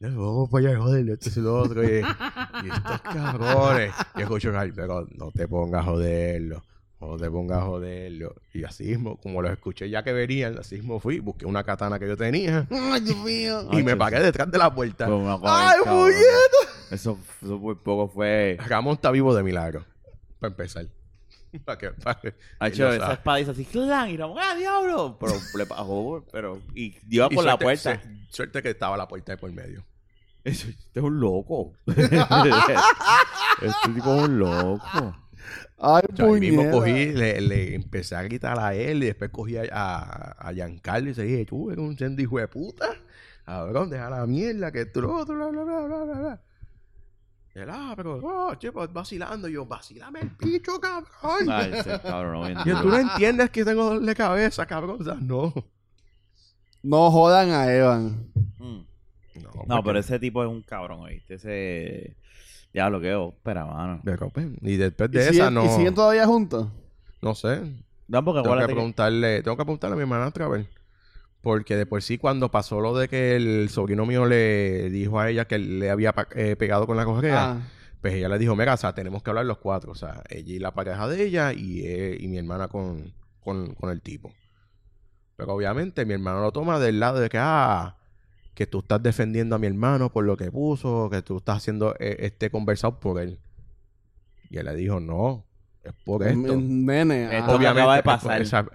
Vamos 0.00 0.48
para 0.48 0.68
allá 0.70 0.78
joder, 0.80 1.08
esto 1.10 1.28
es 1.28 1.36
lo 1.36 1.58
otro. 1.60 1.84
Y, 1.84 1.98
y 1.98 2.70
estos 2.70 3.00
cabrones. 3.02 3.92
Y 4.16 4.22
escucho, 4.22 4.52
ay, 4.58 4.72
pero 4.74 5.06
no 5.14 5.30
te 5.30 5.46
pongas 5.46 5.82
a 5.82 5.84
joderlo. 5.90 6.62
No 7.00 7.16
te 7.16 7.30
pongas 7.30 7.58
a 7.58 7.62
joderlo. 7.66 8.34
Y 8.52 8.64
así 8.64 8.84
mismo, 8.84 9.18
como 9.20 9.40
los 9.42 9.52
escuché 9.52 9.88
ya 9.90 10.02
que 10.02 10.12
venían, 10.12 10.58
así 10.58 10.76
mismo 10.76 11.00
fui, 11.00 11.18
busqué 11.20 11.46
una 11.46 11.64
katana 11.64 11.98
que 11.98 12.06
yo 12.06 12.16
tenía 12.16 12.66
Ay, 12.70 13.00
Dios 13.00 13.16
mío. 13.24 13.68
y 13.72 13.82
me 13.82 13.96
paré 13.96 14.20
detrás 14.20 14.50
de 14.50 14.58
la 14.58 14.74
puerta. 14.74 15.06
¡Ay, 15.06 15.78
puñeta! 15.84 16.90
Eso, 16.90 17.18
eso 17.42 17.60
por 17.60 17.82
poco 17.82 18.08
fue... 18.12 18.58
Ramón 18.68 18.94
está 18.94 19.10
vivo 19.10 19.34
de 19.34 19.42
milagro. 19.42 19.84
Para 20.40 20.50
empezar. 20.50 20.86
para 21.64 21.78
que, 21.78 21.86
lo 21.88 21.92
esa 22.92 23.12
espada 23.12 23.40
hizo 23.40 23.50
así, 23.50 23.64
¡clan! 23.64 24.08
Y 24.10 24.16
Ramón, 24.16 24.38
¡ah, 24.40 24.54
diablo! 24.54 25.16
Pero 25.20 25.32
le 25.56 25.66
pasó, 25.66 26.24
pero... 26.32 26.60
Y 26.74 26.96
dio 27.06 27.28
Y 27.30 27.34
por 27.34 27.44
la 27.44 27.58
puerta. 27.58 28.00
se- 28.00 28.20
Suerte 28.30 28.62
que 28.62 28.70
estaba 28.70 28.96
la 28.96 29.08
puerta 29.08 29.32
de 29.32 29.38
por 29.38 29.50
medio. 29.52 29.84
Eso- 30.44 30.68
Este 30.68 31.00
es 31.00 31.04
un 31.04 31.20
loco. 31.20 31.72
este 31.86 32.08
tipo 33.94 34.14
es 34.16 34.22
un 34.28 34.38
loco. 34.38 35.16
Ay, 35.78 36.02
O 36.12 36.16
sea, 36.16 36.26
ahí 36.26 36.40
mismo 36.40 36.70
cogí, 36.70 37.06
le, 37.12 37.40
le 37.40 37.74
empecé 37.74 38.14
a 38.14 38.22
gritar 38.22 38.58
a 38.58 38.74
él 38.74 39.02
y 39.02 39.06
después 39.06 39.30
cogí 39.30 39.56
a, 39.56 39.62
a, 39.72 40.48
a 40.48 40.52
Giancarlo 40.52 41.10
y 41.10 41.14
se 41.14 41.22
dije, 41.22 41.44
tú 41.46 41.70
eres 41.70 41.82
un 41.84 41.96
sendo 41.96 42.20
hijo 42.22 42.38
de 42.38 42.48
puta. 42.48 42.86
Cabrón, 43.46 43.90
deja 43.90 44.10
la 44.10 44.26
mierda 44.26 44.70
que 44.70 44.86
tú 44.86 45.00
lo 45.02 45.16
otro, 45.16 45.34
bla, 45.34 45.46
bla, 45.48 45.64
bla, 45.64 46.04
bla, 46.04 46.14
bla, 46.14 46.40
Y 47.54 47.58
él, 47.58 47.68
ah, 47.70 47.94
pero, 47.96 48.20
oh, 48.22 48.54
che, 48.54 48.70
pues 48.70 48.92
vacilando. 48.92 49.48
Y 49.48 49.52
yo, 49.54 49.66
vacilame 49.66 50.20
el 50.20 50.30
picho, 50.36 50.78
cabrón. 50.80 51.50
Ay, 51.50 51.72
ese 51.74 52.00
cabrón. 52.00 52.46
bien 52.46 52.58
Y 52.64 52.68
yo, 52.68 52.80
tú 52.82 52.88
no 52.88 52.96
entiendes 52.96 53.50
que 53.50 53.64
tengo 53.64 53.84
dolor 53.84 54.02
de 54.02 54.14
cabeza, 54.14 54.66
cabrón. 54.66 54.98
O 55.00 55.04
sea, 55.04 55.14
no. 55.20 55.52
No 56.82 57.10
jodan 57.10 57.50
a 57.50 57.72
Evan. 57.74 58.30
Mm. 58.58 58.62
No, 59.42 59.50
No, 59.66 59.66
porque- 59.66 59.82
pero 59.84 59.98
ese 59.98 60.18
tipo 60.18 60.42
es 60.42 60.48
un 60.48 60.62
cabrón, 60.62 61.04
¿viste? 61.08 61.34
Ese... 61.34 62.16
Diablo, 62.72 63.00
qué 63.00 63.14
ópera, 63.14 63.66
mano. 63.66 64.00
pero, 64.04 64.30
pues, 64.30 64.46
y 64.62 64.76
después 64.76 65.10
¿Y 65.12 65.16
de 65.16 65.22
esa, 65.22 65.32
siguen, 65.32 65.54
no. 65.54 65.64
¿Y 65.64 65.68
siguen 65.70 65.94
todavía 65.94 66.24
juntos? 66.26 66.68
No 67.20 67.34
sé. 67.34 67.60
No, 68.06 68.24
porque 68.24 68.24
Tengo 68.24 68.32
que 68.34 68.38
acuérdate 68.48 68.68
que... 68.68 68.74
preguntarle, 68.74 69.42
tengo 69.42 69.56
que 69.56 69.64
preguntarle 69.64 69.94
a 69.94 69.96
mi 69.96 70.02
hermana 70.02 70.28
otra 70.28 70.46
vez. 70.48 70.68
Porque 71.42 71.74
de 71.76 71.86
por 71.86 72.02
sí, 72.02 72.18
cuando 72.18 72.50
pasó 72.50 72.80
lo 72.80 72.96
de 72.96 73.08
que 73.08 73.34
el 73.36 73.68
sobrino 73.70 74.04
mío 74.04 74.26
le 74.26 74.90
dijo 74.90 75.18
a 75.20 75.30
ella 75.30 75.46
que 75.46 75.58
le 75.58 75.90
había 75.90 76.14
eh, 76.34 76.54
pegado 76.56 76.86
con 76.86 76.96
la 76.98 77.04
correa, 77.06 77.52
Ah. 77.52 77.60
pues 78.02 78.14
ella 78.14 78.28
le 78.28 78.38
dijo, 78.38 78.54
mira, 78.56 78.74
o 78.74 78.76
sea, 78.76 78.94
tenemos 78.94 79.22
que 79.22 79.30
hablar 79.30 79.46
los 79.46 79.58
cuatro. 79.58 79.92
O 79.92 79.94
sea, 79.94 80.22
ella 80.28 80.52
y 80.54 80.58
la 80.58 80.72
pareja 80.74 81.08
de 81.08 81.22
ella 81.24 81.52
y, 81.54 81.80
eh, 81.86 82.16
y 82.20 82.28
mi 82.28 82.36
hermana 82.36 82.68
con, 82.68 83.14
con, 83.40 83.74
con 83.74 83.88
el 83.90 84.02
tipo. 84.02 84.32
Pero 85.36 85.54
obviamente 85.54 86.04
mi 86.04 86.12
hermano 86.12 86.42
lo 86.42 86.52
toma 86.52 86.78
del 86.78 87.00
lado 87.00 87.18
de 87.20 87.30
que, 87.30 87.38
ah, 87.40 87.96
que 88.54 88.66
tú 88.66 88.80
estás 88.80 89.02
defendiendo 89.02 89.56
a 89.56 89.58
mi 89.58 89.66
hermano 89.66 90.12
por 90.12 90.24
lo 90.26 90.36
que 90.36 90.50
puso, 90.52 91.08
que 91.10 91.22
tú 91.22 91.38
estás 91.38 91.56
haciendo 91.56 91.94
eh, 91.98 92.16
este 92.20 92.50
conversado 92.50 93.00
por 93.00 93.18
él. 93.18 93.38
Y 94.50 94.58
él 94.58 94.66
le 94.66 94.74
dijo, 94.74 95.00
no, 95.00 95.46
es 95.82 95.94
por 96.04 96.22
esto. 96.22 96.54
Mm, 96.54 96.84
Nene. 96.84 97.38
Esto 97.38 97.52
ah. 97.52 97.58
me 97.58 97.66
acaba 97.66 97.96
de 97.96 98.02
pasar. 98.02 98.42
esa- 98.42 98.66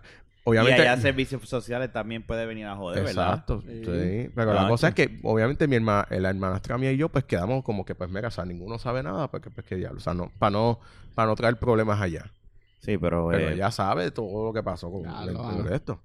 obviamente... 0.45 0.77
Y 0.81 0.81
allá 0.87 1.01
servicios 1.01 1.47
sociales 1.47 1.91
también 1.91 2.23
puede 2.23 2.45
venir 2.45 2.65
a 2.67 2.75
joder, 2.77 3.03
¿verdad? 3.03 3.29
Exacto, 3.31 3.61
Sí. 3.61 3.83
sí. 3.83 4.31
Pero 4.33 4.53
la 4.53 4.65
Ah, 4.65 4.69
cosa 4.69 4.87
es 4.87 4.95
que, 4.95 5.19
obviamente, 5.23 5.67
mi 5.67 5.75
hermana, 5.75 6.07
la 6.09 6.29
hermanastra 6.29 6.77
mía 6.77 6.91
y 6.93 6.97
yo, 6.97 7.09
pues 7.09 7.25
quedamos 7.25 7.63
como 7.63 7.83
que, 7.85 7.93
pues, 7.95 8.09
mira, 8.09 8.29
o 8.29 8.31
sea, 8.31 8.45
ninguno 8.45 8.79
sabe 8.79 9.03
nada, 9.03 9.29
porque, 9.29 9.49
pues, 9.49 9.65
qué 9.67 9.75
diablo. 9.75 9.97
O 9.97 10.01
sea, 10.01 10.13
no, 10.13 10.31
para 10.39 10.51
no, 10.51 10.79
para 11.13 11.27
no 11.27 11.35
traer 11.35 11.57
problemas 11.59 11.99
allá. 12.01 12.31
Sí, 12.79 12.97
pero, 12.97 13.27
Pero 13.31 13.49
eh, 13.49 13.53
ella 13.53 13.71
sabe 13.71 14.11
todo 14.11 14.45
lo 14.45 14.53
que 14.53 14.63
pasó 14.63 14.91
con 14.91 15.03
Ya, 15.03 15.23
el- 15.23 15.33
con 15.33 15.45
hago. 15.45 15.69
esto. 15.69 16.01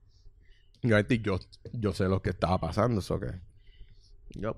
Y 0.83 0.87
obviamente 0.87 1.19
yo, 1.19 1.39
yo 1.73 1.93
sé 1.93 2.05
lo 2.09 2.23
que 2.23 2.31
estaba 2.31 2.59
pasando, 2.59 3.01
eso 3.01 3.21
que... 3.21 3.29
Yo, 4.31 4.57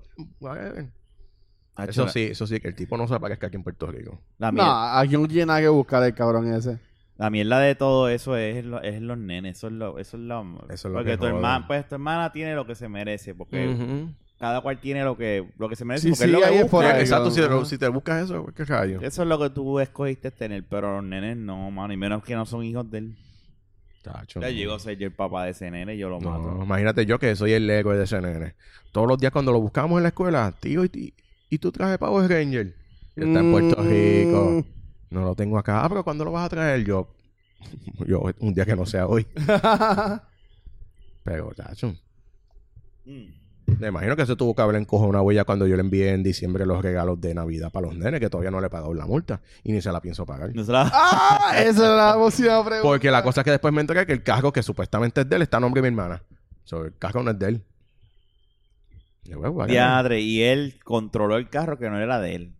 Eso 1.87 2.07
sí, 2.07 2.21
eso 2.31 2.45
sí, 2.45 2.59
que 2.59 2.67
el 2.67 2.75
tipo 2.75 2.95
no 2.97 3.07
se 3.07 3.15
aparezca 3.15 3.47
aquí 3.47 3.55
en 3.57 3.63
Puerto 3.63 3.87
Rico. 3.87 4.21
La, 4.37 4.51
No, 4.51 4.97
aquí 4.99 5.17
no 5.17 5.27
tiene 5.27 5.47
nada 5.47 5.61
que 5.61 5.67
buscar 5.69 6.03
el 6.03 6.13
cabrón 6.13 6.53
ese. 6.53 6.79
La 7.23 7.29
mierda 7.29 7.57
de 7.59 7.73
todo 7.75 8.09
eso 8.09 8.35
es, 8.35 8.65
lo- 8.65 8.81
es 8.81 9.01
los 9.01 9.17
nenes. 9.17 9.57
Eso 9.57 9.67
es 9.67 9.73
lo, 9.73 9.97
eso 9.97 10.17
es 10.17 10.23
lo, 10.23 10.41
Eso 10.69 10.73
es 10.73 10.83
lo 10.85 10.93
porque 10.95 11.11
que 11.11 11.17
tu 11.17 11.25
hermana, 11.25 11.65
pues 11.65 11.87
tu 11.87 11.95
hermana 11.95 12.33
tiene 12.33 12.53
lo 12.53 12.67
que 12.67 12.75
se 12.75 12.89
merece, 12.89 13.33
porque 13.33 13.73
cada 14.37 14.59
cual 14.59 14.81
tiene 14.81 15.05
lo 15.05 15.15
que, 15.15 15.47
lo 15.57 15.69
que 15.69 15.77
se 15.77 15.85
merece, 15.85 16.03
Sí, 16.03 16.09
porque 16.09 16.23
sí, 16.25 16.29
es 16.29 16.31
lo 16.33 16.41
que 16.41 16.63
busca. 16.63 16.99
Exacto, 16.99 17.31
si, 17.65 17.77
te 17.77 17.87
buscas 17.87 18.25
eso, 18.25 18.45
qué 18.53 18.65
rayo. 18.65 18.99
Eso 19.01 19.21
es 19.21 19.27
lo 19.29 19.39
que 19.39 19.49
tú 19.51 19.79
escogiste 19.79 20.31
tener, 20.31 20.65
pero 20.69 20.95
los 20.95 21.03
nenes 21.05 21.37
no, 21.37 21.71
mano, 21.71 21.93
y 21.93 21.97
menos 21.97 22.25
que 22.25 22.35
no 22.35 22.45
son 22.45 22.61
hijos 22.65 22.91
de 22.91 22.97
él. 22.97 23.15
Tacho, 24.01 24.41
Ya 24.41 24.47
no. 24.47 24.53
llego 24.53 24.73
a 24.73 24.79
ser 24.79 24.97
yo 24.97 25.07
el 25.07 25.13
papá 25.13 25.45
de 25.45 25.51
ese 25.51 25.71
nene, 25.71 25.97
yo 25.97 26.09
lo 26.09 26.19
No, 26.19 26.29
mato. 26.29 26.63
imagínate 26.65 27.05
yo 27.05 27.19
que 27.19 27.37
soy 27.37 27.53
el 27.53 27.69
héroe 27.69 27.95
de 27.95 28.03
ese 28.03 28.19
nene. 28.19 28.55
Todos 28.91 29.07
los 29.07 29.17
días 29.17 29.31
cuando 29.31 29.53
lo 29.53 29.61
buscamos 29.61 29.95
en 29.95 30.03
la 30.03 30.09
escuela, 30.09 30.53
tío, 30.59 30.83
¿y, 30.83 30.91
y, 30.93 31.13
y 31.49 31.57
tú 31.57 31.71
traje 31.71 31.97
Power 31.97 32.29
Ranger? 32.29 32.75
Y 33.15 33.23
está 33.23 33.39
en 33.39 33.49
Puerto 33.49 33.81
Mm. 33.81 34.63
No 35.13 35.21
lo 35.21 35.35
tengo 35.35 35.57
acá. 35.57 35.83
Ah, 35.83 35.89
pero 35.89 36.03
¿cuándo 36.03 36.25
lo 36.25 36.31
vas 36.31 36.45
a 36.45 36.49
traer? 36.49 36.83
Yo, 36.83 37.07
yo 38.07 38.23
un 38.39 38.53
día 38.53 38.65
que 38.65 38.75
no 38.75 38.85
sea 38.85 39.07
hoy. 39.07 39.25
Pero, 41.23 41.51
tacho, 41.55 41.95
Mm. 43.05 43.79
me 43.79 43.87
imagino 43.89 44.15
que 44.15 44.25
se 44.25 44.35
tuvo 44.37 44.55
que 44.55 44.61
haber 44.61 44.77
encogido 44.77 45.09
una 45.09 45.21
huella 45.21 45.43
cuando 45.43 45.67
yo 45.67 45.75
le 45.75 45.81
envié 45.81 46.11
en 46.13 46.23
diciembre 46.23 46.65
los 46.65 46.81
regalos 46.81 47.19
de 47.19 47.33
Navidad 47.33 47.69
para 47.71 47.87
los 47.87 47.97
nenes, 47.97 48.19
que 48.21 48.29
todavía 48.29 48.49
no 48.51 48.61
le 48.61 48.67
he 48.67 48.69
pagado 48.69 48.93
la 48.93 49.05
multa 49.05 49.41
y 49.63 49.71
ni 49.73 49.81
se 49.81 49.91
la 49.91 49.99
pienso 50.01 50.25
pagar. 50.25 50.53
No 50.55 50.63
se 50.63 50.71
la- 50.71 50.89
¡Ah! 50.93 51.53
Esa 51.57 51.85
era 51.85 51.95
la 51.95 52.13
pregunta. 52.31 52.79
Porque 52.81 53.11
la 53.11 53.21
cosa 53.23 53.41
es 53.41 53.45
que 53.45 53.51
después 53.51 53.73
me 53.73 53.81
enteré 53.81 54.05
que 54.05 54.13
el 54.13 54.23
carro 54.23 54.51
que 54.53 54.63
supuestamente 54.63 55.21
es 55.21 55.29
de 55.29 55.35
él 55.35 55.41
está 55.43 55.57
a 55.57 55.59
nombre 55.59 55.81
de 55.81 55.91
mi 55.91 55.95
hermana. 55.97 56.23
So, 56.63 56.85
el 56.85 56.97
carro 56.97 57.23
no 57.23 57.31
es 57.31 57.39
de 57.39 57.47
él. 57.49 57.63
Y 59.25 59.33
bueno. 59.33 59.65
Diadre, 59.67 60.19
y 60.21 60.41
él 60.43 60.79
controló 60.83 61.35
el 61.37 61.49
carro 61.49 61.77
que 61.77 61.89
no 61.89 61.99
era 61.99 62.19
de 62.21 62.35
él. 62.35 62.53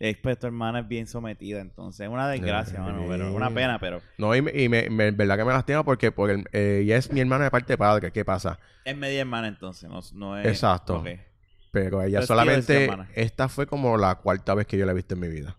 Después 0.00 0.38
tu 0.38 0.46
hermana 0.46 0.80
es 0.80 0.88
bien 0.88 1.06
sometida, 1.06 1.60
entonces 1.60 2.00
es 2.00 2.08
una 2.08 2.26
desgracia, 2.26 2.80
mano, 2.80 3.04
pero 3.06 3.34
una 3.34 3.50
pena, 3.50 3.78
pero 3.78 4.00
No, 4.16 4.34
y, 4.34 4.40
me, 4.40 4.50
y 4.50 4.68
me, 4.70 4.88
me- 4.88 5.10
verdad 5.10 5.36
que 5.36 5.44
me 5.44 5.52
lastima 5.52 5.84
porque, 5.84 6.10
porque 6.10 6.42
eh, 6.52 6.80
ella 6.84 6.96
es 6.96 7.12
mi 7.12 7.20
hermana 7.20 7.44
de 7.44 7.50
parte 7.50 7.74
de 7.74 7.78
padre. 7.78 8.10
¿Qué 8.10 8.24
pasa? 8.24 8.58
es 8.84 8.96
media 8.96 9.20
hermana 9.20 9.48
entonces, 9.48 9.88
no, 9.90 10.00
no 10.14 10.38
es... 10.38 10.46
Exacto. 10.46 11.04
Pero 11.70 12.02
ella 12.02 12.20
es 12.20 12.26
solamente... 12.26 12.90
Esta 13.14 13.48
fue 13.48 13.66
como 13.66 13.96
la 13.98 14.14
cuarta 14.16 14.54
vez 14.54 14.66
que 14.66 14.78
yo 14.78 14.86
la 14.86 14.92
he 14.92 14.94
visto 14.94 15.14
en 15.14 15.20
mi 15.20 15.28
vida. 15.28 15.56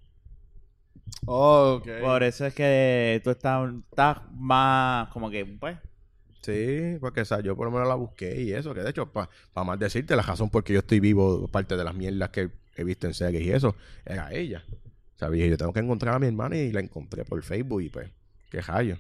Oh, 1.28 1.76
ok. 1.80 1.88
Por 2.02 2.24
eso 2.24 2.46
es 2.48 2.54
que 2.56 3.22
tú 3.24 3.30
estás, 3.30 3.70
estás 3.92 4.18
más 4.34 5.08
como 5.10 5.30
que, 5.30 5.46
pues, 5.46 5.78
Sí, 6.42 6.98
porque 7.00 7.22
o 7.22 7.26
sea, 7.26 7.40
yo 7.42 7.56
por 7.56 7.68
lo 7.68 7.72
menos 7.72 7.88
la 7.88 7.94
busqué 7.94 8.42
y 8.42 8.52
eso, 8.52 8.74
que 8.74 8.82
de 8.82 8.90
hecho, 8.90 9.12
para 9.12 9.30
más 9.64 9.78
decirte, 9.78 10.16
la 10.16 10.24
razón 10.24 10.50
por 10.50 10.64
qué 10.64 10.74
yo 10.74 10.80
estoy 10.80 11.00
vivo, 11.00 11.48
parte 11.48 11.78
de 11.78 11.84
las 11.84 11.94
mierdas 11.94 12.30
que 12.30 12.50
he 12.76 12.84
visto 12.84 13.08
en 13.08 13.14
series 13.14 13.44
y 13.44 13.52
eso, 13.52 13.76
era 14.06 14.32
ella. 14.34 14.64
¿Sabes? 15.16 15.50
Yo 15.50 15.58
tengo 15.58 15.74
que 15.74 15.80
encontrar 15.80 16.16
a 16.16 16.20
mi 16.20 16.28
hermana 16.28 16.58
y 16.58 16.72
la 16.72 16.80
encontré 16.80 17.24
por 17.26 17.42
Facebook 17.44 17.82
y 17.82 17.90
pues, 17.90 18.10
qué 18.50 18.62
rayo. 18.62 18.98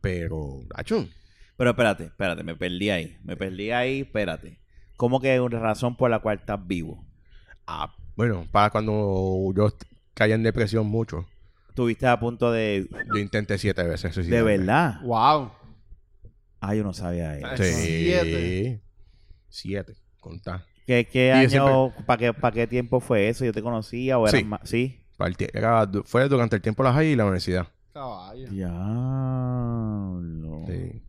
Pero, 0.00 0.60
achun, 0.74 1.10
Pero 1.56 1.70
espérate, 1.70 2.04
espérate, 2.04 2.42
me 2.42 2.54
perdí 2.54 2.90
ahí. 2.90 3.16
Me 3.24 3.36
perdí 3.36 3.70
ahí, 3.70 4.00
espérate. 4.00 4.58
¿Cómo 4.96 5.20
que 5.20 5.30
hay 5.30 5.38
una 5.38 5.58
razón 5.58 5.96
por 5.96 6.10
la 6.10 6.18
cual 6.20 6.38
estás 6.38 6.64
vivo? 6.66 7.04
ah, 7.66 7.94
bueno, 8.16 8.46
para 8.50 8.70
cuando 8.70 9.52
yo 9.54 9.68
est- 9.68 9.84
caí 10.14 10.32
en 10.32 10.42
depresión 10.42 10.86
mucho, 10.86 11.26
Estuviste 11.68 12.08
a 12.08 12.18
punto 12.18 12.50
de... 12.50 12.88
yo 13.14 13.18
intenté 13.20 13.56
siete 13.56 13.84
veces 13.84 14.16
De 14.28 14.42
verdad. 14.42 15.00
Wow. 15.02 15.52
Ah, 16.60 16.74
yo 16.74 16.82
no 16.82 16.92
sabía 16.92 17.38
eso. 17.38 17.62
Sí. 17.62 17.72
Siete. 17.72 18.80
Siete, 19.48 19.94
contá. 20.20 20.66
¿Qué, 20.88 21.04
qué 21.06 21.30
año, 21.32 21.92
para 22.06 22.18
qué, 22.18 22.32
para 22.32 22.54
qué 22.54 22.66
tiempo 22.66 22.98
fue 23.00 23.28
eso? 23.28 23.44
¿Yo 23.44 23.52
te 23.52 23.60
conocía 23.62 24.16
o 24.18 24.26
eras 24.26 24.40
Sí. 24.40 24.44
más? 24.46 24.60
Sí. 24.64 24.98
Fue 26.06 26.26
durante 26.30 26.56
el 26.56 26.62
tiempo 26.62 26.82
de 26.82 26.88
la 26.88 26.94
high 26.94 27.08
y 27.08 27.14
la 27.14 27.24
universidad. 27.24 27.66
Caballo. 27.92 28.48
Diablo. 28.48 28.78
Sí. 30.66 31.02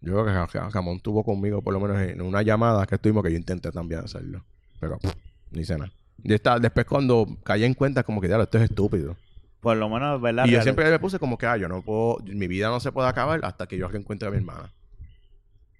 Yo 0.00 0.24
creo 0.24 0.46
que 0.48 0.58
Ramón 0.70 1.00
tuvo 1.00 1.22
conmigo 1.24 1.60
por 1.60 1.74
lo 1.74 1.80
menos 1.80 2.00
en 2.00 2.22
una 2.22 2.40
llamada 2.40 2.86
que 2.86 2.94
estuvimos 2.94 3.22
que 3.22 3.32
yo 3.32 3.36
intenté 3.36 3.70
también 3.70 4.00
hacerlo. 4.00 4.42
Pero 4.80 4.98
pff, 4.98 5.12
ni 5.50 5.60
hice 5.60 5.76
nada. 5.76 5.92
Y 6.24 6.32
esta- 6.32 6.58
después 6.58 6.86
cuando 6.86 7.26
caí 7.44 7.64
en 7.64 7.74
cuenta 7.74 8.02
como 8.04 8.18
que 8.18 8.28
ya 8.28 8.40
esto 8.40 8.56
es 8.56 8.64
estúpido. 8.64 9.14
Por 9.60 9.76
lo 9.76 9.90
menos, 9.90 10.22
¿verdad? 10.22 10.46
Y 10.46 10.52
yo 10.52 10.62
siempre 10.62 10.90
me 10.90 10.98
puse 10.98 11.18
como 11.18 11.36
que, 11.36 11.44
ah, 11.46 11.58
yo 11.58 11.68
no 11.68 11.82
puedo, 11.82 12.16
mi 12.24 12.46
vida 12.48 12.68
no 12.68 12.80
se 12.80 12.92
puede 12.92 13.08
acabar 13.08 13.40
hasta 13.44 13.66
que 13.66 13.76
yo 13.76 13.90
encuentre 13.92 14.26
a 14.26 14.30
mi 14.30 14.38
hermana. 14.38 14.72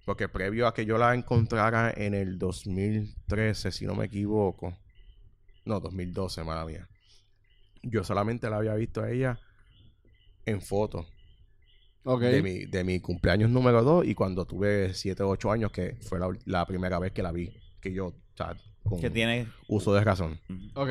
Porque 0.05 0.27
previo 0.27 0.67
a 0.67 0.73
que 0.73 0.85
yo 0.85 0.97
la 0.97 1.13
encontrara 1.15 1.93
en 1.95 2.13
el 2.13 2.37
2013, 2.37 3.71
si 3.71 3.85
no 3.85 3.95
me 3.95 4.05
equivoco. 4.05 4.77
No, 5.65 5.79
2012, 5.79 6.43
mala 6.43 6.65
mía. 6.65 6.87
Yo 7.83 8.03
solamente 8.03 8.49
la 8.49 8.57
había 8.57 8.73
visto 8.75 9.01
a 9.01 9.09
ella 9.11 9.39
en 10.45 10.61
fotos 10.61 11.05
Ok. 12.03 12.21
de, 12.21 12.41
mi, 12.43 12.65
de 12.65 12.83
mi 12.83 12.99
cumpleaños 12.99 13.49
número 13.49 13.81
2 13.81 14.05
y 14.05 14.13
cuando 14.13 14.45
tuve 14.45 14.93
7 14.93 15.23
o 15.23 15.29
8 15.29 15.51
años, 15.51 15.71
que 15.71 15.95
fue 16.01 16.19
la, 16.19 16.27
la 16.45 16.65
primera 16.65 16.99
vez 16.99 17.13
que 17.13 17.23
la 17.23 17.31
vi. 17.31 17.53
Que 17.79 17.93
yo, 17.93 18.07
o 18.07 18.15
sea, 18.35 18.57
con 18.83 18.99
Que 18.99 19.09
tiene... 19.09 19.47
uso 19.69 19.93
de 19.93 20.03
razón. 20.03 20.39
Ok. 20.75 20.89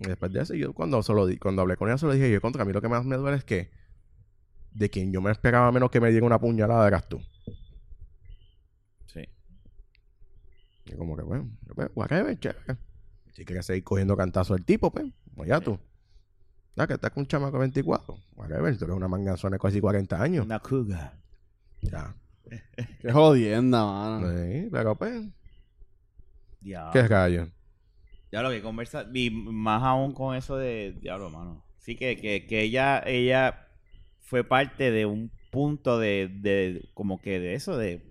Y 0.00 0.04
después 0.08 0.32
de 0.32 0.42
eso, 0.42 0.54
yo 0.54 0.72
cuando, 0.72 1.00
solo 1.04 1.26
di- 1.26 1.38
cuando 1.38 1.62
hablé 1.62 1.76
con 1.76 1.88
ella, 1.88 1.98
se 1.98 2.06
lo 2.06 2.12
dije, 2.12 2.28
yo 2.30 2.40
contra 2.40 2.64
mí 2.64 2.72
lo 2.72 2.82
que 2.82 2.88
más 2.88 3.04
me 3.04 3.14
duele 3.16 3.36
es 3.36 3.44
que 3.44 3.70
de 4.72 4.90
quien 4.90 5.12
yo 5.12 5.20
me 5.20 5.30
esperaba 5.30 5.70
menos 5.70 5.92
que 5.92 6.00
me 6.00 6.10
diera 6.10 6.26
una 6.26 6.40
puñalada 6.40 6.88
eras 6.88 7.08
tú. 7.08 7.20
Sí. 9.06 9.20
Y 10.86 10.92
como 10.94 11.16
que, 11.16 11.22
bueno, 11.22 11.50
pues, 11.74 11.88
whatever, 11.94 12.38
chévere. 12.38 12.76
Si 13.32 13.44
quieres 13.44 13.66
seguir 13.66 13.84
cogiendo 13.84 14.16
cantazos 14.16 14.56
del 14.56 14.64
tipo, 14.64 14.90
pues, 14.92 15.06
pues 15.34 15.48
ya 15.48 15.60
tú. 15.60 15.78
Ya 16.76 16.86
que 16.86 16.94
estás 16.94 17.10
con 17.12 17.22
un 17.22 17.26
chamaco 17.26 17.52
de 17.52 17.60
24. 17.60 18.16
Whatever, 18.34 18.76
tú 18.76 18.84
eres 18.84 18.96
una 18.96 19.08
manganzona 19.08 19.56
de 19.56 19.60
casi 19.60 19.80
40 19.80 20.20
años. 20.22 20.44
Una 20.46 20.58
cougar. 20.60 21.18
Ya. 21.82 22.14
Qué 23.00 23.10
jodienda, 23.12 23.84
mano. 23.84 24.28
Sí, 24.30 24.68
pero 24.70 24.94
pues, 24.96 25.24
Diablo. 26.60 26.92
qué 26.92 27.08
rayo. 27.08 27.48
Ya 28.32 28.42
lo 28.42 28.50
que 28.50 28.62
conversa, 28.62 29.06
y 29.14 29.30
más 29.30 29.82
aún 29.82 30.12
con 30.12 30.34
eso 30.36 30.56
de 30.56 30.96
diablo, 31.00 31.30
mano. 31.30 31.64
Sí 31.78 31.96
que, 31.96 32.16
que, 32.16 32.46
que 32.46 32.62
ella, 32.62 33.02
ella 33.06 33.68
fue 34.20 34.42
parte 34.44 34.90
de 34.90 35.06
un 35.06 35.30
punto 35.50 35.98
de, 35.98 36.28
de 36.40 36.88
como 36.94 37.20
que 37.20 37.38
de 37.38 37.54
eso, 37.54 37.76
de 37.76 38.02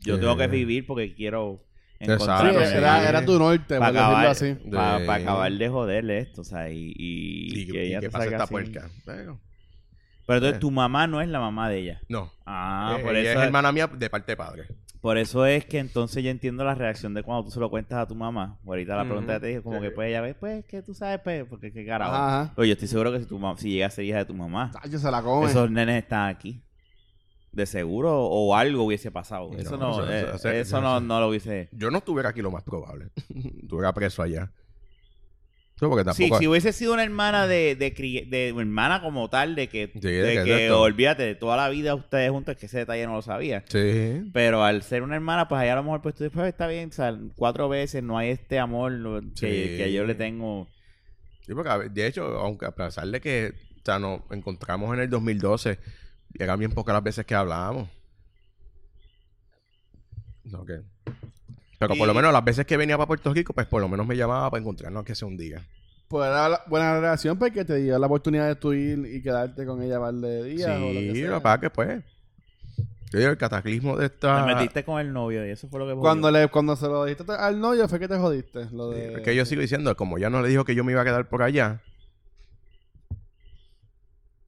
yo 0.00 0.14
Sí. 0.14 0.20
tengo 0.20 0.36
que 0.36 0.46
vivir 0.46 0.86
porque 0.86 1.14
quiero 1.14 1.60
Exacto, 2.00 2.60
sí. 2.64 2.74
era, 2.76 3.08
era 3.08 3.24
tu 3.24 3.38
norte, 3.38 3.78
para 3.78 3.88
acabar, 3.88 4.26
así. 4.28 4.54
para, 4.70 4.98
De- 5.00 5.10
acabar 5.10 5.52
de 5.52 5.68
joderle 5.68 6.18
esto, 6.18 6.42
o 6.42 6.44
sea, 6.44 6.70
y, 6.70 6.92
y, 6.96 7.60
Y, 7.62 7.66
que 7.66 7.84
y 7.84 7.88
ella 7.88 8.00
que 8.00 8.06
te 8.06 8.12
pasa 8.12 8.24
esta 8.26 8.44
así. 8.44 8.52
puerca. 8.52 8.88
Pero, 9.04 9.40
Pero 10.26 10.36
entonces 10.36 10.56
Eh. 10.58 10.60
tu 10.60 10.70
mamá 10.70 11.06
no 11.06 11.20
es 11.20 11.28
la 11.28 11.40
mamá 11.40 11.68
de 11.68 11.78
ella. 11.78 12.00
no. 12.08 12.30
Ah, 12.46 12.96
Eh, 12.98 13.02
por 13.02 13.16
ella 13.16 13.30
eso 13.32 13.40
es 13.40 13.46
hermana 13.46 13.72
mía 13.72 13.86
de 13.88 14.10
parte 14.10 14.32
de 14.32 14.36
padre. 14.36 14.66
Por 15.00 15.16
eso 15.16 15.46
es 15.46 15.64
que 15.64 15.78
entonces 15.78 16.24
yo 16.24 16.30
entiendo 16.30 16.64
la 16.64 16.74
reacción 16.74 17.14
de 17.14 17.22
cuando 17.22 17.44
tú 17.44 17.50
se 17.52 17.60
lo 17.60 17.70
cuentas 17.70 17.98
a 18.00 18.06
tu 18.08 18.14
mamá. 18.16 18.58
Ahorita 18.66 18.96
la 18.96 19.04
pregunta 19.04 19.34
que 19.34 19.40
te 19.40 19.46
dije, 19.46 19.62
como 19.62 19.76
Sí. 19.76 19.82
que 19.84 19.90
pues 19.92 20.08
ella 20.08 20.20
ve, 20.20 20.34
pues, 20.34 20.64
que 20.66 20.82
tú 20.82 20.92
sabes, 20.92 21.20
pues, 21.22 21.44
porque 21.48 21.72
qué 21.72 21.86
carajo. 21.86 22.12
Ajá. 22.14 22.52
Oye, 22.56 22.68
yo 22.70 22.72
estoy 22.72 22.88
seguro 22.88 23.12
que 23.12 23.20
si 23.20 23.26
tu 23.26 23.38
mamá, 23.38 23.56
si 23.58 23.70
llega 23.70 23.86
a 23.86 23.90
ser 23.90 24.04
hija 24.04 24.18
de 24.18 24.24
tu 24.24 24.34
mamá, 24.34 24.70
Tacho, 24.72 24.98
se 24.98 25.10
la 25.10 25.22
come. 25.22 25.46
esos 25.46 25.70
nenes 25.70 26.02
están 26.02 26.28
aquí. 26.28 26.60
De 27.58 27.66
seguro, 27.66 28.16
o 28.24 28.54
algo 28.54 28.84
hubiese 28.84 29.10
pasado. 29.10 29.50
No, 29.52 29.58
Eso 29.58 29.76
no, 29.76 29.90
eso- 30.04 30.48
eh, 30.48 30.60
eso- 30.60 30.80
no, 30.80 30.96
eso- 30.96 31.00
no 31.00 31.20
lo 31.20 31.28
hubiese. 31.28 31.68
Yo 31.72 31.90
no 31.90 31.98
estuviera 31.98 32.28
aquí 32.30 32.40
lo 32.40 32.50
más 32.50 32.62
probable. 32.62 33.08
estuviera 33.62 33.92
preso 33.92 34.22
allá. 34.22 34.52
Sí, 35.80 35.86
porque 35.88 36.10
Sí, 36.12 36.22
tampoco... 36.22 36.40
si 36.40 36.46
hubiese 36.48 36.72
sido 36.72 36.92
una 36.94 37.04
hermana 37.04 37.46
de, 37.46 37.76
de, 37.76 37.90
de 38.28 38.48
hermana 38.48 39.00
como 39.00 39.28
tal, 39.30 39.54
de 39.54 39.68
que, 39.68 39.86
de 39.94 40.10
de 40.22 40.34
que 40.36 40.44
que, 40.44 40.70
olvídate 40.72 41.22
de 41.22 41.34
toda 41.36 41.56
la 41.56 41.68
vida 41.68 41.94
ustedes 41.94 42.30
juntos, 42.30 42.56
que 42.56 42.66
ese 42.66 42.78
detalle 42.78 43.06
no 43.06 43.14
lo 43.14 43.22
sabía. 43.22 43.64
Sí. 43.68 44.28
Pero 44.32 44.64
al 44.64 44.82
ser 44.82 45.02
una 45.02 45.14
hermana, 45.14 45.46
pues 45.46 45.60
allá 45.60 45.74
a 45.74 45.76
lo 45.76 45.84
mejor 45.84 46.02
pues 46.02 46.16
tú 46.16 46.24
dices, 46.24 46.34
pues 46.36 46.48
está 46.48 46.66
bien, 46.66 46.88
o 46.88 46.92
sea, 46.92 47.16
cuatro 47.36 47.68
veces 47.68 48.02
no 48.02 48.18
hay 48.18 48.30
este 48.30 48.58
amor 48.58 48.90
no, 48.92 49.20
que, 49.20 49.26
Sí. 49.36 49.76
que 49.76 49.92
yo 49.92 50.04
le 50.04 50.16
tengo. 50.16 50.66
Sí, 51.46 51.54
porque 51.54 51.88
de 51.90 52.06
hecho, 52.08 52.24
aunque 52.38 52.66
a 52.66 52.72
pesar 52.72 53.06
de 53.06 53.20
que 53.20 53.52
o 53.80 53.84
sea, 53.84 54.00
nos 54.00 54.20
encontramos 54.32 54.92
en 54.94 55.00
el 55.02 55.08
2012, 55.10 55.78
eran 56.38 56.58
bien 56.58 56.72
pocas 56.72 56.92
las 56.94 57.02
veces 57.02 57.24
que 57.26 57.34
hablábamos. 57.34 57.88
No, 60.44 60.64
que- 60.64 60.80
Pero 61.78 61.94
por 61.94 62.06
lo 62.06 62.14
menos 62.14 62.32
las 62.32 62.44
veces 62.44 62.66
que 62.66 62.76
venía 62.76 62.96
para 62.96 63.06
Puerto 63.06 63.32
Rico, 63.32 63.52
pues 63.52 63.66
por 63.66 63.80
lo 63.80 63.88
menos 63.88 64.06
me 64.06 64.16
llamaba 64.16 64.50
para 64.50 64.60
encontrarnos 64.60 65.04
que 65.04 65.14
sea 65.14 65.28
un 65.28 65.36
día. 65.36 65.62
Pues 66.08 66.26
era 66.26 66.48
la- 66.48 66.62
buena 66.66 66.94
relación 67.00 67.38
porque 67.38 67.64
te 67.64 67.76
dio 67.76 67.98
la 67.98 68.06
oportunidad 68.06 68.46
de 68.48 68.56
tú 68.56 68.72
ir 68.72 68.98
y 69.14 69.22
quedarte 69.22 69.66
con 69.66 69.82
ella 69.82 70.00
par 70.00 70.14
de 70.14 70.42
días 70.44 70.70
o 70.70 70.92
lo 70.92 71.00
que 71.00 71.12
Sí, 71.14 71.20
sea. 71.20 71.30
lo 71.30 71.36
que 71.36 71.42
pasa 71.42 71.54
es 71.56 71.60
que 71.60 71.70
pues 71.70 72.04
Yo 73.10 73.18
digo, 73.20 73.30
el 73.30 73.38
cataclismo 73.38 73.96
de 73.96 74.04
esta... 74.06 74.44
Te 74.46 74.54
metiste 74.54 74.84
con 74.84 75.00
el 75.00 75.10
novio 75.12 75.46
y 75.46 75.50
eso 75.50 75.66
fue 75.68 75.80
lo 75.80 75.86
que 75.88 75.94
Cuando, 75.98 76.30
le, 76.30 76.46
cuando 76.48 76.76
se 76.76 76.86
lo 76.88 77.06
dijiste 77.06 77.32
al 77.32 77.58
novio 77.58 77.88
fue 77.88 77.98
que 77.98 78.06
te 78.08 78.18
jodiste. 78.18 78.66
Lo 78.70 78.90
de... 78.90 79.14
Es 79.14 79.20
que 79.22 79.34
yo 79.34 79.46
sigo 79.46 79.62
diciendo, 79.62 79.96
como 79.96 80.18
ya 80.18 80.28
no 80.28 80.42
le 80.42 80.48
dijo 80.50 80.64
que 80.66 80.74
yo 80.74 80.84
me 80.84 80.92
iba 80.92 81.00
a 81.00 81.04
quedar 81.06 81.26
por 81.26 81.42
allá, 81.42 81.80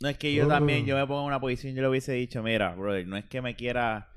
No 0.01 0.09
es 0.09 0.17
que 0.17 0.33
yo 0.35 0.47
Uh. 0.47 0.49
también, 0.49 0.87
yo 0.87 0.97
me 0.97 1.07
pongo 1.07 1.21
en 1.21 1.27
una 1.27 1.41
posición, 1.41 1.75
yo 1.75 1.83
le 1.83 1.89
hubiese 1.89 2.13
dicho, 2.13 2.43
mira, 2.43 2.75
brother, 2.75 3.07
no 3.07 3.17
es 3.17 3.27
que 3.27 3.43
me 3.43 3.55
quiera 3.55 4.09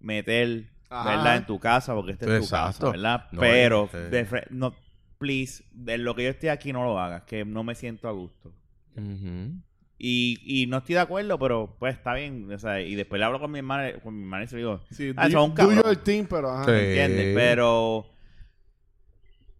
meter, 0.00 0.64
Ajá. 0.88 1.10
¿verdad? 1.16 1.36
En 1.36 1.46
tu 1.46 1.58
casa, 1.60 1.94
porque 1.94 2.12
esta 2.12 2.34
es 2.34 2.44
tu 2.44 2.48
casa, 2.50 2.90
¿verdad? 2.90 3.26
No, 3.32 3.40
Pero, 3.40 3.84
este- 3.84 4.08
de 4.08 4.26
fre- 4.26 4.46
no, 4.50 4.74
please, 5.18 5.64
de 5.72 5.98
lo 5.98 6.14
que 6.14 6.24
yo 6.24 6.30
estoy 6.30 6.48
aquí 6.48 6.72
no 6.72 6.82
lo 6.84 6.98
hagas, 6.98 7.24
que 7.24 7.44
no 7.44 7.62
me 7.62 7.74
siento 7.74 8.08
a 8.08 8.12
gusto. 8.12 8.52
ujú, 8.96 9.52
Y, 9.98 10.38
y 10.62 10.66
no 10.66 10.78
estoy 10.78 10.94
de 10.94 11.00
acuerdo, 11.02 11.38
pero 11.38 11.76
pues 11.78 11.94
está 11.96 12.14
bien, 12.14 12.50
o 12.52 12.58
sea, 12.58 12.80
y 12.80 12.94
después 12.94 13.18
le 13.18 13.24
hablo 13.26 13.38
con 13.40 13.50
mi 13.50 13.58
hermana, 13.58 13.92
con 14.00 14.16
mi 14.16 14.22
hermana 14.22 14.44
y 14.44 14.46
se 14.46 14.54
lo 14.54 14.58
digo, 14.58 14.80
Sí, 14.92 15.12
Ah, 15.16 15.26
do, 15.26 15.32
son 15.32 15.50
un 15.50 15.56
cabrón. 15.56 15.76
your 15.84 15.96
thing, 15.96 16.24
pero 16.24 16.50
ajá. 16.50 16.64
Sí. 16.64 16.70
¿entiendes? 16.70 17.34
Pero, 17.34 18.06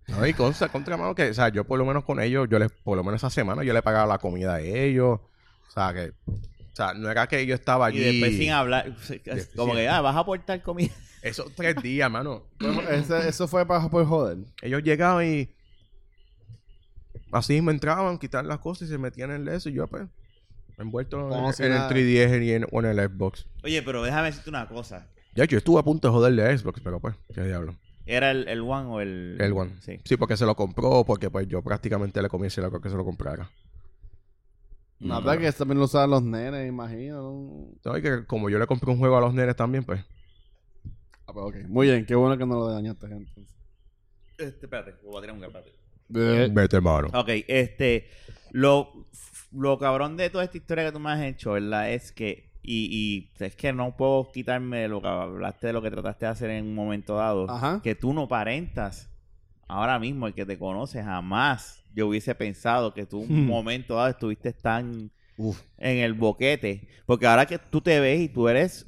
No, 0.07 0.27
y 0.27 0.33
consta, 0.33 0.69
contra 0.71 0.97
mano 0.97 1.15
que, 1.15 1.29
o 1.31 1.35
sea, 1.35 1.51
yo 1.51 1.65
por 1.65 1.79
lo 1.79 1.85
menos 1.85 2.05
con 2.05 2.19
ellos, 2.21 2.49
yo 2.51 2.59
les, 2.59 2.73
por 2.73 2.97
lo 2.97 3.05
menos 3.05 3.21
esa 3.21 3.29
semana, 3.31 3.63
yo 3.65 3.75
le 3.75 3.83
pagaba 3.83 4.07
la 4.07 4.19
comida 4.19 4.55
a 4.55 4.61
ellos. 4.63 5.21
O 5.69 5.71
sea, 5.71 5.93
que, 5.95 6.13
o 6.27 6.77
sea, 6.77 6.95
no 6.95 7.11
era 7.11 7.27
que 7.27 7.45
yo 7.47 7.55
estaba 7.55 7.87
allí. 7.87 7.99
y 8.01 8.05
después 8.05 8.37
sin 8.37 8.51
hablar, 8.51 8.95
como 9.57 9.73
sí. 9.73 9.79
que, 9.79 9.89
ah, 9.89 10.01
vas 10.01 10.17
a 10.17 10.21
aportar 10.21 10.63
comida. 10.63 10.93
Esos 11.23 11.53
tres 11.55 11.77
días, 11.83 12.11
mano. 12.11 12.45
Ese- 12.91 13.29
eso 13.29 13.49
fue 13.49 13.67
para 13.67 13.89
por 13.89 14.07
joder. 14.07 14.39
Ellos 14.63 14.83
llegaban 14.83 15.27
y 15.27 15.49
así 17.33 17.55
mismo 17.55 17.71
entraban, 17.71 18.19
quitaban 18.19 18.49
las 18.49 18.59
cosas 18.59 18.89
y 18.89 18.93
se 18.93 18.99
metían 18.99 19.31
en 19.33 19.49
eso 19.49 19.69
y 19.69 19.73
yo, 19.75 19.87
pues, 19.89 20.05
envuelto 20.79 21.47
en, 21.47 21.53
si 21.53 21.65
en 21.65 21.73
el 21.73 21.79
nada. 21.79 21.91
3DS 21.91 22.45
y 22.45 22.53
en, 22.53 22.67
o 22.71 22.81
en 22.81 22.87
el 22.87 23.09
Xbox. 23.11 23.47
Oye, 23.65 23.83
pero 23.83 24.03
déjame 24.03 24.27
decirte 24.29 24.51
una 24.51 24.69
cosa. 24.69 25.07
De 25.35 25.45
hecho, 25.45 25.53
yo 25.53 25.59
estuve 25.59 25.81
a 25.81 25.83
punto 25.85 26.09
de 26.09 26.13
joderle 26.13 26.43
a 26.45 26.57
Xbox, 26.57 26.81
pero 26.83 27.01
pues, 27.01 27.15
qué 27.35 27.43
diablo. 27.43 27.77
¿Era 28.07 28.31
el, 28.31 28.49
el 28.49 28.61
One 28.63 28.87
o 28.89 29.01
el...? 29.01 29.37
El 29.39 29.53
One. 29.53 29.73
Sí. 29.81 30.01
Sí, 30.05 30.17
porque 30.17 30.37
se 30.37 30.47
lo 30.47 30.55
compró, 30.55 31.05
porque 31.05 31.31
pues 31.31 31.47
yo 31.47 31.63
prácticamente 31.63 32.23
le 32.23 32.29
comí 32.29 32.49
lo 32.57 32.81
que 32.81 32.89
se 32.89 32.97
lo 32.97 33.05
comprara. 33.05 33.51
La 35.01 35.21
Mm. 35.21 35.25
verdad 35.25 35.41
que 35.41 35.53
también 35.53 35.79
lo 35.79 35.85
usaban 35.85 36.11
los 36.11 36.23
nenes, 36.23 36.69
imagino. 36.69 37.23
¿no? 37.23 37.69
No, 37.85 37.99
y 37.99 38.03
que 38.03 38.27
como 38.27 38.51
yo 38.51 38.59
le 38.59 38.67
compré 38.67 38.91
un 38.91 38.99
juego 38.99 39.17
a 39.17 39.21
los 39.21 39.33
nenes 39.35 39.55
también, 39.57 39.85
pues. 39.85 40.05
Ah, 41.27 41.33
pues, 41.33 41.47
ok. 41.47 41.69
Muy 41.69 41.87
bien, 41.89 42.05
qué 42.07 42.15
bueno 42.15 42.37
que 42.39 42.47
no 42.47 42.55
lo 42.57 42.69
dañaste, 42.69 43.07
gente. 43.09 43.33
Este, 44.39 44.67
espérate, 44.67 44.95
voy 45.05 45.19
a 45.19 45.21
tirar 45.21 45.37
un 45.37 45.45
espérate. 45.45 45.73
Vete, 46.09 46.81
mano. 46.81 47.09
Ok, 47.15 47.29
este, 47.49 48.09
lo, 48.51 49.07
lo 49.53 49.79
cabrón 49.79 50.17
de 50.17 50.31
toda 50.31 50.45
esta 50.45 50.57
historia 50.57 50.85
que 50.87 50.93
tú 50.93 50.99
me 51.01 51.11
has 51.11 51.21
hecho, 51.23 51.53
¿verdad? 51.53 51.91
Es 51.93 52.13
que, 52.13 52.51
y, 52.63 52.89
y 53.39 53.45
es 53.45 53.55
que 53.57 53.73
no 53.73 53.97
puedo 53.97 54.31
quitarme 54.33 54.79
de 54.79 54.89
lo 54.89 55.03
que 55.03 55.09
hablaste 55.09 55.67
de 55.69 55.73
lo 55.75 55.83
que 55.83 55.91
trataste 55.91 56.25
de 56.27 56.31
hacer 56.33 56.51
en 56.51 56.67
un 56.67 56.75
momento 56.75 57.17
dado, 57.17 57.49
Ajá. 57.51 57.81
que 57.83 57.95
tú 57.95 58.13
no 58.15 58.27
parentas 58.27 59.11
ahora 59.69 59.99
mismo, 59.99 60.27
el 60.27 60.35
que 60.35 60.47
te 60.47 60.59
conoce, 60.59 61.03
jamás 61.05 61.85
yo 61.99 62.07
hubiese 62.09 62.35
pensado 62.35 62.95
que 62.95 63.05
tú 63.07 63.19
un 63.21 63.45
Hmm. 63.45 63.47
momento 63.47 63.97
dado 63.97 64.09
estuviste 64.09 64.53
tan 64.53 65.11
Uf. 65.37 65.61
en 65.79 65.99
el 65.99 66.15
boquete, 66.15 66.89
porque 67.07 67.27
ahora 67.27 67.45
que 67.47 67.59
tú 67.59 67.81
te 67.81 68.01
ves 68.01 68.21
y 68.21 68.29
tú 68.29 68.49
eres, 68.49 68.87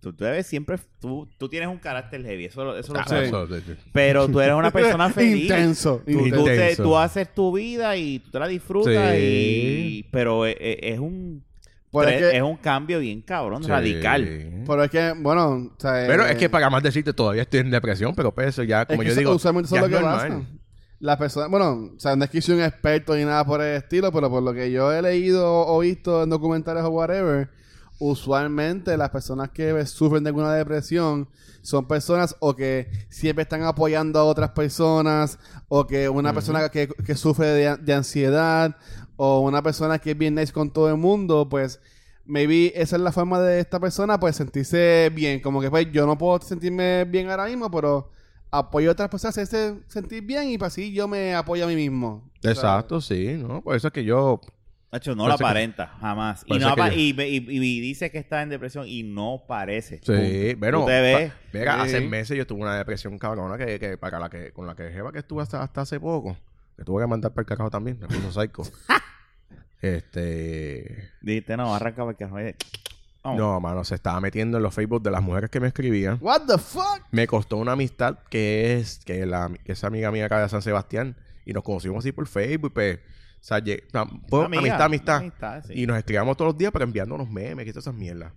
tú 0.00 0.12
te 0.12 0.24
ves 0.24 0.46
siempre, 0.46 0.76
tú, 1.00 1.28
tú 1.38 1.48
tienes 1.48 1.68
un 1.68 1.78
carácter 1.78 2.22
heavy, 2.24 2.46
eso, 2.46 2.64
lo- 2.64 2.76
eso 2.76 2.92
lo 2.92 3.00
Ah, 3.00 3.04
sé. 3.06 3.24
eso, 3.26 3.46
sí, 3.46 3.62
pero 3.92 4.28
tú 4.28 4.40
eres 4.40 4.54
una 4.56 4.70
persona 4.70 5.08
feliz. 5.10 5.42
Intenso. 5.42 6.02
Tú, 6.04 6.10
intenso. 6.12 6.36
tú 6.36 6.44
te- 6.44 6.76
tú 6.76 6.96
haces 6.96 7.32
tu 7.34 7.52
vida 7.56 7.96
y 7.96 8.18
tú 8.20 8.30
te 8.30 8.38
la 8.38 8.48
disfrutas 8.48 9.14
Sí. 9.14 9.20
y 9.20 10.02
pero 10.10 10.46
es, 10.46 10.56
es- 10.60 10.78
es 10.82 10.98
un 10.98 11.44
Pero 11.92 12.08
es 12.08 12.16
tre- 12.22 12.30
que- 12.30 12.36
es 12.36 12.42
un 12.42 12.56
cambio 12.56 12.98
bien 13.00 13.22
cabrón 13.22 13.62
Sí. 13.62 13.68
radical 13.70 14.62
Pero 14.66 14.84
es 14.84 14.90
que, 14.90 15.14
bueno, 15.16 15.72
o 15.76 15.80
sea, 15.80 16.04
Pero 16.06 16.26
eh, 16.26 16.32
es 16.32 16.36
que 16.38 16.48
para 16.50 16.68
más 16.70 16.82
decirte, 16.82 17.12
todavía 17.12 17.42
estoy 17.42 17.60
en 17.60 17.70
depresión, 17.70 18.14
pero 18.14 18.34
pues 18.34 18.48
eso 18.48 18.62
ya, 18.64 18.84
como 18.84 19.02
es 19.02 19.08
que 19.08 19.14
yo 19.14 19.18
digo, 19.20 19.34
usualmente 19.34 19.66
eso 19.66 19.76
ya 19.76 19.82
es 19.84 19.90
lo 19.90 19.96
es 19.96 20.02
que 20.02 20.06
normal. 20.08 20.28
pasa. 20.28 20.46
Las 21.00 21.16
personas, 21.16 21.50
bueno, 21.50 21.92
o 21.96 22.00
sea, 22.00 22.16
no 22.16 22.24
es 22.24 22.30
que 22.30 22.42
soy 22.42 22.56
un 22.56 22.62
experto 22.62 23.14
ni 23.14 23.24
nada 23.24 23.44
por 23.44 23.60
el 23.60 23.76
estilo, 23.76 24.10
pero 24.10 24.28
por 24.28 24.42
lo 24.42 24.52
que 24.52 24.70
yo 24.72 24.92
he 24.92 25.00
leído 25.00 25.66
o 25.66 25.78
visto 25.78 26.24
en 26.24 26.30
documentales 26.30 26.82
o 26.82 26.88
whatever, 26.88 27.50
usualmente 28.00 28.96
las 28.96 29.10
personas 29.10 29.50
que 29.50 29.86
sufren 29.86 30.24
de 30.24 30.30
alguna 30.30 30.52
depresión 30.52 31.28
son 31.62 31.86
personas 31.86 32.36
o 32.40 32.56
que 32.56 32.90
siempre 33.10 33.42
están 33.42 33.62
apoyando 33.62 34.18
a 34.18 34.24
otras 34.24 34.50
personas, 34.50 35.38
o 35.68 35.86
que 35.86 36.08
una 36.08 36.32
persona 36.32 36.68
que, 36.68 36.88
que 36.88 37.14
sufre 37.14 37.46
de, 37.46 37.76
de 37.76 37.94
ansiedad, 37.94 38.76
o 39.16 39.40
una 39.40 39.62
persona 39.62 39.98
que 39.98 40.12
es 40.12 40.18
bien 40.18 40.36
nice 40.36 40.52
con 40.52 40.72
todo 40.72 40.88
el 40.88 40.96
mundo, 40.96 41.48
pues 41.48 41.80
maybe 42.24 42.72
esa 42.76 42.96
es 42.96 43.02
la 43.02 43.10
forma 43.10 43.40
de 43.40 43.58
esta 43.58 43.80
persona, 43.80 44.20
pues 44.20 44.36
sentirse 44.36 45.10
bien. 45.12 45.40
Como 45.40 45.60
que 45.60 45.70
pues 45.70 45.90
yo 45.92 46.06
no 46.06 46.16
puedo 46.16 46.40
sentirme 46.40 47.04
bien 47.04 47.28
ahora 47.28 47.46
mismo, 47.46 47.70
pero 47.70 48.10
apoyo 48.50 48.88
a 48.90 48.92
otras 48.92 49.08
personas 49.08 49.36
hacerse 49.36 49.78
sentir 49.88 50.22
bien 50.24 50.48
y 50.50 50.58
para 50.58 50.68
así 50.68 50.92
yo 50.92 51.06
me 51.08 51.34
apoyo 51.34 51.64
a 51.64 51.68
mí 51.68 51.76
mismo. 51.76 52.30
O 52.38 52.40
sea, 52.42 52.50
Exacto, 52.52 53.00
sí, 53.00 53.34
¿no? 53.38 53.62
Por 53.62 53.76
eso 53.76 53.88
es 53.88 53.92
que 53.92 54.04
yo, 54.04 54.40
Nacho, 54.90 55.14
no 55.14 55.28
lo 55.28 55.36
que- 55.36 55.44
aparenta 55.44 55.86
jamás 56.00 56.44
y, 56.46 56.58
no 56.58 56.68
apa- 56.68 56.94
y, 56.94 57.10
y- 57.10 57.44
y 57.48 57.80
dice 57.80 58.10
que 58.10 58.16
está 58.18 58.42
en 58.42 58.48
depresión 58.48 58.86
y 58.88 59.02
no 59.02 59.42
parece 59.46 59.98
sí, 59.98 60.12
Punto. 60.12 60.58
bueno, 60.60 60.80
Tú 60.80 60.86
te 60.86 61.00
ves 61.00 61.30
pa- 61.30 61.36
mira, 61.52 61.74
Sí. 61.74 61.80
hace 61.82 62.00
meses 62.00 62.38
yo 62.38 62.46
tuve 62.46 62.62
una 62.62 62.76
depresión 62.78 63.18
cabrona 63.18 63.58
que, 63.58 63.78
que 63.78 63.98
para 63.98 64.18
la 64.18 64.30
que, 64.30 64.52
con 64.52 64.66
la 64.66 64.74
que 64.74 64.90
jeva 64.90 65.12
que 65.12 65.18
estuve 65.18 65.42
hasta, 65.42 65.62
hasta 65.62 65.82
hace 65.82 66.00
poco, 66.00 66.36
que 66.76 66.84
tuve 66.84 67.02
que 67.02 67.06
mandar 67.06 67.32
para 67.32 67.42
el 67.42 67.46
carajo 67.46 67.70
también, 67.70 67.98
me 68.00 68.06
puso 68.06 68.32
psycho. 68.40 68.62
este, 69.82 71.10
dijiste 71.20 71.56
no 71.56 71.74
arranca 71.74 72.02
porque 72.04 72.24
oye, 72.24 72.56
vamos. 73.28 73.38
no, 73.40 73.60
mano, 73.60 73.84
se 73.84 73.94
estaba 73.94 74.20
metiendo 74.20 74.56
en 74.58 74.62
los 74.62 74.74
Facebook 74.74 75.02
de 75.02 75.10
las 75.10 75.22
mujeres 75.22 75.50
que 75.50 75.60
me 75.60 75.68
escribían. 75.68 76.18
What 76.20 76.42
the 76.46 76.58
fuck? 76.58 77.00
Me 77.10 77.26
costó 77.26 77.56
una 77.56 77.72
amistad 77.72 78.18
que 78.30 78.76
es 78.78 78.98
que 79.04 79.24
la 79.26 79.50
que 79.64 79.72
es 79.72 79.84
amiga 79.84 80.10
mía 80.10 80.26
acá 80.26 80.40
de 80.40 80.48
San 80.48 80.62
Sebastián 80.62 81.16
y 81.44 81.52
nos 81.52 81.62
conocimos 81.62 81.98
así 81.98 82.12
por 82.12 82.26
Facebook, 82.26 82.72
pues, 82.74 82.98
o 82.98 83.00
sea, 83.40 83.58
lle- 83.58 83.82
o 83.86 83.90
sea, 83.90 84.04
pues, 84.28 84.44
Amiga, 84.46 84.60
amistad, 84.60 84.82
amistad. 84.86 85.16
amistad, 85.16 85.64
sí. 85.66 85.72
Y 85.82 85.86
nos 85.86 85.96
escribíamos 85.96 86.36
todos 86.36 86.50
los 86.52 86.58
días, 86.58 86.72
pero 86.72 86.84
enviándonos 86.84 87.30
memes 87.30 87.66
y 87.66 87.70
todas 87.70 87.84
esas 87.84 87.94
mierdas. 87.94 88.32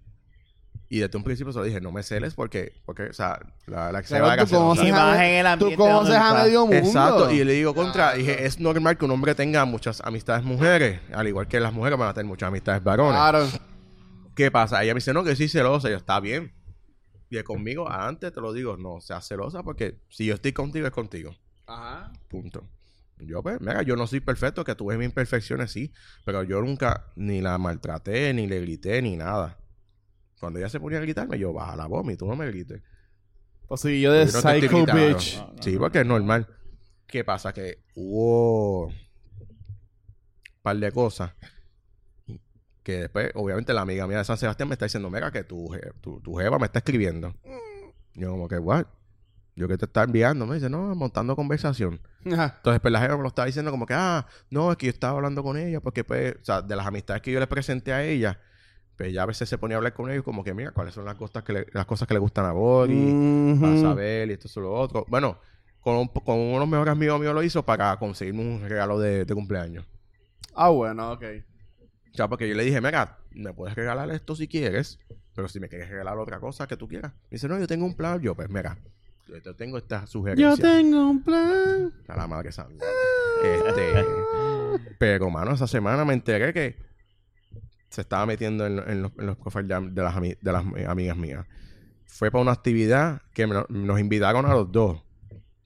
Y 0.87 0.99
desde 0.99 1.17
un 1.17 1.23
principio 1.23 1.53
se 1.53 1.59
lo 1.59 1.63
dije, 1.63 1.79
no 1.79 1.91
me 1.93 2.03
celes 2.03 2.33
porque, 2.33 2.73
porque 2.85 3.03
o 3.03 3.13
sea, 3.13 3.39
la, 3.65 3.93
la 3.93 3.99
ex 3.99 4.09
Claro, 4.09 4.25
va 4.25 4.33
a 4.33 4.37
tú 4.37 4.43
hacer- 4.43 4.57
conoces, 4.57 4.93
a, 4.93 5.57
tú 5.57 5.73
conoces 5.77 6.15
a 6.17 6.33
medio 6.43 6.61
mundo. 6.67 6.75
Exacto, 6.75 7.31
y 7.31 7.43
le 7.45 7.53
digo 7.53 7.73
contra, 7.73 8.13
dije, 8.13 8.45
es 8.45 8.59
normal 8.59 8.97
que 8.97 9.05
un 9.05 9.11
hombre 9.11 9.33
tenga 9.33 9.63
muchas 9.63 10.01
amistades 10.01 10.43
mujeres, 10.43 10.99
al 11.13 11.27
igual 11.29 11.47
que 11.47 11.61
las 11.61 11.71
mujeres 11.71 11.97
van 11.97 12.09
a 12.09 12.13
tener 12.13 12.25
muchas 12.27 12.47
amistades 12.47 12.83
varones. 12.83 13.13
Claro. 13.13 13.47
¿Qué 14.41 14.49
pasa? 14.49 14.81
Ella 14.81 14.95
me 14.95 14.97
dice, 14.97 15.13
no, 15.13 15.23
que 15.23 15.35
sí 15.35 15.47
celosa, 15.47 15.87
yo, 15.87 15.97
está 15.97 16.19
bien. 16.19 16.51
Y 17.29 17.39
conmigo, 17.43 17.87
antes 17.87 18.33
te 18.33 18.41
lo 18.41 18.53
digo, 18.53 18.75
no 18.75 18.99
seas 18.99 19.27
celosa 19.27 19.61
porque 19.61 19.99
si 20.09 20.25
yo 20.25 20.33
estoy 20.33 20.51
contigo, 20.51 20.87
es 20.87 20.91
contigo. 20.91 21.35
Ajá. 21.67 22.11
Punto. 22.27 22.67
Yo, 23.19 23.43
pues, 23.43 23.61
mira, 23.61 23.83
yo 23.83 23.95
no 23.95 24.07
soy 24.07 24.19
perfecto, 24.19 24.63
que 24.63 24.73
tuve 24.73 24.97
mis 24.97 25.05
imperfecciones, 25.05 25.71
sí, 25.71 25.93
pero 26.25 26.41
yo 26.41 26.59
nunca 26.59 27.05
ni 27.15 27.39
la 27.39 27.59
maltraté, 27.59 28.33
ni 28.33 28.47
le 28.47 28.61
grité, 28.61 28.99
ni 29.03 29.15
nada. 29.15 29.59
Cuando 30.39 30.57
ella 30.57 30.69
se 30.69 30.79
ponía 30.79 30.97
a 30.97 31.01
gritarme, 31.01 31.37
yo, 31.37 31.53
baja 31.53 31.75
la 31.75 31.85
voz, 31.85 32.03
y 32.11 32.17
tú 32.17 32.25
no 32.25 32.35
me 32.35 32.47
grites. 32.47 32.81
Pues 33.67 33.81
sí, 33.81 34.01
yo 34.01 34.11
de 34.11 34.25
Yo 34.25 34.31
no 34.31 34.41
psycho 34.41 34.85
bitch. 34.87 35.37
No, 35.37 35.53
no, 35.53 35.61
Sí, 35.61 35.77
porque 35.77 35.99
es 35.99 36.07
normal. 36.07 36.47
¿Qué 37.05 37.23
pasa? 37.23 37.53
Que 37.53 37.83
hubo 37.93 38.87
un 38.87 38.93
par 40.63 40.77
de 40.77 40.91
cosas 40.91 41.31
que 42.83 42.93
después, 43.01 43.31
obviamente, 43.35 43.73
la 43.73 43.81
amiga 43.81 44.07
mía 44.07 44.17
de 44.19 44.25
San 44.25 44.37
Sebastián 44.37 44.67
me 44.69 44.73
está 44.73 44.85
diciendo, 44.85 45.09
mira, 45.09 45.31
que 45.31 45.43
tu, 45.43 45.69
tu, 46.01 46.19
tu 46.21 46.35
jeva 46.35 46.57
me 46.59 46.65
está 46.65 46.79
escribiendo. 46.79 47.33
Yo 48.15 48.31
como 48.31 48.47
que, 48.47 48.57
what? 48.57 48.85
Yo 49.55 49.67
que 49.67 49.77
te 49.77 49.85
está 49.85 50.03
enviando, 50.03 50.45
me 50.47 50.55
dice, 50.55 50.69
no, 50.69 50.95
montando 50.95 51.35
conversación. 51.35 51.99
Ajá. 52.31 52.55
Entonces, 52.57 52.79
pues 52.81 52.91
la 52.91 53.01
jeva 53.01 53.17
me 53.17 53.21
lo 53.23 53.27
estaba 53.27 53.45
diciendo 53.45 53.69
como 53.69 53.85
que, 53.85 53.93
ah, 53.93 54.25
no, 54.49 54.71
es 54.71 54.77
que 54.77 54.87
yo 54.87 54.91
estaba 54.91 55.13
hablando 55.17 55.43
con 55.43 55.57
ella, 55.57 55.79
porque 55.81 56.03
pues, 56.03 56.35
o 56.41 56.45
sea, 56.45 56.61
de 56.61 56.75
las 56.75 56.87
amistades 56.87 57.21
que 57.21 57.31
yo 57.31 57.39
le 57.39 57.47
presenté 57.47 57.93
a 57.93 58.03
ella, 58.03 58.39
pues 58.97 59.13
ya 59.13 59.23
a 59.23 59.25
veces 59.25 59.47
se 59.49 59.57
ponía 59.57 59.75
a 59.75 59.79
hablar 59.79 59.93
con 59.93 60.09
ellos 60.09 60.23
como 60.23 60.43
que, 60.43 60.53
mira, 60.53 60.71
cuáles 60.71 60.93
son 60.93 61.05
las 61.05 61.15
cosas 61.15 61.43
que 61.43 61.53
le, 61.53 61.67
las 61.73 61.85
cosas 61.85 62.07
que 62.07 62.13
le 62.13 62.19
gustan 62.19 62.45
a 62.45 62.51
Boris, 62.53 63.15
Mhm. 63.43 63.65
a 63.65 63.75
saber 63.77 64.29
y 64.29 64.33
esto 64.33 64.47
es 64.47 64.55
lo 64.55 64.71
otro. 64.73 65.05
Bueno, 65.07 65.37
con, 65.81 65.95
un- 65.97 66.07
con 66.07 66.37
uno 66.39 66.53
de 66.53 66.59
los 66.59 66.67
mejores 66.69 66.91
amigos 66.93 67.19
míos 67.19 67.33
lo 67.33 67.43
hizo 67.43 67.63
para 67.63 67.97
conseguirme 67.97 68.41
un 68.41 68.67
regalo 68.67 68.99
de, 68.99 69.25
de 69.25 69.33
cumpleaños. 69.35 69.85
Ah, 70.55 70.69
bueno, 70.69 71.11
ok. 71.13 71.23
O 72.13 72.15
sea, 72.15 72.27
porque 72.27 72.47
yo 72.49 72.55
le 72.55 72.63
dije, 72.63 72.81
mira, 72.81 73.17
me 73.31 73.53
puedes 73.53 73.75
regalar 73.75 74.09
esto 74.11 74.35
si 74.35 74.47
quieres, 74.47 74.99
pero 75.33 75.47
si 75.47 75.59
me 75.59 75.69
quieres 75.69 75.89
regalar 75.89 76.17
otra 76.17 76.39
cosa 76.39 76.67
que 76.67 76.75
tú 76.75 76.87
quieras. 76.87 77.13
Me 77.13 77.35
dice, 77.35 77.47
no, 77.47 77.57
yo 77.57 77.67
tengo 77.67 77.85
un 77.85 77.95
plan. 77.95 78.19
Yo, 78.21 78.35
pues 78.35 78.49
mira, 78.49 78.77
yo 79.27 79.41
te 79.41 79.53
tengo 79.53 79.77
esta 79.77 80.05
sugerencia. 80.07 80.49
Yo 80.49 80.57
tengo 80.61 81.09
un 81.09 81.23
plan. 81.23 81.93
A 82.07 82.17
la 82.17 82.27
madre 82.27 82.49
mierda. 82.69 82.85
Este, 83.69 84.05
pero, 84.99 85.29
mano, 85.29 85.53
esa 85.53 85.67
semana 85.67 86.03
me 86.05 86.13
enteré 86.13 86.53
que 86.53 86.75
se 87.89 88.01
estaba 88.01 88.25
metiendo 88.25 88.65
en, 88.65 88.79
en 88.79 89.01
los, 89.03 89.11
en 89.17 89.25
los 89.25 89.37
profiles 89.37 89.67
de, 89.67 89.89
de 89.91 90.01
las, 90.01 90.15
ami- 90.15 90.37
de 90.39 90.51
las 90.51 90.63
amigas 90.87 91.17
mías. 91.17 91.45
Fue 92.05 92.29
para 92.29 92.41
una 92.41 92.51
actividad 92.51 93.21
que 93.33 93.47
me- 93.47 93.65
nos 93.69 93.99
invitaron 93.99 94.45
a 94.45 94.53
los 94.53 94.71
dos. 94.71 95.01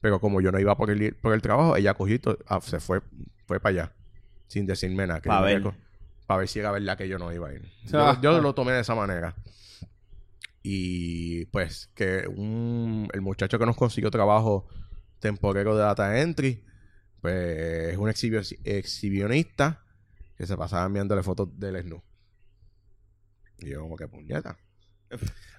Pero 0.01 0.19
como 0.19 0.41
yo 0.41 0.51
no 0.51 0.59
iba 0.59 0.77
por 0.77 0.91
el, 0.91 1.15
por 1.15 1.33
el 1.33 1.41
trabajo, 1.41 1.75
ella 1.75 1.95
cogió 1.95 2.15
y 2.15 2.19
to- 2.19 2.37
ah, 2.47 2.59
se 2.61 2.79
fue, 2.79 3.01
fue 3.47 3.59
para 3.59 3.71
allá. 3.83 3.91
Sin 4.47 4.65
decirme 4.67 5.07
nada. 5.07 5.21
Pa' 5.21 5.41
ver. 5.41 5.61
Para 6.25 6.39
ver 6.39 6.47
si 6.47 6.59
era 6.59 6.71
verdad 6.71 6.97
que 6.97 7.07
yo 7.07 7.19
no 7.19 7.31
iba 7.31 7.49
a 7.49 7.53
ir. 7.53 7.61
Ah. 7.93 8.17
Yo, 8.21 8.33
yo 8.33 8.41
lo 8.41 8.53
tomé 8.55 8.71
de 8.73 8.81
esa 8.81 8.95
manera. 8.95 9.35
Y 10.63 11.45
pues 11.47 11.91
que 11.93 12.27
un, 12.27 13.07
el 13.13 13.21
muchacho 13.21 13.59
que 13.59 13.65
nos 13.65 13.75
consiguió 13.77 14.09
trabajo 14.09 14.67
temporero 15.19 15.75
de 15.75 15.83
data 15.83 16.19
entry, 16.21 16.63
pues 17.21 17.91
es 17.93 17.97
un 17.97 18.09
exhibio- 18.09 18.41
exhibionista 18.63 19.83
que 20.35 20.47
se 20.47 20.57
pasaba 20.57 20.85
enviándole 20.85 21.21
fotos 21.23 21.49
del 21.59 21.81
snu. 21.83 22.01
Y 23.59 23.69
yo 23.69 23.81
como 23.81 23.95
que 23.95 24.07
puñeta. 24.07 24.57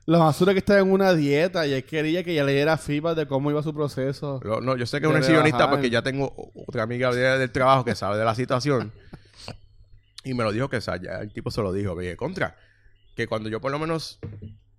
Los 0.06 0.20
basura 0.20 0.52
que 0.52 0.58
estaba 0.58 0.80
en 0.80 0.90
una 0.90 1.14
dieta 1.14 1.66
y 1.66 1.72
él 1.72 1.84
quería 1.84 2.22
que 2.24 2.32
ella 2.32 2.44
le 2.44 2.52
diera 2.52 2.76
feedback 2.76 3.16
de 3.16 3.26
cómo 3.26 3.50
iba 3.50 3.62
su 3.62 3.72
proceso. 3.72 4.40
Lo- 4.42 4.60
no, 4.60 4.76
yo 4.76 4.86
sé 4.86 5.00
que 5.00 5.06
es 5.06 5.10
un 5.10 5.16
exhibicionista 5.18 5.58
rebajar. 5.58 5.76
porque 5.76 5.90
ya 5.90 6.02
tengo 6.02 6.52
otra 6.66 6.82
amiga 6.82 7.12
de- 7.14 7.38
del 7.38 7.50
trabajo 7.52 7.84
que 7.84 7.94
sabe 7.94 8.18
de 8.18 8.24
la 8.24 8.34
situación. 8.34 8.92
y 10.30 10.34
me 10.34 10.44
lo 10.44 10.52
dijo 10.52 10.68
que 10.68 10.76
o 10.76 10.80
sea, 10.80 10.96
ya 10.96 11.20
el 11.20 11.32
tipo 11.32 11.50
se 11.50 11.62
lo 11.62 11.72
dijo. 11.72 11.96
Dije, 11.98 12.16
contra, 12.16 12.56
que 13.14 13.26
cuando 13.26 13.48
yo 13.48 13.60
por 13.60 13.70
lo 13.72 13.78
menos 13.78 14.18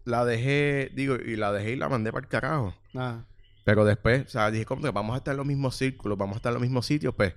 la 0.05 0.25
dejé, 0.25 0.91
digo, 0.93 1.15
y 1.15 1.35
la 1.35 1.51
dejé 1.51 1.71
y 1.71 1.75
la 1.75 1.89
mandé 1.89 2.11
para 2.11 2.25
el 2.25 2.29
carajo. 2.29 2.75
Ah. 2.95 3.23
Pero 3.63 3.83
después, 3.85 4.25
o 4.25 4.29
sea, 4.29 4.51
dije, 4.51 4.65
contra, 4.65 4.91
vamos 4.91 5.13
a 5.15 5.17
estar 5.17 5.33
en 5.33 5.37
los 5.37 5.45
mismos 5.45 5.75
círculos, 5.75 6.17
vamos 6.17 6.35
a 6.35 6.37
estar 6.37 6.51
en 6.51 6.55
los 6.55 6.61
mismos 6.61 6.85
sitios, 6.85 7.13
pues. 7.15 7.33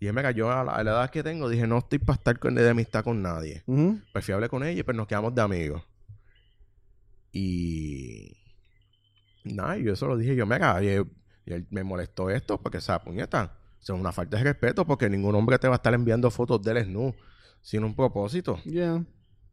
Y 0.00 0.06
él 0.06 0.12
me 0.12 0.22
cayó 0.22 0.50
a 0.50 0.64
la, 0.64 0.72
a 0.72 0.84
la 0.84 0.90
edad 0.90 1.10
que 1.10 1.22
tengo, 1.22 1.48
dije, 1.48 1.66
no 1.66 1.78
estoy 1.78 1.98
para 1.98 2.16
estar 2.16 2.38
con, 2.38 2.54
de 2.54 2.68
amistad 2.68 3.02
con 3.04 3.22
nadie. 3.22 3.62
Ujú. 3.66 4.00
Pues 4.12 4.24
fui 4.24 4.32
a 4.32 4.34
hablar 4.34 4.50
con 4.50 4.62
ella 4.64 4.80
y 4.80 4.82
pues 4.82 4.96
nos 4.96 5.06
quedamos 5.06 5.34
de 5.34 5.40
amigos. 5.42 5.82
Y... 7.32 8.36
Nada, 9.44 9.76
yo 9.76 9.92
eso 9.92 10.06
lo 10.06 10.16
dije 10.16 10.34
yo, 10.36 10.46
mira, 10.46 10.82
y, 10.82 10.88
él- 10.88 11.06
y 11.44 11.52
él 11.52 11.66
me 11.70 11.84
molestó 11.84 12.30
esto 12.30 12.60
porque, 12.60 12.78
o 12.78 12.80
sea, 12.80 13.02
puñeta, 13.02 13.52
eso 13.80 13.94
es 13.94 14.00
una 14.00 14.12
falta 14.12 14.38
de 14.38 14.44
respeto 14.44 14.86
porque 14.86 15.10
ningún 15.10 15.34
hombre 15.34 15.58
te 15.58 15.68
va 15.68 15.74
a 15.74 15.76
estar 15.76 15.92
enviando 15.92 16.30
fotos 16.30 16.62
del 16.62 16.82
snu 16.84 17.14
sin 17.64 17.82
un 17.82 17.96
propósito. 17.96 18.60
Yeah. 18.64 19.02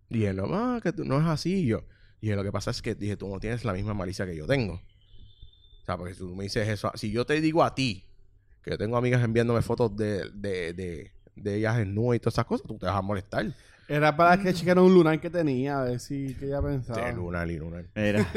Y 0.09 0.25
él, 0.25 0.35
no, 0.35 0.43
ah, 0.51 0.79
que 0.83 0.91
tú- 0.91 1.05
no 1.05 1.17
es 1.19 1.25
así. 1.25 1.61
Y 1.63 1.65
yo, 1.67 1.85
y 2.19 2.29
él, 2.29 2.35
lo 2.35 2.43
que 2.43 2.51
pasa 2.51 2.69
es 2.69 2.81
que, 2.81 2.93
dije, 2.93 3.15
tú 3.15 3.27
no 3.29 3.39
tienes 3.39 3.63
la 3.65 3.71
misma 3.73 3.93
malicia 3.93 4.25
que 4.25 4.35
yo 4.35 4.45
tengo. 4.45 4.73
O 4.73 5.85
sea, 5.85 5.97
porque 5.97 6.13
si 6.13 6.19
tú 6.19 6.35
me 6.35 6.43
dices 6.43 6.67
eso, 6.67 6.91
si 6.95 7.11
yo 7.11 7.25
te 7.25 7.39
digo 7.41 7.63
a 7.63 7.73
ti 7.73 8.05
que 8.61 8.71
yo 8.71 8.77
tengo 8.77 8.97
amigas 8.97 9.23
enviándome 9.23 9.61
fotos 9.63 9.95
de, 9.95 10.29
de, 10.33 10.73
de, 10.73 11.11
de 11.35 11.55
ellas 11.55 11.77
desnudas 11.77 12.17
y 12.17 12.19
todas 12.19 12.35
esas 12.35 12.45
cosas, 12.45 12.67
tú 12.67 12.77
te 12.77 12.85
vas 12.85 12.95
a 12.95 13.01
molestar. 13.01 13.55
Era 13.87 14.15
para 14.15 14.37
que 14.41 14.53
chequeara 14.53 14.81
un 14.81 14.93
lunar 14.93 15.19
que 15.19 15.29
tenía, 15.29 15.79
a 15.81 15.83
ver 15.85 15.99
si 15.99 16.35
qué 16.35 16.45
ella 16.45 16.61
pensaba. 16.61 17.03
De 17.03 17.13
lunar 17.13 17.49
y 17.49 17.57
lunar. 17.57 17.85
Mira. 17.95 18.27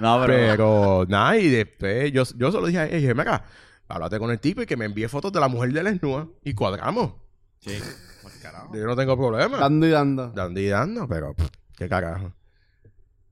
No, 0.00 0.22
pero... 0.24 0.32
Pero 0.32 1.06
nada, 1.08 1.36
y 1.36 1.48
después 1.48 2.12
yo, 2.12 2.22
yo 2.36 2.52
solo 2.52 2.68
dije 2.68 2.78
a 2.78 2.86
ella, 2.86 2.96
dije, 2.98 3.14
mira, 3.14 3.44
háblate 3.88 4.18
con 4.20 4.30
el 4.30 4.38
tipo 4.38 4.62
y 4.62 4.66
que 4.66 4.76
me 4.76 4.84
envíe 4.84 5.08
fotos 5.08 5.32
de 5.32 5.40
la 5.40 5.48
mujer 5.48 5.72
de 5.72 5.82
la 5.82 5.90
desnuda 5.90 6.28
y 6.44 6.54
cuadramos. 6.54 7.14
Sí. 7.60 7.78
Pues, 8.22 8.34
carajo. 8.36 8.74
Yo 8.74 8.84
no 8.86 8.96
tengo 8.96 9.16
problema. 9.16 9.58
Dando 9.58 9.86
y 9.86 9.90
dando. 9.90 10.30
Dando 10.30 10.60
y 10.60 10.68
dando, 10.68 11.08
pero 11.08 11.34
pff, 11.34 11.48
qué 11.76 11.88
carajo. 11.88 12.32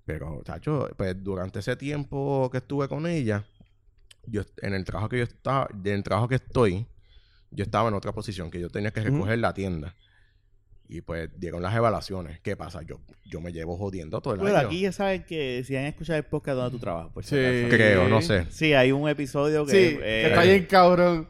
Pero, 0.04 0.42
chacho, 0.44 0.88
pues 0.96 1.16
durante 1.22 1.58
ese 1.58 1.74
tiempo 1.76 2.48
que 2.50 2.58
estuve 2.58 2.88
con 2.88 3.06
ella, 3.06 3.44
yo 4.26 4.42
en 4.62 4.74
el 4.74 4.84
trabajo 4.84 5.08
que 5.08 5.18
yo 5.18 5.24
estaba, 5.24 5.68
en 5.72 5.86
el 5.92 6.02
trabajo 6.04 6.28
que 6.28 6.36
estoy, 6.36 6.86
yo 7.50 7.64
estaba 7.64 7.88
en 7.88 7.94
otra 7.94 8.12
posición, 8.12 8.50
que 8.50 8.60
yo 8.60 8.68
tenía 8.70 8.92
que 8.92 9.00
recoger 9.00 9.38
la 9.38 9.52
tienda. 9.52 9.94
Y 10.88 11.00
pues 11.00 11.28
dieron 11.36 11.60
las 11.62 11.74
evaluaciones. 11.74 12.38
¿Qué 12.40 12.56
pasa? 12.56 12.82
Yo, 12.82 13.00
yo 13.24 13.40
me 13.40 13.52
llevo 13.52 13.76
jodiendo 13.76 14.20
todo 14.20 14.34
el 14.34 14.40
Bueno, 14.40 14.56
año. 14.58 14.68
aquí 14.68 14.80
ya 14.82 14.92
saben 14.92 15.24
que 15.24 15.64
si 15.66 15.74
han 15.74 15.86
escuchado 15.86 16.16
el 16.16 16.24
podcast 16.24 16.56
donde 16.56 16.70
tú 16.70 16.78
trabajas, 16.78 17.10
por 17.12 17.24
si 17.24 17.30
Sí. 17.30 17.44
acaso. 17.44 17.68
Creo, 17.76 18.08
no 18.08 18.22
sé. 18.22 18.46
Sí, 18.50 18.72
hay 18.74 18.92
un 18.92 19.08
episodio 19.08 19.66
que... 19.66 19.72
Sí, 19.72 19.78
eh, 20.00 20.00
que 20.00 20.26
está 20.28 20.42
bien 20.44 20.64
cabrón. 20.66 21.28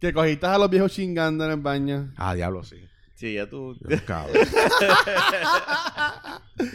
Que 0.00 0.12
cogiste 0.12 0.46
a 0.46 0.58
los 0.58 0.70
viejos 0.70 0.92
chingando 0.92 1.44
en 1.44 1.50
el 1.52 1.56
baño. 1.60 2.12
Ah, 2.16 2.34
diablo, 2.34 2.62
sí. 2.62 2.76
Sí, 3.14 3.34
ya 3.34 3.48
tú... 3.48 3.76
Dios, 3.80 4.00
cabrón. 4.02 4.36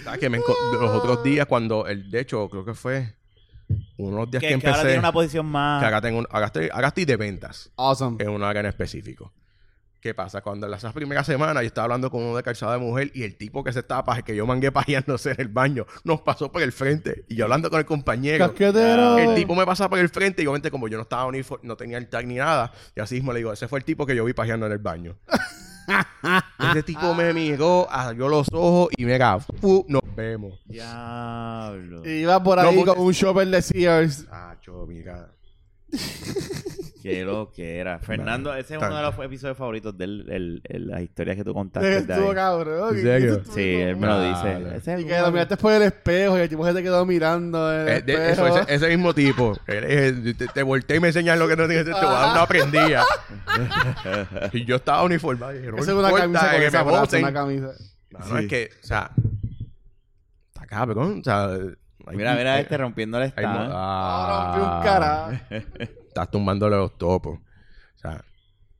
¿Sabes 0.04 0.20
que 0.20 0.30
me 0.30 0.38
los 0.40 0.92
otros 0.92 1.24
días 1.24 1.46
cuando 1.46 1.88
el 1.88 2.10
de 2.12 2.20
hecho 2.20 2.50
creo 2.50 2.66
que 2.66 2.74
fue 2.74 3.16
unos 3.98 4.30
días 4.30 4.42
que, 4.42 4.50
que, 4.50 4.60
que 4.60 4.68
ahora 4.68 4.78
empecé 4.80 4.84
tiene 4.88 5.00
una 5.00 5.12
posición 5.14 5.46
más... 5.46 5.80
que 5.82 5.86
ahora 5.86 6.02
tengo 6.02 6.20
un- 6.20 6.28
ahora 6.30 6.48
estoy, 6.48 6.70
ahora 6.72 6.90
estoy 6.90 7.06
de 7.06 7.16
ventas 7.16 7.72
Awesome. 7.78 8.22
en 8.24 8.30
un 8.30 8.44
área 8.44 8.60
en 8.60 8.66
específico. 8.68 9.32
¿Qué 10.04 10.14
pasa? 10.14 10.41
Cuando 10.41 10.68
en 10.68 10.74
esas 10.74 10.91
primeras 10.91 11.26
semanas 11.26 11.64
yo 11.64 11.68
estaba 11.68 11.86
hablando 11.86 12.12
con 12.12 12.22
uno 12.22 12.36
de 12.36 12.43
calzada 12.43 12.74
de 12.74 12.80
mujer 12.80 13.10
y 13.14 13.24
el 13.24 13.38
tipo 13.38 13.64
que 13.64 13.72
se 13.72 13.80
estaba 13.80 14.04
paje, 14.04 14.22
que 14.22 14.36
yo 14.36 14.45
mangué 14.45 14.70
pajeándose 14.70 15.32
en 15.32 15.39
el 15.39 15.47
baño, 15.47 15.86
nos 16.04 16.20
pasó 16.20 16.51
por 16.51 16.62
el 16.62 16.74
frente. 16.74 17.24
Y 17.30 17.36
yo 17.36 17.45
hablando 17.45 17.70
con 17.70 17.80
el 17.80 17.86
compañero, 17.86 18.45
Casquetero. 18.49 19.18
el 19.18 19.34
tipo 19.34 19.56
me 19.56 19.66
pasaba 19.66 19.91
por 19.91 19.99
el 19.99 20.10
frente 20.10 20.41
y 20.43 20.45
obviamente 20.45 20.72
como 20.72 20.89
yo 20.89 20.97
no 20.97 21.04
estaba 21.04 21.26
unifor- 21.26 21.62
no 21.64 21.78
tenía 21.78 21.97
el 21.97 22.10
tag 22.10 22.28
ni 22.28 22.36
nada, 22.36 22.74
y 22.93 22.99
así 22.99 23.16
mismo 23.16 23.32
le 23.32 23.39
digo, 23.39 23.54
ese 23.54 23.70
fue 23.70 23.80
el 23.80 23.86
tipo 23.86 24.06
que 24.06 24.14
yo 24.14 24.26
vi 24.26 24.34
pajeando 24.34 24.66
en 24.66 24.74
el 24.74 24.80
baño. 24.80 25.16
ese 26.72 26.84
tipo 26.84 27.14
me 27.14 27.34
miró, 27.34 27.88
abrió 27.89 28.28
los 28.28 28.47
ojos 28.51 28.89
y 28.97 29.06
mira, 29.06 29.39
fu, 29.39 29.86
nos 29.88 30.01
vemos. 30.18 30.60
Diablo. 30.66 32.06
Iba 32.06 32.43
por 32.43 32.62
No, 32.62 32.68
ahí 32.68 32.76
porque- 32.76 32.91
con 32.93 33.06
un 33.06 33.14
shopper 33.14 33.47
de 33.47 33.62
Sears. 33.62 34.28
Acho, 34.30 34.86
mira. 34.86 35.32
Qué 37.10 37.24
lo 37.26 37.51
que 37.51 37.78
era. 37.80 37.99
Fernando, 37.99 38.54
ese 38.56 38.76
es 38.76 38.82
uno 38.82 38.95
de 38.95 39.01
los 39.01 39.20
episodios 39.20 39.58
favoritos 39.58 39.97
de 39.97 40.06
él, 40.06 40.26
el- 40.30 40.62
el- 40.66 40.88
las 40.88 41.01
historias 41.01 41.36
que 41.38 41.43
tú 41.43 41.54
contaste. 41.54 41.97
Estuvo 41.97 42.34
cabrón. 42.34 42.95
¿En 42.97 43.01
serio? 43.04 43.41
Sí, 43.54 43.74
él 43.76 43.97
me 43.97 44.08
lo 44.08 44.22
dice. 44.22 44.76
Ese 44.78 44.93
es 44.93 44.99
Y 44.99 45.04
el 45.04 45.08
que 45.10 45.20
lo 45.20 45.32
miraste 45.32 45.58
por 45.58 45.74
el 45.74 45.82
espejo 45.84 46.38
y 46.38 46.41
el 46.41 46.49
tipo 46.49 46.66
se 46.66 46.74
te 46.74 46.82
quedó 46.84 47.06
mirando 47.06 47.72
Eh, 47.72 48.01
de- 48.01 48.14
espejo. 48.32 48.47
eso, 48.47 48.60
ese, 48.62 48.74
ese 48.76 48.88
mismo 48.89 49.14
tipo. 49.14 49.54
Él, 49.68 49.84
eh, 49.88 50.34
te, 50.38 50.47
te 50.47 50.64
volteé 50.64 50.97
y 50.97 50.99
me 50.99 51.08
enseñas 51.10 51.38
lo 51.38 51.47
que 51.47 51.56
no 51.56 51.68
tienes. 51.68 51.86
Te 51.86 51.91
voy 51.91 51.99
a 52.06 52.10
dar 52.10 52.47
una 52.47 53.04
y 54.54 54.66
yo 54.66 54.78
estaba 54.78 55.04
uniformado. 55.04 55.51
Esa 55.51 55.91
es 55.91 55.97
una 55.97 56.12
camisa 56.12 56.51
con 56.51 56.60
que 56.60 56.66
esa 56.68 56.84
me 56.84 56.91
frase, 56.91 57.20
una 57.20 57.34
camisa. 57.34 57.68
No, 58.12 58.20
no, 58.28 58.38
es 58.39 58.47
que, 58.47 58.70
o 58.84 58.86
sea, 58.88 59.12
está 60.54 60.66
cabrón. 60.68 61.20
O 61.20 61.24
sea, 61.24 61.49
Mira, 62.12 62.36
mira 62.36 62.58
eh, 62.60 62.62
este 62.64 62.78
rompiéndole 62.78 63.34
hay 63.36 63.45
mo- 63.45 63.51
esta. 63.54 63.70
ah, 63.72 64.26
Ahora 64.26 64.58
rompí 64.58 64.76
un 64.78 64.84
cara. 64.84 65.47
Estás 66.08 66.30
tumbándole 66.32 66.76
los 66.76 66.97
topos. 66.97 67.39
O 67.39 67.97
sea, 67.97 68.24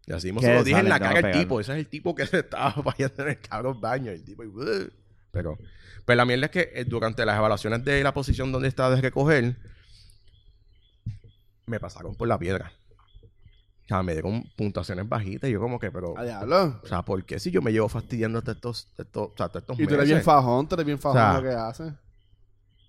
y 0.06 0.12
así 0.14 0.28
mismo 0.28 0.42
¿Qué 0.42 0.48
se 0.48 0.54
lo 0.56 0.64
dije 0.64 0.80
en 0.80 0.90
la 0.90 1.00
cara 1.00 1.20
al 1.28 1.32
tipo. 1.34 1.60
Ese 1.60 1.72
es 1.74 1.78
el 1.80 1.88
tipo 1.88 2.14
que 2.14 2.26
se 2.28 2.40
estaba 2.40 2.72
fallando 2.84 3.24
en 3.24 3.30
el 3.30 3.40
cabrón 3.40 3.80
baño. 3.80 4.12
El 4.12 4.24
tipo, 4.24 4.44
y, 4.44 4.48
"Ugh". 4.48 4.92
pero, 5.32 5.58
pues 6.06 6.18
la 6.18 6.26
mierda 6.26 6.48
es 6.48 6.52
que 6.52 6.72
eh, 6.74 6.84
durante 6.86 7.26
las 7.26 7.38
evaluaciones 7.38 7.84
de 7.86 8.04
la 8.04 8.14
posición 8.14 8.52
donde 8.52 8.68
estaba 8.68 8.94
de 8.94 9.02
recoger, 9.02 9.56
me 11.66 11.80
pasaron 11.80 12.16
por 12.16 12.28
la 12.28 12.38
piedra. 12.38 12.72
O 13.86 13.88
sea, 13.88 14.02
me 14.04 14.14
dieron 14.14 14.44
puntuaciones 14.56 15.08
bajitas 15.08 15.50
y 15.50 15.54
yo 15.54 15.60
como 15.60 15.78
que, 15.80 15.92
pero... 15.92 16.18
A 16.18 16.24
diablo. 16.24 16.80
O 16.84 16.88
sea, 16.88 17.02
¿por 17.04 17.24
qué 17.26 17.38
si 17.40 17.52
yo 17.52 17.62
me 17.62 17.72
llevo 17.72 17.90
fastidiando 17.90 18.40
hasta 18.40 18.52
estos, 18.54 18.88
estos, 18.98 19.30
o 19.30 19.34
sea, 19.36 19.48
hasta 19.48 19.60
estos 19.60 19.78
Y 19.80 19.86
tú 19.86 19.94
eres 19.96 20.08
bien 20.08 20.22
fajón, 20.22 20.68
tú 20.68 20.76
eres 20.76 20.86
bien 20.86 21.00
fajón 21.00 21.18
O 21.18 21.22
sea, 21.22 21.34
lo 21.42 21.44
que 21.50 21.56
haces. 21.56 21.94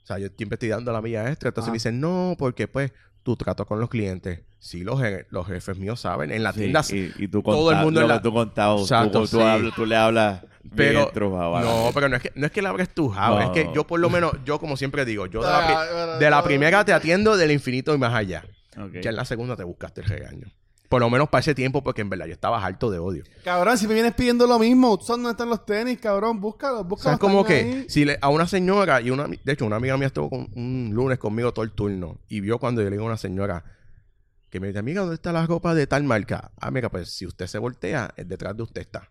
O 0.04 0.06
sea, 0.06 0.18
yo 0.18 0.26
estoy 0.26 0.44
investigando 0.44 0.92
la 0.92 1.00
milla 1.02 1.28
extra. 1.28 1.48
Entonces 1.48 1.68
Ah. 1.68 1.72
me 1.72 1.76
dicen, 1.76 1.98
no, 2.00 2.36
porque 2.38 2.68
pues 2.68 2.92
tu 3.22 3.36
trato 3.36 3.64
con 3.66 3.80
los 3.80 3.88
clientes. 3.88 4.40
Sí, 4.58 4.84
los, 4.84 5.00
je- 5.00 5.26
los 5.30 5.46
jefes 5.46 5.78
míos 5.78 5.98
saben. 6.00 6.30
En 6.30 6.42
la 6.42 6.52
Sí, 6.52 6.60
tienda... 6.60 6.82
y, 6.90 7.12
y 7.24 7.28
tú 7.28 7.42
todo 7.42 7.70
el 7.72 7.78
mundo 7.78 8.00
lo 8.00 8.06
en 8.06 8.08
la- 8.10 8.18
que 8.18 8.22
tú 8.22 8.32
contabas, 8.34 8.82
Exacto, 8.82 9.20
tú, 9.22 9.26
tú 9.28 9.36
sí. 9.38 9.42
hablas- 9.42 9.74
tú 9.74 9.86
le 9.86 9.96
hablas 9.96 10.42
Pero, 10.76 11.10
no, 11.14 11.90
pero 11.94 12.08
no 12.08 12.16
es 12.16 12.22
que, 12.22 12.32
no 12.34 12.46
es 12.46 12.52
que 12.52 12.62
la 12.62 12.70
abres 12.70 12.88
tu 12.94 13.08
java, 13.10 13.40
No. 13.44 13.46
es 13.46 13.50
que 13.50 13.70
yo 13.74 13.86
por 13.86 14.00
lo 14.00 14.08
menos, 14.10 14.32
yo 14.44 14.58
como 14.58 14.76
siempre 14.76 15.04
digo, 15.04 15.26
yo 15.26 15.42
de 15.42 15.48
la, 15.50 15.66
pri- 15.66 15.74
Ah, 15.76 16.16
de 16.18 16.30
la 16.30 16.42
primera 16.42 16.84
te 16.84 16.92
atiendo 16.92 17.36
del 17.36 17.50
infinito 17.50 17.94
y 17.94 17.98
más 17.98 18.14
allá. 18.14 18.44
Ya 19.02 19.10
en 19.10 19.16
la 19.16 19.24
segunda 19.24 19.56
te 19.56 19.64
buscaste 19.64 20.00
el 20.00 20.06
regaño. 20.08 20.48
Por 20.94 21.00
lo 21.00 21.10
menos 21.10 21.28
para 21.28 21.40
ese 21.40 21.56
tiempo, 21.56 21.82
porque 21.82 22.02
en 22.02 22.08
verdad 22.08 22.26
yo 22.26 22.34
estaba 22.34 22.64
harto 22.64 22.88
de 22.88 23.00
odio. 23.00 23.24
Cabrón, 23.42 23.76
si 23.76 23.88
me 23.88 23.94
vienes 23.94 24.14
pidiendo 24.14 24.46
lo 24.46 24.60
mismo, 24.60 24.96
¿tú 24.96 25.06
sabes 25.06 25.24
dónde 25.24 25.30
están 25.32 25.48
los 25.48 25.66
tenis, 25.66 25.98
cabrón? 25.98 26.40
Búscalos, 26.40 26.82
O 26.82 26.84
búscalos. 26.84 27.02
sea, 27.02 27.12
es 27.14 27.18
como 27.18 27.44
que 27.44 27.54
ahí. 27.54 27.86
si 27.88 28.04
le, 28.04 28.16
a 28.22 28.28
una 28.28 28.46
señora 28.46 29.00
y 29.00 29.10
una... 29.10 29.26
De 29.26 29.52
hecho, 29.52 29.66
una 29.66 29.74
amiga 29.74 29.96
mía 29.96 30.06
estuvo 30.06 30.30
con, 30.30 30.48
un 30.54 30.92
lunes 30.94 31.18
conmigo 31.18 31.52
todo 31.52 31.64
el 31.64 31.72
turno 31.72 32.20
y 32.28 32.38
vio 32.38 32.60
cuando 32.60 32.80
yo 32.80 32.90
le 32.90 32.92
digo 32.92 33.02
a 33.02 33.08
una 33.08 33.16
señora 33.16 33.64
que 34.50 34.60
me 34.60 34.68
dice, 34.68 34.78
amiga, 34.78 35.00
¿dónde 35.00 35.16
está 35.16 35.32
la 35.32 35.44
ropa 35.48 35.74
de 35.74 35.88
tal 35.88 36.04
marca? 36.04 36.52
Ah, 36.60 36.70
mira, 36.70 36.88
pues 36.92 37.10
si 37.12 37.26
usted 37.26 37.48
se 37.48 37.58
voltea, 37.58 38.14
es 38.16 38.28
detrás 38.28 38.56
de 38.56 38.62
usted 38.62 38.82
está. 38.82 39.10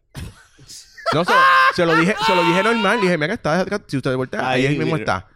No, 1.13 1.25
se, 1.25 1.33
se 1.75 1.85
lo 1.85 1.97
dije, 1.97 2.15
se 2.25 2.33
lo 2.33 2.45
dije 2.45 2.63
normal. 2.63 3.01
Dije, 3.01 3.17
mira, 3.17 3.33
está 3.33 3.57
detrás. 3.57 3.81
Si 3.87 3.97
usted 3.97 4.11
se 4.11 4.15
voltea, 4.15 4.49
ahí, 4.49 4.67
Ahí, 4.67 4.77
mismo 4.77 4.95
está. 4.95 5.27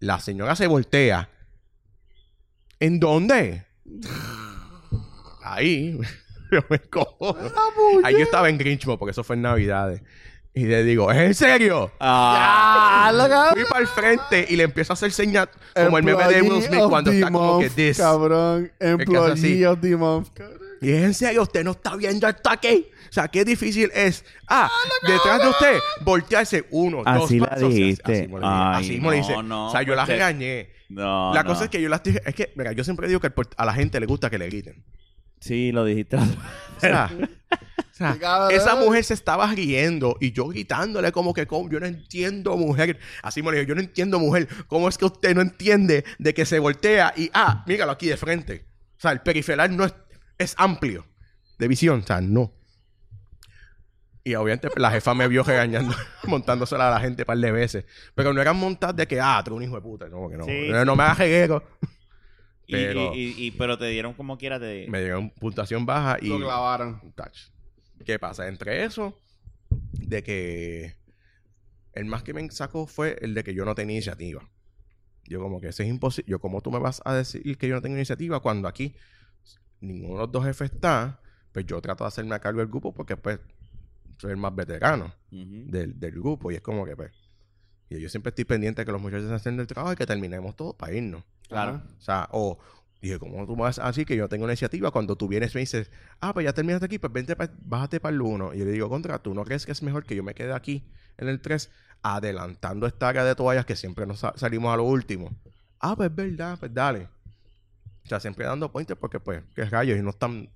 La 0.00 0.18
señora 0.18 0.56
se 0.56 0.66
voltea. 0.66 1.30
¿En 2.80 2.98
dónde? 2.98 3.66
Ahí. 5.54 5.98
Yo 6.52 6.60
me 6.70 6.78
cojo. 6.78 7.36
Ahí 8.04 8.14
yo 8.14 8.20
estaba 8.20 8.48
en 8.48 8.56
Grinchmo 8.56 8.96
porque 8.98 9.10
eso 9.10 9.24
fue 9.24 9.34
en 9.34 9.42
Navidades. 9.42 10.00
Y 10.54 10.64
le 10.64 10.84
digo, 10.84 11.10
¿es 11.10 11.18
en 11.18 11.34
serio? 11.34 11.90
Ah, 11.98 13.06
¡Ah, 13.08 13.12
la! 13.12 13.50
Fui 13.52 13.64
para 13.64 13.80
el 13.80 13.88
frente 13.88 14.46
y 14.48 14.54
le 14.56 14.62
empiezo 14.62 14.92
a 14.92 14.94
hacer 14.94 15.10
señas 15.10 15.48
como 15.74 15.98
el 15.98 16.04
meme 16.04 16.24
de 16.28 16.42
Will 16.42 16.62
Smith 16.62 16.84
cuando 16.88 17.10
está 17.10 17.26
como 17.30 17.58
que 17.58 17.64
month, 17.66 17.74
this. 17.76 17.96
Cabrón, 17.98 18.72
employee 18.78 19.66
of 19.66 19.80
the 19.80 19.96
month. 19.96 20.28
cabrón. 20.34 20.58
Y 20.80 20.90
es 20.92 21.02
en 21.02 21.14
serio, 21.14 21.42
usted 21.42 21.64
no 21.64 21.72
está 21.72 21.96
viendo 21.96 22.26
hasta 22.28 22.52
aquí. 22.52 22.86
O 23.10 23.12
sea, 23.12 23.28
qué 23.28 23.44
difícil 23.44 23.90
es. 23.92 24.24
Ah, 24.48 24.70
detrás 25.06 25.42
de 25.42 25.48
usted, 25.48 25.78
voltearse 26.02 26.64
uno, 26.70 26.98
dos 26.98 27.24
Así 27.24 27.40
la 27.40 27.48
pasos. 27.50 27.74
dijiste. 27.74 28.28
Así 28.40 28.84
Así 28.84 28.90
mismo 28.92 29.10
le 29.10 29.20
no, 29.20 29.26
dice. 29.26 29.42
no, 29.42 29.68
o 29.68 29.70
sea, 29.72 29.82
yo 29.82 29.94
la 29.94 30.02
pues 30.02 30.06
te- 30.06 30.12
regañé. 30.14 30.70
No, 30.88 31.34
la 31.34 31.42
no. 31.42 31.48
cosa 31.50 31.64
es 31.64 31.70
que 31.70 31.82
yo 31.82 31.88
las 31.88 32.02
dije. 32.02 32.22
Es 32.24 32.34
que, 32.34 32.52
mira, 32.54 32.72
yo 32.72 32.84
siempre 32.84 33.08
digo 33.08 33.18
que 33.20 33.32
a 33.56 33.64
la 33.64 33.74
gente 33.74 33.98
le 34.00 34.06
gusta 34.06 34.30
que 34.30 34.38
le 34.38 34.46
griten. 34.46 34.84
Sí, 35.40 35.72
lo 35.72 35.84
dijiste. 35.84 36.16
O 36.78 37.98
sea, 37.98 38.46
o 38.46 38.50
esa 38.50 38.76
mujer 38.76 39.02
se 39.04 39.14
estaba 39.14 39.46
riendo 39.54 40.18
y 40.20 40.32
yo 40.32 40.48
gritándole 40.48 41.12
como 41.12 41.32
que, 41.32 41.46
"¿Cómo? 41.46 41.70
yo 41.70 41.80
no 41.80 41.86
entiendo, 41.86 42.54
mujer. 42.58 42.98
Así 43.22 43.42
me 43.42 43.50
le 43.50 43.60
digo, 43.60 43.68
yo 43.70 43.74
no 43.74 43.80
entiendo, 43.80 44.18
mujer. 44.18 44.48
¿Cómo 44.66 44.86
es 44.90 44.98
que 44.98 45.06
usted 45.06 45.34
no 45.34 45.40
entiende 45.40 46.04
de 46.18 46.34
que 46.34 46.44
se 46.44 46.58
voltea 46.58 47.14
y, 47.16 47.30
ah, 47.32 47.64
míralo 47.66 47.92
aquí 47.92 48.06
de 48.06 48.18
frente? 48.18 48.66
O 48.98 49.00
sea, 49.00 49.12
el 49.12 49.22
periferal 49.22 49.74
no 49.74 49.86
es, 49.86 49.94
es 50.36 50.54
amplio 50.58 51.06
de 51.58 51.68
visión, 51.68 52.00
o 52.00 52.06
sea, 52.06 52.20
no. 52.20 52.52
Y 54.24 54.34
obviamente 54.34 54.68
pues, 54.68 54.82
la 54.82 54.90
jefa 54.90 55.14
me 55.14 55.26
vio 55.28 55.42
regañando, 55.42 55.94
montándosela 56.24 56.88
a 56.88 56.90
la 56.90 57.00
gente 57.00 57.22
un 57.22 57.26
par 57.26 57.38
de 57.38 57.50
veces. 57.50 57.86
Pero 58.14 58.34
no 58.34 58.42
eran 58.42 58.58
montadas 58.58 58.96
de 58.96 59.06
que, 59.06 59.20
ah, 59.22 59.40
tú 59.42 59.54
un 59.54 59.62
hijo 59.62 59.76
de 59.76 59.80
puta. 59.80 60.06
No, 60.08 60.28
que 60.28 60.36
no, 60.36 60.44
Sí, 60.44 60.68
no, 60.68 60.84
no 60.84 60.96
me 60.96 61.04
hagas 61.04 61.18
reguero. 61.18 61.64
Y- 62.66 62.72
Pero- 62.72 63.14
y, 63.14 63.18
y- 63.20 63.44
y- 63.46 63.50
pero 63.52 63.78
te 63.78 63.86
dieron 63.88 64.14
como 64.14 64.38
quiera 64.38 64.58
de... 64.58 64.86
Me 64.88 65.00
dieron 65.00 65.30
puntuación 65.30 65.86
baja 65.86 66.18
y... 66.20 66.28
Lo 66.28 66.38
clavaron. 66.38 67.00
touch. 67.14 67.50
¿Qué 68.04 68.18
pasa? 68.18 68.48
Entre 68.48 68.84
eso, 68.84 69.18
de 69.92 70.22
que 70.22 70.96
el 71.92 72.04
más 72.06 72.22
que 72.22 72.34
me 72.34 72.50
sacó 72.50 72.86
fue 72.86 73.16
el 73.22 73.34
de 73.34 73.42
que 73.44 73.54
yo 73.54 73.64
no 73.64 73.74
tenía 73.74 73.96
iniciativa. 73.96 74.48
Yo 75.24 75.40
como 75.40 75.60
que 75.60 75.68
eso 75.68 75.82
es 75.82 75.88
imposible. 75.88 76.30
Yo 76.30 76.38
como 76.40 76.60
tú 76.60 76.70
me 76.70 76.78
vas 76.78 77.00
a 77.04 77.14
decir 77.14 77.56
que 77.56 77.68
yo 77.68 77.74
no 77.74 77.82
tengo 77.82 77.96
iniciativa 77.96 78.40
cuando 78.40 78.68
aquí 78.68 78.94
ninguno 79.80 80.14
de 80.14 80.18
los 80.20 80.32
dos 80.32 80.44
jefes 80.44 80.72
está, 80.72 81.20
pues 81.52 81.66
yo 81.66 81.80
trato 81.80 82.04
de 82.04 82.08
hacerme 82.08 82.34
a 82.34 82.38
cargo 82.40 82.60
del 82.60 82.68
grupo 82.68 82.92
porque 82.94 83.16
pues 83.16 83.38
soy 84.18 84.32
el 84.32 84.36
más 84.36 84.54
veterano 84.54 85.14
del 85.30 85.94
grupo 86.12 86.50
y 86.50 86.56
es 86.56 86.60
como 86.60 86.84
que 86.84 86.96
pues... 86.96 87.12
Y 87.88 88.00
yo 88.00 88.08
siempre 88.08 88.30
estoy 88.30 88.44
pendiente 88.44 88.82
de 88.82 88.86
que 88.86 88.92
los 88.92 89.00
muchachos 89.00 89.30
hacen 89.30 89.58
el 89.60 89.66
trabajo 89.66 89.92
y 89.92 89.96
que 89.96 90.06
terminemos 90.06 90.56
todo 90.56 90.72
para 90.72 90.92
irnos. 90.94 91.22
Claro. 91.48 91.80
O 91.98 92.02
sea, 92.02 92.28
o 92.32 92.58
dije, 93.00 93.18
¿cómo 93.18 93.46
tú 93.46 93.54
vas 93.54 93.78
así 93.78 94.04
que 94.04 94.16
yo 94.16 94.28
tengo 94.28 94.44
una 94.44 94.52
iniciativa? 94.54 94.90
Cuando 94.90 95.14
tú 95.16 95.28
vienes 95.28 95.52
y 95.52 95.58
me 95.58 95.60
dices, 95.60 95.90
ah, 96.20 96.32
pues 96.34 96.44
ya 96.44 96.52
terminaste 96.52 96.86
aquí, 96.86 96.98
pues 96.98 97.12
vente, 97.12 97.36
pa- 97.36 97.50
bájate 97.60 98.00
para 98.00 98.14
el 98.14 98.20
1. 98.22 98.54
Y 98.54 98.58
yo 98.58 98.64
le 98.64 98.72
digo, 98.72 98.88
contra, 98.88 99.18
¿tú 99.20 99.34
no 99.34 99.44
crees 99.44 99.64
que 99.66 99.72
es 99.72 99.82
mejor 99.82 100.04
que 100.04 100.16
yo 100.16 100.24
me 100.24 100.34
quede 100.34 100.52
aquí 100.52 100.84
en 101.18 101.28
el 101.28 101.40
3 101.40 101.70
adelantando 102.02 102.86
esta 102.86 103.08
área 103.08 103.24
de 103.24 103.34
toallas 103.34 103.64
que 103.66 103.76
siempre 103.76 104.06
nos 104.06 104.18
sa- 104.20 104.32
salimos 104.36 104.72
a 104.72 104.76
lo 104.76 104.84
último? 104.84 105.30
Ah, 105.78 105.94
pues 105.94 106.10
es 106.10 106.16
verdad, 106.16 106.58
pues 106.58 106.72
dale. 106.74 107.08
O 108.04 108.08
sea, 108.08 108.18
siempre 108.20 108.46
dando 108.46 108.70
pointers 108.72 108.98
porque, 108.98 109.20
pues, 109.20 109.42
qué 109.54 109.64
rayos, 109.64 109.98
y 109.98 110.02
no 110.02 110.10
están 110.10 110.48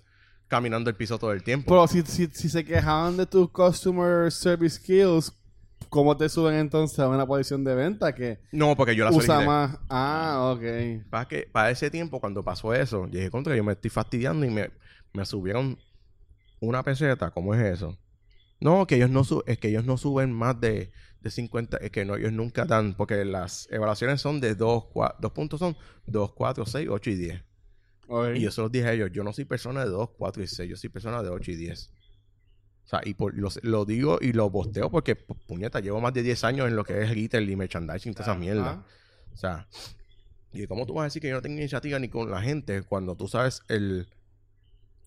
caminando 0.47 0.89
el 0.89 0.95
piso 0.97 1.17
todo 1.17 1.31
el 1.31 1.43
tiempo. 1.43 1.69
Pero 1.69 1.87
si, 1.87 2.01
si, 2.01 2.27
si 2.33 2.49
se 2.49 2.63
quejaban 2.65 3.15
de 3.17 3.25
tus 3.25 3.49
customer 3.51 4.31
service 4.31 4.77
skills, 4.77 5.33
¿cómo 5.91 6.17
te 6.17 6.27
suben 6.29 6.55
entonces 6.55 6.97
a 6.99 7.07
una 7.07 7.27
posición 7.27 7.63
de 7.63 7.75
venta 7.75 8.15
que 8.15 8.39
no, 8.51 8.75
porque 8.75 8.95
yo 8.95 9.03
la 9.05 9.11
usa 9.11 9.25
solicité. 9.35 9.45
más? 9.45 9.77
Ah, 9.89 10.51
ok. 10.55 10.63
Para, 11.11 11.27
que, 11.27 11.47
para 11.51 11.69
ese 11.69 11.91
tiempo, 11.91 12.19
cuando 12.19 12.43
pasó 12.43 12.73
eso, 12.73 13.05
yo 13.05 13.11
dije, 13.19 13.29
contra, 13.29 13.55
yo 13.55 13.63
me 13.63 13.73
estoy 13.73 13.89
fastidiando 13.91 14.45
y 14.45 14.49
me, 14.49 14.71
me 15.13 15.25
subieron 15.25 15.77
una 16.59 16.83
peseta. 16.83 17.31
¿Cómo 17.31 17.53
es 17.53 17.61
eso? 17.61 17.97
No, 18.59 18.85
que 18.87 18.95
ellos 18.95 19.09
no, 19.09 19.23
su- 19.23 19.43
es 19.47 19.57
que 19.57 19.69
ellos 19.69 19.85
no 19.85 19.97
suben 19.97 20.31
más 20.31 20.59
de, 20.61 20.91
de 21.19 21.29
50, 21.31 21.77
es 21.77 21.91
que 21.91 22.05
no, 22.05 22.15
ellos 22.15 22.31
nunca 22.31 22.65
dan, 22.65 22.93
porque 22.95 23.25
las 23.25 23.67
evaluaciones 23.71 24.21
son 24.21 24.39
de 24.39 24.55
2, 24.55 24.85
dos 25.19 25.31
puntos 25.33 25.59
son 25.59 25.75
2, 26.05 26.33
4, 26.33 26.65
6, 26.65 26.87
8 26.89 27.09
y 27.09 27.15
10. 27.15 27.43
Ok. 28.07 28.35
Y 28.35 28.41
yo 28.41 28.51
se 28.51 28.61
los 28.61 28.71
dije 28.71 28.87
a 28.87 28.93
ellos, 28.93 29.09
yo 29.11 29.23
no 29.23 29.33
soy 29.33 29.45
persona 29.45 29.83
de 29.83 29.89
2, 29.89 30.09
4 30.17 30.43
y 30.43 30.47
6, 30.47 30.69
yo 30.69 30.75
soy 30.77 30.89
persona 30.89 31.23
de 31.23 31.29
8 31.29 31.51
y 31.51 31.55
10. 31.55 31.91
O 32.85 32.87
sea, 32.91 33.01
y 33.05 33.13
por, 33.13 33.33
lo, 33.37 33.49
lo 33.63 33.85
digo 33.85 34.17
y 34.21 34.33
lo 34.33 34.51
posteo 34.51 34.89
porque, 34.89 35.15
pu- 35.17 35.37
puñeta, 35.47 35.79
llevo 35.79 36.01
más 36.01 36.13
de 36.13 36.23
10 36.23 36.43
años 36.43 36.67
en 36.67 36.75
lo 36.75 36.83
que 36.83 37.01
es 37.01 37.09
retail 37.09 37.49
y 37.49 37.55
merchandising, 37.55 38.13
toda 38.13 38.25
esa 38.25 38.35
mierda. 38.39 38.85
O 39.33 39.37
sea, 39.37 39.67
y 40.53 40.67
cómo 40.67 40.85
tú 40.85 40.95
vas 40.95 41.03
a 41.03 41.05
decir 41.05 41.21
que 41.21 41.29
yo 41.29 41.35
no 41.35 41.41
tengo 41.41 41.57
iniciativa 41.57 41.97
ni 41.99 42.09
con 42.09 42.29
la 42.29 42.41
gente 42.41 42.81
cuando 42.81 43.15
tú 43.15 43.27
sabes 43.29 43.61
el 43.69 44.07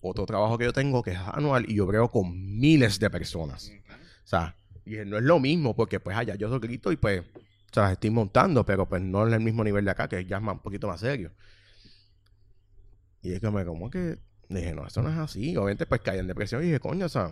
otro 0.01 0.25
trabajo 0.25 0.57
que 0.57 0.65
yo 0.65 0.73
tengo 0.73 1.03
que 1.03 1.11
es 1.11 1.19
anual 1.19 1.65
y 1.69 1.75
yo 1.75 1.87
creo 1.87 2.09
con 2.09 2.59
miles 2.59 2.99
de 2.99 3.09
personas. 3.11 3.71
O 4.23 4.27
sea, 4.27 4.55
y 4.85 4.95
no 5.05 5.17
es 5.17 5.23
lo 5.23 5.39
mismo 5.39 5.75
porque 5.75 5.99
pues 5.99 6.17
allá 6.17 6.33
yo 6.35 6.49
soy 6.49 6.59
grito 6.59 6.91
y 6.91 6.95
pues, 6.95 7.21
o 7.21 7.73
sea, 7.73 7.83
las 7.83 7.91
estoy 7.93 8.09
montando, 8.09 8.65
pero 8.65 8.87
pues 8.89 9.01
no 9.03 9.27
es 9.27 9.33
el 9.33 9.39
mismo 9.41 9.63
nivel 9.63 9.85
de 9.85 9.91
acá, 9.91 10.07
que 10.07 10.25
ya 10.25 10.37
es 10.37 10.43
más, 10.43 10.55
un 10.55 10.61
poquito 10.61 10.87
más 10.87 10.99
serio. 11.01 11.31
Y 13.21 13.33
es 13.33 13.39
que 13.39 13.49
me 13.49 13.65
como 13.65 13.89
que 13.89 14.17
dije, 14.49 14.73
no, 14.73 14.85
eso 14.87 15.01
no 15.01 15.09
es 15.09 15.17
así. 15.17 15.55
Obviamente 15.57 15.85
pues 15.85 16.01
caí 16.01 16.19
en 16.19 16.27
depresión 16.27 16.61
y 16.63 16.67
dije, 16.67 16.79
coño, 16.79 17.05
o 17.07 17.09
sea, 17.09 17.31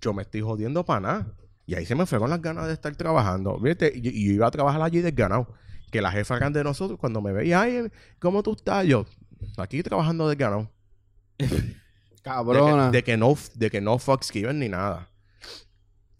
yo 0.00 0.12
me 0.12 0.22
estoy 0.22 0.40
jodiendo 0.40 0.84
para 0.84 1.00
nada. 1.00 1.26
Y 1.66 1.74
ahí 1.74 1.84
se 1.84 1.94
me 1.94 2.06
fueron 2.06 2.30
las 2.30 2.40
ganas 2.40 2.66
de 2.66 2.72
estar 2.72 2.94
trabajando. 2.94 3.58
¿Viste? 3.58 3.92
Y, 3.94 4.08
y 4.08 4.26
yo 4.28 4.32
iba 4.32 4.46
a 4.46 4.50
trabajar 4.50 4.80
allí 4.82 5.00
desganado. 5.00 5.48
Que 5.90 6.00
la 6.00 6.10
jefa 6.12 6.36
grande 6.36 6.60
de 6.60 6.64
nosotros, 6.64 6.98
cuando 6.98 7.20
me 7.20 7.32
veía, 7.32 7.62
ay, 7.62 7.90
¿cómo 8.18 8.42
tú 8.42 8.52
estás? 8.52 8.86
Yo, 8.86 9.06
aquí 9.56 9.82
trabajando 9.82 10.28
desganado. 10.28 10.70
De 11.38 12.32
Cabrona. 12.32 12.90
que, 12.90 12.96
de 12.96 13.04
que 13.04 13.16
no, 13.16 13.36
de 13.54 13.70
que 13.70 13.80
no 13.80 13.98
fucks 13.98 14.30
given 14.32 14.58
ni 14.58 14.68
nada. 14.68 15.08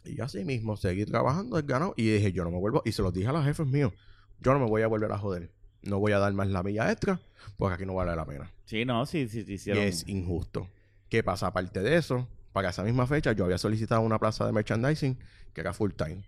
Y 0.04 0.20
así 0.20 0.44
mismo 0.44 0.76
seguí 0.76 1.04
trabajando 1.04 1.56
desganado. 1.56 1.94
Y 1.96 2.08
dije, 2.08 2.32
yo 2.32 2.44
no 2.44 2.52
me 2.52 2.58
vuelvo. 2.58 2.80
Y 2.84 2.92
se 2.92 3.02
los 3.02 3.12
dije 3.12 3.26
a 3.26 3.32
los 3.32 3.44
jefes 3.44 3.66
míos. 3.66 3.92
Yo 4.40 4.52
no 4.52 4.60
me 4.60 4.66
voy 4.66 4.82
a 4.82 4.86
volver 4.86 5.10
a 5.10 5.18
joder. 5.18 5.50
No 5.82 5.98
voy 5.98 6.12
a 6.12 6.20
dar 6.20 6.32
más 6.32 6.46
la 6.48 6.62
milla 6.62 6.92
extra. 6.92 7.20
Porque 7.56 7.74
aquí 7.74 7.86
no 7.86 7.94
vale 7.94 8.14
la 8.14 8.24
pena. 8.24 8.52
Sí, 8.66 8.84
no, 8.84 9.04
sí, 9.04 9.28
sí, 9.28 9.58
sí, 9.58 9.70
Y 9.70 9.78
es 9.78 10.06
injusto. 10.08 10.68
¿Qué 11.08 11.22
pasa? 11.24 11.48
Aparte 11.48 11.82
de 11.82 11.96
eso, 11.96 12.28
para 12.56 12.70
esa 12.70 12.82
misma 12.82 13.06
fecha 13.06 13.32
yo 13.32 13.44
había 13.44 13.58
solicitado 13.58 14.00
una 14.00 14.18
plaza 14.18 14.46
de 14.46 14.52
merchandising 14.52 15.18
que 15.52 15.60
era 15.60 15.74
full 15.74 15.90
time. 15.92 16.24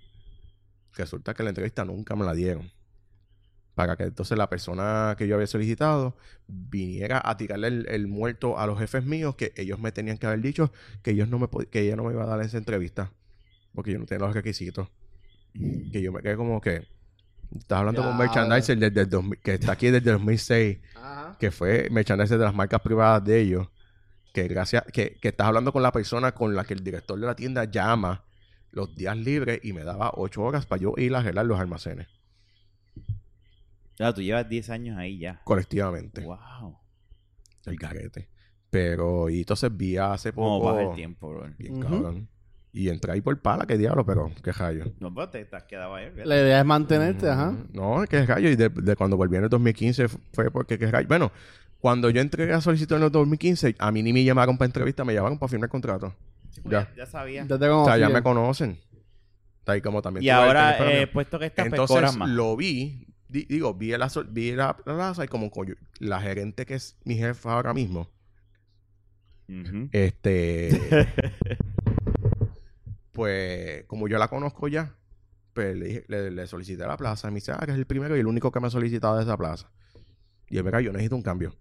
Resulta 0.92 1.32
que 1.32 1.42
la 1.42 1.48
entrevista 1.48 1.86
nunca 1.86 2.14
me 2.16 2.26
la 2.26 2.34
dieron. 2.34 2.70
Para 3.74 3.96
que 3.96 4.02
entonces 4.02 4.36
la 4.36 4.50
persona 4.50 5.14
que 5.16 5.26
yo 5.26 5.36
había 5.36 5.46
solicitado 5.46 6.18
viniera 6.46 7.22
a 7.24 7.38
tirarle 7.38 7.68
el, 7.68 7.88
el 7.88 8.08
muerto 8.08 8.58
a 8.58 8.66
los 8.66 8.78
jefes 8.78 9.06
míos 9.06 9.36
que 9.36 9.54
ellos 9.56 9.78
me 9.78 9.90
tenían 9.90 10.18
que 10.18 10.26
haber 10.26 10.42
dicho 10.42 10.70
que 11.02 11.12
ellos 11.12 11.30
no 11.30 11.38
me 11.38 11.48
que 11.70 11.80
ella 11.80 11.96
no 11.96 12.04
me 12.04 12.12
iba 12.12 12.24
a 12.24 12.26
dar 12.26 12.42
esa 12.42 12.58
entrevista. 12.58 13.10
Porque 13.72 13.92
yo 13.92 13.98
no 13.98 14.04
tenía 14.04 14.26
los 14.26 14.34
requisitos. 14.34 14.86
Que 15.54 16.02
yo 16.02 16.12
me 16.12 16.20
quedé 16.20 16.36
como 16.36 16.60
que 16.60 16.86
estás 17.58 17.78
hablando 17.78 18.02
con 18.02 18.18
merchandiser 18.18 18.76
desde 18.76 19.00
el 19.00 19.08
2000 19.08 19.38
que 19.38 19.54
está 19.54 19.72
aquí 19.72 19.86
desde 19.86 20.10
el 20.10 20.18
2006 20.18 20.78
Ajá. 20.94 21.36
que 21.40 21.50
fue 21.50 21.88
merchandising 21.90 22.36
de 22.36 22.44
las 22.44 22.54
marcas 22.54 22.82
privadas 22.82 23.24
de 23.24 23.40
ellos, 23.40 23.68
que 24.32 24.46
gracias, 24.48 24.84
que, 24.92 25.16
que 25.20 25.28
estás 25.28 25.46
hablando 25.46 25.72
con 25.72 25.82
la 25.82 25.92
persona 25.92 26.32
con 26.32 26.54
la 26.54 26.64
que 26.64 26.74
el 26.74 26.84
director 26.84 27.18
de 27.18 27.26
la 27.26 27.34
tienda 27.36 27.64
llama 27.64 28.24
los 28.70 28.94
días 28.94 29.16
libres 29.16 29.60
y 29.62 29.72
me 29.72 29.82
daba 29.84 30.12
ocho 30.14 30.42
horas 30.42 30.66
para 30.66 30.82
yo 30.82 30.92
ir 30.96 31.14
a 31.14 31.18
arreglar 31.20 31.46
los 31.46 31.58
almacenes 31.58 32.06
Claro, 33.96 34.14
tú 34.14 34.22
llevas 34.22 34.48
10 34.48 34.70
años 34.70 34.96
ahí 34.96 35.18
ya. 35.18 35.40
colectivamente. 35.44 36.20
Wow. 36.22 36.78
El 37.66 37.76
garete. 37.76 38.28
Pero, 38.70 39.28
y 39.28 39.40
entonces 39.40 39.76
vi 39.76 39.96
hace 39.96 40.32
¿Cómo 40.32 40.60
poco. 40.60 40.70
pasa 40.72 40.88
el 40.88 40.94
tiempo, 40.94 41.30
bro? 41.30 41.50
Bien 41.58 41.80
cabrón. 41.80 42.28
Y 42.72 42.90
entré 42.90 43.12
ahí 43.12 43.20
por 43.22 43.40
pala, 43.40 43.66
qué 43.66 43.76
diablo, 43.76 44.04
pero 44.06 44.30
qué 44.44 44.52
rayo. 44.52 44.84
No, 45.00 45.12
pero 45.12 45.30
te, 45.30 45.48
has 45.50 45.64
quedado 45.64 45.94
ahí. 45.96 46.10
¿verdad? 46.10 46.26
La 46.26 46.36
idea 46.36 46.60
es 46.60 46.64
mantenerte, 46.66 47.28
ajá. 47.28 47.56
No, 47.72 48.04
qué 48.08 48.24
rayo. 48.24 48.48
Y 48.50 48.54
de, 48.56 48.68
de 48.68 48.94
cuando 48.94 49.16
volví 49.16 49.36
en 49.36 49.44
el 49.44 49.48
2015 49.50 50.04
f- 50.04 50.18
fue 50.32 50.50
porque 50.52 50.78
qué 50.78 50.88
rayo. 50.90 51.08
Bueno, 51.08 51.32
cuando 51.80 52.10
yo 52.10 52.20
entré 52.20 52.52
a 52.52 52.60
solicitud 52.60 52.96
en 52.96 53.04
el 53.04 53.10
2015, 53.10 53.76
a 53.78 53.92
mí 53.92 54.02
ni 54.02 54.12
me 54.12 54.24
llamaron 54.24 54.58
para 54.58 54.66
entrevista, 54.66 55.04
me 55.04 55.14
llamaron 55.14 55.38
para 55.38 55.48
firmar 55.50 55.68
contrato. 55.68 56.14
Sí, 56.50 56.60
pues 56.60 56.72
ya. 56.72 56.88
ya. 56.90 56.94
ya 56.96 57.06
sabía. 57.06 57.46
Ya 57.46 57.58
te 57.58 57.68
O 57.68 57.84
sea, 57.84 57.96
ya 57.98 58.08
me 58.08 58.22
conocen. 58.22 58.78
Está 59.60 59.72
ahí 59.72 59.80
como 59.80 60.00
también. 60.02 60.24
Y 60.24 60.28
el 60.28 60.34
ahora, 60.34 60.76
eh, 60.92 61.06
puesto 61.06 61.38
que 61.38 61.46
estás, 61.46 61.68
pues 61.68 61.80
Entonces 61.80 62.16
más. 62.16 62.28
lo 62.30 62.56
vi, 62.56 63.06
di- 63.28 63.44
digo, 63.44 63.74
vi 63.74 63.96
la, 63.96 64.08
sol- 64.08 64.28
vi 64.30 64.52
la 64.52 64.76
plaza 64.76 65.24
y 65.24 65.28
como 65.28 65.50
coño, 65.50 65.74
la 66.00 66.20
gerente 66.20 66.64
que 66.66 66.74
es 66.74 66.96
mi 67.04 67.16
jefa 67.16 67.52
ahora 67.52 67.72
mismo, 67.74 68.08
este, 69.92 70.70
pues 73.12 73.84
como 73.86 74.08
yo 74.08 74.18
la 74.18 74.28
conozco 74.28 74.68
ya, 74.68 74.94
pues 75.54 75.76
le, 75.76 75.86
dije- 75.86 76.04
le, 76.08 76.30
le 76.30 76.46
solicité 76.46 76.86
la 76.86 76.96
plaza 76.96 77.28
y 77.28 77.30
me 77.30 77.36
dice, 77.36 77.52
ah, 77.52 77.62
que 77.64 77.72
es 77.72 77.78
el 77.78 77.86
primero 77.86 78.16
y 78.16 78.20
el 78.20 78.26
único 78.26 78.50
que 78.52 78.60
me 78.60 78.66
ha 78.68 78.70
solicitado 78.70 79.16
de 79.16 79.22
esa 79.24 79.36
plaza. 79.36 79.70
Y 80.50 80.58
él, 80.58 80.64
mira, 80.64 80.80
yo 80.80 80.92
necesito 80.92 81.16
un 81.16 81.22
cambio. 81.22 81.54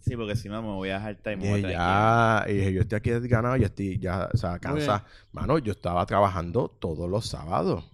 Sí, 0.00 0.16
porque 0.16 0.36
si 0.36 0.48
no 0.48 0.62
me 0.62 0.68
voy 0.68 0.90
a 0.90 0.94
dejar 0.98 1.18
y 1.34 1.36
me 1.36 1.46
Y 1.46 1.48
voy 1.48 1.48
a 1.48 1.54
dije, 1.56 1.62
tener 1.62 1.76
ya, 1.76 2.44
y 2.48 2.52
dije, 2.54 2.72
yo 2.72 2.80
estoy 2.82 2.96
aquí 2.96 3.28
ganado 3.28 3.56
y 3.56 3.64
estoy 3.64 3.98
ya, 3.98 4.28
o 4.32 4.36
sea, 4.36 4.58
cansa. 4.58 5.04
Mano, 5.32 5.58
yo 5.58 5.72
estaba 5.72 6.04
trabajando 6.06 6.68
todos 6.80 7.08
los 7.10 7.26
sábados. 7.26 7.84
O 7.84 7.92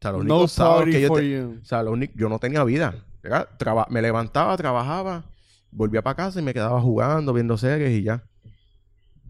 sea, 0.00 0.12
los 0.12 0.24
No 0.24 0.34
únicos 0.34 0.52
sábados 0.52 0.84
que 0.86 1.00
yo 1.00 1.10
te- 1.12 1.42
o 1.44 1.64
sea, 1.64 1.82
lo 1.82 1.92
único, 1.92 2.12
yo 2.16 2.28
no 2.28 2.38
tenía 2.38 2.64
vida. 2.64 2.94
Era 3.22 3.46
traba- 3.56 3.86
me 3.90 4.02
levantaba, 4.02 4.56
trabajaba, 4.56 5.24
volvía 5.70 6.02
para 6.02 6.16
casa 6.16 6.40
y 6.40 6.42
me 6.42 6.52
quedaba 6.52 6.80
jugando, 6.80 7.32
viendo 7.32 7.56
series 7.56 7.90
y 7.98 8.02
ya. 8.02 8.22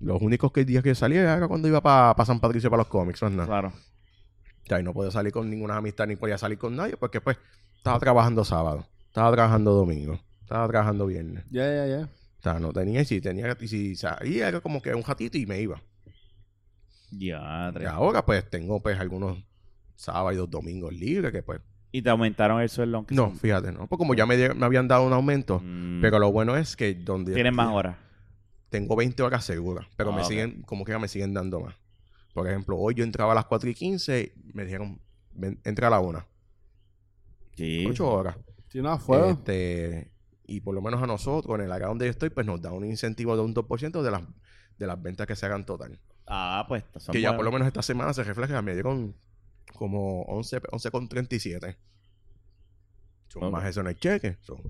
Los 0.00 0.20
únicos 0.20 0.52
que 0.52 0.64
días 0.64 0.82
que 0.82 0.90
yo 0.90 0.94
salía 0.94 1.22
era 1.36 1.48
cuando 1.48 1.68
iba 1.68 1.80
para 1.80 2.24
San 2.24 2.40
Patricio 2.40 2.70
para 2.70 2.82
los 2.82 2.88
cómics, 2.88 3.22
más 3.22 3.32
nada. 3.32 3.46
Claro. 3.46 3.68
O 3.68 4.66
sea, 4.66 4.80
y 4.80 4.82
no 4.82 4.92
podía 4.92 5.10
salir 5.10 5.32
con 5.32 5.48
ninguna 5.48 5.76
amistad 5.76 6.06
ni 6.06 6.16
podía 6.16 6.38
salir 6.38 6.58
con 6.58 6.74
nadie 6.74 6.96
porque 6.96 7.20
pues 7.20 7.36
estaba 7.76 7.98
trabajando 7.98 8.44
sábado, 8.44 8.86
estaba 9.14 9.30
trabajando 9.30 9.72
domingo, 9.74 10.18
estaba 10.40 10.66
trabajando 10.66 11.06
viernes. 11.06 11.44
Ya, 11.48 11.66
ya, 11.72 11.86
ya. 11.86 12.08
O 12.38 12.42
sea, 12.42 12.58
no 12.58 12.72
tenía, 12.72 13.00
y 13.00 13.04
si 13.04 13.20
tenía, 13.20 13.56
y 13.60 13.68
si 13.68 13.94
salía 13.94 14.48
era 14.48 14.60
como 14.60 14.82
que 14.82 14.92
un 14.92 15.04
ratito 15.04 15.38
y 15.38 15.46
me 15.46 15.60
iba. 15.60 15.80
Ya, 17.12 17.72
Y 17.80 17.84
ahora 17.84 18.24
pues 18.24 18.48
tengo 18.50 18.82
pues 18.82 18.98
algunos 18.98 19.38
sábados 19.94 20.50
domingos 20.50 20.92
libres 20.92 21.30
que 21.30 21.44
pues 21.44 21.60
Y 21.92 22.02
te 22.02 22.10
aumentaron 22.10 22.60
el 22.60 22.68
sueldo. 22.68 22.96
aunque 22.98 23.14
No, 23.14 23.30
fíjate, 23.30 23.70
no. 23.70 23.86
Pues 23.86 23.98
como 23.98 24.14
ya 24.16 24.26
me, 24.26 24.36
di- 24.36 24.52
me 24.52 24.66
habían 24.66 24.88
dado 24.88 25.06
un 25.06 25.12
aumento, 25.12 25.60
Mm. 25.62 26.00
pero 26.00 26.18
lo 26.18 26.32
bueno 26.32 26.56
es 26.56 26.74
que 26.74 26.92
donde 26.94 27.34
Tienes 27.34 27.52
más 27.54 27.68
horas. 27.68 27.96
tengo 28.68 28.96
20 28.96 29.22
horas 29.22 29.44
seguras, 29.44 29.86
pero 29.96 30.10
Ah, 30.10 30.16
me 30.16 30.22
ok. 30.22 30.28
siguen, 30.28 30.62
como 30.62 30.84
que 30.84 30.98
me 30.98 31.06
siguen 31.06 31.32
dando 31.34 31.60
más. 31.60 31.76
Por 32.32 32.48
ejemplo, 32.48 32.76
hoy 32.76 32.94
yo 32.94 33.04
entraba 33.04 33.30
a 33.30 33.36
las 33.36 33.44
4 33.44 33.70
y 33.70 33.74
15, 33.74 34.34
me 34.52 34.64
dijeron, 34.64 35.00
"Ven, 35.32 35.60
entra 35.64 35.86
a 35.86 35.90
la 35.90 36.00
1. 36.00 36.26
Sí. 37.56 37.86
8 37.88 38.10
horas. 38.10 38.36
Si 38.74 38.82
no, 38.82 38.90
a 38.90 38.98
fuego. 38.98 39.30
Este, 39.30 40.10
y 40.46 40.60
por 40.60 40.74
lo 40.74 40.82
menos 40.82 41.00
a 41.00 41.06
nosotros, 41.06 41.54
en 41.58 41.64
el 41.66 41.70
área 41.72 41.86
donde 41.86 42.06
yo 42.06 42.10
estoy, 42.10 42.30
pues 42.30 42.44
nos 42.44 42.60
da 42.60 42.72
un 42.72 42.84
incentivo 42.84 43.36
de 43.36 43.42
un 43.42 43.54
2% 43.54 44.02
de 44.02 44.10
las, 44.10 44.22
de 44.78 44.86
las 44.88 45.00
ventas 45.00 45.28
que 45.28 45.36
se 45.36 45.46
hagan 45.46 45.64
total. 45.64 46.00
Ah, 46.26 46.64
pues 46.68 46.82
son 46.98 47.12
que 47.12 47.20
ya 47.20 47.36
por 47.36 47.44
lo 47.44 47.52
menos 47.52 47.68
esta 47.68 47.82
semana 47.82 48.12
se 48.12 48.24
refleja, 48.24 48.60
me 48.62 48.72
dieron 48.74 49.14
como 49.74 50.22
11, 50.22 50.60
11,37. 50.62 51.76
Son 53.28 53.44
Ok. 53.44 53.52
más 53.52 53.64
eso 53.66 53.80
en 53.80 53.86
el 53.86 53.96
cheque. 53.96 54.36
son- 54.40 54.60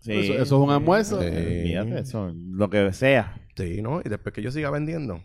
Sí. 0.00 0.10
Eso- 0.12 0.32
eso 0.32 0.42
es 0.42 0.50
un 0.52 0.70
almuerzo. 0.70 1.20
Sí. 1.22 1.28
Eso, 1.28 2.32
lo 2.34 2.68
que 2.68 2.92
sea. 2.92 3.40
Sí, 3.56 3.80
¿no? 3.80 4.00
Y 4.04 4.08
después 4.08 4.34
que 4.34 4.42
yo 4.42 4.50
siga 4.50 4.68
vendiendo. 4.70 5.24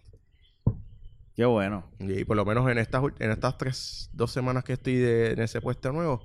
Qué 1.35 1.45
bueno. 1.45 1.89
Y 1.99 2.23
por 2.25 2.35
lo 2.37 2.45
menos 2.45 2.69
en 2.69 2.77
estas, 2.77 3.03
en 3.17 3.31
estas 3.31 3.57
tres, 3.57 4.09
dos 4.13 4.31
semanas 4.31 4.63
que 4.63 4.73
estoy 4.73 4.95
de- 4.97 5.31
en 5.31 5.39
ese 5.39 5.61
puesto 5.61 5.91
nuevo, 5.91 6.21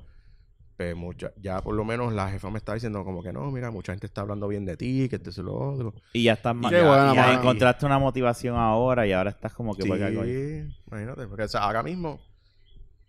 pues 0.76 0.96
mucha, 0.96 1.32
ya 1.36 1.60
por 1.60 1.74
lo 1.74 1.84
menos 1.84 2.12
la 2.12 2.30
jefa 2.30 2.50
me 2.50 2.58
está 2.58 2.74
diciendo 2.74 3.04
como 3.04 3.22
que 3.22 3.32
no, 3.32 3.50
mira, 3.50 3.70
mucha 3.70 3.92
gente 3.92 4.06
está 4.06 4.22
hablando 4.22 4.48
bien 4.48 4.64
de 4.64 4.76
ti, 4.76 5.08
que 5.08 5.16
esto 5.16 5.30
es 5.30 5.38
lo 5.38 5.54
otro. 5.54 5.94
Y 6.12 6.24
ya 6.24 6.32
estás 6.34 6.54
más. 6.54 6.72
Ya- 6.72 6.82
bueno, 6.86 7.14
ya 7.14 7.34
encontraste 7.34 7.86
una 7.86 7.98
motivación 7.98 8.56
ahora 8.56 9.06
y 9.06 9.12
ahora 9.12 9.30
estás 9.30 9.52
como 9.52 9.74
que 9.76 9.82
Sí, 9.82 9.88
por 9.88 10.02
algo 10.02 10.22
ahí. 10.22 10.66
imagínate, 10.86 11.26
porque 11.26 11.44
o 11.44 11.48
sea, 11.48 11.62
ahora 11.62 11.82
mismo 11.82 12.20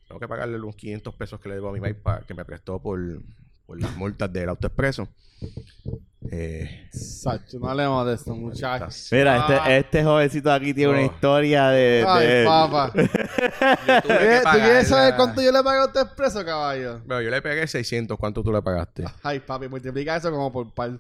tengo 0.08 0.20
que 0.20 0.28
pagarle 0.28 0.58
unos 0.58 0.76
500 0.76 1.14
pesos 1.16 1.40
que 1.40 1.50
le 1.50 1.56
debo 1.56 1.70
a 1.70 1.74
mi 1.74 1.80
país 1.80 1.96
que 2.28 2.34
me 2.34 2.46
prestó 2.46 2.80
por, 2.82 3.00
por 3.66 3.82
las 3.82 3.96
multas 3.96 4.32
del 4.32 4.50
autoexpreso. 4.50 5.08
Eh, 6.32 6.88
Sacho, 6.92 7.60
no 7.60 7.70
hablemos 7.70 8.06
de 8.08 8.14
esto, 8.14 8.34
muchachos. 8.36 9.10
Mira, 9.12 9.46
Ah. 9.46 9.56
este, 9.56 9.78
este 9.78 10.04
jovencito 10.04 10.52
aquí 10.52 10.74
tiene 10.74 10.92
una 10.94 11.02
Oh. 11.02 11.06
historia 11.06 11.68
de. 11.70 12.06
Ay, 12.08 12.28
de- 12.28 12.46
papá. 12.46 12.92
¿Tú 14.02 14.08
quieres 14.50 14.88
saber 14.88 15.16
cuánto 15.16 15.42
yo 15.42 15.52
le 15.52 15.62
pagué 15.64 15.80
a 15.80 15.86
usted 15.86 16.02
expreso, 16.02 16.44
caballo? 16.46 17.02
Bueno, 17.06 17.22
yo 17.22 17.30
le 17.30 17.42
pegué 17.42 17.68
600. 17.68 18.18
¿Cuánto 18.18 18.42
tú 18.44 18.52
le 18.52 18.62
pagaste? 18.62 19.04
Ay, 19.22 19.40
papi, 19.42 19.68
multiplica 19.68 20.16
eso 20.16 20.32
como 20.32 20.52
por 20.52 20.74
par. 20.74 20.92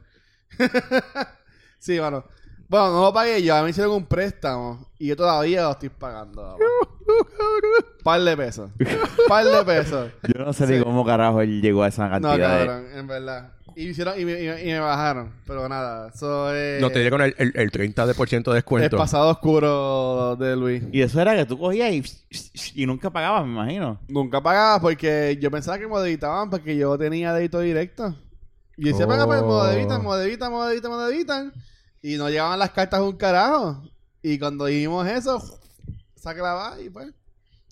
sí, 1.79 1.99
mano. 1.99 2.25
Bueno, 2.67 2.91
no 2.91 3.01
lo 3.03 3.13
pagué 3.13 3.41
yo, 3.43 3.53
a 3.55 3.59
mí 3.59 3.65
me 3.65 3.69
hicieron 3.69 3.93
un 3.93 4.05
préstamo 4.05 4.87
y 4.97 5.07
yo 5.07 5.15
todavía 5.15 5.63
lo 5.63 5.71
estoy 5.71 5.89
pagando. 5.89 6.57
par 8.03 8.21
de 8.21 8.35
pesos. 8.37 8.71
par 9.27 9.45
de 9.45 9.63
pesos. 9.63 10.11
Yo 10.33 10.43
no 10.43 10.53
sé 10.53 10.65
ni 10.67 10.81
cómo 10.83 11.05
carajo 11.05 11.41
él 11.41 11.61
llegó 11.61 11.83
a 11.83 11.89
esa 11.89 12.05
No, 12.05 12.29
cantidad 12.29 12.59
de. 12.59 12.65
cabrón, 12.65 12.87
en 12.95 13.07
verdad. 13.07 13.51
Y 13.75 13.85
me, 13.85 13.89
hicieron, 13.91 14.19
y, 14.19 14.25
me, 14.25 14.41
y 14.41 14.47
me- 14.47 14.61
y 14.61 14.65
me 14.65 14.79
bajaron, 14.79 15.33
pero 15.47 15.67
nada, 15.67 16.09
eso 16.13 16.53
es 16.53 16.81
no 16.81 16.89
te 16.89 16.99
dieron 16.99 17.21
el, 17.21 17.33
el, 17.37 17.51
el 17.55 17.71
30% 17.71 18.43
de 18.43 18.49
el 18.49 18.53
descuento. 18.55 18.97
pasado 18.97 19.29
oscuro 19.29 20.35
de 20.35 20.55
Luis. 20.55 20.83
Y 20.91 21.01
eso 21.01 21.19
era 21.21 21.35
que 21.35 21.45
tú 21.45 21.57
cogías 21.57 21.91
y, 21.91 22.03
y 22.75 22.85
nunca 22.85 23.09
pagabas, 23.09 23.45
me 23.45 23.51
imagino. 23.53 23.99
Nunca 24.07 24.41
pagaba 24.41 24.79
porque 24.79 25.37
yo 25.41 25.49
pensaba 25.51 25.77
que 25.79 25.87
me 25.87 25.99
debitaban 25.99 26.49
porque 26.49 26.75
yo 26.77 26.97
tenía 26.97 27.33
débito 27.33 27.59
directo. 27.59 28.15
Y 28.77 28.85
decía, 28.85 29.05
paga, 29.07 29.25
pues 29.27 29.41
me 29.41 29.71
debitan, 29.75 30.03
me 30.03 30.15
debitan, 30.17 30.51
me 30.51 30.65
debitan, 30.67 30.91
me 30.91 30.97
debitan. 31.05 31.53
Y 32.01 32.15
no 32.17 32.29
llegaban 32.29 32.57
las 32.59 32.71
cartas 32.71 33.01
un 33.01 33.15
carajo. 33.15 33.83
Y 34.21 34.39
cuando 34.39 34.65
dijimos 34.65 35.07
eso, 35.07 35.41
la 36.23 36.53
va 36.53 36.81
y 36.81 36.89
pues. 36.89 37.07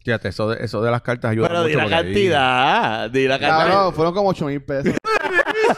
Fíjate, 0.04 0.30
eso 0.30 0.50
de, 0.50 0.64
eso 0.66 0.82
de 0.82 0.90
las 0.90 1.02
cartas 1.04 1.32
ayuda 1.32 1.48
Pero 1.48 1.64
di 1.64 1.68
mucho 1.74 1.78
la 1.78 1.84
porque 1.84 1.96
ahí- 1.96 2.04
cantidad. 2.06 3.10
Di 3.12 3.28
la 3.28 3.40
cantidad. 3.40 3.68
Cabrón, 3.68 3.94
fueron 3.94 4.14
como 4.16 4.30
8 4.30 4.46
mil 4.48 4.62
pesos. 4.64 4.94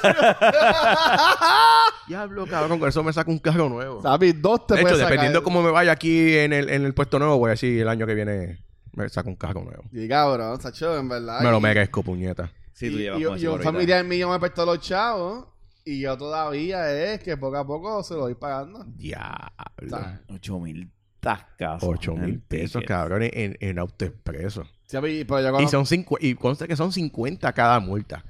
Diablo, 2.07 2.45
cabrón, 2.47 2.79
con 2.79 2.89
eso 2.89 3.03
me 3.03 3.13
saco 3.13 3.31
un 3.31 3.39
carro 3.39 3.69
nuevo. 3.69 4.01
¿Sabes? 4.01 4.41
Dos 4.41 4.67
te 4.67 4.75
de 4.75 4.81
hecho, 4.81 4.97
dependiendo 4.97 5.43
cómo 5.43 5.61
me 5.61 5.71
vaya 5.71 5.91
aquí 5.93 6.37
en 6.37 6.53
el, 6.53 6.69
en 6.69 6.85
el 6.85 6.93
puesto 6.93 7.19
nuevo, 7.19 7.37
voy 7.37 7.49
a 7.49 7.51
decir 7.51 7.81
el 7.81 7.87
año 7.87 8.05
que 8.05 8.15
viene 8.15 8.63
me 8.93 9.09
saco 9.09 9.29
un 9.29 9.35
carro 9.35 9.63
nuevo. 9.63 9.83
Y 9.91 10.07
cabrón, 10.07 10.59
Sacho, 10.61 10.97
en 10.97 11.09
verdad. 11.09 11.41
me 11.41 11.49
lo 11.51 11.59
merezco, 11.59 12.03
puñeta. 12.03 12.51
Sí, 12.73 12.89
tú 12.91 12.97
llevas 12.97 13.21
y- 13.21 13.23
con 13.23 13.33
y 13.33 13.37
ese 13.37 13.49
un 13.49 13.61
familiar 13.61 14.03
mío 14.03 14.29
me 14.29 14.39
prestó 14.39 14.65
los 14.65 14.79
chavos. 14.81 15.47
Y 15.85 15.99
yo 15.99 16.17
todavía 16.17 16.89
es 17.13 17.19
que 17.21 17.35
poco 17.35 17.57
a 17.57 17.67
poco 17.67 18.03
se 18.03 18.13
lo 18.13 18.21
voy 18.21 18.35
pagando. 18.35 18.85
Diablo. 18.87 19.97
Ocho 20.29 20.59
mil 20.59 20.89
tascas. 21.19 21.81
8 21.83 22.15
mil 22.15 22.39
pesos, 22.39 22.83
cabrón, 22.85 23.23
en, 23.23 23.57
en 23.59 23.79
autoexpreso. 23.79 24.63
Sí, 24.87 24.97
pero 25.27 25.41
yo 25.41 25.61
Y 25.61 25.67
son 25.67 25.85
cincu- 25.85 26.17
y 26.19 26.35
consta 26.35 26.67
que 26.67 26.75
son 26.75 26.91
50 26.91 27.51
cada 27.53 27.79
multa. 27.79 28.23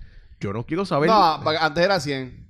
Yo 0.43 0.53
no 0.53 0.65
quiero 0.65 0.85
saber. 0.85 1.09
No, 1.09 1.35
antes 1.59 1.83
era 1.83 1.99
100. 1.99 2.43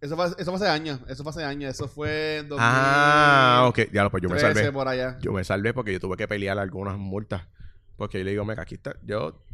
Eso 0.00 0.16
fue, 0.16 0.26
eso 0.26 0.44
fue 0.44 0.54
hace 0.54 0.68
años. 0.68 1.00
Eso 1.08 1.22
fue 1.22 1.30
hace 1.30 1.44
años. 1.44 1.70
Eso 1.74 1.86
fue 1.88 2.38
en 2.38 2.48
2013 2.48 2.58
Ah, 2.60 3.64
ok. 3.68 3.78
Ya, 3.92 4.08
pues 4.10 4.22
yo 4.22 4.28
me 4.28 4.38
salvé. 4.38 4.72
por 4.72 4.88
allá. 4.88 5.18
Yo 5.20 5.32
me 5.32 5.44
salvé 5.44 5.72
porque 5.74 5.92
yo 5.92 6.00
tuve 6.00 6.16
que 6.16 6.26
pelear 6.26 6.58
algunas 6.58 6.96
multas. 6.98 7.42
Porque 7.96 8.18
yo 8.18 8.24
le 8.24 8.30
digo, 8.32 8.44
mira, 8.44 8.62
aquí 8.62 8.74
está. 8.76 8.96
Yo, 9.04 9.44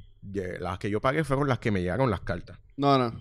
las 0.61 0.79
que 0.79 0.89
yo 0.91 1.01
pagué 1.01 1.25
fueron 1.25 1.49
las 1.49 1.59
que 1.59 1.71
me 1.71 1.81
llegaron 1.83 2.11
las 2.11 2.21
cartas. 2.21 2.59
No, 2.77 2.97
no. 2.99 3.13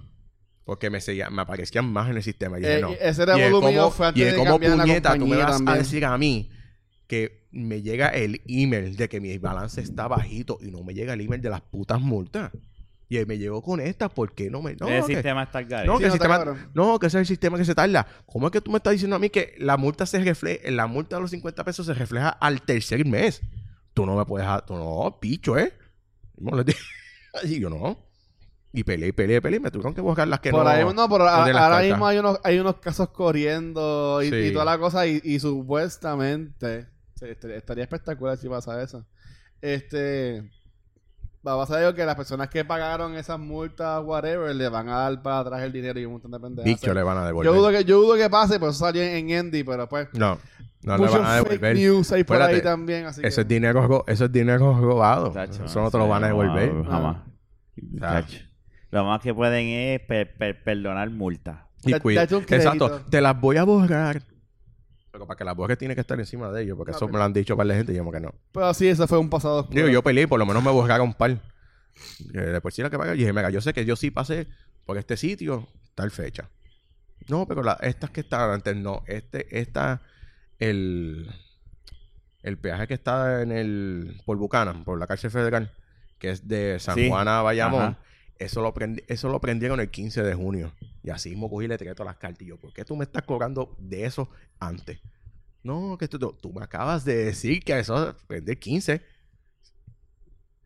Porque 0.64 0.90
me, 0.90 1.00
seguía- 1.02 1.30
me 1.30 1.42
aparecían 1.42 1.92
más 1.92 2.10
en 2.10 2.18
el 2.18 2.24
sistema. 2.24 2.58
Y 2.60 2.62
dije, 2.62 2.78
Eh, 2.78 2.82
no. 2.82 2.90
ese 2.92 3.26
como- 3.52 3.92
fue 3.92 4.08
antes 4.08 4.22
y 4.22 4.26
es 4.26 4.32
de 4.34 4.38
como 4.38 4.52
la 4.60 4.76
puñeta, 4.84 5.18
tú 5.18 5.28
me 5.28 5.38
vas 5.38 5.62
a 5.66 5.76
decir 5.76 6.06
a 6.06 6.18
mí 6.18 6.50
que 7.08 7.48
me 7.52 7.82
llega 7.82 8.10
el 8.10 8.42
email 8.48 8.96
de 8.98 9.08
que 9.10 9.22
mi 9.22 9.38
balance 9.38 9.80
está 9.82 10.08
bajito 10.08 10.58
y 10.62 10.72
no 10.72 10.84
me 10.84 10.94
llega 10.94 11.14
el 11.14 11.22
email 11.22 11.42
de 11.42 11.50
las 11.50 11.62
putas 11.62 12.00
multas. 12.02 12.52
Y 13.10 13.18
ahí 13.18 13.26
me 13.26 13.38
llegó 13.38 13.62
con 13.62 13.80
esta, 13.80 14.10
¿por 14.10 14.34
qué 14.34 14.50
no 14.50 14.62
me.? 14.62 14.76
No, 14.76 14.88
el 14.90 15.06
que- 15.06 15.14
sistema 15.14 15.44
está 15.44 15.60
al 15.60 15.68
no, 15.86 15.94
Sí, 15.98 16.00
que 16.00 16.08
no, 16.08 16.12
sistema, 16.14 16.38
cabrón. 16.38 16.70
no, 16.74 17.00
que 17.00 17.08
ese 17.08 17.18
es 17.18 17.22
el 17.22 17.26
sistema 17.28 17.58
que 17.58 17.64
se 17.66 17.74
tarda. 17.74 18.06
¿Cómo 18.26 18.48
es 18.48 18.52
que 18.52 18.60
tú 18.62 18.70
me 18.72 18.78
estás 18.78 18.92
diciendo 18.92 19.16
a 19.16 19.20
mí 19.20 19.30
que 19.30 19.56
la 19.60 19.78
multa 19.78 20.06
se 20.06 20.20
refleja, 20.20 20.70
la 20.72 20.88
multa 20.88 21.16
de 21.16 21.22
los 21.22 21.32
50 21.32 21.64
pesos 21.64 21.86
se 21.86 21.94
refleja 21.94 22.30
al 22.30 22.62
tercer 22.64 23.06
mes? 23.06 23.42
Tú 23.94 24.06
no 24.06 24.16
me 24.18 24.26
puedes, 24.26 24.46
dejar- 24.46 24.66
tú 24.66 24.76
no, 24.76 25.18
picho, 25.22 25.58
¿eh? 25.58 25.74
No, 26.38 26.56
le 26.58 26.64
dije- 26.66 26.80
y 27.44 27.60
yo 27.62 27.70
no. 27.70 27.98
Y 28.74 28.84
peleé, 28.84 29.14
peleé, 29.14 29.42
peleé, 29.42 29.60
me 29.62 29.72
tuvieron 29.72 29.94
que 29.96 30.02
buscar 30.02 30.28
las 30.28 30.42
que 30.42 30.52
por 30.52 30.66
no. 30.66 30.70
ahí, 30.70 30.84
no, 30.84 30.90
a- 30.90 31.48
las 31.48 31.64
ahora 31.64 31.78
cartas. 31.78 31.84
mismo 31.86 32.06
hay 32.08 32.18
unos, 32.20 32.40
hay 32.44 32.60
unos 32.60 32.76
casos 32.76 33.10
corriendo 33.10 34.22
y, 34.22 34.30
Sí. 34.30 34.36
y 34.36 34.52
toda 34.52 34.66
la 34.66 34.78
cosa. 34.78 35.08
Y, 35.08 35.22
y 35.24 35.40
supuestamente 35.40 36.88
estaría, 37.22 37.56
estaría 37.56 37.84
espectacular 37.86 38.38
si 38.38 38.50
pasa 38.50 38.84
eso. 38.84 39.06
Este. 39.62 40.52
Va 41.46 41.54
a 41.54 41.58
pasar 41.58 41.78
algo 41.80 41.94
que 41.94 42.06
las 42.06 42.16
personas 42.16 42.50
que 42.50 42.66
pagaron 42.66 43.16
esas 43.16 43.40
multas, 43.40 44.02
whatever, 44.04 44.54
le 44.56 44.68
van 44.70 44.90
a 44.90 44.98
dar 44.98 45.22
para 45.22 45.40
atrás 45.40 45.62
el 45.64 45.72
dinero 45.72 46.00
y 46.00 46.06
un 46.06 46.14
montón 46.14 46.32
de 46.32 46.40
pendejas. 46.40 46.66
Bicho 46.66 46.94
le 46.94 47.04
van 47.04 47.18
a 47.18 47.26
devolver. 47.26 47.52
Yo 47.54 47.58
dudo 47.58 47.72
que, 47.72 47.86
yo 47.86 48.02
dudo 48.02 48.16
que 48.16 48.30
pase, 48.30 48.60
por 48.60 48.70
eso 48.70 48.80
salió 48.80 49.02
en, 49.02 49.30
en 49.30 49.40
Andy, 49.40 49.64
pero 49.64 49.88
pues. 49.88 50.10
No, 50.14 50.38
no 50.82 50.98
le 50.98 51.08
van 51.10 51.26
a 51.26 51.38
fake 51.40 51.50
devolver. 51.50 51.76
news 51.78 52.12
hay 52.12 52.24
por 52.24 52.42
ahí 52.42 52.62
también. 52.62 53.06
Así 53.06 53.22
Eso 53.24 53.36
que- 53.38 53.42
es 53.42 53.48
dinero, 53.48 53.88
ro- 53.88 54.04
eso 54.08 54.26
es 54.26 54.32
dinero 54.32 54.78
robado. 54.80 55.32
Tacho, 55.32 55.66
eso 55.66 55.82
no 55.82 55.90
te 55.92 55.98
lo 55.98 56.08
van 56.08 56.24
a 56.24 56.28
devolver. 56.28 56.74
no, 56.74 56.84
Jamás. 56.90 57.18
Tacho. 58.00 58.38
Lo 58.90 59.06
más 59.06 59.22
que 59.22 59.34
pueden 59.34 59.68
es 59.68 60.00
per- 60.02 60.36
per- 60.38 60.64
perdonar 60.64 61.10
multas. 61.12 61.60
Y 61.84 61.92
Da- 61.92 62.00
cuida-. 62.00 62.24
Exacto, 62.24 63.02
te 63.10 63.22
las 63.22 63.40
voy 63.40 63.58
a 63.58 63.64
borrar. 63.64 64.22
Pero 65.18 65.26
para 65.26 65.36
que 65.40 65.44
las 65.44 65.56
borres 65.56 65.80
tiene 65.80 65.96
que 65.96 66.02
estar 66.02 66.20
encima 66.20 66.52
de 66.52 66.62
ellos, 66.62 66.78
porque 66.78 66.92
eso 66.92 67.08
me 67.08 67.18
lo 67.18 67.24
han 67.24 67.34
dicho 67.34 67.58
para 67.58 67.66
la 67.70 67.74
gente 67.74 67.92
y 67.92 67.96
yo 67.96 68.02
como 68.02 68.12
que 68.12 68.20
no. 68.20 68.36
Pero 68.52 68.72
sí, 68.76 68.88
eso 68.88 69.08
fue 69.08 69.18
un 69.18 69.32
pasado 69.32 69.62
oscuro. 69.62 69.76
Digo, 69.76 69.90
yo 69.90 70.04
peleé 70.04 70.28
por 70.28 70.38
lo 70.38 70.46
menos 70.46 70.64
me 70.64 70.70
borraron 70.70 71.08
un 71.08 71.14
par. 71.16 71.40
Que 72.32 72.40
de 72.40 72.62
por 72.62 72.72
sí 72.72 72.84
la 72.84 72.92
que 72.92 73.00
paga, 73.00 73.16
y 73.16 73.18
dije, 73.18 73.34
mira, 73.34 73.50
yo 73.50 73.60
sé 73.60 73.74
que 73.74 73.84
yo 73.84 73.96
sí 73.96 74.12
pasé 74.12 74.46
por 74.86 74.96
este 75.00 75.18
sitio, 75.18 75.68
tal 75.96 76.12
fecha. 76.12 76.52
No, 77.30 77.48
pero 77.48 77.64
la- 77.64 77.80
estas 77.82 78.12
que 78.12 78.20
estaban 78.22 78.52
antes, 78.52 78.76
no. 78.76 79.02
Este, 79.08 79.60
esta, 79.60 80.04
el, 80.60 81.28
el 82.44 82.58
peaje 82.60 82.86
que 82.86 82.94
está 82.94 83.42
en 83.42 83.52
el, 83.52 84.22
por 84.24 84.38
Buchanan, 84.38 84.84
por 84.84 85.00
la 85.00 85.08
cárcel 85.08 85.32
federal, 85.32 85.74
que 86.20 86.30
es 86.30 86.48
de 86.48 86.78
San 86.80 86.94
Sí. 86.94 87.10
Juan 87.10 87.28
a 87.28 87.42
Bayamón, 87.42 87.82
Ajá. 87.82 87.98
Eso 88.40 88.62
lo, 88.62 88.74
eso 89.08 89.30
lo 89.30 89.40
prendieron 89.42 89.80
el 89.80 89.90
15 89.90 90.24
de 90.24 90.34
junio. 90.34 90.74
Y 91.04 91.10
así 91.10 91.30
mismo 91.30 91.50
cogí 91.50 91.66
y 91.66 91.68
le 91.68 91.78
tiré 91.78 91.94
todas 91.96 92.12
las 92.12 92.18
cartas. 92.18 92.42
Y 92.42 92.46
yo, 92.48 92.58
¿por 92.58 92.74
qué 92.74 92.84
tú 92.86 92.96
me 92.96 93.04
estás 93.06 93.24
cobrando 93.24 93.76
de 93.80 94.06
eso 94.06 94.30
antes? 94.60 95.00
No, 95.64 95.98
que 95.98 96.08
tú, 96.08 96.18
tú- 96.20 96.54
me 96.54 96.64
acabas 96.64 97.04
de 97.06 97.26
decir 97.26 97.64
que 97.64 97.78
eso 97.78 98.16
prende 98.28 98.54
el 98.54 98.60
15. 98.60 99.02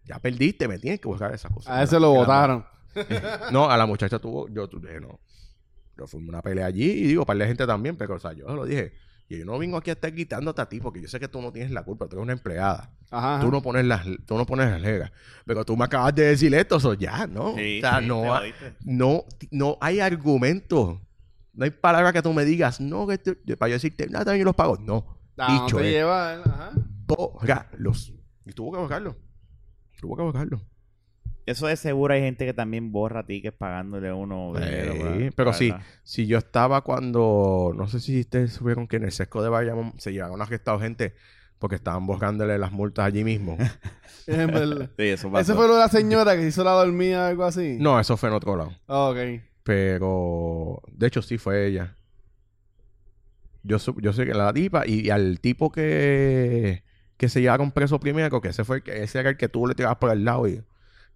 Ya 0.05 0.19
perdiste, 0.19 0.67
me 0.67 0.79
tienes 0.79 0.99
que 0.99 1.07
buscar 1.07 1.33
esas 1.33 1.51
cosas. 1.51 1.73
A 1.73 1.83
ese 1.83 1.99
lo 1.99 2.11
votaron. 2.11 2.65
No, 3.53 3.69
a 3.69 3.77
la 3.77 3.85
muchacha 3.85 4.19
tuvo, 4.19 4.49
yo 4.49 4.67
no. 4.99 5.19
Yo 5.97 6.07
fui 6.07 6.21
una 6.27 6.41
pelea 6.41 6.65
allí 6.65 6.89
y 6.91 7.07
digo, 7.07 7.25
para 7.25 7.39
la 7.39 7.47
gente 7.47 7.65
también, 7.65 7.95
pero 7.95 8.15
o 8.15 8.19
sea, 8.19 8.33
yo 8.33 8.47
se 8.47 8.53
lo 8.53 8.65
dije. 8.65 8.93
Y 9.33 9.37
yo 9.39 9.45
no 9.45 9.57
vengo 9.57 9.77
aquí 9.77 9.89
a 9.89 9.93
estar 9.93 10.11
gritándote 10.11 10.61
a 10.61 10.67
ti 10.67 10.81
porque 10.81 11.01
yo 11.01 11.07
sé 11.07 11.17
que 11.17 11.29
tú 11.29 11.41
no 11.41 11.53
tienes 11.53 11.71
la 11.71 11.83
culpa, 11.83 12.05
tú 12.07 12.15
eres 12.17 12.23
una 12.23 12.33
empleada. 12.33 12.91
Ajá. 13.09 13.39
Tú 13.39 13.49
no 13.49 13.61
pones 13.61 13.85
las, 13.85 14.05
tú 14.25 14.37
no 14.37 14.45
pones 14.45 14.69
las 14.69 14.81
reglas. 14.81 15.09
Pero 15.45 15.63
tú 15.63 15.77
me 15.77 15.85
acabas 15.85 16.13
de 16.15 16.23
decir 16.23 16.53
esto, 16.53 16.75
eso 16.75 16.93
ya, 16.95 17.27
¿no? 17.27 17.55
Sí, 17.55 17.77
o 17.77 17.81
sea, 17.81 17.99
sí, 18.01 18.07
no, 18.07 18.21
te 18.23 18.27
ha- 18.29 18.41
no, 18.81 19.23
no 19.51 19.77
hay 19.79 20.01
argumento. 20.01 20.99
No 21.53 21.63
hay 21.63 21.71
palabra 21.71 22.11
que 22.11 22.21
tú 22.21 22.33
me 22.33 22.43
digas, 22.43 22.81
no, 22.81 23.07
que 23.07 23.17
te- 23.19 23.55
para 23.55 23.69
yo 23.69 23.75
decirte, 23.75 24.07
nada, 24.07 24.25
también 24.25 24.39
yo 24.41 24.45
los 24.45 24.55
pago. 24.55 24.77
No. 24.81 25.05
Ah, 25.37 25.47
no 25.59 25.63
Dicho 25.65 25.77
te 25.77 25.87
es, 25.87 25.93
lleva, 25.93 26.33
ajá. 26.33 26.71
bórralos. 27.07 28.13
Y 28.45 28.51
tuvo 28.51 28.73
que 28.73 28.79
borrarlo. 28.79 29.15
Tuvo 29.99 30.17
que 30.17 30.23
borrarlo. 30.23 30.61
Eso 31.51 31.67
de 31.67 31.75
seguro 31.75 32.13
hay 32.13 32.21
gente 32.21 32.45
que 32.45 32.53
también 32.53 32.91
borra 32.91 33.25
tickets 33.25 33.55
pagándole 33.57 34.11
uno 34.11 34.53
dinero. 34.55 34.93
Sí, 35.19 35.29
pero 35.35 35.51
la- 35.51 35.81
si 36.03 36.25
yo 36.27 36.37
estaba 36.37 36.81
cuando, 36.81 37.73
no 37.75 37.87
sé 37.87 37.99
si 37.99 38.21
ustedes 38.21 38.53
supieron 38.53 38.87
que 38.87 38.97
en 38.97 39.03
el 39.03 39.11
sesco 39.11 39.43
de 39.43 39.49
Bayamón 39.49 39.93
se 39.97 40.11
llevaron 40.13 40.41
arrestado 40.41 40.79
gente 40.79 41.13
porque 41.59 41.75
estaban 41.75 42.07
buscándole 42.07 42.57
las 42.57 42.71
multas 42.71 43.05
allí 43.05 43.23
mismo. 43.23 43.57
Es 44.27 44.37
verdad. 44.47 44.89
Sí, 44.97 45.03
eso 45.07 45.31
pasó. 45.31 45.41
Ese 45.41 45.53
fue 45.55 45.67
lo 45.67 45.73
de 45.73 45.79
la 45.79 45.87
señora 45.89 46.35
que 46.35 46.41
se 46.43 46.47
hizo 46.49 46.63
la 46.63 46.71
dormida 46.71 47.25
o 47.25 47.27
algo 47.27 47.43
así. 47.43 47.77
no, 47.79 47.99
eso 47.99 48.17
fue 48.17 48.29
en 48.29 48.35
otro 48.35 48.55
lado. 48.55 48.71
Ah, 48.87 49.09
ok. 49.09 49.17
Pero, 49.63 50.81
de 50.91 51.07
hecho, 51.07 51.21
sí 51.21 51.37
fue 51.37 51.67
ella. 51.67 51.95
Yo, 53.63 53.77
yo 54.01 54.13
sé 54.13 54.25
que 54.25 54.33
la 54.33 54.51
tipa 54.53 54.87
y, 54.87 55.07
y 55.07 55.09
al 55.11 55.39
tipo 55.39 55.71
que, 55.71 56.83
que 57.17 57.29
se 57.29 57.41
llevaron 57.41 57.71
preso 57.71 57.99
primero, 57.99 58.41
que 58.41 58.49
ese 58.49 58.63
fue 58.63 58.77
el 58.77 58.83
que, 58.83 59.03
ese 59.03 59.19
era 59.19 59.29
el 59.29 59.37
que 59.37 59.49
tú 59.49 59.67
le 59.67 59.75
tirabas 59.75 59.97
por 59.97 60.11
el 60.11 60.23
lado 60.25 60.47
y 60.47 60.63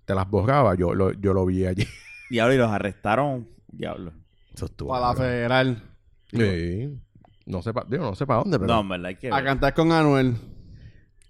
te 0.05 0.15
las 0.15 0.29
borraba, 0.29 0.75
yo 0.75 0.93
lo, 0.93 1.11
yo 1.13 1.33
lo 1.33 1.45
vi 1.45 1.65
allí. 1.65 1.87
Diablo, 2.29 2.53
y 2.53 2.57
los 2.57 2.71
arrestaron. 2.71 3.47
Diablo. 3.67 4.11
Eso 4.53 4.65
estuvo. 4.65 4.89
Para 4.89 5.07
la 5.07 5.13
federal. 5.15 5.83
Sí. 6.31 6.97
No 7.45 7.61
sé 7.61 7.73
para 7.73 7.87
no 7.97 8.15
sé 8.15 8.25
para 8.25 8.39
dónde, 8.39 8.57
pero 8.59 8.73
No, 8.73 8.81
en 8.81 8.89
verdad 8.89 9.05
hay 9.07 9.15
que 9.17 9.29
A 9.31 9.35
ver. 9.35 9.43
cantar 9.45 9.73
con 9.73 9.91
Anuel. 9.91 10.35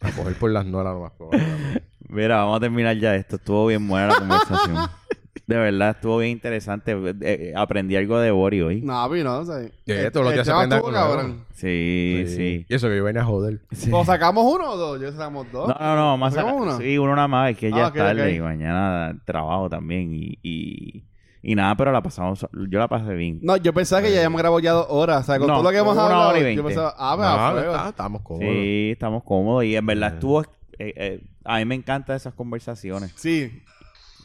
a 0.02 0.12
coger 0.12 0.36
por 0.38 0.52
las 0.52 0.66
nolas 0.66 0.94
lo 0.94 1.02
más 1.02 1.12
probable. 1.14 1.84
Mira, 2.08 2.38
vamos 2.38 2.58
a 2.58 2.60
terminar 2.62 2.96
ya 2.98 3.16
esto. 3.16 3.36
Estuvo 3.38 3.68
bien 3.68 3.86
buena 3.88 4.08
la 4.08 4.16
conversación. 4.20 4.78
De 5.48 5.58
verdad, 5.58 5.92
estuvo 5.92 6.18
bien 6.18 6.32
interesante. 6.32 6.94
Eh, 6.94 7.14
eh, 7.22 7.54
aprendí 7.56 7.96
algo 7.96 8.18
de 8.20 8.32
Bori 8.32 8.62
hoy. 8.62 8.82
No, 8.82 9.08
pero 9.10 9.24
no, 9.24 9.38
o 9.40 9.46
sea, 9.46 10.12
todos 10.12 10.26
los 10.26 10.34
días 10.34 10.46
se 10.46 10.52
aprende 10.52 10.76
algo 10.78 10.92
nuevo. 10.92 11.36
Sí, 11.54 12.24
sí. 12.28 12.66
Y 12.68 12.74
eso 12.74 12.88
que 12.90 12.98
yo 12.98 13.04
venía 13.04 13.22
a 13.22 13.26
joder. 13.26 13.62
Sí. 13.72 13.92
¿O 13.94 14.04
sacamos 14.04 14.44
uno 14.52 14.72
o 14.72 14.76
dos? 14.78 15.00
Yo 15.02 15.12
sacamos 15.12 15.46
dos. 15.52 15.68
No, 15.68 15.76
no, 15.96 16.18
no, 16.18 16.26
a 16.26 16.32
¿Sacamos 16.32 16.62
uno? 16.62 16.78
Sí, 16.80 16.98
uno 16.98 17.16
nada 17.16 17.28
más, 17.28 17.52
es 17.52 17.58
que 17.58 17.70
ya 17.70 17.86
Ah, 17.86 17.88
es 17.90 17.94
tarde 17.94 18.34
y 18.34 18.40
mañana 18.40 19.16
trabajo 19.24 19.70
también 19.70 20.12
y, 20.14 20.40
y, 20.42 21.04
y 21.44 21.54
nada, 21.54 21.76
pero 21.76 21.92
la 21.92 22.02
pasamos, 22.02 22.46
yo 22.68 22.80
la 22.80 22.88
pasé 22.88 23.14
bien. 23.14 23.40
No, 23.44 23.56
yo 23.58 23.72
pensaba 23.72 24.02
que 24.02 24.10
ya 24.12 24.18
habíamos 24.18 24.40
grabado 24.42 24.60
ya 24.60 24.72
dos 24.72 24.88
horas. 24.90 25.22
O 25.22 25.26
sea, 25.26 25.38
con 25.38 25.48
No, 25.48 25.54
todo 25.56 25.64
lo 25.66 25.70
que 25.70 25.78
hemos 25.78 25.94
una 25.94 26.04
hablado. 26.06 26.30
hora 26.30 26.38
y 26.38 26.42
Yo 26.42 26.46
veinte. 26.46 26.64
pensaba, 26.64 26.96
ah, 26.98 27.16
No, 27.52 27.54
pues 27.54 27.66
está- 27.68 27.90
estamos 27.90 28.22
cómodos. 28.24 28.48
Sí, 28.52 28.90
estamos 28.94 29.24
cómodos 29.24 29.64
y 29.66 29.76
en 29.76 29.86
verdad 29.86 30.10
Eh. 30.10 30.14
estuvo, 30.16 30.42
eh, 30.42 30.48
eh, 30.80 31.22
a 31.44 31.58
mí 31.60 31.66
me 31.66 31.76
encantan 31.76 32.16
esas 32.16 32.34
conversaciones. 32.34 33.14
Sí. 33.16 33.62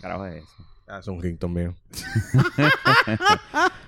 Carajo 0.00 0.24
es 0.24 0.36
eso. 0.44 0.66
Ah, 0.90 0.98
es 0.98 1.06
un 1.08 1.22
rington 1.22 1.52
mío. 1.52 1.74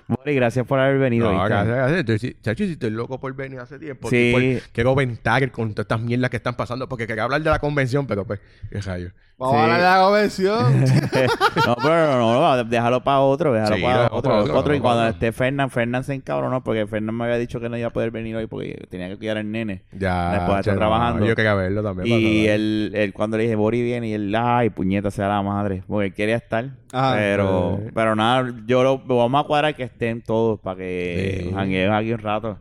Bori, 0.09 0.35
gracias 0.35 0.67
por 0.67 0.79
haber 0.79 0.99
venido. 0.99 1.33
No, 1.33 1.45
gracias, 1.45 1.67
gracias. 1.77 1.99
Estoy- 2.01 2.19
sí, 2.19 2.37
chacho, 2.43 2.65
si 2.65 2.73
estoy 2.73 2.91
loco 2.91 3.19
por 3.19 3.35
venir 3.35 3.59
hace 3.61 3.79
tiempo. 3.79 4.09
Sí. 4.11 4.29
Estoy 4.29 4.55
por- 4.57 4.71
quiero 4.73 4.95
ventar 4.95 5.51
con 5.51 5.73
todas 5.73 5.85
estas 5.85 6.01
mierdas 6.01 6.31
que 6.31 6.37
están 6.37 6.55
pasando. 6.55 6.89
Porque 6.89 7.07
quería 7.07 7.25
hablar 7.25 7.43
de 7.43 7.51
la 7.51 7.59
convención, 7.59 8.07
pero 8.07 8.25
pues, 8.27 8.41
qué 8.71 8.81
rayo. 8.81 9.11
Vamos 9.39 9.55
Sí. 9.55 9.61
a 9.61 9.65
hablar 9.65 9.79
de 9.81 9.87
la 9.87 10.05
convención. 10.05 10.81
no, 11.67 11.77
pero 11.83 12.19
no, 12.19 12.57
no, 12.57 12.65
déjalo 12.65 13.03
para 13.03 13.21
otro, 13.21 13.53
déjalo 13.53 13.77
Sí, 13.77 13.83
para 13.83 14.07
otro. 14.13 14.39
otro, 14.39 14.55
otro. 14.59 14.75
Y 14.75 14.81
cuando 14.81 15.09
esté 15.09 15.33
Fernán, 15.33 15.71
Fernán 15.71 16.05
se 16.05 16.15
encabronó 16.15 16.63
porque 16.63 16.87
Fernán 16.87 17.17
me 17.17 17.25
había 17.25 17.39
dicho 17.39 17.59
que 17.59 17.69
no 17.69 17.77
iba 17.77 17.89
a 17.89 17.93
poder 17.93 18.11
venir 18.13 18.37
hoy 18.37 18.47
porque 18.47 18.87
tenía 18.91 19.09
que 19.09 19.17
cuidar 19.17 19.39
al 19.39 19.51
nene. 19.51 19.83
Ya. 19.99 20.33
Después 20.33 20.55
de 20.57 20.61
estar 20.61 20.75
no, 20.75 20.79
trabajando. 20.81 21.27
Yo 21.27 21.35
quería 21.35 21.55
verlo 21.55 21.83
también. 21.83 22.07
Y 22.21 22.47
él, 22.47 22.93
él, 22.95 23.13
cuando 23.13 23.37
le 23.37 23.45
dije, 23.45 23.57
Bori 23.57 23.83
viene, 23.83 24.09
y 24.09 24.13
él, 24.13 24.33
ay, 24.37 24.71
puñeta, 24.71 25.11
sea 25.11 25.27
la 25.29 25.43
madre. 25.43 25.83
Porque 25.89 26.07
él 26.09 26.15
quería 26.15 26.37
estar. 26.37 26.67
Ajá. 26.93 27.15
pero, 27.17 27.79
Eh. 27.83 27.91
Pero 27.95 28.15
nada, 28.17 28.53
yo 28.67 28.83
lo 28.83 29.17
vamos 29.17 29.45
a 29.45 29.47
cuadrar 29.47 29.75
que 29.77 29.83
estén 29.85 30.23
todos 30.23 30.61
para 30.61 30.77
que 30.79 31.49
Sí. 31.49 31.55
aquí 31.91 32.13
un 32.13 32.19
rato 32.19 32.59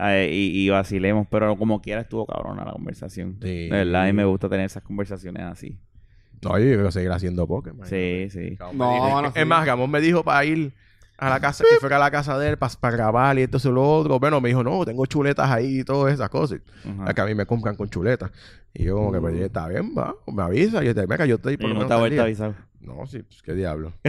eh, 0.00 0.28
y, 0.32 0.64
y 0.64 0.68
vacilemos. 0.70 1.26
Pero 1.30 1.56
como 1.56 1.80
quiera 1.80 2.00
estuvo 2.02 2.26
cabrona 2.26 2.64
la 2.64 2.72
conversación. 2.72 3.38
Sí. 3.42 3.68
De 3.68 3.70
verdad, 3.70 4.02
a 4.02 4.06
mí 4.06 4.12
me 4.12 4.24
gusta 4.24 4.48
tener 4.48 4.66
esas 4.66 4.82
conversaciones 4.82 5.42
así. 5.44 5.78
No, 6.42 6.58
yo 6.58 6.64
quiero 6.66 6.90
seguir 6.90 7.10
haciendo 7.10 7.46
Pokémon. 7.46 7.86
Sí, 7.86 8.26
sí. 8.30 8.58
No, 8.74 8.92
dijo- 8.94 9.26
es 9.28 9.32
sí. 9.34 9.44
más, 9.46 9.66
Ramón 9.66 9.90
me 9.90 10.00
dijo 10.00 10.22
para 10.22 10.44
ir 10.44 10.74
a 11.16 11.30
la 11.30 11.40
casa, 11.40 11.64
que 11.70 11.76
fuera 11.76 11.96
a 11.96 12.00
la 12.00 12.10
casa 12.10 12.36
de 12.38 12.50
él 12.50 12.58
para 12.58 12.76
grabar 12.96 13.38
y 13.38 13.42
esto 13.42 13.56
y 13.64 13.72
lo 13.72 13.82
otro. 13.98 14.18
Bueno, 14.18 14.40
me 14.40 14.48
dijo, 14.48 14.62
no, 14.64 14.84
tengo 14.84 15.06
chuletas 15.06 15.48
ahí 15.50 15.78
y 15.80 15.84
todas 15.84 16.12
esas 16.12 16.28
cosas. 16.28 16.60
Es 17.08 17.14
que 17.14 17.20
a 17.20 17.24
mí 17.24 17.34
me 17.34 17.46
compran 17.46 17.76
con 17.76 17.88
chuletas. 17.88 18.30
Y 18.74 18.82
yo 18.84 18.96
como 18.96 19.12
que, 19.12 19.20
pues, 19.20 19.34
está 19.40 19.68
bien, 19.68 19.94
va. 19.96 20.14
Me 20.26 20.42
avisa. 20.42 20.82
Y 20.82 20.86
yo 20.86 20.94
te, 20.94 21.06
venga, 21.06 21.24
yo 21.24 21.36
estoy 21.36 21.56
por 21.56 21.66
Y 21.66 21.68
lo 21.68 21.74
no 21.74 21.80
menos 21.80 21.88
te 21.88 21.94
ha 21.94 21.96
a 22.84 22.94
día". 22.94 22.96
avisar. 22.96 22.96
No, 22.96 23.06
sí, 23.06 23.22
pues, 23.22 23.42
qué 23.42 23.52
diablo. 23.54 23.92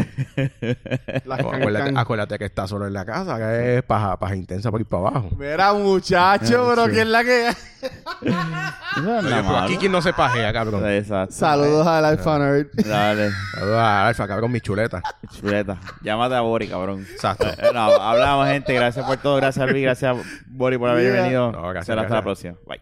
No, 1.25 1.33
acuérdate, 1.33 1.85
can- 1.85 1.97
acuérdate 1.97 2.37
que 2.39 2.45
está 2.45 2.67
solo 2.67 2.85
en 2.87 2.93
la 2.93 3.05
casa, 3.05 3.37
que 3.37 3.77
es 3.77 3.83
paja, 3.83 4.17
paja 4.19 4.35
intensa 4.35 4.69
por 4.71 4.79
ir 4.81 4.87
para 4.87 5.07
abajo. 5.07 5.29
Mira, 5.37 5.73
muchacho, 5.73 6.67
pero 6.69 6.85
Sí. 6.85 6.91
¿quién 6.91 7.07
es 7.07 7.07
la 7.07 7.23
que 7.23 7.49
no 8.21 9.19
es 9.19 9.25
Oye, 9.25 9.29
nada 9.29 9.43
pero 9.43 9.57
aquí 9.57 9.77
quien 9.77 9.91
no 9.91 10.01
se 10.01 10.13
pajea, 10.13 10.51
cabrón. 10.53 10.87
Exacto. 10.89 11.33
Saludos 11.33 11.85
al 11.87 12.05
Alpha 12.05 12.39
Nerd. 12.39 12.67
Dale, 12.73 13.29
Saludos 13.53 13.77
a 13.77 14.07
Alfa, 14.07 14.27
cabrón, 14.27 14.51
mi 14.51 14.61
chuleta. 14.61 15.01
chuleta. 15.31 15.77
Llámate 16.01 16.35
a 16.35 16.41
Bori, 16.41 16.67
cabrón. 16.67 17.05
Exacto. 17.11 17.45
No, 17.73 17.79
hablamos, 17.81 18.47
gente. 18.47 18.73
Gracias 18.73 19.05
por 19.05 19.17
todo. 19.17 19.35
Gracias, 19.37 19.69
Luis. 19.69 19.83
Gracias, 19.83 20.15
Bori, 20.47 20.77
por 20.77 20.89
haber 20.89 21.11
Yeah. 21.13 21.21
venido. 21.23 21.51
No, 21.51 21.61
gracias, 21.63 21.87
Será 21.87 22.01
hasta 22.03 22.15
la 22.15 22.21
próxima. 22.23 22.55
Bye. 22.67 22.81